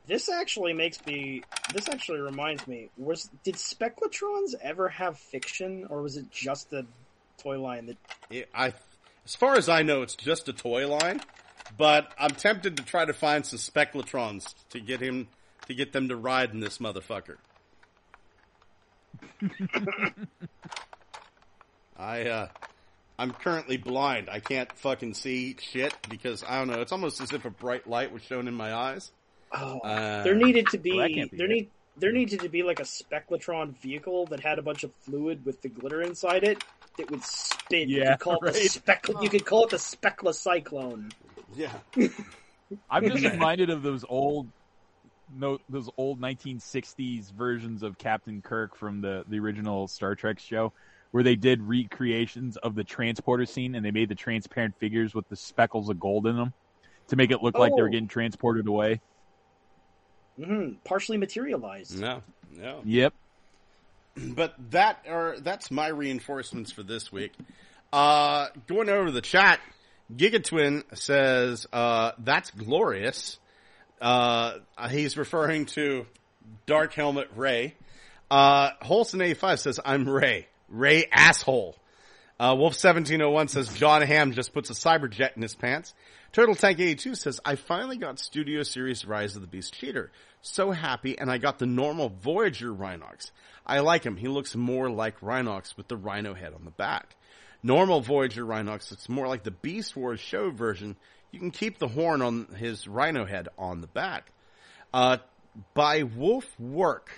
This 0.06 0.28
actually 0.28 0.72
makes 0.72 1.04
me. 1.06 1.42
This 1.72 1.88
actually 1.88 2.20
reminds 2.20 2.66
me. 2.66 2.90
Was 2.96 3.30
did 3.44 3.54
Speculatrons 3.56 4.54
ever 4.60 4.88
have 4.88 5.18
fiction, 5.18 5.86
or 5.88 6.02
was 6.02 6.16
it 6.16 6.30
just 6.30 6.70
the 6.70 6.86
toy 7.38 7.60
line 7.60 7.86
that? 7.86 7.96
It, 8.30 8.48
I, 8.54 8.74
as 9.24 9.36
far 9.36 9.56
as 9.56 9.68
I 9.68 9.82
know, 9.82 10.02
it's 10.02 10.16
just 10.16 10.48
a 10.48 10.52
toy 10.52 10.88
line. 10.88 11.20
But 11.76 12.12
I'm 12.18 12.30
tempted 12.30 12.76
to 12.78 12.82
try 12.82 13.04
to 13.04 13.12
find 13.12 13.46
some 13.46 13.58
Speculatrons 13.58 14.54
to 14.70 14.80
get 14.80 15.00
him 15.00 15.28
to 15.66 15.74
get 15.74 15.92
them 15.92 16.08
to 16.08 16.16
ride 16.16 16.50
in 16.50 16.60
this 16.60 16.78
motherfucker. 16.78 17.36
I 21.96 22.22
uh 22.22 22.48
I'm 23.18 23.32
currently 23.32 23.76
blind. 23.76 24.28
I 24.30 24.40
can't 24.40 24.72
fucking 24.72 25.12
see 25.14 25.54
shit 25.60 25.94
because 26.08 26.42
I 26.42 26.58
don't 26.58 26.68
know. 26.68 26.80
It's 26.80 26.92
almost 26.92 27.20
as 27.20 27.32
if 27.32 27.44
a 27.44 27.50
bright 27.50 27.86
light 27.86 28.12
was 28.12 28.22
shown 28.22 28.48
in 28.48 28.54
my 28.54 28.74
eyes. 28.74 29.12
Oh, 29.52 29.78
Uh, 29.80 30.22
there 30.22 30.34
needed 30.34 30.66
to 30.68 30.78
be. 30.78 30.96
Well, 30.96 31.06
be 31.06 31.24
there 31.32 31.46
it. 31.46 31.50
need. 31.50 31.70
There 31.96 32.12
needed 32.12 32.40
to 32.40 32.48
be 32.48 32.62
like 32.62 32.80
a 32.80 32.84
Speclatron 32.84 33.76
vehicle 33.78 34.26
that 34.26 34.40
had 34.40 34.58
a 34.58 34.62
bunch 34.62 34.84
of 34.84 34.94
fluid 34.94 35.44
with 35.44 35.60
the 35.60 35.68
glitter 35.68 36.00
inside 36.02 36.44
it 36.44 36.62
that 36.96 37.10
would 37.10 37.22
spin. 37.24 37.88
you 37.90 37.98
Yeah, 37.98 38.12
could 38.12 38.20
call 38.20 38.34
it 38.36 38.52
the 38.52 38.58
right. 38.58 38.70
speckle. 38.70 39.22
You 39.22 39.28
could 39.28 39.44
call 39.44 39.64
it 39.64 39.70
the 39.70 39.78
Specla 39.78 40.32
Cyclone. 40.32 41.10
Yeah. 41.54 41.72
I'm 42.90 43.04
just 43.08 43.24
reminded 43.24 43.70
of 43.70 43.82
those 43.82 44.04
old 44.08 44.46
no 45.36 45.58
those 45.68 45.90
old 45.96 46.20
1960s 46.20 47.32
versions 47.32 47.82
of 47.82 47.98
Captain 47.98 48.40
Kirk 48.42 48.76
from 48.76 49.00
the 49.00 49.24
the 49.28 49.38
original 49.40 49.88
Star 49.88 50.14
Trek 50.14 50.38
show, 50.38 50.72
where 51.10 51.22
they 51.24 51.36
did 51.36 51.60
recreations 51.60 52.56
of 52.56 52.74
the 52.76 52.84
transporter 52.84 53.44
scene 53.46 53.74
and 53.74 53.84
they 53.84 53.90
made 53.90 54.08
the 54.08 54.14
transparent 54.14 54.76
figures 54.78 55.12
with 55.14 55.28
the 55.28 55.36
speckles 55.36 55.88
of 55.90 55.98
gold 56.00 56.26
in 56.26 56.36
them 56.36 56.52
to 57.08 57.16
make 57.16 57.30
it 57.32 57.42
look 57.42 57.58
like 57.58 57.72
they 57.74 57.82
were 57.82 57.88
Oh. 57.88 57.92
getting 57.92 58.08
transported 58.08 58.66
away. 58.68 59.00
Hmm 60.42 60.72
partially 60.84 61.18
materialized. 61.18 61.98
No, 62.00 62.22
no. 62.56 62.82
Yep. 62.84 63.14
But 64.16 64.54
that 64.72 65.06
are 65.08 65.36
that's 65.38 65.70
my 65.70 65.86
reinforcements 65.86 66.72
for 66.72 66.82
this 66.82 67.12
week. 67.12 67.32
Uh, 67.92 68.48
going 68.66 68.88
over 68.88 69.06
to 69.06 69.12
the 69.12 69.20
chat, 69.20 69.60
Gigatwin 70.14 70.82
says, 70.96 71.66
uh, 71.72 72.12
that's 72.18 72.50
glorious. 72.50 73.38
Uh, 74.00 74.58
he's 74.90 75.16
referring 75.16 75.66
to 75.66 76.06
Dark 76.66 76.92
Helmet 76.92 77.28
Rey. 77.36 77.74
Uh, 78.30 78.70
Holson85 78.82 79.58
says, 79.58 79.80
I'm 79.84 80.08
Ray. 80.08 80.48
Ray 80.68 81.06
asshole. 81.12 81.76
Uh, 82.38 82.54
Wolf1701 82.54 83.50
says, 83.50 83.68
Jon 83.74 84.02
Hamm 84.02 84.32
just 84.32 84.52
puts 84.52 84.70
a 84.70 84.72
cyberjet 84.72 85.36
in 85.36 85.42
his 85.42 85.54
pants. 85.54 85.94
Turtle 86.32 86.54
Tank 86.54 86.78
82 86.78 87.16
says, 87.16 87.40
I 87.44 87.56
finally 87.56 87.96
got 87.96 88.20
Studio 88.20 88.62
Series 88.62 89.04
Rise 89.04 89.34
of 89.34 89.42
the 89.42 89.48
Beast 89.48 89.74
Cheetor. 89.74 90.10
So 90.42 90.70
happy, 90.70 91.18
and 91.18 91.28
I 91.28 91.38
got 91.38 91.58
the 91.58 91.66
normal 91.66 92.08
Voyager 92.08 92.72
Rhinox. 92.72 93.32
I 93.66 93.80
like 93.80 94.04
him. 94.04 94.16
He 94.16 94.28
looks 94.28 94.54
more 94.54 94.88
like 94.88 95.20
Rhinox 95.20 95.76
with 95.76 95.88
the 95.88 95.96
rhino 95.96 96.34
head 96.34 96.54
on 96.54 96.64
the 96.64 96.70
back. 96.70 97.16
Normal 97.64 98.00
Voyager 98.00 98.44
Rhinox 98.44 98.90
looks 98.92 99.08
more 99.08 99.26
like 99.26 99.42
the 99.42 99.50
Beast 99.50 99.96
Wars 99.96 100.20
show 100.20 100.50
version. 100.50 100.96
You 101.32 101.40
can 101.40 101.50
keep 101.50 101.78
the 101.78 101.88
horn 101.88 102.22
on 102.22 102.46
his 102.56 102.86
rhino 102.86 103.24
head 103.24 103.48
on 103.58 103.80
the 103.80 103.86
back. 103.88 104.30
Uh, 104.94 105.18
by 105.74 106.04
Wolf 106.04 106.46
Work, 106.60 107.10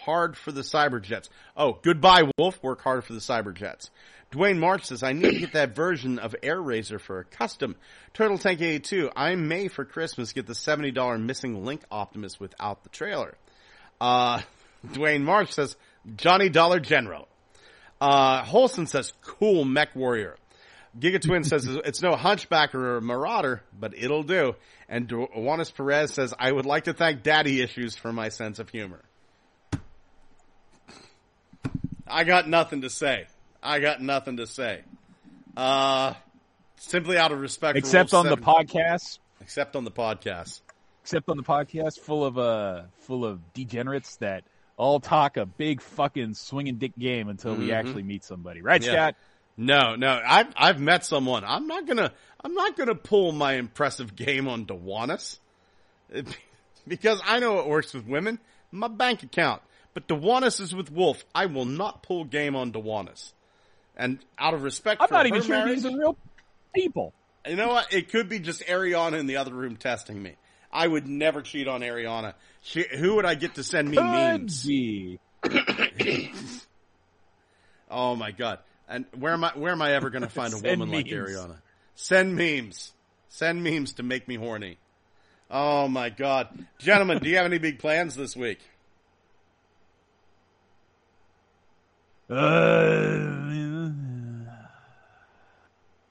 hard 0.00 0.36
for 0.36 0.50
the 0.50 0.62
Cyberjets. 0.62 1.28
Oh, 1.56 1.78
goodbye, 1.82 2.30
Wolf. 2.36 2.62
Work 2.62 2.82
hard 2.82 3.04
for 3.04 3.12
the 3.12 3.20
Cyberjets. 3.20 3.90
Dwayne 4.34 4.58
Marsh 4.58 4.86
says, 4.86 5.04
I 5.04 5.12
need 5.12 5.30
to 5.30 5.38
get 5.38 5.52
that 5.52 5.76
version 5.76 6.18
of 6.18 6.34
Airazor 6.42 7.00
for 7.00 7.20
a 7.20 7.24
custom. 7.24 7.76
Turtle 8.12 8.36
Tank 8.36 8.60
82, 8.60 9.10
I 9.14 9.36
may 9.36 9.68
for 9.68 9.84
Christmas 9.84 10.32
get 10.32 10.46
the 10.46 10.54
$70 10.54 11.22
missing 11.22 11.64
Link 11.64 11.82
Optimus 11.88 12.40
without 12.40 12.82
the 12.82 12.88
trailer. 12.88 13.36
Uh, 14.00 14.40
Dwayne 14.86 15.22
Marsh 15.22 15.52
says, 15.52 15.76
Johnny 16.16 16.48
Dollar 16.48 16.80
General. 16.80 17.28
Uh, 18.00 18.42
Holson 18.42 18.88
says, 18.88 19.12
cool 19.22 19.64
mech 19.64 19.94
warrior. 19.94 20.36
Giga 20.98 21.20
Twin 21.20 21.44
says, 21.44 21.66
it's 21.66 22.02
no 22.02 22.16
hunchback 22.16 22.74
or 22.74 23.00
marauder, 23.00 23.62
but 23.78 23.94
it'll 23.96 24.24
do. 24.24 24.54
And 24.88 25.08
Juanis 25.08 25.74
Perez 25.74 26.12
says, 26.12 26.34
I 26.38 26.50
would 26.50 26.66
like 26.66 26.84
to 26.84 26.92
thank 26.92 27.22
Daddy 27.22 27.62
Issues 27.62 27.94
for 27.94 28.12
my 28.12 28.30
sense 28.30 28.58
of 28.58 28.68
humor. 28.68 29.00
I 32.06 32.24
got 32.24 32.48
nothing 32.48 32.82
to 32.82 32.90
say. 32.90 33.26
I 33.64 33.80
got 33.80 34.00
nothing 34.00 34.36
to 34.36 34.46
say. 34.46 34.82
Uh, 35.56 36.14
simply 36.76 37.16
out 37.16 37.32
of 37.32 37.40
respect 37.40 37.78
Except 37.78 38.10
for 38.10 38.16
on 38.16 38.26
the 38.26 38.36
podcast. 38.36 39.18
Except 39.40 39.74
on 39.76 39.84
the 39.84 39.90
podcast. 39.90 40.60
Except 41.02 41.28
on 41.28 41.36
the 41.36 41.42
podcast, 41.42 41.98
full 42.00 42.24
of 42.24 42.38
uh, 42.38 42.82
full 43.00 43.24
of 43.24 43.40
degenerates 43.52 44.16
that 44.16 44.44
all 44.76 45.00
talk 45.00 45.36
a 45.36 45.46
big 45.46 45.80
fucking 45.82 46.34
swinging 46.34 46.76
dick 46.76 46.92
game 46.98 47.28
until 47.28 47.54
we 47.54 47.68
Mhm. 47.68 47.74
actually 47.74 48.02
meet 48.02 48.24
somebody, 48.24 48.62
right, 48.62 48.82
Yeah. 48.82 48.92
Scott? 48.92 49.14
No, 49.56 49.94
no, 49.96 50.20
I've 50.26 50.48
I've 50.56 50.80
met 50.80 51.04
someone. 51.04 51.44
I'm 51.44 51.66
not 51.66 51.86
gonna 51.86 52.10
I'm 52.42 52.54
not 52.54 52.76
gonna 52.76 52.94
pull 52.94 53.32
my 53.32 53.52
impressive 53.52 54.16
game 54.16 54.48
on 54.48 54.66
Dewanis 54.66 55.38
because 56.88 57.20
I 57.24 57.38
know 57.38 57.58
it 57.60 57.66
works 57.66 57.94
with 57.94 58.06
women. 58.06 58.38
My 58.72 58.88
bank 58.88 59.22
account, 59.22 59.62
but 59.92 60.08
Dewanis 60.08 60.60
is 60.60 60.74
with 60.74 60.90
Wolf. 60.90 61.24
I 61.34 61.46
will 61.46 61.66
not 61.66 62.02
pull 62.02 62.24
game 62.24 62.56
on 62.56 62.72
Dewanis, 62.72 63.32
and 63.96 64.18
out 64.38 64.54
of 64.54 64.62
respect 64.62 65.00
I'm 65.02 65.08
not 65.10 65.26
even 65.26 65.42
sure 65.42 65.56
marriage, 65.56 65.82
these 65.82 65.86
are 65.86 65.96
real 65.98 66.16
people. 66.74 67.12
you 67.46 67.56
know 67.56 67.68
what? 67.68 67.92
It 67.92 68.10
could 68.10 68.28
be 68.28 68.38
just 68.38 68.62
Ariana 68.66 69.18
in 69.18 69.26
the 69.26 69.36
other 69.36 69.52
room 69.54 69.76
testing 69.76 70.22
me. 70.22 70.34
I 70.72 70.86
would 70.88 71.06
never 71.06 71.40
cheat 71.42 71.68
on 71.68 71.82
Ariana. 71.82 72.34
She, 72.62 72.84
who 72.96 73.14
would 73.16 73.24
I 73.24 73.34
get 73.36 73.54
to 73.56 73.62
send 73.62 73.88
me 73.90 73.96
Could 73.96 74.04
memes? 74.06 74.66
be. 74.66 75.18
Oh 77.90 78.16
my 78.16 78.32
god! 78.32 78.58
And 78.88 79.04
where 79.16 79.32
am 79.34 79.44
I? 79.44 79.52
Where 79.54 79.70
am 79.70 79.80
I 79.80 79.92
ever 79.92 80.10
going 80.10 80.22
to 80.28 80.28
find 80.28 80.52
a 80.52 80.56
woman 80.58 80.90
like. 80.90 81.06
Ariana? 81.06 81.58
Send 81.94 82.34
memes. 82.34 82.92
Send 83.28 83.62
memes 83.62 83.92
to 83.94 84.02
make 84.02 84.26
me 84.26 84.34
horny. 84.34 84.78
Oh 85.50 85.86
my 85.86 86.08
god, 86.10 86.48
gentlemen, 86.78 87.18
do 87.18 87.28
you 87.28 87.36
have 87.36 87.46
any 87.46 87.58
big 87.58 87.78
plans 87.78 88.16
this 88.16 88.34
week? 88.34 88.58
Uh, 92.28 93.40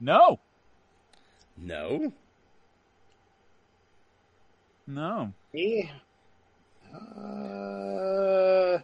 no, 0.03 0.39
No. 1.57 2.11
no. 4.85 5.33
Yeah. 5.53 5.89
Uh, 6.93 8.79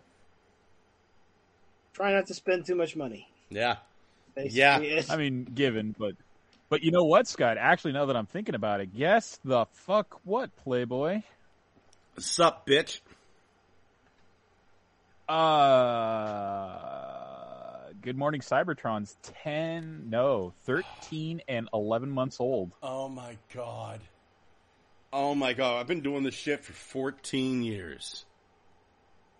try 1.94 2.14
not 2.14 2.26
to 2.28 2.34
spend 2.34 2.66
too 2.66 2.76
much 2.76 2.96
money. 2.96 3.28
Yeah. 3.50 3.78
Basically, 4.36 4.60
Yeah. 4.60 4.80
it. 4.80 5.12
I 5.12 5.18
mean, 5.18 5.44
given, 5.44 5.94
but 5.98 6.14
but 6.70 6.84
you 6.84 6.92
know 6.92 7.04
what, 7.04 7.28
Scott? 7.28 7.58
Actually, 7.58 7.94
now 7.94 8.06
that 8.06 8.16
I'm 8.16 8.28
thinking 8.28 8.56
about 8.56 8.80
it, 8.82 8.96
guess 8.96 9.40
the 9.44 9.66
fuck 9.74 10.20
what, 10.24 10.56
Playboy? 10.58 11.24
Sup, 12.20 12.66
bitch. 12.66 13.02
Uh, 15.28 17.19
Good 18.02 18.18
Morning 18.18 18.40
Cybertron's 18.42 19.18
ten, 19.44 20.10
no, 20.10 20.54
thirteen 20.64 21.42
and 21.48 21.68
eleven 21.74 22.10
months 22.10 22.40
old. 22.40 22.72
Oh 22.82 23.10
my 23.10 23.38
god. 23.54 24.00
Oh 25.12 25.36
my 25.36 25.54
god, 25.54 25.80
I've 25.80 25.88
been 25.88 26.02
doing 26.02 26.24
this 26.24 26.36
shit 26.36 26.64
for 26.64 26.72
14 26.72 27.64
years. 27.64 28.26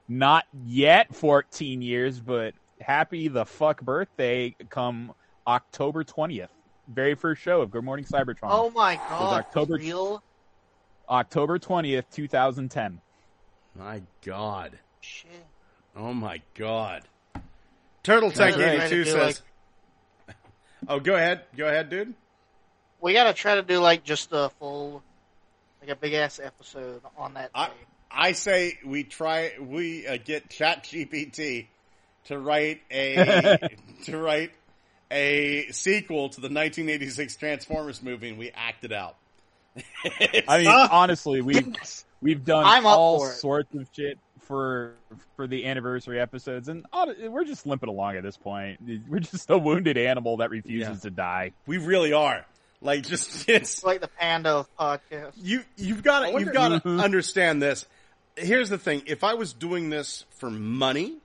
Not 0.08 0.46
yet 0.66 1.16
fourteen 1.16 1.82
years, 1.82 2.20
but 2.20 2.54
happy 2.82 3.28
the 3.28 3.46
fuck 3.46 3.82
birthday 3.82 4.56
come 4.70 5.14
October 5.46 6.04
twentieth. 6.04 6.50
Very 6.88 7.14
first 7.14 7.42
show 7.42 7.62
of 7.62 7.70
Good 7.70 7.84
Morning 7.84 8.06
Cybertron. 8.06 8.50
Oh 8.50 8.72
my 8.72 8.96
god, 8.96 9.40
October- 9.46 9.76
real? 9.76 10.24
October 11.08 11.60
twentieth, 11.60 12.10
two 12.10 12.28
thousand 12.28 12.70
ten. 12.70 13.00
My 13.76 14.02
god. 14.26 14.80
Shit. 15.00 15.46
Oh 15.96 16.14
my 16.14 16.42
god. 16.56 17.04
Turtle 18.04 18.32
Tank 18.32 18.58
82 18.58 19.04
Do, 19.04 19.06
says. 19.06 19.42
Oh, 20.88 21.00
go 21.00 21.16
ahead. 21.16 21.42
Go 21.56 21.68
ahead, 21.68 21.90
dude. 21.90 22.14
We 23.02 23.14
gotta 23.14 23.34
try 23.34 23.56
to 23.56 23.62
do 23.62 23.80
like 23.80 24.04
just 24.04 24.30
a 24.32 24.50
full, 24.60 25.04
like 25.82 25.90
a 25.90 25.96
big 25.96 26.14
ass 26.14 26.40
episode 26.44 27.02
on 27.18 27.36
that 27.36 27.52
I. 27.54 27.70
I 28.12 28.32
say 28.32 28.80
we 28.84 29.04
try 29.04 29.54
we 29.60 30.08
uh, 30.08 30.18
get 30.18 30.50
ChatGPT 30.50 31.68
to 32.26 32.40
write 32.40 32.82
a 32.92 33.70
to 34.06 34.18
write 34.18 34.52
a 35.12 35.68
sequel 35.72 36.30
to 36.30 36.42
the 36.42 36.46
1986 36.46 37.36
Transformers 37.36 38.02
movie, 38.02 38.30
and 38.30 38.38
we 38.38 38.52
act 38.52 38.84
it 38.84 38.92
out. 38.92 39.16
I 40.48 40.58
mean, 40.58 40.68
honestly, 40.92 41.42
we've 41.42 41.74
we've 42.22 42.44
done 42.44 42.66
I'm 42.66 42.86
all 42.86 43.26
sorts 43.26 43.74
of 43.76 43.88
shit 43.96 44.18
for 44.50 44.96
for 45.38 45.46
the 45.48 45.66
anniversary 45.68 46.20
episodes, 46.20 46.68
and 46.68 46.86
we're 47.30 47.46
just 47.46 47.66
limping 47.66 47.88
along 47.88 48.18
at 48.18 48.24
this 48.24 48.36
point. 48.36 48.80
We're 49.08 49.20
just 49.20 49.50
a 49.50 49.58
wounded 49.58 49.98
animal 49.98 50.38
that 50.38 50.50
refuses 50.50 50.98
Yeah. 50.98 51.10
to 51.10 51.10
die. 51.12 51.52
we 51.68 51.78
really 51.78 52.12
are 52.12 52.46
like 52.82 53.08
just 53.08 53.30
it's 53.50 53.76
It's 53.76 53.84
like 53.84 54.02
the 54.02 54.08
Panda 54.10 54.66
podcast. 54.78 55.34
you 55.38 55.64
you've 55.78 56.04
got 56.04 56.22
to 56.32 56.40
you've 56.40 56.52
got 56.52 56.84
to 56.84 56.90
understand 56.90 57.62
this. 57.62 57.86
Here's 58.36 58.70
the 58.70 58.78
thing: 58.80 59.04
if 59.06 59.24
I 59.24 59.36
was 59.36 59.54
doing 59.54 59.90
this 59.92 60.26
for 60.38 60.50
money, 60.50 61.18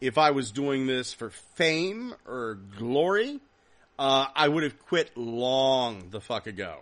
if 0.00 0.18
I 0.18 0.32
was 0.32 0.50
doing 0.50 0.86
this 0.88 1.12
for 1.14 1.30
fame 1.30 2.12
or 2.26 2.58
glory, 2.76 3.38
uh, 4.00 4.26
I 4.34 4.48
would 4.48 4.64
have 4.64 4.84
quit 4.86 5.16
long 5.16 6.08
the 6.10 6.20
fuck 6.20 6.48
ago. 6.48 6.80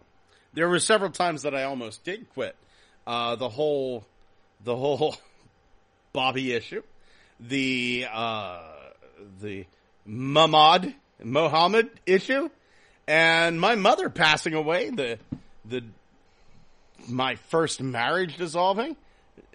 There 0.54 0.68
were 0.70 0.78
several 0.78 1.10
times 1.10 1.42
that 1.42 1.54
I 1.54 1.64
almost 1.64 2.02
did 2.04 2.30
quit. 2.30 2.56
Uh, 3.06 3.34
the 3.36 3.48
whole, 3.48 4.06
the 4.64 4.76
whole 4.76 5.16
Bobby 6.12 6.52
issue, 6.52 6.82
the 7.40 8.06
uh, 8.12 8.60
the 9.40 9.66
Muhammad 10.04 10.94
Mohammed 11.22 11.90
issue, 12.06 12.50
and 13.06 13.60
my 13.60 13.74
mother 13.74 14.10
passing 14.10 14.54
away. 14.54 14.90
The 14.90 15.18
the 15.64 15.84
my 17.08 17.36
first 17.36 17.80
marriage 17.80 18.36
dissolving. 18.36 18.96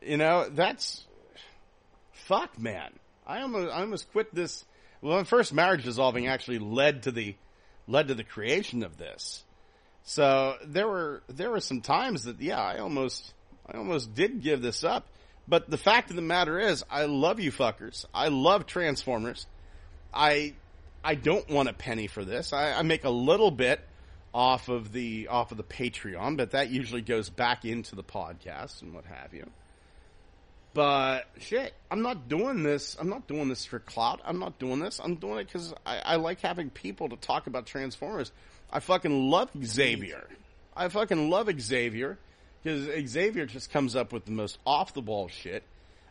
You 0.02 0.18
know 0.18 0.50
that's 0.50 1.06
fuck, 2.12 2.58
man. 2.60 2.92
I 3.26 3.42
almost 3.42 3.72
I 3.72 3.82
almost 3.82 4.12
quit 4.12 4.34
this. 4.34 4.66
Well, 5.02 5.18
my 5.18 5.24
first 5.26 5.54
marriage 5.54 5.84
dissolving 5.84 6.28
actually 6.28 6.60
led 6.60 7.04
to 7.04 7.12
the 7.12 7.36
led 7.88 8.08
to 8.08 8.16
the 8.16 8.24
creation 8.24 8.84
of 8.84 8.98
this. 8.98 9.44
So 10.04 10.56
there 10.66 10.88
were 10.88 11.22
there 11.28 11.52
were 11.52 11.60
some 11.60 11.82
times 11.82 12.24
that 12.24 12.42
yeah, 12.42 12.62
I 12.62 12.80
almost 12.80 13.34
I 13.72 13.78
almost 13.78 14.16
did 14.16 14.42
give 14.42 14.62
this 14.62 14.84
up. 14.84 15.08
But 15.48 15.70
the 15.70 15.78
fact 15.78 16.10
of 16.10 16.16
the 16.16 16.22
matter 16.22 16.60
is, 16.60 16.84
I 16.90 17.06
love 17.06 17.40
you 17.40 17.52
fuckers. 17.52 18.06
I 18.14 18.28
love 18.28 18.66
Transformers. 18.66 19.48
I 20.14 20.54
I 21.04 21.16
don't 21.16 21.50
want 21.50 21.70
a 21.70 21.74
penny 21.74 22.08
for 22.08 22.26
this. 22.26 22.52
I, 22.52 22.74
I 22.74 22.82
make 22.82 23.06
a 23.06 23.10
little 23.10 23.52
bit 23.52 23.80
off 24.34 24.68
of 24.68 24.92
the 24.92 25.28
off 25.30 25.52
of 25.52 25.58
the 25.58 25.64
Patreon, 25.64 26.38
but 26.38 26.52
that 26.52 26.70
usually 26.70 27.02
goes 27.02 27.30
back 27.30 27.66
into 27.66 27.96
the 27.96 28.04
podcast 28.04 28.82
and 28.82 28.94
what 28.94 29.06
have 29.06 29.34
you. 29.34 29.50
But 30.74 31.26
shit, 31.40 31.74
I'm 31.90 32.02
not 32.02 32.28
doing 32.28 32.62
this. 32.62 32.98
I'm 33.00 33.10
not 33.10 33.28
doing 33.28 33.50
this 33.50 33.66
for 33.66 33.80
clout. 33.80 34.22
I'm 34.26 34.38
not 34.38 34.60
doing 34.60 34.80
this. 34.80 35.00
I'm 35.04 35.16
doing 35.16 35.40
it 35.40 35.46
because 35.46 35.74
I, 35.86 36.00
I 36.00 36.16
like 36.18 36.42
having 36.42 36.70
people 36.70 37.10
to 37.10 37.16
talk 37.16 37.48
about 37.48 37.66
Transformers. 37.66 38.32
I 38.72 38.80
fucking 38.80 39.30
love 39.30 39.50
Xavier. 39.64 40.28
I 40.76 40.90
fucking 40.90 41.30
love 41.30 41.50
Xavier 41.60 42.20
because 42.64 43.10
Xavier 43.10 43.46
just 43.46 43.72
comes 43.72 43.96
up 43.96 44.12
with 44.14 44.26
the 44.26 44.32
most 44.32 44.58
off 44.66 44.94
the 44.94 45.02
wall 45.02 45.28
shit. 45.28 45.64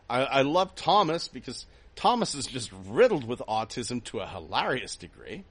I, 0.09 0.21
I 0.23 0.41
love 0.43 0.75
Thomas 0.75 1.27
because 1.27 1.65
Thomas 1.95 2.33
is 2.35 2.45
just 2.45 2.71
riddled 2.87 3.27
with 3.27 3.39
autism 3.47 4.03
to 4.05 4.19
a 4.19 4.27
hilarious 4.27 4.95
degree. 4.95 5.43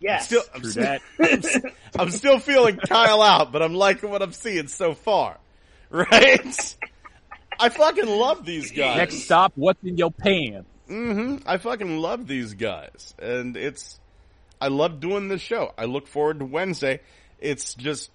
Yes. 0.00 0.26
Still, 0.26 0.42
I'm, 0.54 0.60
True 0.62 0.70
still, 0.70 0.82
that. 0.82 1.00
I'm, 1.20 1.38
s- 1.38 1.60
I'm 1.98 2.10
still 2.10 2.38
feeling 2.40 2.76
Kyle 2.76 3.22
out, 3.22 3.52
but 3.52 3.62
I'm 3.62 3.74
liking 3.74 4.10
what 4.10 4.20
I'm 4.22 4.32
seeing 4.32 4.68
so 4.68 4.94
far. 4.94 5.38
Right? 5.92 6.76
I 7.60 7.68
fucking 7.68 8.06
love 8.06 8.46
these 8.46 8.70
guys. 8.70 8.96
Next 8.96 9.16
stop, 9.24 9.52
what's 9.56 9.82
in 9.84 9.98
your 9.98 10.10
pants? 10.10 10.66
hmm 10.88 11.36
I 11.44 11.58
fucking 11.58 11.98
love 11.98 12.26
these 12.26 12.54
guys, 12.54 13.14
and 13.18 13.58
it's. 13.58 14.00
I 14.58 14.68
love 14.68 15.00
doing 15.00 15.28
this 15.28 15.42
show. 15.42 15.74
I 15.76 15.84
look 15.84 16.06
forward 16.06 16.38
to 16.38 16.46
Wednesday. 16.46 17.00
It's 17.40 17.74
just. 17.74 18.10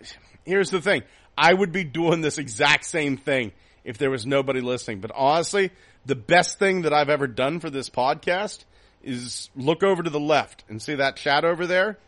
Here's 0.44 0.68
the 0.70 0.82
thing. 0.82 1.04
I 1.36 1.52
would 1.52 1.72
be 1.72 1.84
doing 1.84 2.20
this 2.20 2.38
exact 2.38 2.84
same 2.84 3.16
thing 3.16 3.52
if 3.84 3.98
there 3.98 4.10
was 4.10 4.26
nobody 4.26 4.60
listening. 4.60 5.00
But 5.00 5.12
honestly, 5.14 5.70
the 6.04 6.16
best 6.16 6.58
thing 6.58 6.82
that 6.82 6.92
I've 6.92 7.10
ever 7.10 7.26
done 7.26 7.60
for 7.60 7.70
this 7.70 7.90
podcast 7.90 8.64
is 9.02 9.50
look 9.54 9.82
over 9.82 10.02
to 10.02 10.10
the 10.10 10.20
left 10.20 10.64
and 10.68 10.80
see 10.80 10.96
that 10.96 11.16
chat 11.16 11.44
over 11.44 11.66
there 11.66 11.98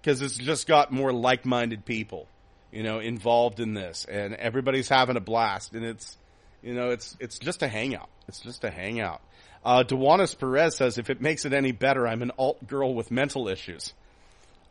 because 0.00 0.22
it's 0.22 0.36
just 0.36 0.66
got 0.66 0.92
more 0.92 1.12
like-minded 1.12 1.84
people, 1.84 2.28
you 2.70 2.82
know, 2.82 3.00
involved 3.00 3.60
in 3.60 3.74
this, 3.74 4.04
and 4.04 4.34
everybody's 4.34 4.88
having 4.88 5.16
a 5.16 5.20
blast, 5.20 5.72
and 5.72 5.84
it's, 5.84 6.16
you 6.62 6.74
know, 6.74 6.90
it's 6.90 7.16
it's 7.18 7.38
just 7.40 7.62
a 7.62 7.68
hangout. 7.68 8.08
It's 8.28 8.40
just 8.40 8.62
a 8.62 8.70
hangout. 8.70 9.20
Uh, 9.64 9.82
Dewanis 9.82 10.38
Perez 10.38 10.76
says, 10.76 10.96
if 10.96 11.10
it 11.10 11.20
makes 11.20 11.44
it 11.44 11.52
any 11.52 11.72
better, 11.72 12.06
I'm 12.06 12.22
an 12.22 12.30
alt 12.38 12.64
girl 12.68 12.94
with 12.94 13.10
mental 13.10 13.48
issues. 13.48 13.92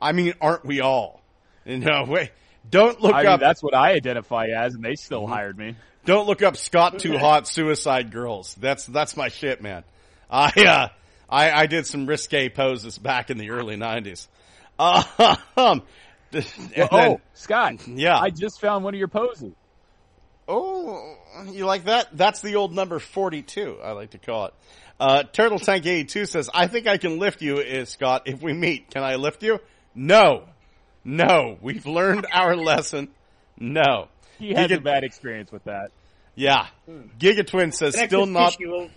I 0.01 0.13
mean, 0.13 0.33
aren't 0.39 0.65
we 0.65 0.79
all? 0.79 1.21
You 1.65 1.79
know, 1.79 2.05
wait, 2.07 2.31
don't 2.69 2.99
look 3.01 3.13
I 3.13 3.19
mean, 3.23 3.27
up, 3.27 3.39
that's 3.39 3.61
what 3.63 3.73
I 3.75 3.93
identify 3.93 4.47
as, 4.47 4.73
and 4.75 4.83
they 4.83 4.95
still 4.95 5.23
Mm-hmm. 5.23 5.33
hired 5.33 5.57
me. 5.57 5.75
don't 6.05 6.27
look 6.27 6.41
up 6.41 6.57
Scott 6.57 6.99
Too 6.99 7.17
Hot 7.17 7.47
Suicide 7.47 8.11
Girls. 8.11 8.55
That's, 8.55 8.85
that's 8.85 9.15
my 9.17 9.29
shit, 9.29 9.61
man. 9.61 9.83
I, 10.29 10.51
uh, 10.65 10.87
I, 11.29 11.51
I 11.51 11.65
did 11.67 11.85
some 11.85 12.05
risque 12.05 12.49
poses 12.49 12.97
back 12.97 13.29
in 13.29 13.37
the 13.37 13.51
early 13.51 13.75
nineties. 13.75 14.27
Um, 14.79 15.83
Well, 16.33 16.41
then- 16.71 16.87
oh, 16.91 17.21
Scott. 17.33 17.87
Yeah. 17.87 18.17
I 18.19 18.29
just 18.29 18.59
found 18.59 18.83
one 18.83 18.93
of 18.93 18.97
your 18.99 19.07
poses. 19.07 19.53
Oh, 20.47 21.15
you 21.51 21.65
like 21.65 21.85
that? 21.85 22.09
That's 22.15 22.41
the 22.41 22.55
old 22.55 22.73
number 22.73 22.99
42, 22.99 23.79
I 23.83 23.91
like 23.93 24.11
to 24.11 24.17
call 24.19 24.47
it. 24.47 24.53
Uh, 24.99 25.23
Turtle 25.23 25.59
Tank 25.59 25.85
82 25.85 26.25
says, 26.25 26.49
I 26.53 26.67
think 26.67 26.87
I 26.87 26.97
can 26.97 27.19
lift 27.19 27.41
you, 27.41 27.57
is 27.59 27.89
Scott, 27.89 28.23
if 28.27 28.41
we 28.41 28.53
meet. 28.53 28.91
Can 28.91 29.03
I 29.03 29.15
lift 29.15 29.43
you? 29.43 29.59
No. 29.95 30.43
No. 31.05 31.57
We've 31.61 31.85
learned 31.85 32.27
our 32.33 32.55
lesson. 32.57 33.07
No. 33.57 34.09
He 34.39 34.53
had 34.53 34.69
Giga- 34.69 34.77
a 34.77 34.81
bad 34.81 35.03
experience 35.05 35.51
with 35.51 35.63
that. 35.65 35.91
Yeah. 36.35 36.67
Giga 37.17 37.47
Twin 37.47 37.71
says, 37.71 37.93
Connect 37.93 38.09
still 38.09 38.25
not, 38.25 38.51
tissue 38.57 38.89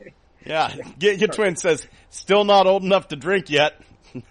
yeah. 0.46 0.70
Giga 0.98 1.30
Twin 1.30 1.56
says, 1.56 1.86
still 2.08 2.44
not 2.44 2.66
old 2.66 2.82
enough 2.82 3.08
to 3.08 3.16
drink 3.16 3.50
yet. 3.50 3.78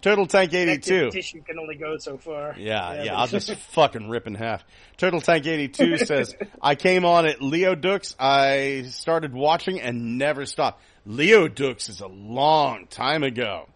Turtle 0.00 0.26
Tank 0.26 0.50
connective 0.52 1.10
82. 1.10 1.10
Tissue 1.10 1.42
can 1.42 1.58
only 1.58 1.74
go 1.76 1.96
so 1.98 2.18
far. 2.18 2.54
Yeah, 2.58 3.02
yeah, 3.02 3.12
but- 3.12 3.18
I'll 3.18 3.26
just 3.26 3.52
fucking 3.72 4.08
rip 4.08 4.26
in 4.26 4.34
half. 4.34 4.64
Turtle 4.96 5.20
Tank 5.20 5.46
82 5.46 5.98
says, 5.98 6.34
I 6.62 6.74
came 6.74 7.04
on 7.04 7.26
at 7.26 7.42
Leo 7.42 7.74
Dux. 7.74 8.14
I 8.18 8.84
started 8.88 9.32
watching 9.34 9.80
and 9.80 10.18
never 10.18 10.46
stopped. 10.46 10.82
Leo 11.06 11.48
Dux 11.48 11.88
is 11.88 12.00
a 12.00 12.06
long 12.08 12.86
time 12.86 13.22
ago. 13.22 13.68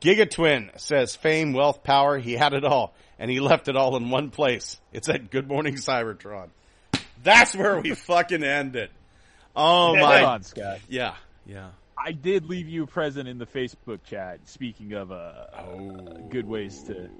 Giga 0.00 0.30
Twin 0.30 0.70
says, 0.76 1.16
fame, 1.16 1.52
wealth, 1.52 1.82
power, 1.82 2.18
he 2.18 2.32
had 2.34 2.52
it 2.52 2.64
all. 2.64 2.94
And 3.18 3.30
he 3.30 3.40
left 3.40 3.68
it 3.68 3.76
all 3.76 3.96
in 3.96 4.10
one 4.10 4.30
place. 4.30 4.80
It's 4.92 5.08
at 5.08 5.30
Good 5.30 5.48
Morning 5.48 5.74
Cybertron. 5.74 6.48
That's 7.22 7.54
where 7.54 7.78
we 7.80 7.94
fucking 7.94 8.42
end 8.42 8.74
it. 8.76 8.90
Oh 9.54 9.88
Hold 9.88 9.98
my, 10.00 10.24
on, 10.24 10.42
Scott. 10.42 10.80
yeah, 10.88 11.14
yeah. 11.46 11.70
I 11.96 12.12
did 12.12 12.46
leave 12.46 12.68
you 12.68 12.84
a 12.84 12.86
present 12.86 13.28
in 13.28 13.38
the 13.38 13.46
Facebook 13.46 14.02
chat. 14.04 14.40
Speaking 14.48 14.92
of 14.94 15.12
uh, 15.12 15.32
Oh. 15.56 16.26
good 16.30 16.48
ways 16.48 16.82
to 16.84 17.10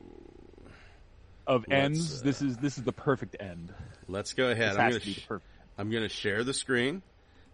of 1.46 1.64
Let's, 1.68 1.72
ends, 1.84 2.20
uh, 2.20 2.24
this 2.24 2.42
is 2.42 2.56
this 2.56 2.78
is 2.78 2.84
the 2.84 2.92
perfect 2.92 3.36
end. 3.38 3.72
Let's 4.08 4.32
go 4.32 4.48
ahead. 4.50 4.70
I'm 4.76 4.88
gonna 4.90 5.00
to 5.00 5.06
be 5.06 5.12
the 5.14 5.20
sh- 5.20 5.26
perfect. 5.26 5.48
I'm 5.78 5.90
going 5.90 6.02
to 6.02 6.08
share 6.08 6.42
the 6.44 6.54
screen. 6.54 7.02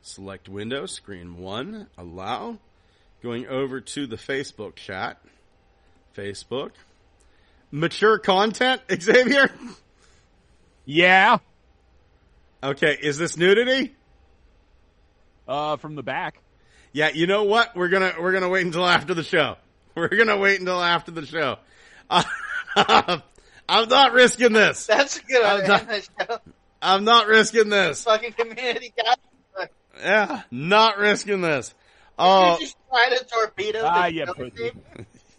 Select 0.02 0.48
window, 0.48 0.86
screen 0.86 1.36
one, 1.38 1.86
allow. 1.98 2.58
Going 3.22 3.46
over 3.48 3.80
to 3.80 4.06
the 4.06 4.16
Facebook 4.16 4.76
chat. 4.76 5.18
Facebook. 6.16 6.70
Mature 7.70 8.18
content, 8.18 8.80
Xavier? 9.00 9.50
Yeah, 10.84 11.38
Okay, 12.62 12.96
is 13.00 13.18
this 13.18 13.36
nudity? 13.36 13.94
uh, 15.46 15.76
from 15.76 15.94
the 15.94 16.02
back. 16.02 16.40
Yeah, 16.92 17.10
you 17.10 17.26
know 17.26 17.44
what? 17.44 17.76
We're 17.76 17.88
gonna, 17.88 18.14
we're 18.18 18.32
gonna 18.32 18.48
wait 18.48 18.66
until 18.66 18.84
after 18.86 19.14
the 19.14 19.22
show. 19.22 19.56
We're 19.94 20.08
gonna 20.08 20.36
wait 20.38 20.60
until 20.60 20.80
after 20.82 21.10
the 21.10 21.26
show. 21.26 21.58
Uh, 22.08 22.22
I'm 23.68 23.88
not 23.88 24.12
risking 24.12 24.52
this. 24.52 24.86
That's 24.86 25.18
a 25.18 25.22
good 25.24 25.42
I'm 25.44 25.60
idea. 25.70 26.02
not- 26.28 26.42
I'm 26.80 27.04
not 27.04 27.26
risking 27.26 27.68
this. 27.68 28.04
Fucking 28.04 28.32
community 28.34 28.92
guy. 28.96 29.68
Yeah, 30.00 30.42
not 30.52 30.98
risking 30.98 31.40
this. 31.40 31.74
Oh, 32.18 32.54
you 32.54 32.60
just 32.66 32.76
try 32.90 33.08
to 33.16 33.24
torpedo 33.24 33.82
Ah, 33.84 34.02
the 34.04 34.12
yeah, 34.14 34.24
show, 34.26 34.34
pussy. 34.34 34.50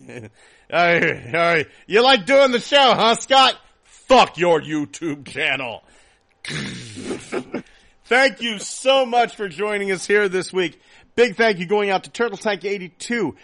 dude? 0.08 0.32
All 0.72 0.78
right, 0.80 1.26
all 1.28 1.32
right. 1.34 1.68
You 1.88 2.04
like 2.04 2.26
doing 2.26 2.52
the 2.52 2.60
show, 2.60 2.94
huh, 2.96 3.16
Scott? 3.16 3.56
Fuck 3.84 4.38
your 4.38 4.62
YouTube 4.62 5.26
channel. 5.28 5.84
thank 8.06 8.42
you 8.42 8.60
so 8.60 9.06
much 9.06 9.36
for 9.36 9.48
joining 9.50 9.92
us 9.92 10.06
here 10.06 10.30
this 10.30 10.52
week. 10.54 10.80
Big 11.16 11.36
thank 11.36 11.60
you 11.60 11.66
going 11.66 11.90
out 11.90 12.04
to 12.06 12.10
Turtle 12.10 12.38
Tank 12.38 12.64
82, 12.64 13.36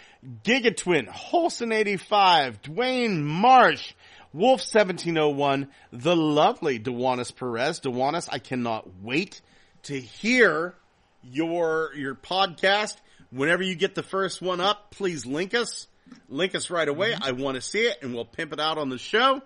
Gigatwin, 0.44 1.08
Holson 1.08 1.72
85, 1.72 2.62
Dwayne 2.62 3.20
Marsh, 3.22 3.92
Wolf 4.32 4.60
1701, 4.60 5.68
the 5.92 6.16
lovely 6.16 6.78
Dewanis 6.78 7.34
Perez. 7.34 7.80
Dewanis, 7.80 8.28
I 8.32 8.38
cannot 8.38 8.88
wait 9.02 9.40
to 9.84 9.98
hear 10.00 10.74
your 11.22 11.94
your 11.94 12.14
podcast. 12.14 12.96
Whenever 13.30 13.62
you 13.62 13.74
get 13.74 13.94
the 13.94 14.02
first 14.02 14.40
one 14.40 14.60
up, 14.60 14.90
please 14.90 15.26
link 15.26 15.54
us. 15.54 15.86
Link 16.28 16.54
us 16.54 16.70
right 16.70 16.88
away. 16.88 17.14
I 17.20 17.32
want 17.32 17.56
to 17.56 17.60
see 17.60 17.80
it, 17.86 17.98
and 18.02 18.14
we'll 18.14 18.24
pimp 18.24 18.52
it 18.52 18.60
out 18.60 18.78
on 18.78 18.88
the 18.88 18.98
show. 18.98 19.42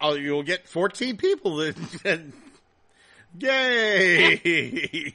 I'll- 0.00 0.18
You'll 0.18 0.42
get 0.42 0.68
14 0.68 1.16
people. 1.16 1.56
That, 1.56 2.22
yay! 3.38 5.14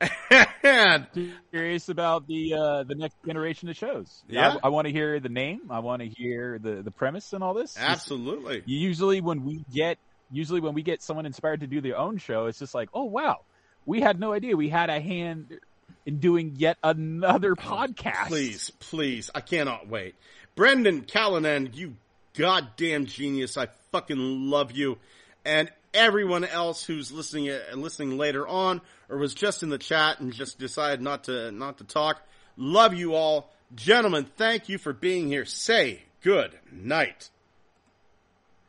and 0.62 1.06
Curious 1.50 1.88
about 1.88 2.26
the 2.26 2.54
uh, 2.54 2.82
the 2.82 2.94
next 2.94 3.16
generation 3.24 3.68
of 3.68 3.76
shows. 3.76 4.22
Yeah. 4.28 4.56
I, 4.62 4.68
want 4.68 4.86
to 4.86 4.92
hear 4.92 5.20
the 5.20 5.28
name. 5.28 5.60
I 5.70 5.78
want 5.78 6.02
to 6.02 6.08
hear 6.08 6.58
the 6.58 6.82
the 6.82 6.90
premise 6.90 7.32
and 7.32 7.44
all 7.44 7.54
this. 7.54 7.76
Absolutely, 7.78 8.62
usually 8.66 9.20
when 9.20 9.44
we 9.44 9.64
get 9.72 9.98
usually 10.30 10.60
when 10.60 10.74
we 10.74 10.82
get 10.82 11.02
someone 11.02 11.26
inspired 11.26 11.60
to 11.60 11.66
do 11.66 11.80
their 11.80 11.96
own 11.96 12.18
show, 12.18 12.46
it's 12.46 12.58
just 12.58 12.74
like, 12.74 12.88
oh 12.92 13.04
wow, 13.04 13.40
we 13.86 14.00
had 14.00 14.18
no 14.18 14.32
idea 14.32 14.56
we 14.56 14.68
had 14.68 14.90
a 14.90 15.00
hand 15.00 15.58
in 16.06 16.18
doing 16.18 16.54
yet 16.56 16.76
another 16.82 17.54
podcast. 17.54 18.26
please, 18.28 18.70
please, 18.80 19.30
I 19.34 19.40
cannot 19.40 19.88
wait. 19.88 20.14
Brendan 20.54 21.02
Callanan, 21.02 21.70
you 21.74 21.96
goddamn 22.36 23.06
genius! 23.06 23.56
I 23.56 23.68
fucking 23.92 24.50
love 24.50 24.72
you, 24.72 24.98
and 25.44 25.70
everyone 25.92 26.44
else 26.44 26.84
who's 26.84 27.10
listening 27.12 27.50
uh, 27.50 27.58
listening 27.74 28.18
later 28.18 28.46
on 28.46 28.80
or 29.08 29.16
was 29.18 29.32
just 29.34 29.62
in 29.62 29.68
the 29.68 29.78
chat 29.78 30.18
and 30.20 30.32
just 30.32 30.58
decided 30.58 31.00
not 31.00 31.24
to 31.24 31.50
not 31.52 31.78
to 31.78 31.84
talk. 31.84 32.20
Love 32.56 32.94
you 32.94 33.14
all, 33.14 33.52
gentlemen. 33.74 34.26
Thank 34.36 34.68
you 34.68 34.78
for 34.78 34.92
being 34.92 35.26
here. 35.28 35.44
Say 35.44 36.02
good 36.22 36.52
night. 36.70 37.30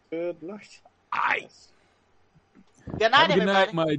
Good 0.10 0.42
night. 0.42 0.80
Aye. 1.12 1.48
Good 3.00 3.12
night, 3.12 3.14
Have 3.14 3.30
a 3.30 3.34
good 3.34 3.42
everybody. 3.50 3.74
night, 3.74 3.74
my 3.74 3.98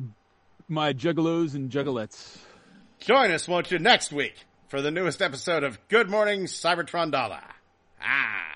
my 0.68 0.92
juggalos 0.92 1.54
and 1.54 1.70
juggalettes. 1.70 2.38
Join 3.06 3.30
us, 3.30 3.46
won't 3.46 3.70
you, 3.70 3.78
next 3.78 4.12
week 4.12 4.34
for 4.66 4.82
the 4.82 4.90
newest 4.90 5.22
episode 5.22 5.62
of 5.62 5.78
Good 5.86 6.10
Morning 6.10 6.46
Cybertron 6.46 7.12
Dollar. 7.12 7.38
Ah, 8.02 8.48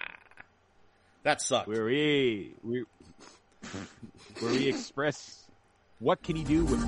that 1.22 1.40
sucked. 1.40 1.68
Where 1.68 1.84
we 1.84 2.52
we 2.64 2.84
where 4.40 4.50
we 4.50 4.66
express 4.66 5.46
what 6.00 6.20
can 6.24 6.34
he 6.34 6.42
do 6.42 6.64
with 6.64 6.80